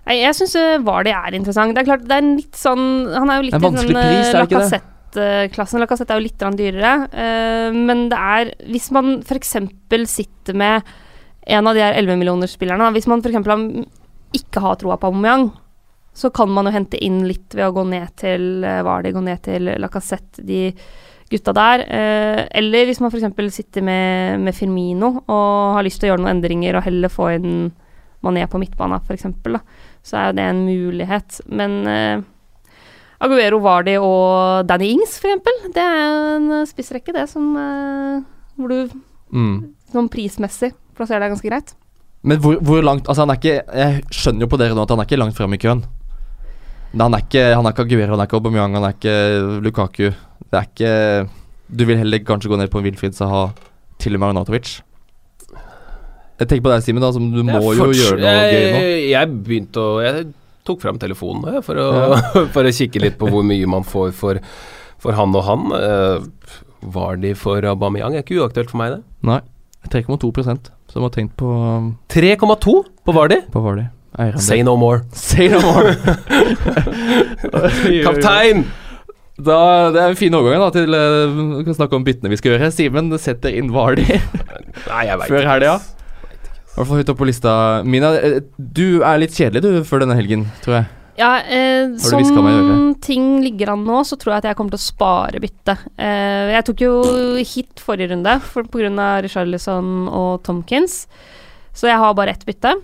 Nei, 0.08 0.22
jeg 0.22 0.36
syns 0.38 0.55
det 0.55 1.14
er 1.14 1.36
interessant. 1.36 1.76
Det 1.76 1.84
er 1.84 1.89
klart, 1.89 2.05
det 2.08 2.16
er 2.16 2.24
en 2.24 2.38
litt 2.38 2.55
sånn 2.55 2.86
Han 3.12 3.32
er 3.32 3.41
jo 3.41 3.47
litt 3.49 3.58
i 3.58 3.60
den 3.60 3.76
det 3.76 3.84
ikke 3.84 3.97
det? 3.97 4.38
Lacassette-klassen. 4.38 5.84
Lacassette 5.84 6.16
er 6.16 6.22
jo 6.22 6.26
litt 6.28 6.45
dyrere. 6.62 6.93
uh, 7.12 7.76
men 7.76 8.08
det 8.14 8.18
er 8.18 8.53
Hvis 8.72 8.89
man 8.95 9.18
f.eks. 9.20 9.55
sitter 10.08 10.58
med 10.58 10.95
en 11.47 11.68
av 11.68 11.76
de 11.76 11.84
her 11.84 11.95
11-millionersspillerne 11.99 12.88
da, 12.88 12.91
Hvis 12.95 13.08
man 13.08 13.24
f.eks. 13.24 14.39
ikke 14.39 14.64
har 14.64 14.80
troa 14.80 14.97
på 14.99 15.12
Aubameyang, 15.12 15.49
så 16.18 16.32
kan 16.34 16.49
man 16.51 16.68
jo 16.68 16.74
hente 16.74 16.99
inn 17.03 17.22
litt 17.28 17.53
ved 17.55 17.68
å 17.68 17.76
gå 17.76 17.84
ned 17.88 18.10
til 18.20 18.64
Vardi, 18.64 19.14
gå 19.16 19.22
ned 19.24 19.43
til 19.45 19.70
Lacassette, 19.80 20.43
de 20.43 20.74
gutta 21.32 21.53
der. 21.55 21.84
Eh, 21.88 22.41
eller 22.60 22.88
hvis 22.88 23.01
man 23.03 23.12
f.eks. 23.12 23.55
sitter 23.55 23.84
med, 23.86 24.39
med 24.43 24.55
Firmino 24.55 25.14
og 25.20 25.76
har 25.78 25.86
lyst 25.86 26.01
til 26.01 26.10
å 26.10 26.14
gjøre 26.14 26.24
noen 26.24 26.38
endringer 26.38 26.78
og 26.78 26.88
heller 26.88 27.14
få 27.14 27.32
inn 27.38 27.51
Mané 28.26 28.47
på 28.49 28.58
midtbanen, 28.58 29.03
f.eks., 29.05 29.28
så 30.08 30.18
er 30.20 30.30
jo 30.32 30.38
det 30.39 30.45
en 30.47 30.64
mulighet. 30.66 31.39
Men 31.51 31.78
uh, 31.88 32.24
Aguero, 33.24 33.60
Vardi 33.64 33.97
og 33.99 34.68
Danny 34.70 34.93
Ings, 34.95 35.18
f.eks., 35.20 35.68
det 35.76 35.84
er 35.84 36.38
en 36.38 36.51
eh, 36.62 36.68
spissrekke, 36.70 37.16
det, 37.16 37.26
som 37.32 37.51
uh, 37.58 38.24
hvor 38.58 38.72
du 38.74 38.95
Mm. 39.28 39.74
sånn 39.91 40.05
prismessig 40.08 40.70
plasserer 40.95 41.26
deg 41.26 41.34
ganske 41.34 41.49
greit. 41.49 41.74
Men 42.24 42.39
hvor, 42.39 42.62
hvor 42.64 42.80
langt 42.80 43.10
Altså, 43.12 43.26
han 43.26 43.34
er 43.34 43.38
ikke 43.41 43.55
Jeg 43.76 44.03
skjønner 44.16 44.45
jo 44.45 44.47
på 44.53 44.60
dere 44.62 44.76
nå 44.78 44.86
at 44.86 44.93
han 44.93 45.01
er 45.03 45.08
ikke 45.10 45.20
langt 45.20 45.36
fram 45.36 45.51
i 45.51 45.60
køen. 45.60 45.82
Han 46.95 47.14
er 47.18 47.26
ikke 47.26 47.43
Han 47.58 47.68
er 47.68 47.76
ikke 47.76 47.84
Aguero, 47.86 48.14
han 48.16 48.24
er 48.24 48.30
ikke 48.30 48.39
Aubameyang, 48.39 48.78
han 48.80 48.88
er 48.88 48.95
ikke 48.95 49.16
Lukaku. 49.68 50.08
Det 50.47 50.62
er 50.62 50.70
ikke 50.70 50.93
Du 51.68 51.84
vil 51.89 51.99
heller 51.99 52.24
kanskje 52.24 52.49
gå 52.53 52.58
ned 52.62 52.72
på 52.72 52.80
en 52.80 52.88
Wilfried 52.88 53.20
Saha 53.20 53.49
til 53.99 54.16
og 54.16 54.24
med 54.24 54.30
Arnautovic. 54.30 54.78
Jeg 56.38 56.49
tenker 56.49 56.65
på 56.67 56.73
deg, 56.73 56.83
Simen, 56.85 57.05
som 57.15 57.31
du 57.33 57.41
må 57.45 57.59
jo 57.73 57.89
gjøre 57.89 58.19
noe 58.21 58.45
gøy 58.45 58.67
nå. 58.73 58.81
Jeg, 59.09 59.31
begynte 59.47 59.81
å 59.81 59.97
Jeg 60.05 60.27
tok 60.67 60.83
fram 60.83 60.99
telefonen 61.01 61.61
for, 61.65 61.79
å, 61.81 62.17
for 62.53 62.67
å 62.67 62.73
kikke 62.79 63.01
litt 63.01 63.17
på 63.17 63.29
hvor 63.31 63.45
mye 63.47 63.69
man 63.69 63.85
får 63.88 64.13
for, 64.17 64.41
for 65.01 65.17
han 65.17 65.33
og 65.33 65.45
han. 65.47 65.69
Uh, 65.73 66.57
var 66.93 67.17
de 67.21 67.33
for 67.38 67.65
Aubameyang? 67.65 68.15
Er 68.15 68.25
ikke 68.25 68.38
uaktuelt 68.41 68.69
for 68.73 68.81
meg, 68.83 68.97
det. 68.97 69.03
Nei. 69.27 69.41
3,2 69.88 70.31
som 70.91 71.03
har 71.05 71.11
tenkt 71.15 71.38
på, 71.39 71.47
3,2 72.11 72.73
på 73.07 73.13
Vardy? 73.15 73.41
på 73.53 73.61
Vardy. 73.63 73.88
Say 74.41 74.63
no 74.63 74.75
more. 74.75 75.03
Say 75.13 75.47
no 75.47 75.61
more. 75.61 75.93
Kaptein! 78.05 78.65
Da, 79.38 79.57
det 79.93 80.01
er 80.01 80.07
en 80.09 80.17
fin 80.17 80.33
overgang 80.33 80.63
da 80.63 80.71
til 80.73 80.95
eh, 80.97 81.35
Vi 81.38 81.65
kan 81.67 81.75
snakke 81.77 81.93
om 81.99 82.05
byttene 82.07 82.31
vi 82.31 82.39
skal 82.39 82.55
gjøre. 82.55 82.71
Simen 82.73 83.11
setter 83.21 83.53
inn 83.53 83.69
veit 85.21 85.29
Før 85.29 85.45
helga? 85.51 85.75
I 86.78 86.80
hvert 86.80 86.91
fall 86.91 86.99
høyt 87.01 87.09
oppe 87.09 87.23
på 87.23 87.28
lista. 87.32 87.51
Mina, 87.89 88.11
eh, 88.21 88.36
du 88.57 89.01
er 89.01 89.17
litt 89.17 89.34
kjedelig 89.34 89.63
du 89.65 89.84
før 89.88 90.03
denne 90.03 90.13
helgen, 90.13 90.43
tror 90.61 90.75
jeg. 90.75 90.89
Ja, 91.17 91.32
eh, 91.41 91.95
som 91.97 92.93
ting 93.01 93.41
ligger 93.41 93.71
an 93.73 93.82
nå, 93.88 94.03
så 94.05 94.13
tror 94.21 94.36
jeg 94.36 94.43
at 94.43 94.47
jeg 94.51 94.57
kommer 94.59 94.75
til 94.75 94.78
å 94.78 94.86
spare 94.86 95.41
byttet. 95.41 95.88
Eh, 95.97 96.53
jeg 96.53 96.65
tok 96.67 96.84
jo 96.86 96.91
hit 97.41 97.82
forrige 97.82 98.11
runde 98.11 98.36
for, 98.45 98.69
på 98.69 98.84
grunn 98.84 99.01
av 99.01 99.23
Richarlison 99.25 100.05
og 100.05 100.43
Tomkins, 100.45 101.07
så 101.73 101.89
jeg 101.89 101.97
har 101.97 102.13
bare 102.13 102.36
ett 102.38 102.45
bytte. 102.45 102.75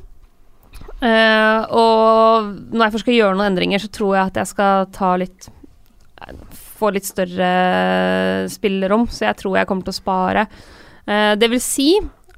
Eh, 1.03 1.59
og 1.69 2.49
når 2.73 2.87
jeg 2.87 2.95
først 2.95 3.05
skal 3.05 3.19
gjøre 3.19 3.37
noen 3.37 3.51
endringer, 3.51 3.83
så 3.85 3.91
tror 3.93 4.17
jeg 4.17 4.31
at 4.33 4.41
jeg 4.41 4.55
skal 4.55 4.89
ta 4.95 5.17
litt 5.21 5.51
Få 6.79 6.87
litt 6.95 7.03
større 7.03 8.47
spillerom, 8.47 9.03
så 9.11 9.25
jeg 9.25 9.35
tror 9.41 9.57
jeg 9.57 9.67
kommer 9.67 9.83
til 9.83 9.91
å 9.91 9.97
spare. 9.97 10.45
Eh, 11.03 11.33
det 11.35 11.49
vil 11.51 11.59
si 11.59 11.87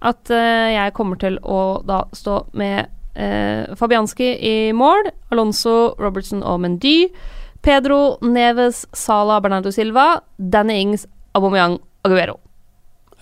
at 0.05 0.31
eh, 0.33 0.75
jeg 0.75 0.93
kommer 0.97 1.19
til 1.21 1.39
å 1.41 1.81
da 1.85 2.03
stå 2.15 2.43
med 2.57 2.85
eh, 3.15 3.73
Fabianski 3.77 4.35
i 4.37 4.55
mål, 4.75 5.09
Alonso, 5.33 5.95
Robertson 6.01 6.43
og 6.45 6.61
Mendy, 6.63 7.09
Pedro, 7.65 8.17
Neves, 8.21 8.85
Sala, 8.93 9.39
Bernardo 9.41 9.73
Silva, 9.73 10.19
Danny 10.37 10.81
Ings, 10.83 11.07
Aubameyang, 11.33 11.79
Aguero. 12.05 12.37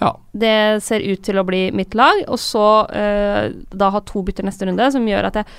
Ja. 0.01 0.11
Det 0.35 0.83
ser 0.83 1.05
ut 1.05 1.21
til 1.23 1.39
å 1.39 1.45
bli 1.47 1.69
mitt 1.75 1.95
lag, 1.95 2.25
og 2.27 2.41
så 2.41 2.67
eh, 2.91 3.53
da 3.71 3.91
ha 3.93 4.03
to 4.03 4.23
bytter 4.25 4.45
neste 4.47 4.67
runde, 4.67 4.89
som 4.91 5.07
gjør 5.07 5.29
at 5.29 5.39
jeg 5.39 5.49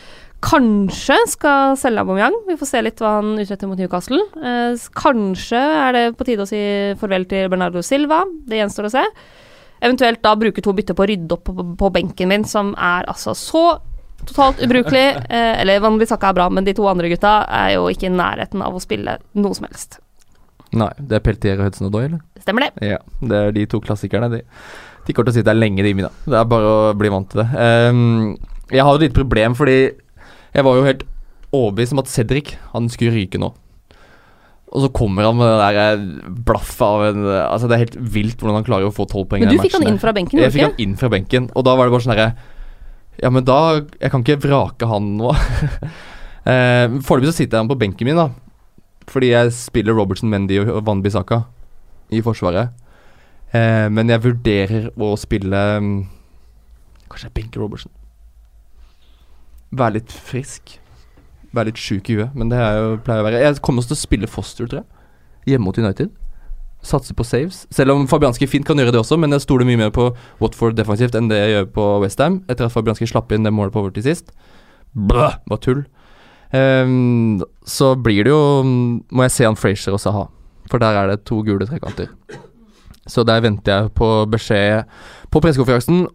kanskje 0.44 1.16
skal 1.32 1.78
selge 1.80 2.02
Aubameyang. 2.04 2.36
Vi 2.50 2.58
får 2.60 2.68
se 2.68 2.82
litt 2.84 3.00
hva 3.00 3.16
han 3.20 3.32
utretter 3.38 3.70
mot 3.70 3.80
Newcastle. 3.80 4.20
Eh, 4.36 4.84
kanskje 4.98 5.62
er 5.62 5.96
det 5.96 6.04
på 6.18 6.28
tide 6.28 6.44
å 6.44 6.50
si 6.50 6.60
farvel 7.00 7.24
til 7.30 7.48
Bernardo 7.52 7.80
Silva. 7.86 8.24
Det 8.44 8.60
gjenstår 8.60 8.90
å 8.90 8.94
se. 8.98 9.06
Eventuelt 9.84 10.22
da 10.24 10.34
bruke 10.40 10.62
to 10.64 10.72
bytter 10.76 10.96
på 10.96 11.04
å 11.04 11.08
rydde 11.10 11.36
opp 11.36 11.44
på, 11.48 11.66
på 11.80 11.90
benken 11.92 12.30
min, 12.30 12.46
som 12.48 12.72
er 12.80 13.04
altså 13.10 13.34
så 13.36 13.64
totalt 14.24 14.62
ubrukelig. 14.64 15.04
Eh, 15.34 15.60
eller 15.60 15.82
Van 15.82 15.98
Bissaka 15.98 16.30
er 16.30 16.36
bra, 16.36 16.48
men 16.52 16.66
de 16.66 16.74
to 16.76 16.86
andre 16.88 17.08
gutta 17.12 17.42
er 17.50 17.74
jo 17.74 17.88
ikke 17.92 18.08
i 18.08 18.14
nærheten 18.14 18.62
av 18.64 18.76
å 18.76 18.82
spille 18.82 19.18
noe 19.36 19.56
som 19.56 19.66
helst. 19.66 19.98
Nei, 20.74 20.90
det 20.98 21.18
er 21.18 21.22
Peltier 21.24 21.60
og 21.60 21.68
Hudson 21.68 21.88
Odoi, 21.88 22.04
eller? 22.08 22.20
Stemmer 22.42 22.66
det? 22.66 22.88
Ja, 22.94 23.00
det 23.22 23.40
er 23.40 23.54
de 23.54 23.64
to 23.70 23.80
klassikerne. 23.82 24.28
De, 24.32 24.42
de 25.06 25.14
kommer 25.14 25.30
til 25.30 25.34
å 25.34 25.36
sitte 25.38 25.50
der 25.50 25.58
lenge, 25.58 25.84
de, 25.86 25.94
Mina. 25.96 26.10
Det 26.26 26.38
er 26.38 26.48
bare 26.50 26.70
å 26.70 26.94
bli 26.98 27.10
vant 27.14 27.30
til 27.30 27.42
det. 27.42 27.48
Um, 27.90 28.34
jeg 28.72 28.86
har 28.86 28.96
et 28.96 29.06
lite 29.06 29.18
problem, 29.18 29.56
fordi 29.58 29.78
jeg 30.54 30.66
var 30.66 30.78
jo 30.78 30.86
helt 30.86 31.04
overbevist 31.54 31.94
om 31.94 32.02
at 32.02 32.10
Cedric 32.10 32.54
han 32.72 32.90
skulle 32.92 33.14
ryke 33.14 33.40
nå. 33.42 33.52
Og 34.74 34.82
så 34.82 34.90
kommer 34.90 35.28
han 35.28 35.38
med 35.38 35.46
det 35.46 35.58
der 35.62 35.76
eh, 35.80 36.30
blaffet 36.46 36.82
av 36.82 37.04
en 37.06 37.26
Altså 37.44 37.68
Det 37.70 37.76
er 37.76 37.84
helt 37.84 37.98
vilt 38.16 38.40
hvordan 38.40 38.58
han 38.58 38.66
klarer 38.66 38.88
å 38.88 38.94
få 38.94 39.06
tolv 39.10 39.28
poeng. 39.30 39.44
Men 39.44 39.54
du 39.54 39.62
fikk 39.62 39.76
han 39.78 39.86
inn 39.86 40.00
fra 40.02 40.14
benken, 40.16 40.42
Jeg 40.42 40.54
fikk 40.54 40.66
han 40.66 40.80
inn 40.82 40.96
fra 40.98 41.10
benken, 41.12 41.48
og 41.54 41.66
da 41.68 41.76
var 41.78 41.86
det 41.86 41.94
bare 41.94 42.06
sånn 42.06 42.14
herre 42.16 42.30
Ja, 43.22 43.30
men 43.30 43.46
da 43.46 43.58
Jeg 44.00 44.10
kan 44.10 44.24
ikke 44.26 44.40
vrake 44.48 44.88
han 44.90 45.12
nå. 45.20 45.30
uh, 45.30 46.98
Foreløpig 47.06 47.30
så 47.30 47.36
sitter 47.38 47.62
han 47.62 47.70
på 47.70 47.78
benken 47.78 48.10
min, 48.10 48.18
da. 48.18 48.30
Fordi 49.10 49.30
jeg 49.30 49.52
spiller 49.54 49.94
Robertson, 49.94 50.30
Mendy 50.32 50.58
og 50.64 50.80
Van 50.86 51.02
Bissaka 51.04 51.44
i 52.14 52.22
Forsvaret. 52.24 52.72
Eh, 53.54 53.86
men 53.92 54.10
jeg 54.10 54.22
vurderer 54.24 54.88
å 54.98 55.12
spille 55.20 55.60
mm, 55.78 55.98
Kanskje 57.06 57.28
jeg 57.28 57.36
benker 57.36 57.62
Robertson. 57.62 57.92
Være 59.74 60.00
litt 60.00 60.14
frisk. 60.14 60.78
Være 61.54 61.70
litt 61.70 61.80
sjuk 61.80 62.10
i 62.10 62.18
huet, 62.18 62.34
men 62.36 62.50
det 62.52 62.58
er 62.60 62.76
jo, 62.78 62.92
pleier 63.04 63.22
å 63.22 63.26
være 63.26 63.40
Jeg 63.42 63.62
kommer 63.64 63.82
også 63.82 63.94
til 63.94 63.98
å 63.98 64.02
spille 64.02 64.30
Foster, 64.30 64.68
tror 64.68 64.82
jeg. 64.82 65.08
Hjemme 65.52 65.68
mot 65.68 65.78
United. 65.78 66.12
Satser 66.84 67.16
på 67.16 67.24
saves. 67.24 67.64
Selv 67.72 67.94
om 67.94 68.06
Fabianski 68.08 68.48
fint 68.50 68.66
kan 68.68 68.80
gjøre 68.80 68.92
det 68.92 69.00
også, 69.00 69.16
men 69.20 69.32
jeg 69.32 69.44
stoler 69.44 69.68
mye 69.68 69.80
mer 69.80 69.92
på 69.94 70.10
Watford 70.42 70.76
defensivt 70.76 71.16
enn 71.16 71.30
det 71.30 71.40
jeg 71.40 71.54
gjør 71.54 71.68
på 71.76 71.88
Westham, 72.04 72.42
etter 72.48 72.68
at 72.68 72.74
Fabianski 72.74 73.08
slapp 73.08 73.32
inn 73.32 73.46
det 73.46 73.54
målet 73.54 73.72
på 73.74 73.84
overtid 73.84 74.08
sist. 74.08 74.34
Blæh, 74.94 75.38
var 75.48 75.62
tull. 75.64 75.84
Um, 76.54 77.40
så 77.66 77.96
blir 77.98 78.28
det 78.28 78.30
jo 78.30 78.62
Må 78.62 79.24
jeg 79.24 79.32
se 79.34 79.46
han 79.46 79.56
Frazier 79.58 79.96
også 79.96 80.12
ha, 80.14 80.28
for 80.70 80.78
der 80.78 81.00
er 81.00 81.08
det 81.10 81.24
to 81.26 81.40
gule 81.42 81.66
trekanter. 81.66 82.12
Så 83.10 83.24
der 83.26 83.42
venter 83.42 83.72
jeg 83.72 83.94
på 83.98 84.10
beskjed 84.30 84.84
på 85.32 85.40
pressekonferansen, 85.42 86.06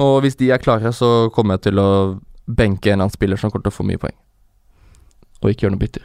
og 0.00 0.14
hvis 0.24 0.38
de 0.40 0.48
er 0.50 0.62
klare, 0.62 0.92
så 0.96 1.28
kommer 1.34 1.58
jeg 1.58 1.68
til 1.68 1.82
å 1.82 1.90
benke 2.46 2.90
en 2.90 2.96
eller 2.96 3.04
annen 3.04 3.14
spiller 3.14 3.38
som 3.38 3.52
kommer 3.52 3.68
til 3.68 3.74
å 3.74 3.78
få 3.78 3.86
mye 3.86 4.00
poeng. 4.00 4.16
Og 5.42 5.50
ikke 5.52 5.66
gjøre 5.66 5.76
noe 5.76 5.82
bytter. 5.82 6.04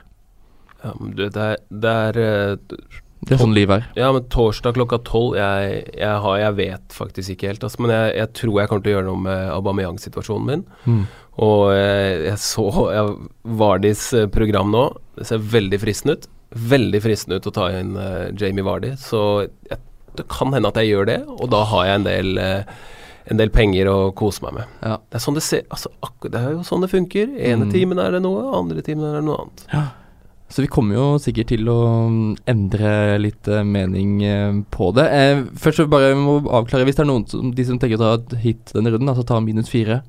Ja, 0.84 0.94
men 1.00 1.14
du, 1.18 1.28
det 1.34 1.44
er, 1.44 1.62
det 1.70 1.94
er 2.08 2.20
eh, 2.22 2.90
Det 3.28 3.36
er 3.36 3.42
sånn 3.42 3.56
livet 3.58 3.82
er. 3.82 3.88
Ja, 3.98 4.12
men 4.14 4.28
torsdag 4.34 4.78
klokka 4.78 5.00
tolv 5.08 5.38
jeg, 5.40 5.80
jeg, 5.98 6.20
har, 6.26 6.38
jeg 6.42 6.58
vet 6.60 6.98
faktisk 6.98 7.34
ikke 7.34 7.52
helt, 7.52 7.66
altså, 7.66 7.82
men 7.84 7.94
jeg, 7.96 8.12
jeg 8.22 8.34
tror 8.42 8.60
jeg 8.62 8.72
kommer 8.72 8.86
til 8.86 8.94
å 8.94 8.98
gjøre 8.98 9.10
noe 9.10 9.24
med 9.26 9.50
Aubameyang-situasjonen 9.56 10.52
min. 10.52 10.64
Mm. 10.86 11.04
Og 11.48 11.64
jeg, 11.74 12.22
jeg 12.28 12.42
så 12.42 12.68
jeg, 12.94 13.18
Vardis 13.62 14.08
eh, 14.18 14.30
program 14.34 14.74
nå. 14.74 14.88
Det 15.18 15.30
ser 15.30 15.50
veldig 15.58 15.82
fristende 15.82 16.18
ut. 16.18 16.30
Veldig 16.72 17.04
fristende 17.04 17.42
ut 17.42 17.50
å 17.50 17.54
ta 17.54 17.68
inn 17.76 17.98
uh, 18.00 18.30
Jamie 18.40 18.64
Vardy, 18.64 18.94
så 19.02 19.20
det 20.18 20.26
kan 20.32 20.54
hende 20.56 20.72
at 20.72 20.80
jeg 20.82 20.94
gjør 20.94 21.10
det, 21.10 21.18
og 21.28 21.50
da 21.54 21.64
har 21.72 21.88
jeg 21.88 22.00
en 22.00 22.08
del 22.08 22.40
eh, 22.42 22.78
en 23.30 23.38
del 23.38 23.50
penger 23.52 23.90
å 23.92 23.96
kose 24.16 24.42
meg 24.46 24.54
med. 24.54 24.66
Ja. 24.84 24.98
Det 25.10 25.20
er 25.20 25.24
sånn 25.24 25.36
det 25.36 25.44
ser 25.44 25.64
altså, 25.70 25.90
akkur- 26.02 26.32
Det 26.32 26.40
er 26.40 26.52
jo 26.54 26.64
sånn 26.64 26.82
det 26.82 26.90
funker. 26.92 27.28
Ene 27.38 27.66
Mm. 27.66 27.72
timen 27.74 28.00
er 28.00 28.12
det 28.12 28.22
noe, 28.24 28.44
andre 28.58 28.82
timen 28.82 29.04
er 29.10 29.18
det 29.20 29.24
noe 29.28 29.38
annet. 29.44 29.66
Ja. 29.74 29.86
Så 30.50 30.62
vi 30.64 30.68
kommer 30.72 30.96
jo 30.96 31.18
sikkert 31.20 31.48
til 31.52 31.66
å 31.68 32.08
mm, 32.08 32.38
endre 32.48 33.18
litt 33.20 33.48
eh, 33.52 33.64
mening 33.68 34.22
eh, 34.24 34.54
på 34.72 34.94
det. 34.96 35.08
Eh, 35.12 35.42
først 35.60 35.82
så 35.82 35.90
bare 35.92 36.14
må 36.16 36.38
vi 36.42 36.48
avklare, 36.56 36.86
hvis 36.88 36.96
det 36.96 37.04
er 37.04 37.10
noen 37.12 37.26
som, 37.28 37.52
de 37.52 37.66
som 37.68 37.78
tenker 37.78 38.00
å 38.00 38.16
ta 38.24 38.36
hit 38.40 38.72
denne 38.74 38.94
runden, 38.94 39.10
altså 39.12 39.26
ta 39.28 39.42
minus 39.44 39.68
fire. 39.68 40.02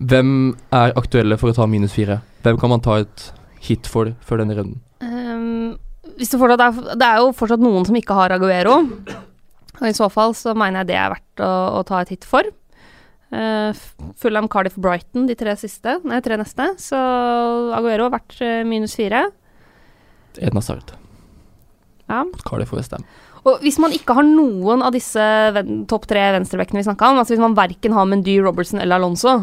Hvem 0.00 0.56
er 0.72 0.94
aktuelle 0.96 1.36
for 1.38 1.52
å 1.52 1.54
ta 1.54 1.66
minus 1.68 1.92
fire? 1.92 2.22
Hvem 2.42 2.58
kan 2.58 2.70
man 2.72 2.80
ta 2.80 2.96
et 3.04 3.26
hit 3.60 3.86
for 3.86 4.14
før 4.24 4.40
denne 4.42 4.56
runden? 4.56 4.80
Um, 5.04 5.76
hvis 6.16 6.32
det, 6.32 6.40
fortsatt 6.40 6.64
er, 6.64 6.96
det 6.96 7.06
er 7.12 7.20
jo 7.20 7.28
fortsatt 7.36 7.60
noen 7.62 7.84
som 7.86 7.94
ikke 8.00 8.16
har 8.16 8.30
Aguero. 8.34 8.80
Og 9.82 9.90
I 9.90 9.96
så 9.96 10.06
fall 10.12 10.34
så 10.38 10.54
mener 10.54 10.82
jeg 10.82 10.92
det 10.92 10.98
er 11.02 11.14
verdt 11.16 11.42
å, 11.42 11.52
å 11.80 11.84
ta 11.86 12.00
et 12.04 12.12
hit 12.14 12.26
for. 12.28 12.46
Uh, 13.32 13.72
Fulham, 14.20 14.46
Cardiff, 14.52 14.76
Brighton, 14.76 15.24
de 15.26 15.34
tre 15.38 15.54
siste, 15.58 15.96
nei, 16.06 16.20
tre 16.22 16.36
neste. 16.38 16.68
Så 16.80 16.98
Aguero 17.74 18.06
har 18.06 18.14
vært 18.14 18.36
eh, 18.44 18.60
minus 18.68 18.94
fire. 18.98 19.24
Eden 20.38 20.60
Hazard. 20.60 20.92
Ja. 22.12 22.22
Cardiff 22.46 22.74
og 22.74 22.78
Westham. 22.82 23.06
Og 23.48 23.64
hvis 23.64 23.80
man 23.82 23.94
ikke 23.96 24.14
har 24.14 24.26
noen 24.26 24.84
av 24.86 24.92
disse 24.94 25.22
topp 25.90 26.06
tre 26.10 26.28
venstrebekkene 26.36 26.78
vi 26.78 26.86
snakka 26.86 27.10
om, 27.10 27.18
altså 27.22 27.34
hvis 27.34 27.42
man 27.42 27.56
verken 27.58 27.96
har 27.96 28.06
Mendy, 28.06 28.36
Robertson 28.44 28.78
eller 28.84 29.00
Alonso, 29.00 29.34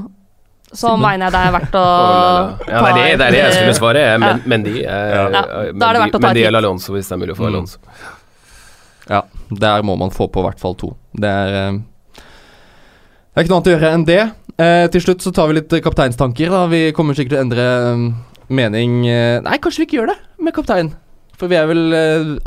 så 0.70 0.94
Simon. 0.94 1.02
mener 1.02 1.26
jeg 1.28 1.34
det 1.34 1.42
er 1.42 1.54
verdt 1.56 1.76
å 1.80 1.84
ja, 2.70 2.84
det, 2.86 3.02
er 3.02 3.18
det, 3.18 3.26
er 3.26 3.34
det 3.34 3.42
jeg 3.42 3.58
skulle 3.58 3.76
svare. 3.82 4.06
Ja. 4.06 4.22
Men, 4.22 4.42
Mendy 4.46 4.78
eh, 4.86 5.12
Ja, 5.18 5.26
da 5.34 5.42
er 5.90 5.98
det 5.98 6.06
verdt 6.06 6.16
å 6.16 6.22
ta 6.22 6.30
Mendy 6.30 6.46
eller 6.46 6.64
Alonso, 6.64 6.94
hvis 6.96 7.10
det 7.10 7.18
er 7.18 7.22
mulig 7.26 7.36
å 7.36 7.40
få 7.42 7.50
Mm. 7.50 7.66
Ja, 9.10 9.24
der 9.49 9.82
må 9.86 9.97
man 9.97 10.14
få 10.14 10.30
på 10.30 10.43
i 10.43 10.45
hvert 10.45 10.62
fall 10.62 10.78
to. 10.78 10.93
Det 11.18 11.30
er 11.30 11.55
eh, 11.57 11.82
Det 12.20 13.41
er 13.41 13.45
ikke 13.45 13.51
noe 13.51 13.60
annet 13.60 13.70
å 13.70 13.76
gjøre 13.76 13.91
enn 13.97 14.07
det. 14.07 14.22
Eh, 14.60 14.86
til 14.93 15.05
slutt 15.05 15.26
så 15.26 15.34
tar 15.34 15.49
vi 15.49 15.57
litt 15.57 15.76
kapteinstanker. 15.84 16.53
da 16.53 16.66
Vi 16.70 16.82
kommer 16.95 17.18
sikkert 17.18 17.36
til 17.36 17.39
å 17.39 17.45
endre 17.47 17.68
eh, 17.89 18.07
mening 18.49 19.03
Nei, 19.45 19.60
kanskje 19.62 19.84
vi 19.84 19.88
ikke 19.89 19.99
gjør 20.01 20.12
det 20.14 20.20
med 20.45 20.55
kaptein. 20.55 20.93
For 21.39 21.49
vi 21.51 21.55
er 21.55 21.70
vel 21.70 21.95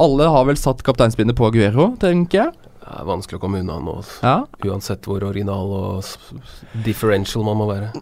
Alle 0.02 0.28
har 0.28 0.44
vel 0.44 0.58
satt 0.60 0.82
kapteinspinnet 0.84 1.38
på 1.38 1.48
Aguero, 1.48 1.92
tenker 2.02 2.44
jeg. 2.44 2.70
Det 2.82 2.98
er 2.98 3.06
vanskelig 3.08 3.38
å 3.38 3.42
komme 3.42 3.62
unna 3.62 3.78
nå, 3.80 3.94
altså. 4.02 4.18
Ja. 4.20 4.68
uansett 4.68 5.06
hvor 5.08 5.22
original 5.24 5.70
og 5.72 6.82
differential 6.84 7.46
man 7.46 7.60
må 7.60 7.68
være. 7.70 7.92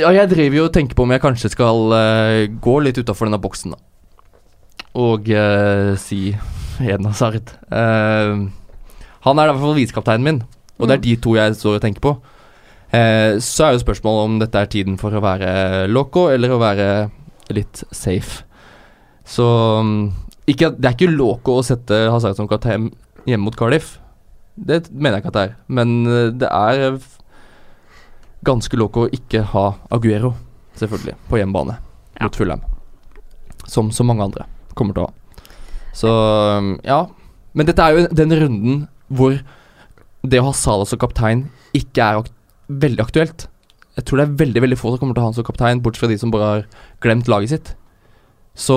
ja, 0.00 0.10
jeg 0.16 0.32
driver 0.32 0.58
jo 0.58 0.64
og 0.66 0.72
tenker 0.74 0.96
på 0.96 1.04
om 1.04 1.12
jeg 1.14 1.22
kanskje 1.22 1.52
skal 1.52 1.92
uh, 1.92 2.48
gå 2.50 2.76
litt 2.82 2.98
utafor 2.98 3.28
denne 3.28 3.38
boksen, 3.40 3.76
da. 3.76 3.78
Og 4.96 5.28
uh, 5.28 5.92
si 6.00 6.32
Eden 6.80 7.06
Hazard. 7.08 7.52
Uh, 7.70 8.46
han 9.26 9.38
er 9.38 9.48
i 9.48 9.52
hvert 9.52 9.62
fall 9.62 9.76
visekapteinen 9.78 10.24
min, 10.26 10.42
og 10.78 10.88
det 10.88 10.96
er 10.96 11.00
Mm. 11.00 11.06
de 11.06 11.16
to 11.16 11.34
jeg 11.36 11.54
står 11.56 11.78
og 11.78 11.82
tenker 11.82 12.00
på. 12.04 12.16
Uh, 12.92 13.36
så 13.42 13.66
er 13.66 13.72
jo 13.74 13.82
spørsmålet 13.84 14.24
om 14.24 14.38
dette 14.38 14.58
er 14.58 14.66
tiden 14.70 14.98
for 14.98 15.10
å 15.10 15.20
være 15.24 15.88
loco 15.90 16.28
eller 16.30 16.50
å 16.54 16.60
være 16.62 17.10
litt 17.50 17.82
safe. 17.90 18.44
Så 19.26 19.42
um, 19.80 20.12
ikke, 20.46 20.70
Det 20.78 20.86
er 20.86 20.94
ikke 20.94 21.10
loco 21.16 21.58
å 21.58 21.64
sette 21.66 22.10
Hazard 22.12 22.36
som 22.38 22.46
kaptein 22.46 22.92
hjemme 23.26 23.44
mot 23.48 23.56
Cardiff. 23.58 23.98
Det 24.56 24.86
mener 24.92 25.18
jeg 25.18 25.24
ikke 25.24 25.32
at 25.32 25.34
det 25.34 25.42
er. 25.48 25.54
Men 25.68 26.06
eh, 26.06 26.30
det 26.30 26.48
er 26.48 26.94
ganske 28.46 28.78
loco 28.78 29.04
å 29.04 29.10
ikke 29.12 29.42
ha 29.52 29.64
Aguero, 29.92 30.30
selvfølgelig, 30.78 31.16
på 31.28 31.40
hjemmebane 31.40 31.76
mot 32.22 32.38
Fulham. 32.38 32.62
Som 33.66 33.90
så 33.90 34.06
mange 34.06 34.22
andre 34.24 34.46
kommer 34.78 34.94
til 34.94 35.02
å 35.04 35.08
ha. 35.10 35.25
Så 35.96 36.10
um, 36.12 36.74
ja. 36.84 37.04
Men 37.56 37.68
dette 37.68 37.82
er 37.82 37.96
jo 37.96 38.06
den 38.12 38.34
runden 38.36 38.80
hvor 39.08 39.38
det 40.26 40.40
å 40.42 40.48
ha 40.48 40.54
Salah 40.56 40.88
som 40.88 41.00
kaptein 41.00 41.46
ikke 41.76 42.02
er 42.02 42.20
ak 42.20 42.30
veldig 42.66 43.04
aktuelt. 43.04 43.46
Jeg 43.96 44.04
tror 44.04 44.20
det 44.20 44.26
er 44.26 44.38
veldig 44.42 44.62
veldig 44.64 44.78
få 44.80 44.92
som 44.92 45.00
kommer 45.00 45.16
til 45.16 45.22
å 45.22 45.26
ha 45.26 45.30
han 45.30 45.36
som 45.38 45.46
kaptein, 45.46 45.80
bortsett 45.84 46.04
fra 46.04 46.10
de 46.10 46.18
som 46.20 46.32
bare 46.34 46.48
har 46.50 46.64
glemt 47.04 47.30
laget 47.30 47.54
sitt. 47.54 47.70
Så 48.56 48.76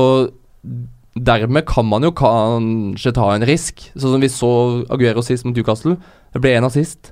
dermed 1.20 1.66
kan 1.68 1.88
man 1.90 2.06
jo 2.06 2.14
kanskje 2.16 3.16
ta 3.18 3.32
en 3.34 3.48
risk. 3.48 3.84
Sånn 3.96 4.16
som 4.16 4.24
vi 4.24 4.32
så 4.32 4.52
Aguero 4.94 5.24
sist 5.26 5.48
mot 5.48 5.58
Newcastle. 5.58 5.98
Det 6.32 6.44
ble 6.44 6.54
en 6.56 6.68
assist. 6.70 7.12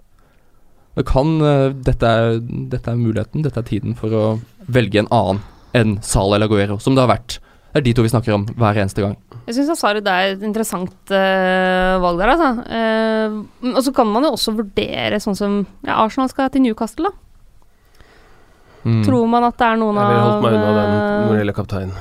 Det 0.98 1.06
kan 1.10 1.36
eh, 1.46 1.74
dette, 1.86 2.08
er, 2.10 2.40
dette 2.72 2.94
er 2.94 3.02
muligheten, 3.02 3.44
dette 3.46 3.62
er 3.62 3.68
tiden 3.68 3.98
for 3.98 4.14
å 4.14 4.24
velge 4.72 5.04
en 5.04 5.12
annen 5.14 5.44
enn 5.78 5.98
Salah 6.06 6.38
eller 6.38 6.50
Aguero, 6.50 6.80
som 6.82 6.96
det 6.96 7.04
har 7.04 7.12
vært. 7.12 7.38
Det 7.74 7.82
er 7.82 7.86
de 7.86 7.94
to 7.94 8.04
vi 8.06 8.10
snakker 8.10 8.34
om 8.34 8.46
hver 8.58 8.78
eneste 8.82 9.04
gang. 9.04 9.16
Jeg 9.48 9.56
syns 9.58 9.70
Hazard 9.70 10.08
er 10.10 10.32
et 10.34 10.42
interessant 10.44 11.12
uh, 11.14 11.98
valg 12.04 12.20
der, 12.20 12.32
altså. 12.34 12.50
Uh, 12.66 13.74
og 13.76 13.82
så 13.86 13.94
kan 13.96 14.10
man 14.10 14.26
jo 14.26 14.32
også 14.36 14.54
vurdere 14.58 15.20
sånn 15.24 15.38
som 15.38 15.58
ja, 15.86 15.98
Arsenal 16.02 16.32
skal 16.32 16.50
til 16.54 16.64
Newcastle, 16.66 17.12
da. 17.12 18.04
Mm. 18.88 19.02
Tror 19.06 19.28
man 19.30 19.44
at 19.50 19.58
det 19.60 19.68
er 19.68 19.80
noen 19.82 19.98
av 20.00 20.08
Jeg 20.08 20.16
ville 20.16 20.26
holdt 20.30 20.46
meg 20.46 20.54
unna 20.58 20.70
den 20.78 20.92
eh, 20.96 21.26
når 21.26 21.32
det 21.34 21.40
gjelder 21.42 21.58
kaptein. 21.58 21.92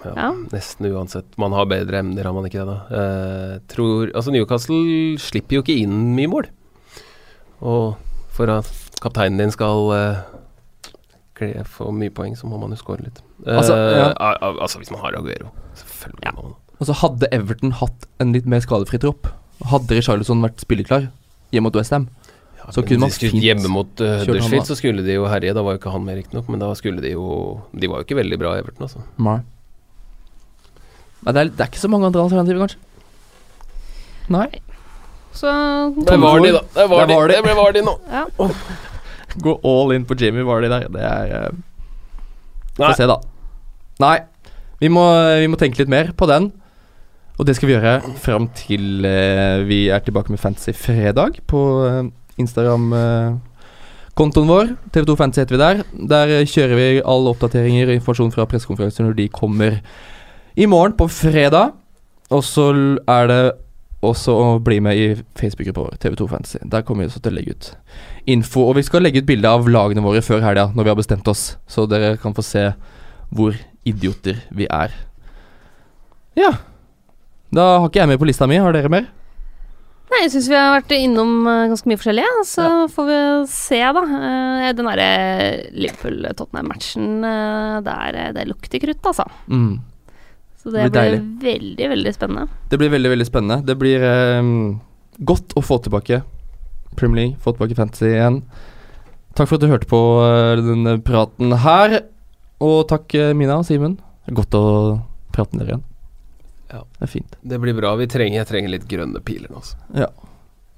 Ja, 0.00 0.10
Ja. 0.16 0.28
Nesten 0.52 0.88
uansett. 0.90 1.30
Man 1.40 1.52
har 1.56 1.66
bedre 1.68 2.00
emner, 2.00 2.24
har 2.28 2.36
man 2.36 2.46
ikke 2.48 2.60
det, 2.60 2.68
da? 2.68 2.76
Uh, 2.92 3.54
tror, 3.72 4.12
altså 4.14 4.32
Newcastle 4.34 4.80
slipper 5.20 5.58
jo 5.58 5.64
ikke 5.64 5.78
inn 5.82 5.96
mye 6.16 6.30
mål. 6.32 6.50
Og 7.64 7.96
for 8.36 8.52
at 8.52 8.68
kapteinen 9.04 9.40
din 9.40 9.52
skal 9.52 9.90
kle- 11.36 11.64
få 11.68 11.90
mye 11.92 12.12
poeng, 12.12 12.36
så 12.36 12.48
må 12.48 12.60
man 12.60 12.72
jo 12.76 12.80
score 12.80 13.04
litt. 13.04 13.20
Eh, 13.46 13.56
Altså, 13.56 13.74
ja. 13.76 14.12
al- 14.20 14.38
al- 14.42 14.60
altså 14.60 14.78
hvis 14.82 14.90
man 14.90 15.00
har 15.00 15.16
Aguero. 15.18 15.50
Selvfølgelig 15.74 16.24
Ja. 16.24 16.32
man 16.36 16.54
Og 16.80 16.86
så 16.86 16.94
hadde 17.02 17.28
Everton 17.32 17.72
hatt 17.72 18.06
en 18.20 18.32
litt 18.32 18.46
mer 18.46 18.60
skadefri 18.60 18.98
tropp, 19.00 19.26
hadde 19.68 19.88
Richarlison 19.96 20.40
vært 20.42 20.60
spilleklar 20.64 21.10
hjemme 21.52 21.64
mot 21.68 21.76
Westham, 21.76 22.08
ja, 22.58 22.70
Så 22.72 22.82
kunne 22.86 23.00
man 23.00 23.10
fint 23.10 23.34
Hjemme 23.42 23.68
mot 23.68 24.00
uh. 24.00 24.18
Huddersfield 24.24 24.64
så 24.68 24.76
skulle 24.76 25.02
de 25.04 25.14
jo 25.14 25.24
herje. 25.26 25.52
Da 25.54 25.62
var 25.62 25.72
jo 25.74 25.78
ikke 25.80 25.92
han 25.92 26.04
med, 26.04 26.16
riktignok, 26.22 26.48
men 26.48 26.60
da 26.60 26.72
skulle 26.74 27.00
de 27.02 27.10
jo 27.12 27.60
De 27.76 27.86
var 27.88 28.00
jo 28.00 28.04
ikke 28.04 28.16
veldig 28.22 28.38
bra, 28.38 28.54
Everton, 28.58 28.86
altså. 28.88 29.02
Nei. 29.18 29.40
Men 31.22 31.34
det 31.34 31.40
er, 31.40 31.48
det 31.50 31.60
er 31.60 31.68
ikke 31.72 31.82
så 31.84 31.90
mange 31.92 32.06
andre 32.08 32.22
alternativer, 32.22 32.60
kanskje. 32.64 32.78
Nei. 34.30 34.48
Så 35.32 35.50
Det 36.06 36.16
var 36.20 36.40
de, 36.40 36.52
da. 36.52 36.60
Det 36.74 36.88
var 36.90 37.06
Det 37.06 37.08
de. 37.08 37.14
var 37.14 37.28
de. 37.28 37.34
Det 37.34 37.42
ble 37.44 37.54
var 37.58 37.72
de 37.72 37.82
nå. 37.82 37.98
ja. 38.10 38.24
Gå 39.40 39.52
all 39.64 39.92
in 39.94 40.04
på 40.04 40.16
Jamie 40.18 40.42
Vardi 40.42 40.68
der. 40.68 40.88
Det 40.90 41.02
er 41.06 41.34
eh, 41.36 41.50
Nei. 41.50 41.60
Få 42.78 42.92
se, 42.96 43.08
da. 43.10 43.18
Nei. 44.02 44.16
Vi 44.80 44.88
må, 44.92 45.04
vi 45.42 45.50
må 45.50 45.58
tenke 45.60 45.82
litt 45.82 45.92
mer 45.92 46.14
på 46.16 46.28
den. 46.30 46.52
Og 47.40 47.46
det 47.48 47.54
skal 47.56 47.70
vi 47.70 47.72
gjøre 47.72 48.02
fram 48.20 48.50
til 48.52 49.06
eh, 49.08 49.62
vi 49.64 49.88
er 49.88 50.02
tilbake 50.04 50.28
med 50.32 50.40
Fantasy 50.42 50.74
fredag 50.76 51.38
på 51.48 51.60
eh, 51.86 52.08
Instagram-kontoen 52.42 54.50
vår. 54.50 54.66
TV2 54.92 55.16
Fantasy 55.16 55.40
heter 55.40 55.56
vi 55.56 55.62
der. 55.62 55.80
Der 56.12 56.26
eh, 56.36 56.44
kjører 56.44 56.76
vi 56.76 57.00
alle 57.00 57.32
oppdateringer 57.32 57.88
og 57.88 57.96
informasjon 57.96 58.34
fra 58.34 58.44
pressekonferanser 58.50 59.02
når 59.06 59.14
de 59.22 59.26
kommer 59.32 59.72
i 60.52 60.66
morgen, 60.68 60.92
på 61.00 61.06
fredag. 61.08 61.72
Og 62.28 62.44
så 62.44 62.68
er 63.08 63.24
det 63.32 63.56
også 64.04 64.32
å 64.36 64.60
bli 64.64 64.80
med 64.84 64.96
i 65.00 65.16
Facebook-gruppa 65.40 65.80
vår, 65.86 65.96
TV2 66.02 66.22
Fantasy. 66.28 66.58
Der 66.72 66.84
kommer 66.84 67.04
vi 67.04 67.08
også 67.08 67.20
til 67.24 67.32
å 67.32 67.36
legge 67.38 67.52
ut 67.56 67.66
info. 68.26 68.66
Og 68.68 68.76
vi 68.78 68.86
skal 68.86 69.04
legge 69.04 69.22
ut 69.22 69.28
bilde 69.28 69.48
av 69.48 69.68
lagene 69.68 70.04
våre 70.04 70.22
før 70.24 70.42
helga, 70.44 70.70
når 70.74 70.86
vi 70.86 70.92
har 70.92 70.98
bestemt 70.98 71.30
oss. 71.30 71.54
Så 71.70 71.86
dere 71.90 72.16
kan 72.20 72.36
få 72.36 72.44
se 72.46 72.70
hvor 73.30 73.56
idioter 73.86 74.42
vi 74.50 74.66
er. 74.70 74.92
Ja. 76.38 76.52
Da 77.50 77.66
har 77.78 77.88
ikke 77.88 78.02
jeg 78.02 78.12
mer 78.12 78.20
på 78.20 78.28
lista 78.28 78.48
mi. 78.50 78.60
Har 78.62 78.76
dere 78.76 78.92
mer? 78.92 79.08
Nei, 80.10 80.24
jeg 80.24 80.32
syns 80.32 80.48
vi 80.50 80.58
har 80.58 80.72
vært 80.74 80.92
innom 80.96 81.34
eh, 81.46 81.68
ganske 81.70 81.86
mye 81.86 81.98
forskjellig, 82.00 82.24
ja. 82.26 82.38
så 82.42 82.64
får 82.90 83.06
vi 83.06 83.18
se, 83.52 83.78
da. 83.94 84.00
Eh, 84.02 84.64
Den 84.74 84.88
derre 84.90 85.10
Liverpool-Tottenham-matchen, 85.70 87.22
der 87.86 88.18
eh, 88.18 88.32
det 88.34 88.48
lukter 88.48 88.82
krutt, 88.82 89.06
altså. 89.06 89.28
Mm. 89.46 89.78
Så 90.58 90.74
Det 90.74 90.88
det 90.88 90.90
blir 90.90 91.14
blir 91.14 91.46
veldig, 91.46 91.88
veldig 91.94 92.14
spennende. 92.16 92.58
Det 92.68 92.78
blir 92.82 92.90
veldig, 92.90 93.12
veldig 93.14 93.28
spennende. 93.28 93.60
Det 93.64 93.78
blir 93.78 94.02
um, 94.42 94.80
godt 95.30 95.54
å 95.56 95.62
få 95.64 95.78
tilbake 95.86 96.20
Premier 96.96 97.24
League, 97.24 97.40
få 97.42 97.54
tilbake 97.54 97.76
Fantasy 97.78 98.10
igjen. 98.10 98.40
Takk 99.38 99.48
for 99.48 99.58
at 99.58 99.64
du 99.64 99.70
hørte 99.70 99.90
på 99.90 100.00
eh, 100.24 100.62
denne 100.64 100.96
praten 101.06 101.54
her. 101.62 102.00
Og 102.60 102.82
takk, 102.90 103.14
eh, 103.14 103.34
Mina 103.36 103.60
og 103.60 103.68
Simen. 103.68 103.98
Godt 104.30 104.56
å 104.58 104.64
prate 105.34 105.54
med 105.54 105.64
dere 105.64 105.76
igjen. 105.76 105.86
Ja. 106.70 106.82
Det 106.98 107.06
er 107.06 107.10
fint. 107.10 107.38
Det 107.42 107.60
blir 107.62 107.74
bra. 107.78 107.94
Vi 107.98 108.08
trenger, 108.10 108.42
jeg 108.42 108.50
trenger 108.50 108.74
litt 108.74 108.90
grønne 108.90 109.22
piler 109.26 109.50
nå. 109.50 109.62
Altså. 109.62 110.10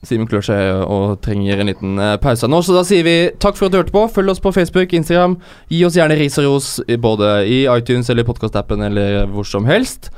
Simen 0.03 0.27
klør 0.27 0.43
seg 0.43 0.81
og 0.91 1.21
trenger 1.23 1.63
en 1.63 1.71
liten 1.71 1.99
eh, 2.03 2.17
pause 2.23 2.49
nå, 2.51 2.59
så 2.67 2.75
da 2.75 2.83
sier 2.87 3.07
vi 3.07 3.17
takk 3.43 3.59
for 3.59 3.69
at 3.69 3.75
du 3.75 3.79
hørte 3.79 3.95
på. 3.95 4.07
Følg 4.11 4.35
oss 4.35 4.43
på 4.43 4.55
Facebook, 4.55 4.95
Instagram. 4.99 5.39
Gi 5.71 5.85
oss 5.87 5.99
gjerne 5.99 6.19
ris 6.19 6.39
og 6.43 6.49
ros 6.49 6.73
både 7.03 7.35
i 7.47 7.65
iTunes 7.71 8.11
eller 8.13 8.27
podkastappen 8.27 8.83
eller 8.89 9.29
hvor 9.33 9.47
som 9.49 9.69
helst. 9.69 10.11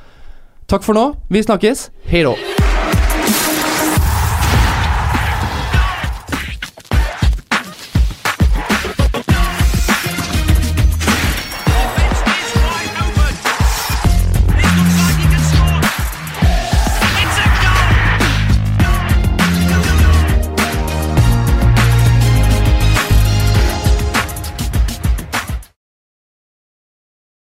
Takk 0.71 0.87
for 0.87 0.97
nå. 0.97 1.11
Vi 1.29 1.45
snakkes. 1.45 1.91
Hei 2.09 2.25
då. 2.25 2.39